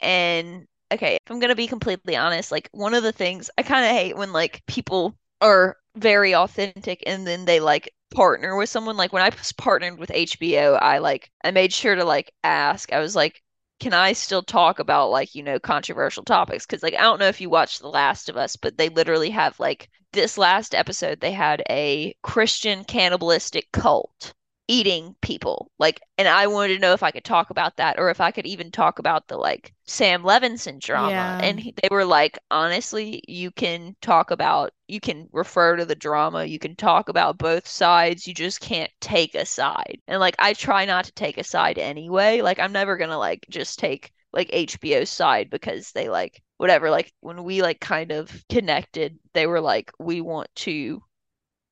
And 0.00 0.66
okay, 0.92 1.16
if 1.16 1.30
I'm 1.30 1.40
gonna 1.40 1.56
be 1.56 1.68
completely 1.68 2.16
honest, 2.16 2.52
like 2.52 2.68
one 2.72 2.94
of 2.94 3.02
the 3.04 3.12
things 3.12 3.50
I 3.58 3.62
kind 3.64 3.84
of 3.86 3.92
hate 3.92 4.16
when 4.16 4.32
like 4.32 4.64
people 4.66 5.16
are 5.40 5.78
very 5.96 6.34
authentic 6.34 7.02
and 7.06 7.26
then 7.26 7.44
they 7.46 7.60
like 7.60 7.92
partner 8.14 8.56
with 8.56 8.70
someone. 8.70 8.96
Like 8.96 9.12
when 9.12 9.22
I 9.22 9.30
was 9.30 9.52
partnered 9.52 9.98
with 9.98 10.10
HBO, 10.12 10.74
I 10.74 10.98
like 10.98 11.30
I 11.44 11.50
made 11.52 11.72
sure 11.72 11.94
to 11.96 12.04
like 12.04 12.32
ask. 12.44 12.92
I 12.92 13.00
was 13.00 13.16
like, 13.16 13.42
can 13.80 13.94
I 13.94 14.12
still 14.12 14.42
talk 14.42 14.78
about 14.78 15.10
like, 15.10 15.34
you 15.34 15.42
know, 15.42 15.58
controversial 15.58 16.22
topics? 16.22 16.66
Because 16.66 16.82
like 16.82 16.94
I 16.94 17.02
don't 17.02 17.18
know 17.18 17.28
if 17.28 17.40
you 17.40 17.50
watched 17.50 17.80
The 17.80 17.88
Last 17.88 18.28
of 18.28 18.36
Us, 18.36 18.56
but 18.56 18.76
they 18.78 18.88
literally 18.88 19.30
have 19.30 19.58
like 19.58 19.88
this 20.12 20.38
last 20.38 20.74
episode 20.74 21.20
they 21.20 21.32
had 21.32 21.62
a 21.70 22.14
Christian 22.22 22.84
cannibalistic 22.84 23.72
cult 23.72 24.34
eating 24.70 25.16
people. 25.20 25.72
Like, 25.80 26.00
and 26.16 26.28
I 26.28 26.46
wanted 26.46 26.74
to 26.74 26.80
know 26.80 26.92
if 26.92 27.02
I 27.02 27.10
could 27.10 27.24
talk 27.24 27.50
about 27.50 27.76
that 27.78 27.98
or 27.98 28.08
if 28.08 28.20
I 28.20 28.30
could 28.30 28.46
even 28.46 28.70
talk 28.70 29.00
about 29.00 29.26
the 29.26 29.36
like 29.36 29.74
Sam 29.84 30.22
Levinson 30.22 30.78
drama. 30.78 31.10
Yeah. 31.10 31.40
And 31.42 31.58
he, 31.58 31.74
they 31.82 31.88
were 31.90 32.04
like, 32.04 32.38
honestly, 32.52 33.20
you 33.26 33.50
can 33.50 33.96
talk 34.00 34.30
about, 34.30 34.72
you 34.86 35.00
can 35.00 35.28
refer 35.32 35.74
to 35.76 35.84
the 35.84 35.96
drama, 35.96 36.44
you 36.44 36.60
can 36.60 36.76
talk 36.76 37.08
about 37.08 37.36
both 37.36 37.66
sides, 37.66 38.28
you 38.28 38.32
just 38.32 38.60
can't 38.60 38.92
take 39.00 39.34
a 39.34 39.44
side. 39.44 39.98
And 40.06 40.20
like, 40.20 40.36
I 40.38 40.52
try 40.52 40.84
not 40.84 41.04
to 41.06 41.12
take 41.12 41.36
a 41.36 41.44
side 41.44 41.76
anyway. 41.76 42.40
Like, 42.40 42.60
I'm 42.60 42.72
never 42.72 42.96
gonna 42.96 43.18
like 43.18 43.44
just 43.50 43.80
take 43.80 44.12
like 44.32 44.50
HBO's 44.50 45.10
side 45.10 45.50
because 45.50 45.90
they 45.90 46.08
like 46.08 46.40
whatever. 46.58 46.90
Like, 46.90 47.12
when 47.22 47.42
we 47.42 47.60
like 47.60 47.80
kind 47.80 48.12
of 48.12 48.32
connected, 48.48 49.18
they 49.34 49.48
were 49.48 49.60
like, 49.60 49.90
we 49.98 50.20
want 50.20 50.48
to 50.56 51.02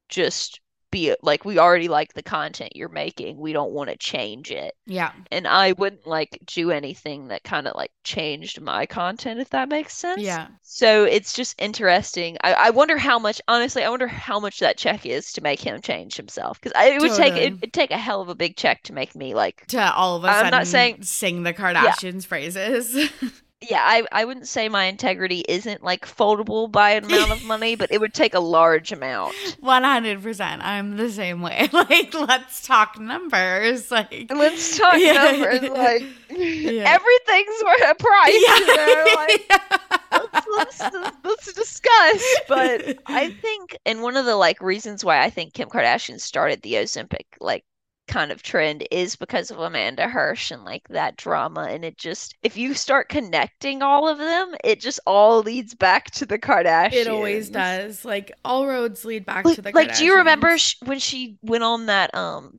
just 0.09 0.61
be 0.91 1.15
like 1.23 1.45
we 1.45 1.59
already 1.59 1.89
like 1.89 2.15
the 2.15 2.23
content 2.23 2.75
you're 2.75 2.89
making 2.89 3.37
we 3.39 3.53
don't 3.53 3.73
want 3.73 3.91
to 3.91 3.97
change 3.97 4.51
it 4.51 4.75
Yeah. 4.87 5.13
and 5.31 5.47
i 5.47 5.73
wouldn't 5.73 6.07
like 6.07 6.39
do 6.47 6.71
anything 6.71 7.29
that 7.29 7.45
kind 7.45 7.67
of 7.67 7.75
like 7.77 7.91
changed 8.05 8.61
my 8.61 8.87
content 8.87 9.39
if 9.41 9.51
that 9.51 9.69
makes 9.69 9.95
sense 9.95 10.23
Yeah. 10.23 10.49
so 10.63 11.05
it's 11.05 11.33
just 11.35 11.61
interesting 11.61 12.37
i, 12.43 12.53
I 12.55 12.71
wonder 12.71 12.97
how 12.97 13.19
much 13.19 13.41
honestly 13.49 13.85
i 13.85 13.89
wonder 13.91 14.07
how 14.09 14.41
much 14.41 14.61
that 14.61 14.79
check 14.79 15.05
is 15.05 15.33
to 15.35 15.41
make 15.43 15.61
him 15.61 15.81
change 15.83 16.17
himself 16.17 16.61
because 16.61 16.73
it 16.77 17.01
would 17.01 17.11
take 17.17 17.35
Totally. 17.35 17.41
it, 17.47 17.55
it'd 17.63 17.73
take 17.73 17.91
a 17.91 17.99
hell 17.99 18.21
of 18.23 18.29
a 18.29 18.35
big 18.35 18.57
check 18.57 18.83
to 18.85 18.93
make 18.93 19.15
me 19.15 19.35
like 19.35 19.67
To 19.69 19.95
all 19.95 20.17
of 20.17 20.25
us 20.25 20.43
i'm 20.45 20.51
not 20.51 20.67
saying- 20.67 21.03
sing 21.03 21.43
the 21.43 21.53
Kardashians 21.53 22.25
phrases. 22.27 23.11
yeah 23.61 23.83
I, 23.85 24.05
I 24.13 24.25
wouldn't 24.25 24.47
say 24.47 24.69
my 24.69 24.85
integrity 24.85 25.41
isn't 25.49 25.83
like 25.83 26.07
foldable 26.07 26.71
by 26.71 26.91
an 26.93 27.05
amount 27.05 27.33
of 27.33 27.45
money 27.45 27.75
but 27.75 27.91
it 27.91 28.01
would 28.01 28.15
take 28.15 28.35
a 28.35 28.41
large 28.41 28.93
amount 28.93 29.35
100%. 29.63 30.59
I'm 30.63 30.97
the 30.97 31.11
same 31.11 31.43
way. 31.43 31.69
Like, 31.79 32.13
let's 32.15 32.67
talk 32.67 32.99
numbers. 32.99 33.91
Like, 33.91 34.27
let's 34.31 34.77
talk 34.79 34.95
Yeah. 34.99 35.13
numbers 35.13 35.63
like 35.71 36.03
Yeah. 36.31 36.85
everything's 36.87 37.65
worth 37.65 37.91
a 37.91 37.95
price 37.95 38.35
you 38.35 38.77
know 38.77 39.05
like 39.17 39.47
yeah. 39.51 40.19
let's, 40.57 40.81
let's, 40.81 41.17
let's 41.25 41.53
discuss. 41.53 42.41
But 42.49 42.99
I 43.07 43.31
think, 43.31 43.77
and 43.87 44.03
one 44.03 44.17
of 44.17 44.25
the 44.25 44.37
like 44.37 44.61
reasons 44.61 45.05
why 45.05 45.23
I 45.23 45.31
think 45.31 45.53
Kim 45.55 45.69
Kardashian 45.69 46.21
started 46.21 46.63
the 46.63 46.75
Ozempic 46.75 47.27
like 47.41 47.65
kind 48.09 48.33
of 48.33 48.43
trend 48.43 48.87
is 48.91 49.15
because 49.17 49.51
of 49.51 49.59
Amanda 49.59 50.09
Hirsch 50.09 50.51
and 50.51 50.65
like 50.65 50.89
that 50.89 51.17
drama. 51.17 51.69
And 51.71 51.85
it 51.85 51.97
just, 51.99 52.35
if 52.43 52.57
you 52.57 52.75
start 52.75 53.09
connecting 53.09 53.83
all 53.83 54.09
of 54.09 54.19
them, 54.19 54.55
it 54.65 54.81
just 54.81 54.99
all 55.07 55.41
leads 55.43 55.75
back 55.75 56.11
to 56.13 56.27
the 56.27 56.39
Kardashians. 56.39 56.93
It 56.95 57.09
always 57.09 57.51
does. 57.51 58.05
Like, 58.05 58.33
all 58.45 58.67
roads 58.67 59.05
lead 59.05 59.25
back 59.27 59.45
Like, 59.45 59.57
to 59.57 59.63
the 59.63 59.73
Kardashians. 59.73 59.75
like, 59.75 59.97
do 59.97 60.05
you 60.05 60.17
remember 60.17 60.59
sh- 60.59 60.77
when 60.85 60.99
she 60.99 61.39
went 61.43 61.63
on 61.65 61.87
that 61.87 62.15
um 62.15 62.59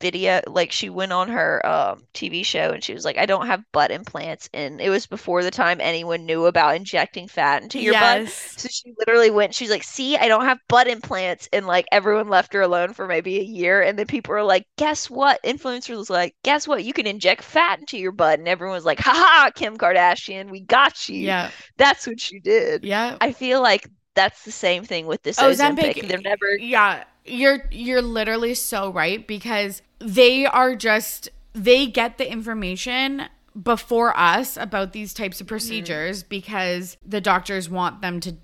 video? 0.00 0.40
Like, 0.46 0.72
she 0.72 0.90
went 0.90 1.12
on 1.12 1.28
her 1.28 1.64
um 1.66 2.04
TV 2.14 2.44
show 2.44 2.70
and 2.70 2.82
she 2.82 2.94
was 2.94 3.04
like, 3.04 3.18
"I 3.18 3.26
don't 3.26 3.46
have 3.46 3.62
butt 3.72 3.90
implants," 3.90 4.48
and 4.54 4.80
it 4.80 4.90
was 4.90 5.06
before 5.06 5.42
the 5.42 5.50
time 5.50 5.80
anyone 5.80 6.24
knew 6.26 6.46
about 6.46 6.76
injecting 6.76 7.28
fat 7.28 7.62
into 7.62 7.80
your 7.80 7.94
butt. 7.94 8.28
So 8.56 8.68
she 8.68 8.92
literally 8.98 9.30
went, 9.30 9.54
she's 9.54 9.70
like, 9.70 9.82
see, 9.82 10.16
I 10.16 10.28
don't 10.28 10.44
have 10.44 10.58
butt 10.68 10.86
implants. 10.88 11.48
And 11.52 11.66
like 11.66 11.86
everyone 11.92 12.28
left 12.28 12.52
her 12.54 12.60
alone 12.62 12.92
for 12.94 13.06
maybe 13.06 13.38
a 13.38 13.42
year. 13.42 13.82
And 13.82 13.98
then 13.98 14.06
people 14.06 14.32
were 14.32 14.42
like, 14.42 14.66
guess 14.76 15.10
what? 15.10 15.42
Influencers 15.44 15.96
was 15.96 16.10
like, 16.10 16.34
guess 16.42 16.66
what? 16.66 16.84
You 16.84 16.92
can 16.92 17.06
inject 17.06 17.42
fat 17.42 17.78
into 17.78 17.98
your 17.98 18.12
butt. 18.12 18.38
And 18.38 18.48
everyone 18.48 18.74
was 18.74 18.84
like, 18.84 18.98
haha, 19.00 19.50
Kim 19.50 19.76
Kardashian, 19.78 20.50
we 20.50 20.60
got 20.60 21.08
you. 21.08 21.20
Yeah. 21.20 21.50
That's 21.76 22.06
what 22.06 22.20
she 22.20 22.40
did. 22.40 22.84
Yeah. 22.84 23.16
I 23.20 23.32
feel 23.32 23.62
like 23.62 23.88
that's 24.14 24.44
the 24.44 24.52
same 24.52 24.84
thing 24.84 25.06
with 25.06 25.22
this 25.22 25.38
Ozempic, 25.38 25.94
Ozempic. 25.94 26.08
They're 26.08 26.20
never, 26.20 26.56
Yeah, 26.58 27.04
you're 27.26 27.64
you're 27.70 28.02
literally 28.02 28.54
so 28.54 28.90
right 28.92 29.26
because 29.26 29.82
they 29.98 30.46
are 30.46 30.74
just 30.74 31.28
they 31.52 31.86
get 31.86 32.18
the 32.18 32.30
information 32.30 33.22
before 33.62 34.16
us 34.18 34.56
about 34.56 34.92
these 34.92 35.14
types 35.14 35.36
Mm-hmm. 35.38 35.44
of 35.44 35.48
procedures 35.48 36.22
because 36.22 36.96
the 37.04 37.20
doctors 37.20 37.68
want 37.70 38.02
them 38.02 38.20
to 38.20 38.36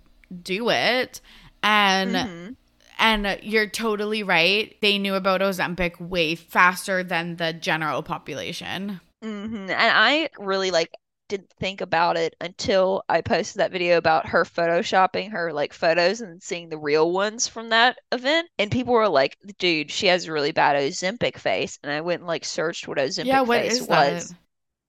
do 0.42 0.70
it 0.70 1.20
and 1.62 2.14
Mhm. 2.14 2.56
and 2.98 3.38
you're 3.42 3.66
totally 3.68 4.22
right. 4.22 4.76
They 4.80 4.96
knew 4.98 5.14
about 5.14 5.40
Ozempic 5.40 6.00
way 6.00 6.34
faster 6.34 7.02
than 7.02 7.36
the 7.36 7.52
general 7.52 8.02
population. 8.02 9.00
Mhm. 9.22 9.68
And 9.68 9.72
I 9.72 10.28
really 10.38 10.70
like 10.70 10.90
didn't 11.32 11.50
think 11.58 11.80
about 11.80 12.18
it 12.18 12.36
until 12.42 13.04
I 13.08 13.22
posted 13.22 13.60
that 13.60 13.72
video 13.72 13.96
about 13.96 14.26
her 14.26 14.44
photoshopping 14.44 15.30
her 15.30 15.50
like 15.50 15.72
photos 15.72 16.20
and 16.20 16.42
seeing 16.42 16.68
the 16.68 16.76
real 16.76 17.10
ones 17.10 17.48
from 17.48 17.70
that 17.70 17.98
event. 18.12 18.50
And 18.58 18.70
people 18.70 18.92
were 18.92 19.08
like, 19.08 19.38
dude, 19.58 19.90
she 19.90 20.08
has 20.08 20.26
a 20.26 20.32
really 20.32 20.52
bad 20.52 20.76
Ozempic 20.76 21.38
face. 21.38 21.78
And 21.82 21.90
I 21.90 22.02
went 22.02 22.20
and 22.20 22.28
like 22.28 22.44
searched 22.44 22.86
what 22.86 22.98
Ozempic 22.98 23.24
yeah, 23.24 23.40
what 23.40 23.62
face 23.62 23.80
was. 23.80 24.28
that? 24.28 24.36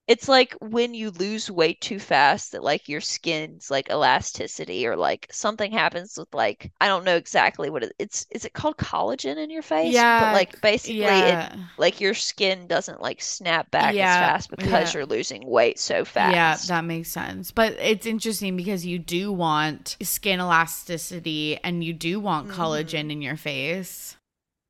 It's 0.07 0.29
like 0.29 0.53
when 0.61 0.93
you 0.93 1.11
lose 1.11 1.51
weight 1.51 1.81
too 1.81 1.99
fast 1.99 2.53
that 2.53 2.63
like 2.63 2.87
your 2.87 3.01
skin's 3.01 3.69
like 3.69 3.89
elasticity 3.89 4.87
or 4.87 4.95
like 4.95 5.27
something 5.29 5.73
happens 5.73 6.17
with 6.17 6.33
like 6.33 6.71
I 6.79 6.87
don't 6.87 7.03
know 7.03 7.17
exactly 7.17 7.69
what 7.69 7.83
it, 7.83 7.93
it's 7.99 8.25
is 8.31 8.45
it 8.45 8.53
called 8.53 8.77
collagen 8.77 9.35
in 9.37 9.49
your 9.49 9.61
face? 9.61 10.05
Yeah, 10.05 10.15
But 10.15 10.31
like 10.31 10.61
basically 10.61 11.25
it 11.25 11.43
like 11.77 11.99
your 11.99 12.13
skin 12.13 12.67
doesn't 12.67 13.01
like 13.01 13.21
snap 13.21 13.71
back 13.71 13.99
Yeah, 13.99 14.01
as 14.01 14.15
fast 14.15 14.49
because 14.49 14.93
yeah. 14.93 14.93
you're 14.93 15.05
losing 15.05 15.45
weight 15.45 15.79
so 15.79 16.05
fast. 16.05 16.39
Yeah, 16.43 16.57
that 16.65 16.85
makes 16.85 17.09
sense. 17.09 17.51
But 17.51 17.73
it's 17.79 18.05
interesting 18.05 18.55
because 18.55 18.85
you 18.85 18.99
do 18.99 19.31
want 19.31 19.97
skin 20.01 20.39
elasticity 20.39 21.57
and 21.63 21.83
you 21.83 21.93
do 21.93 22.19
want 22.19 22.49
Mm-hmm. 22.49 22.49
collagen 22.49 23.11
in 23.11 23.21
your 23.21 23.35
face. 23.37 24.15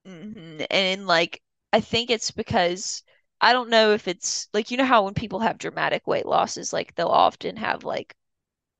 hmm 0.05 0.61
And 0.69 1.07
like 1.07 1.41
I 1.71 1.79
think 1.81 2.09
it's 2.09 2.31
because 2.31 3.03
I 3.43 3.53
don't 3.53 3.69
know 3.69 3.91
if 3.93 4.07
it's 4.07 4.49
like 4.53 4.71
you 4.71 4.77
know 4.77 4.85
how 4.85 5.03
when 5.05 5.13
people 5.13 5.39
have 5.41 5.57
dramatic 5.59 6.07
weight 6.07 6.25
losses, 6.25 6.73
like 6.73 6.95
they'll 6.95 7.07
often 7.09 7.57
have 7.57 7.83
like 7.83 8.15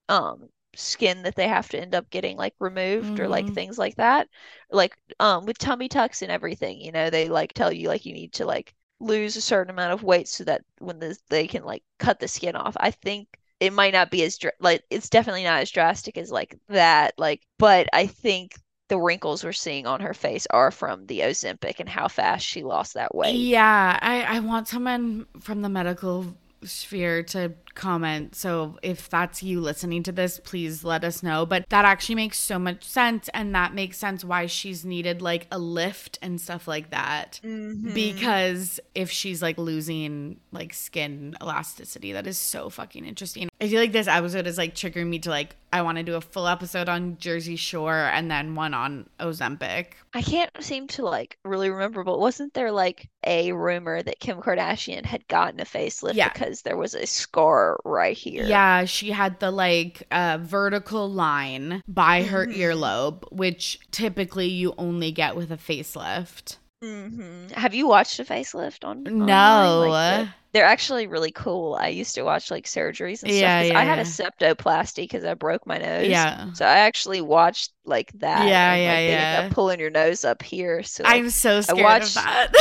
um 0.09 0.49
skin 0.75 1.23
that 1.23 1.35
they 1.35 1.47
have 1.47 1.69
to 1.69 1.79
end 1.79 1.95
up 1.95 2.09
getting 2.11 2.37
like 2.37 2.55
removed 2.59 3.19
or 3.19 3.27
like 3.29 3.49
Mhm. 3.49 3.53
things 3.53 3.77
like 3.77 3.95
that. 3.97 4.29
Like 4.71 4.95
um 5.19 5.45
with 5.45 5.57
tummy 5.59 5.89
tucks 5.89 6.21
and 6.23 6.31
everything, 6.31 6.79
you 6.81 6.91
know, 6.91 7.09
they 7.09 7.29
like 7.29 7.53
tell 7.53 7.71
you 7.73 7.87
like 7.89 8.05
you 8.05 8.13
need 8.13 8.33
to 8.33 8.45
like 8.45 8.73
lose 8.99 9.35
a 9.37 9.41
certain 9.41 9.71
amount 9.71 9.93
of 9.93 10.03
weight 10.03 10.27
so 10.29 10.43
that 10.45 10.63
when 10.79 10.99
the, 10.99 11.17
they 11.29 11.47
can 11.47 11.63
like 11.65 11.83
cut 11.99 12.19
the 12.19 12.27
skin 12.27 12.55
off. 12.55 12.75
I 12.79 12.91
think 12.91 13.27
it 13.59 13.73
might 13.73 13.93
not 13.93 14.11
be 14.11 14.23
as 14.23 14.37
dr- 14.37 14.55
like 14.59 14.83
it's 14.89 15.09
definitely 15.09 15.43
not 15.43 15.61
as 15.61 15.71
drastic 15.71 16.17
as 16.17 16.31
like 16.31 16.57
that 16.69 17.13
like 17.17 17.41
but 17.59 17.87
I 17.93 18.07
think 18.07 18.55
the 18.89 18.97
wrinkles 18.99 19.43
we're 19.43 19.53
seeing 19.53 19.87
on 19.87 20.01
her 20.01 20.13
face 20.13 20.45
are 20.49 20.71
from 20.71 21.05
the 21.07 21.21
Ozempic 21.21 21.79
and 21.79 21.89
how 21.89 22.07
fast 22.07 22.45
she 22.45 22.63
lost 22.63 22.93
that 22.95 23.15
weight. 23.15 23.35
Yeah, 23.35 23.97
I, 24.01 24.23
I 24.23 24.39
want 24.39 24.67
someone 24.67 25.25
from 25.39 25.61
the 25.61 25.69
medical 25.69 26.35
sphere 26.63 27.23
to 27.23 27.53
comment. 27.75 28.35
So 28.35 28.77
if 28.81 29.09
that's 29.09 29.41
you 29.43 29.59
listening 29.61 30.03
to 30.03 30.11
this, 30.11 30.39
please 30.43 30.83
let 30.83 31.03
us 31.03 31.23
know. 31.23 31.45
But 31.45 31.65
that 31.69 31.85
actually 31.85 32.15
makes 32.15 32.39
so 32.39 32.57
much 32.59 32.83
sense. 32.83 33.29
And 33.33 33.53
that 33.55 33.73
makes 33.73 33.97
sense 33.97 34.23
why 34.23 34.45
she's 34.45 34.85
needed 34.85 35.21
like 35.21 35.47
a 35.51 35.57
lift 35.59 36.19
and 36.21 36.39
stuff 36.39 36.67
like 36.67 36.89
that. 36.91 37.39
Mhm. 37.43 37.93
because 37.93 38.79
if 38.95 39.09
she's 39.11 39.41
like 39.41 39.57
losing 39.57 40.39
like 40.51 40.73
skin 40.73 41.35
elasticity 41.41 42.13
that 42.13 42.27
is 42.27 42.37
so 42.37 42.69
fucking 42.69 43.05
interesting 43.05 43.49
i 43.61 43.67
feel 43.67 43.79
like 43.79 43.91
this 43.91 44.07
episode 44.07 44.45
is 44.47 44.57
like 44.57 44.75
triggering 44.75 45.07
me 45.07 45.19
to 45.19 45.29
like 45.29 45.55
I 45.75 45.81
want 45.81 45.97
to 45.97 46.03
do 46.03 46.13
a 46.13 46.21
full 46.21 46.47
episode 46.47 46.87
on 46.87 47.17
Jersey 47.17 47.55
Shore 47.55 47.95
and 48.13 48.29
then 48.29 48.53
one 48.53 48.75
on 48.75 49.09
Ozempic. 49.19 49.87
I 50.13 50.21
can't 50.21 50.51
seem 50.59 50.85
to 50.89 51.01
like 51.03 51.39
really 51.43 51.71
remember, 51.71 52.03
but 52.03 52.19
wasn't 52.19 52.53
there 52.53 52.71
like 52.71 53.09
a 53.25 53.53
rumor 53.53 54.03
that 54.03 54.19
Kim 54.19 54.39
Kardashian 54.39 55.03
had 55.03 55.27
gotten 55.27 55.59
a 55.59 55.65
facelift 55.65 56.13
Yeah. 56.13 56.31
because 56.31 56.61
there 56.61 56.77
was 56.77 56.93
a 56.93 57.07
scar 57.07 57.62
right 57.85 58.15
here? 58.17 58.45
Yeah, 58.45 58.85
she 58.85 59.11
had 59.11 59.39
the 59.39 59.51
like 59.51 60.03
uh, 60.11 60.39
vertical 60.41 61.09
line 61.09 61.81
by 61.87 62.23
her 62.23 62.45
Mhm. 62.45 62.57
earlobe, 62.57 63.31
which 63.31 63.79
typically 63.91 64.47
you 64.47 64.73
only 64.77 65.11
get 65.11 65.35
with 65.35 65.51
a 65.51 65.57
facelift. 65.57 66.57
hmm 66.81 67.47
Have 67.55 67.73
you 67.73 67.87
watched 67.87 68.19
a 68.19 68.25
facelift 68.25 68.83
on? 68.83 69.07
online? 69.07 69.25
No. 69.25 69.87
Like, 69.89 70.27
they're 70.53 70.65
actually 70.65 71.07
really 71.07 71.31
cool. 71.31 71.73
I 71.73 71.87
used 71.87 72.13
to 72.15 72.21
watch 72.21 72.51
like 72.51 72.65
surgeries 72.65 73.23
and 73.23 73.31
Yeah, 73.31 73.63
stuff. 73.63 73.73
yeah, 73.73 73.79
I 73.79 73.83
had 73.85 73.97
a 73.97 74.03
septoplasty 74.03 74.97
because 75.05 75.23
I 75.25 75.33
broke 75.33 75.65
my 75.65 75.79
nose. 75.79 76.07
Yeah. 76.07 76.53
So 76.53 76.63
I 76.65 76.79
actually 76.79 77.21
watched 77.21 77.71
like 77.85 78.11
that. 78.19 78.47
Yeah, 78.47 78.73
and, 78.73 78.83
yeah, 78.83 78.91
like, 79.39 79.49
yeah. 79.49 79.49
pulling 79.53 79.79
your 79.79 79.89
nose 79.89 80.23
up 80.23 80.43
here. 80.43 80.83
So 80.83 81.03
like, 81.03 81.13
I'm 81.15 81.29
so 81.31 81.61
scared 81.61 81.79
of 81.79 81.83
watched- 81.83 82.15
that. 82.15 82.51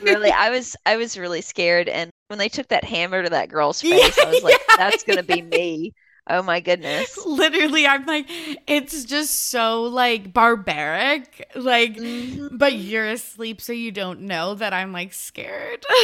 really, 0.00 0.30
I 0.30 0.50
was 0.50 0.76
I 0.86 0.96
was 0.96 1.18
really 1.18 1.40
scared. 1.40 1.88
And 1.88 2.10
when 2.28 2.38
they 2.38 2.48
took 2.48 2.68
that 2.68 2.84
hammer 2.84 3.22
to 3.22 3.30
that 3.30 3.48
girl's 3.50 3.80
face, 3.82 4.18
I 4.18 4.26
was 4.26 4.42
like, 4.42 4.60
Yeah. 4.68 4.76
that's 4.76 5.02
gonna 5.04 5.22
be 5.22 5.42
me. 5.42 5.94
Oh 6.28 6.42
my 6.42 6.60
goodness. 6.60 7.16
Literally, 7.26 7.86
I'm 7.86 8.04
like, 8.06 8.26
it's 8.66 9.04
just 9.04 9.48
so 9.50 9.84
like 9.84 10.32
barbaric. 10.32 11.48
Like, 11.54 11.96
Mhm. 11.96 12.58
but 12.58 12.74
you're 12.74 13.08
asleep, 13.08 13.60
so 13.60 13.72
you 13.72 13.90
don't 13.92 14.20
know 14.22 14.54
that 14.54 14.72
I'm 14.72 14.92
like 14.92 15.12
scared. 15.12 15.84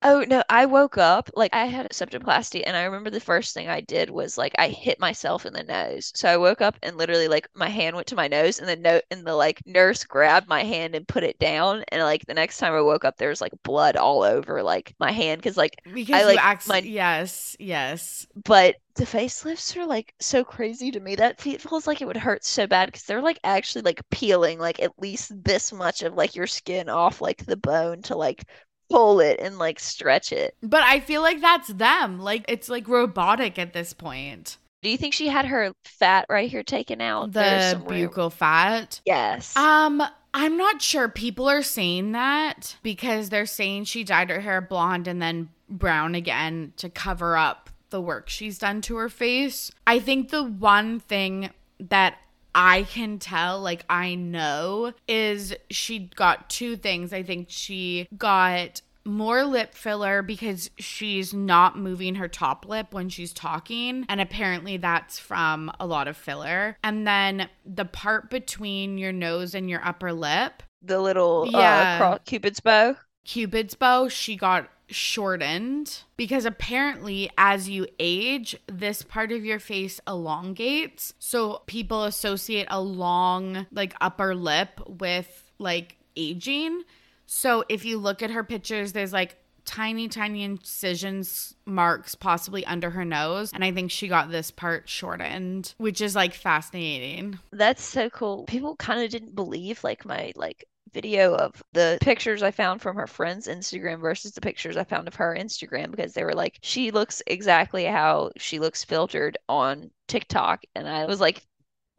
Oh 0.00 0.24
no, 0.28 0.44
I 0.48 0.64
woke 0.66 0.96
up 0.96 1.28
like 1.34 1.52
I 1.52 1.64
had 1.66 1.84
a 1.86 1.88
septoplasty 1.88 2.62
and 2.64 2.76
I 2.76 2.84
remember 2.84 3.10
the 3.10 3.18
first 3.18 3.52
thing 3.52 3.68
I 3.68 3.80
did 3.80 4.10
was 4.10 4.38
like 4.38 4.54
I 4.56 4.68
hit 4.68 5.00
myself 5.00 5.44
in 5.44 5.52
the 5.52 5.64
nose. 5.64 6.12
So 6.14 6.28
I 6.28 6.36
woke 6.36 6.60
up 6.62 6.76
and 6.84 6.96
literally 6.96 7.26
like 7.26 7.48
my 7.54 7.68
hand 7.68 7.96
went 7.96 8.06
to 8.08 8.14
my 8.14 8.28
nose 8.28 8.60
and 8.60 8.68
the 8.68 8.76
note 8.76 9.02
and 9.10 9.26
the 9.26 9.34
like 9.34 9.60
nurse 9.66 10.04
grabbed 10.04 10.48
my 10.48 10.62
hand 10.62 10.94
and 10.94 11.06
put 11.06 11.24
it 11.24 11.40
down 11.40 11.82
and 11.88 12.00
like 12.02 12.24
the 12.26 12.34
next 12.34 12.58
time 12.58 12.74
I 12.74 12.80
woke 12.80 13.04
up 13.04 13.16
there 13.16 13.28
was 13.28 13.40
like 13.40 13.52
blood 13.64 13.96
all 13.96 14.22
over 14.22 14.62
like 14.62 14.94
my 15.00 15.10
hand 15.10 15.42
because 15.42 15.56
like 15.56 15.74
because 15.92 16.24
like 16.24 16.34
you 16.34 16.40
act. 16.42 16.68
my- 16.68 16.78
yes, 16.78 17.56
yes. 17.58 18.24
but 18.44 18.76
the 18.98 19.04
facelifts 19.04 19.76
are 19.76 19.86
like 19.86 20.12
so 20.18 20.42
crazy 20.42 20.90
to 20.90 20.98
me 20.98 21.14
that 21.14 21.40
feels 21.40 21.86
like 21.86 22.02
it 22.02 22.06
would 22.06 22.16
hurt 22.16 22.44
so 22.44 22.66
bad 22.66 22.86
because 22.86 23.04
they're 23.04 23.22
like 23.22 23.38
actually 23.44 23.82
like 23.82 24.02
peeling 24.10 24.58
like 24.58 24.82
at 24.82 24.98
least 24.98 25.32
this 25.44 25.72
much 25.72 26.02
of 26.02 26.14
like 26.14 26.34
your 26.34 26.48
skin 26.48 26.88
off 26.88 27.20
like 27.20 27.46
the 27.46 27.56
bone 27.56 28.02
to 28.02 28.16
like 28.16 28.44
pull 28.90 29.20
it 29.20 29.38
and 29.40 29.56
like 29.56 29.78
stretch 29.78 30.32
it. 30.32 30.56
But 30.62 30.82
I 30.82 30.98
feel 30.98 31.22
like 31.22 31.40
that's 31.40 31.68
them. 31.68 32.18
Like 32.18 32.44
it's 32.48 32.68
like 32.68 32.88
robotic 32.88 33.56
at 33.58 33.72
this 33.72 33.92
point. 33.92 34.58
Do 34.82 34.90
you 34.90 34.98
think 34.98 35.14
she 35.14 35.28
had 35.28 35.46
her 35.46 35.72
fat 35.84 36.26
right 36.28 36.50
here 36.50 36.64
taken 36.64 37.00
out? 37.00 37.32
The 37.32 37.80
buccal 37.84 38.32
fat. 38.32 39.00
Yes. 39.06 39.56
Um, 39.56 40.02
I'm 40.34 40.56
not 40.56 40.82
sure. 40.82 41.08
People 41.08 41.48
are 41.48 41.62
saying 41.62 42.12
that 42.12 42.76
because 42.82 43.28
they're 43.28 43.46
saying 43.46 43.84
she 43.84 44.02
dyed 44.02 44.30
her 44.30 44.40
hair 44.40 44.60
blonde 44.60 45.06
and 45.06 45.22
then 45.22 45.50
brown 45.68 46.14
again 46.14 46.72
to 46.76 46.88
cover 46.88 47.36
up 47.36 47.70
the 47.90 48.00
work 48.00 48.28
she's 48.28 48.58
done 48.58 48.80
to 48.82 48.96
her 48.96 49.08
face. 49.08 49.70
I 49.86 49.98
think 49.98 50.30
the 50.30 50.42
one 50.44 51.00
thing 51.00 51.50
that 51.80 52.16
I 52.54 52.82
can 52.84 53.18
tell, 53.18 53.60
like 53.60 53.84
I 53.88 54.14
know, 54.14 54.92
is 55.06 55.54
she 55.70 56.10
got 56.16 56.50
two 56.50 56.76
things. 56.76 57.12
I 57.12 57.22
think 57.22 57.46
she 57.50 58.08
got 58.16 58.80
more 59.04 59.44
lip 59.44 59.74
filler 59.74 60.22
because 60.22 60.70
she's 60.78 61.32
not 61.32 61.78
moving 61.78 62.16
her 62.16 62.28
top 62.28 62.66
lip 62.66 62.88
when 62.90 63.08
she's 63.08 63.32
talking. 63.32 64.04
And 64.08 64.20
apparently 64.20 64.76
that's 64.76 65.18
from 65.18 65.70
a 65.80 65.86
lot 65.86 66.08
of 66.08 66.16
filler. 66.16 66.76
And 66.82 67.06
then 67.06 67.48
the 67.64 67.86
part 67.86 68.28
between 68.28 68.98
your 68.98 69.12
nose 69.12 69.54
and 69.54 69.70
your 69.70 69.84
upper 69.86 70.12
lip, 70.12 70.62
the 70.82 71.00
little 71.00 71.48
Yeah. 71.50 72.10
uh 72.14 72.18
cupid's 72.18 72.60
bow. 72.60 72.96
Cupid's 73.24 73.74
bow, 73.74 74.08
she 74.08 74.36
got 74.36 74.68
shortened 74.88 76.02
because 76.16 76.44
apparently 76.44 77.30
as 77.36 77.68
you 77.68 77.86
age, 77.98 78.56
this 78.66 79.02
part 79.02 79.32
of 79.32 79.44
your 79.44 79.58
face 79.58 80.00
elongates. 80.06 81.14
So 81.18 81.62
people 81.66 82.04
associate 82.04 82.66
a 82.70 82.80
long 82.80 83.66
like 83.72 83.94
upper 84.00 84.34
lip 84.34 84.80
with 84.86 85.50
like 85.58 85.96
aging. 86.16 86.82
So 87.26 87.64
if 87.68 87.84
you 87.84 87.98
look 87.98 88.22
at 88.22 88.30
her 88.30 88.44
pictures, 88.44 88.92
there's 88.92 89.12
like 89.12 89.36
tiny, 89.68 90.08
tiny 90.08 90.42
incisions 90.42 91.54
marks 91.66 92.14
possibly 92.14 92.64
under 92.64 92.88
her 92.88 93.04
nose. 93.04 93.52
And 93.52 93.62
I 93.62 93.70
think 93.70 93.90
she 93.90 94.08
got 94.08 94.30
this 94.30 94.50
part 94.50 94.88
shortened, 94.88 95.74
which 95.76 96.00
is 96.00 96.16
like 96.16 96.32
fascinating. 96.32 97.38
That's 97.52 97.82
so 97.82 98.08
cool. 98.08 98.44
People 98.44 98.76
kind 98.76 99.02
of 99.02 99.10
didn't 99.10 99.34
believe 99.34 99.84
like 99.84 100.06
my 100.06 100.32
like 100.36 100.66
video 100.92 101.34
of 101.34 101.62
the 101.72 101.98
pictures 102.00 102.42
I 102.42 102.50
found 102.50 102.80
from 102.82 102.96
her 102.96 103.06
friend's 103.06 103.46
Instagram 103.46 104.00
versus 104.00 104.32
the 104.32 104.40
pictures 104.40 104.76
I 104.76 104.84
found 104.84 105.08
of 105.08 105.14
her 105.16 105.36
Instagram 105.38 105.90
because 105.90 106.14
they 106.14 106.24
were 106.24 106.34
like, 106.34 106.58
she 106.62 106.90
looks 106.90 107.22
exactly 107.26 107.84
how 107.84 108.30
she 108.36 108.58
looks 108.58 108.84
filtered 108.84 109.38
on 109.48 109.90
TikTok. 110.08 110.62
And 110.74 110.88
I 110.88 111.06
was 111.06 111.20
like, 111.20 111.42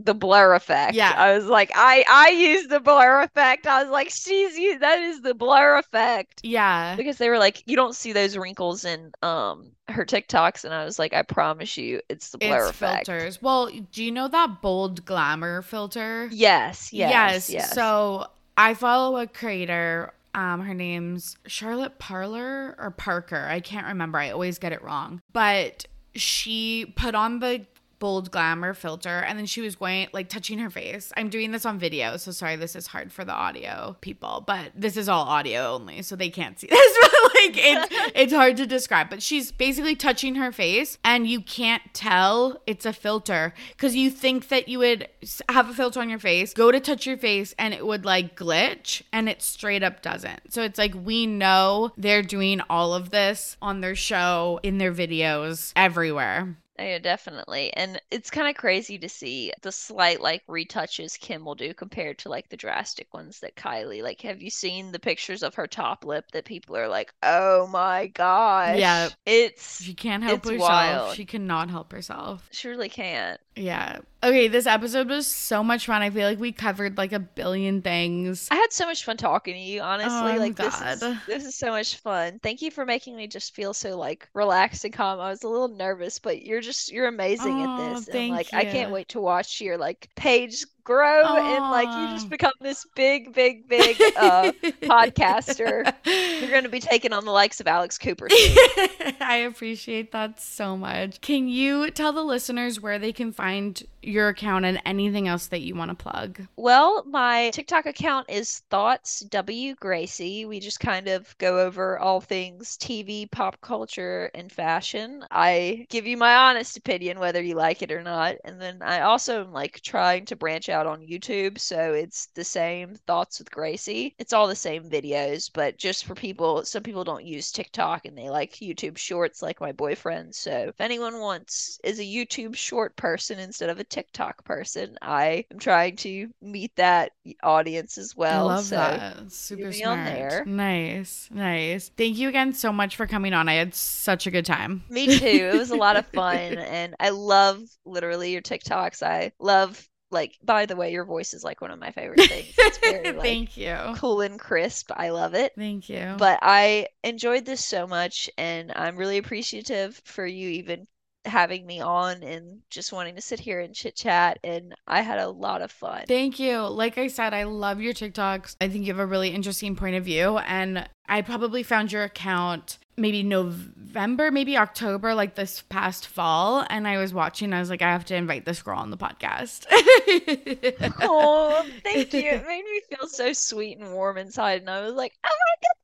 the 0.02 0.14
blur 0.14 0.54
effect. 0.56 0.96
Yeah. 0.96 1.14
I 1.14 1.34
was 1.34 1.48
like, 1.48 1.72
I 1.76 2.06
I 2.10 2.30
used 2.30 2.70
the 2.70 2.80
blur 2.80 3.22
effect. 3.22 3.68
I 3.68 3.84
was 3.84 3.92
like, 3.92 4.10
she's 4.10 4.58
used 4.58 4.80
that 4.80 4.98
is 4.98 5.22
the 5.22 5.34
blur 5.34 5.78
effect. 5.78 6.40
Yeah. 6.42 6.96
Because 6.96 7.18
they 7.18 7.28
were 7.28 7.38
like, 7.38 7.62
you 7.66 7.76
don't 7.76 7.94
see 7.94 8.14
those 8.14 8.38
wrinkles 8.38 8.86
in 8.86 9.12
um 9.24 9.74
her 9.90 10.06
TikToks, 10.06 10.64
and 10.64 10.74
I 10.74 10.86
was 10.86 11.00
like, 11.00 11.14
I 11.14 11.24
promise 11.24 11.76
you, 11.76 12.00
it's 12.10 12.30
the 12.30 12.38
blur 12.38 12.62
It's 12.62 12.70
effect. 12.70 13.08
filters. 13.08 13.42
Well, 13.42 13.70
do 13.92 14.02
you 14.02 14.12
know 14.14 14.30
that 14.30 14.62
bold 14.62 15.04
glamour 15.04 15.64
filter? 15.64 16.30
Yes, 16.32 16.94
yes, 16.94 17.50
yes. 17.50 17.74
So 17.74 18.28
I 18.60 18.74
follow 18.74 19.16
a 19.16 19.26
creator. 19.26 20.12
Um, 20.36 20.60
her 20.60 20.74
name's 20.74 21.38
Charlotte 21.48 21.98
Parler 21.98 22.76
or 22.78 22.92
Parker. 22.92 23.48
I 23.50 23.62
can't 23.62 23.88
remember. 23.88 24.18
I 24.18 24.32
always 24.32 24.60
get 24.60 24.74
it 24.74 24.84
wrong. 24.84 25.22
But 25.32 25.86
she 26.14 26.94
put 26.98 27.16
on 27.16 27.40
the 27.40 27.66
bold 28.00 28.32
glamour 28.32 28.74
filter 28.74 29.20
and 29.20 29.38
then 29.38 29.46
she 29.46 29.62
was 29.62 29.76
going 29.76 30.08
like 30.14 30.30
touching 30.30 30.60
her 30.60 30.70
face. 30.70 31.12
I'm 31.16 31.30
doing 31.30 31.52
this 31.52 31.66
on 31.66 31.78
video, 31.78 32.18
so 32.18 32.32
sorry 32.32 32.56
this 32.56 32.76
is 32.76 32.88
hard 32.88 33.12
for 33.12 33.26
the 33.26 33.34
audio 33.34 33.98
people, 34.02 34.44
but 34.46 34.72
this 34.76 34.98
is 34.98 35.10
all 35.10 35.26
audio 35.26 35.74
only, 35.74 36.02
so 36.02 36.16
they 36.16 36.30
can't 36.30 36.60
see 36.60 36.68
this. 36.72 36.98
But 37.02 37.12
like 37.36 37.58
it's 37.58 37.96
it's 38.16 38.34
hard 38.34 38.58
to 38.58 38.66
describe. 38.66 39.10
But 39.10 39.22
she's 39.22 39.52
basically 39.52 39.96
touching 39.96 40.36
her 40.36 40.52
face 40.52 40.98
and 41.04 41.28
you 41.28 41.42
can't 41.42 41.84
tell 41.94 42.62
it's 42.66 42.86
a 42.86 42.94
filter 42.94 43.54
because 43.72 43.96
you 43.96 44.10
think 44.10 44.48
that 44.50 44.68
you 44.68 44.80
would 44.80 45.08
have 45.50 45.70
a 45.70 45.74
filter 45.74 46.00
on 46.00 46.10
your 46.10 46.20
face, 46.20 46.54
go 46.54 46.72
to 46.72 46.80
touch 46.80 47.06
your 47.06 47.18
face 47.18 47.54
and 47.58 47.74
it 47.74 47.86
would 47.86 48.06
like 48.06 48.38
glitch 48.38 49.02
and 49.12 49.30
it 49.30 49.42
straight 49.42 49.84
up 49.84 50.02
doesn't. 50.02 50.54
So 50.54 50.64
it's 50.64 50.78
like 50.78 50.94
we 50.96 51.28
know 51.28 51.92
they're 51.98 52.24
doing 52.24 52.62
all 52.70 52.94
of 52.94 53.10
this 53.10 53.58
on 53.62 53.82
their 53.82 53.96
show, 53.96 54.60
in 54.64 54.78
their 54.78 54.94
videos, 54.94 55.74
everywhere. 55.76 56.58
Yeah, 56.80 57.00
definitely. 57.00 57.74
And 57.74 58.02
it's 58.10 58.30
kind 58.30 58.48
of 58.48 58.56
crazy 58.56 58.98
to 59.00 59.10
see 59.10 59.52
the 59.62 59.72
slight 59.72 60.22
like 60.22 60.46
retouches 60.48 61.20
Kim 61.20 61.44
will 61.44 61.56
do 61.56 61.74
compared 61.74 62.18
to 62.20 62.30
like 62.30 62.48
the 62.50 62.58
drastic 62.58 63.14
ones 63.14 63.42
that 63.42 63.56
Kylie. 63.56 64.02
Like, 64.02 64.22
have 64.22 64.42
you 64.42 64.50
seen 64.50 64.92
the 64.92 65.00
pictures 65.00 65.44
of 65.44 65.56
her 65.56 65.68
top 65.68 66.06
lip 66.06 66.32
that 66.32 66.46
people 66.46 66.78
are 66.78 66.88
like, 66.88 67.14
"Oh 67.22 67.68
my 67.68 68.08
gosh." 68.08 68.80
Yeah. 68.80 69.10
It's 69.26 69.82
She 69.84 69.94
can't 69.94 70.24
help 70.24 70.46
herself. 70.46 70.60
wild. 70.60 71.16
She 71.16 71.26
cannot 71.26 71.70
help 71.70 71.92
herself. 71.92 72.48
She 72.52 72.70
really 72.70 72.90
can't. 72.90 73.40
Yeah. 73.60 74.00
Okay, 74.24 74.48
this 74.48 74.66
episode 74.66 75.10
was 75.10 75.28
so 75.28 75.64
much 75.64 75.86
fun. 75.86 76.02
I 76.02 76.10
feel 76.10 76.28
like 76.28 76.40
we 76.40 76.52
covered 76.52 76.98
like 76.98 77.14
a 77.14 77.20
billion 77.20 77.82
things. 77.82 78.48
I 78.52 78.56
had 78.56 78.72
so 78.72 78.86
much 78.86 79.04
fun 79.04 79.18
talking 79.18 79.54
to 79.54 79.60
you, 79.60 79.82
honestly. 79.82 80.34
Oh, 80.34 80.38
like 80.38 80.56
this 80.56 80.82
is 80.82 81.00
this 81.28 81.46
is 81.46 81.56
so 81.56 81.70
much 81.70 81.98
fun. 81.98 82.40
Thank 82.42 82.62
you 82.62 82.72
for 82.72 82.86
making 82.86 83.16
me 83.16 83.28
just 83.28 83.56
feel 83.56 83.74
so 83.74 83.98
like 83.98 84.28
relaxed 84.34 84.84
and 84.86 84.94
calm. 84.94 85.20
I 85.20 85.30
was 85.30 85.44
a 85.44 85.48
little 85.48 85.70
nervous, 85.70 86.20
but 86.20 86.42
you're 86.42 86.62
just 86.62 86.92
you're 86.92 87.08
amazing 87.08 87.62
Aw, 87.62 87.90
at 87.90 87.96
this. 87.96 88.08
And 88.10 88.30
like 88.30 88.54
I 88.54 88.66
can't 88.66 88.92
wait 88.92 89.10
to 89.10 89.22
watch 89.22 89.62
your 89.62 89.78
like 89.78 90.10
page 90.16 90.66
grow 90.84 91.24
and 91.38 91.72
like 91.72 91.88
you 91.88 92.16
just 92.16 92.30
become 92.30 92.54
this 92.62 92.86
big, 92.96 93.34
big, 93.34 93.68
big 93.68 94.00
uh 94.18 94.52
podcaster. 94.84 95.94
You're 96.06 96.52
gonna 96.52 96.70
be 96.70 96.80
taking 96.80 97.14
on 97.14 97.26
the 97.26 97.32
likes 97.32 97.60
of 97.60 97.68
Alex 97.68 97.98
Cooper. 97.98 98.28
I 99.22 99.46
appreciate 99.48 100.12
that 100.12 100.40
so 100.40 100.78
much. 100.78 101.22
Can 101.22 101.48
you 101.48 101.92
tell 101.92 102.14
the 102.14 102.24
listeners 102.24 102.80
where 102.80 103.00
they 103.00 103.14
can 103.14 103.32
find 103.32 103.84
your 104.02 104.30
account 104.30 104.66
and 104.66 104.82
anything 104.86 105.28
else 105.28 105.48
that 105.48 105.62
you 105.62 105.76
want 105.76 105.90
to 105.90 105.96
plug? 105.96 106.42
Well, 106.56 107.04
my 107.06 107.50
TikTok 107.52 107.86
account 107.86 108.30
is 108.30 108.60
Thoughts 108.70 109.22
W 109.22 109.76
Gracie. 109.76 110.46
We 110.46 110.60
just 110.60 110.80
kind 110.80 111.08
of 111.08 111.38
go 111.38 111.60
over 111.60 112.00
all 112.00 112.22
things 112.22 112.78
TV, 112.78 113.30
pop 113.30 113.60
culture, 113.62 114.32
and 114.34 114.52
fashion. 114.52 115.26
I 115.32 115.86
give 115.90 116.08
you 116.08 116.18
my 116.18 116.36
honest 116.36 116.78
opinion 116.78 117.20
whether 117.20 117.42
you 117.42 117.56
like 117.56 117.82
it 117.82 117.92
or 117.92 118.04
not. 118.04 118.36
And 118.46 118.62
then 118.62 118.82
I 118.82 119.02
also 119.02 119.44
am 119.44 119.52
like 119.52 119.82
trying 119.82 120.26
to 120.26 120.36
branch 120.36 120.69
out 120.70 120.88
on 120.88 121.02
YouTube. 121.02 121.60
So 121.60 121.94
it's 121.94 122.28
the 122.36 122.44
same 122.44 122.96
Thoughts 123.08 123.40
with 123.40 123.52
Gracie. 123.52 124.16
It's 124.20 124.34
all 124.34 124.48
the 124.48 124.56
same 124.56 124.90
videos, 124.90 125.50
but 125.54 125.78
just 125.78 126.06
for 126.06 126.16
people, 126.16 126.64
some 126.66 126.84
people 126.84 127.04
don't 127.04 127.26
use 127.26 127.52
TikTok 127.52 128.06
and 128.06 128.18
they 128.18 128.30
like 128.30 128.54
YouTube 128.54 128.98
shorts 128.98 129.42
like 129.42 129.60
my 129.62 129.72
boyfriend. 129.72 130.36
So 130.36 130.52
if 130.70 130.80
anyone 130.80 131.20
wants, 131.20 131.80
is 131.84 132.00
a 132.00 132.04
YouTube 132.04 132.56
short 132.56 132.96
person 132.96 133.40
instead 133.40 133.70
of 133.70 133.80
a 133.80 133.84
TikTok 133.84 134.44
person, 134.46 134.98
I 135.02 135.46
am 135.52 135.60
trying 135.60 135.96
to 135.98 136.30
meet 136.42 136.76
that 136.76 137.12
audience 137.44 137.98
as 137.98 138.16
well. 138.16 138.50
I 138.50 138.54
love 138.54 138.66
so 138.66 138.76
that. 138.76 139.32
Super 139.32 139.72
smart. 139.72 140.06
there. 140.06 140.44
Nice, 140.46 141.30
nice. 141.32 141.90
Thank 141.98 142.18
you 142.18 142.30
again 142.30 142.54
so 142.54 142.72
much 142.72 142.96
for 142.96 143.08
coming 143.08 143.34
on. 143.34 143.50
I 143.50 143.54
had 143.54 143.74
such 143.74 144.28
a 144.28 144.32
good 144.32 144.46
time. 144.46 144.84
Me 144.90 145.08
too. 145.18 145.26
It 145.26 145.58
was 145.58 145.72
a 145.72 145.76
lot 145.76 145.96
of 145.98 146.06
fun. 146.14 146.58
and 146.58 146.96
I 147.00 147.10
love 147.10 147.62
literally 147.86 148.32
your 148.32 148.42
TikToks. 148.42 149.02
I 149.04 149.32
love, 149.40 149.89
like, 150.12 150.38
by 150.44 150.66
the 150.66 150.76
way, 150.76 150.92
your 150.92 151.06
voice 151.06 151.34
is 151.34 151.44
like 151.44 151.62
one 151.62 151.72
of 151.72 151.80
my 151.80 151.92
favorite 151.92 152.22
things. 152.22 152.54
It's 152.58 152.78
very, 152.80 153.04
like, 153.14 153.22
Thank 153.22 153.58
you. 153.58 153.78
cool 153.96 154.22
and 154.22 154.40
crisp. 154.40 154.92
I 154.96 155.10
love 155.10 155.34
it. 155.34 155.54
Thank 155.58 155.90
you. 155.90 156.16
But 156.18 156.40
I 156.42 156.88
enjoyed 157.04 157.46
this 157.46 157.64
so 157.64 157.88
much, 157.88 158.30
and 158.38 158.72
I'm 158.76 158.98
really 158.98 159.18
appreciative 159.18 160.02
for 160.06 160.26
you 160.26 160.50
even 160.50 160.88
having 161.26 161.66
me 161.66 161.82
on 161.82 162.24
and 162.24 162.60
just 162.70 162.94
wanting 162.94 163.16
to 163.16 163.22
sit 163.22 163.40
here 163.40 163.60
and 163.60 163.76
chit 163.76 163.96
chat. 163.96 164.40
And 164.44 164.74
I 164.88 165.02
had 165.02 165.20
a 165.20 165.30
lot 165.30 165.62
of 165.62 165.72
fun. 165.72 166.06
Thank 166.08 166.40
you. 166.40 166.62
Like 166.62 166.98
I 166.98 167.08
said, 167.08 167.34
I 167.34 167.44
love 167.44 167.82
your 167.82 167.94
TikToks. 167.94 168.56
I 168.62 168.70
think 168.70 168.86
you 168.86 168.94
have 168.94 169.00
a 169.00 169.06
really 169.06 169.30
interesting 169.30 169.76
point 169.76 169.96
of 169.96 170.06
view. 170.06 170.38
And 170.40 170.88
I 171.08 171.22
probably 171.22 171.62
found 171.62 171.92
your 171.92 172.04
account 172.04 172.80
maybe 173.00 173.24
November, 173.24 174.32
maybe 174.32 174.58
October, 174.58 175.14
like 175.16 175.36
this 175.36 175.64
past 175.64 176.08
fall. 176.08 176.66
And 176.70 176.88
I 176.88 176.98
was 176.98 177.14
watching, 177.14 177.54
I 177.54 177.60
was 177.60 177.70
like, 177.70 177.82
I 177.82 177.92
have 177.92 178.06
to 178.06 178.16
invite 178.16 178.46
this 178.46 178.62
girl 178.62 178.78
on 178.78 178.92
the 178.92 178.98
podcast. 178.98 179.66
oh, 181.02 181.66
thank 181.84 182.14
you. 182.14 182.22
It 182.22 182.48
made 182.48 182.64
me 182.64 182.82
feel 182.90 183.08
so 183.08 183.34
sweet 183.34 183.80
and 183.80 183.94
warm 183.94 184.18
inside. 184.18 184.62
And 184.62 184.70
I 184.70 184.82
was 184.82 184.94
like, 184.94 185.14
oh 185.26 185.30
my 185.30 185.56
goodness. 185.62 185.76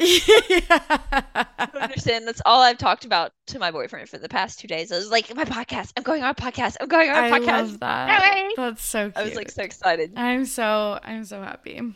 I 0.00 1.68
don't 1.72 1.82
understand. 1.82 2.26
That's 2.26 2.42
all 2.46 2.62
I've 2.62 2.78
talked 2.78 3.04
about 3.04 3.32
to 3.48 3.58
my 3.58 3.70
boyfriend 3.70 4.08
for 4.08 4.18
the 4.18 4.28
past 4.28 4.60
two 4.60 4.68
days. 4.68 4.92
I 4.92 4.96
was 4.96 5.10
like, 5.10 5.34
my 5.34 5.44
podcast. 5.44 5.92
I'm 5.96 6.02
going 6.02 6.22
on 6.22 6.30
a 6.30 6.34
podcast. 6.34 6.76
I'm 6.80 6.88
going 6.88 7.10
on 7.10 7.16
a 7.16 7.26
I 7.26 7.30
podcast. 7.40 7.46
love 7.46 7.80
that. 7.80 8.52
That's 8.56 8.84
so 8.84 9.10
cute. 9.10 9.16
I 9.16 9.24
was 9.24 9.34
like 9.34 9.50
so 9.50 9.62
excited. 9.62 10.12
I'm 10.16 10.46
so 10.46 10.98
I'm 11.02 11.24
so 11.24 11.42
happy. 11.42 11.94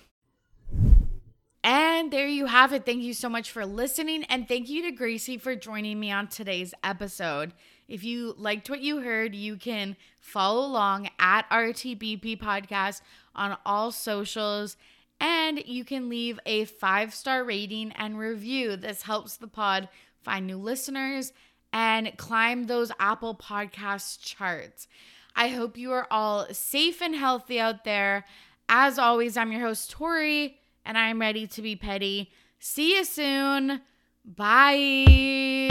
And 1.64 2.12
there 2.12 2.26
you 2.26 2.46
have 2.46 2.72
it. 2.72 2.84
Thank 2.84 3.02
you 3.02 3.14
so 3.14 3.28
much 3.28 3.50
for 3.50 3.64
listening 3.64 4.24
and 4.24 4.48
thank 4.48 4.68
you 4.68 4.82
to 4.82 4.90
Gracie 4.90 5.38
for 5.38 5.54
joining 5.54 6.00
me 6.00 6.10
on 6.10 6.26
today's 6.26 6.74
episode. 6.82 7.52
If 7.88 8.02
you 8.02 8.34
liked 8.36 8.68
what 8.68 8.80
you 8.80 9.02
heard, 9.02 9.34
you 9.34 9.56
can 9.56 9.96
follow 10.18 10.66
along 10.66 11.08
at 11.20 11.48
RTBP 11.50 12.40
podcast 12.40 13.02
on 13.36 13.56
all 13.64 13.92
socials 13.92 14.76
and 15.20 15.64
you 15.64 15.84
can 15.84 16.08
leave 16.08 16.40
a 16.46 16.66
5-star 16.66 17.44
rating 17.44 17.92
and 17.92 18.18
review. 18.18 18.76
This 18.76 19.02
helps 19.02 19.36
the 19.36 19.46
pod 19.46 19.88
find 20.20 20.48
new 20.48 20.58
listeners 20.58 21.32
and 21.72 22.16
climb 22.16 22.64
those 22.64 22.90
Apple 22.98 23.36
Podcast 23.36 24.18
charts. 24.20 24.88
I 25.36 25.48
hope 25.48 25.76
you 25.78 25.92
are 25.92 26.08
all 26.10 26.46
safe 26.52 27.00
and 27.00 27.14
healthy 27.14 27.60
out 27.60 27.84
there. 27.84 28.24
As 28.68 28.98
always, 28.98 29.36
I'm 29.36 29.52
your 29.52 29.60
host, 29.60 29.90
Torry, 29.92 30.58
and 30.84 30.98
I'm 30.98 31.20
ready 31.20 31.46
to 31.46 31.62
be 31.62 31.76
petty. 31.76 32.30
See 32.58 32.96
you 32.96 33.04
soon. 33.04 33.80
Bye. 34.24 35.61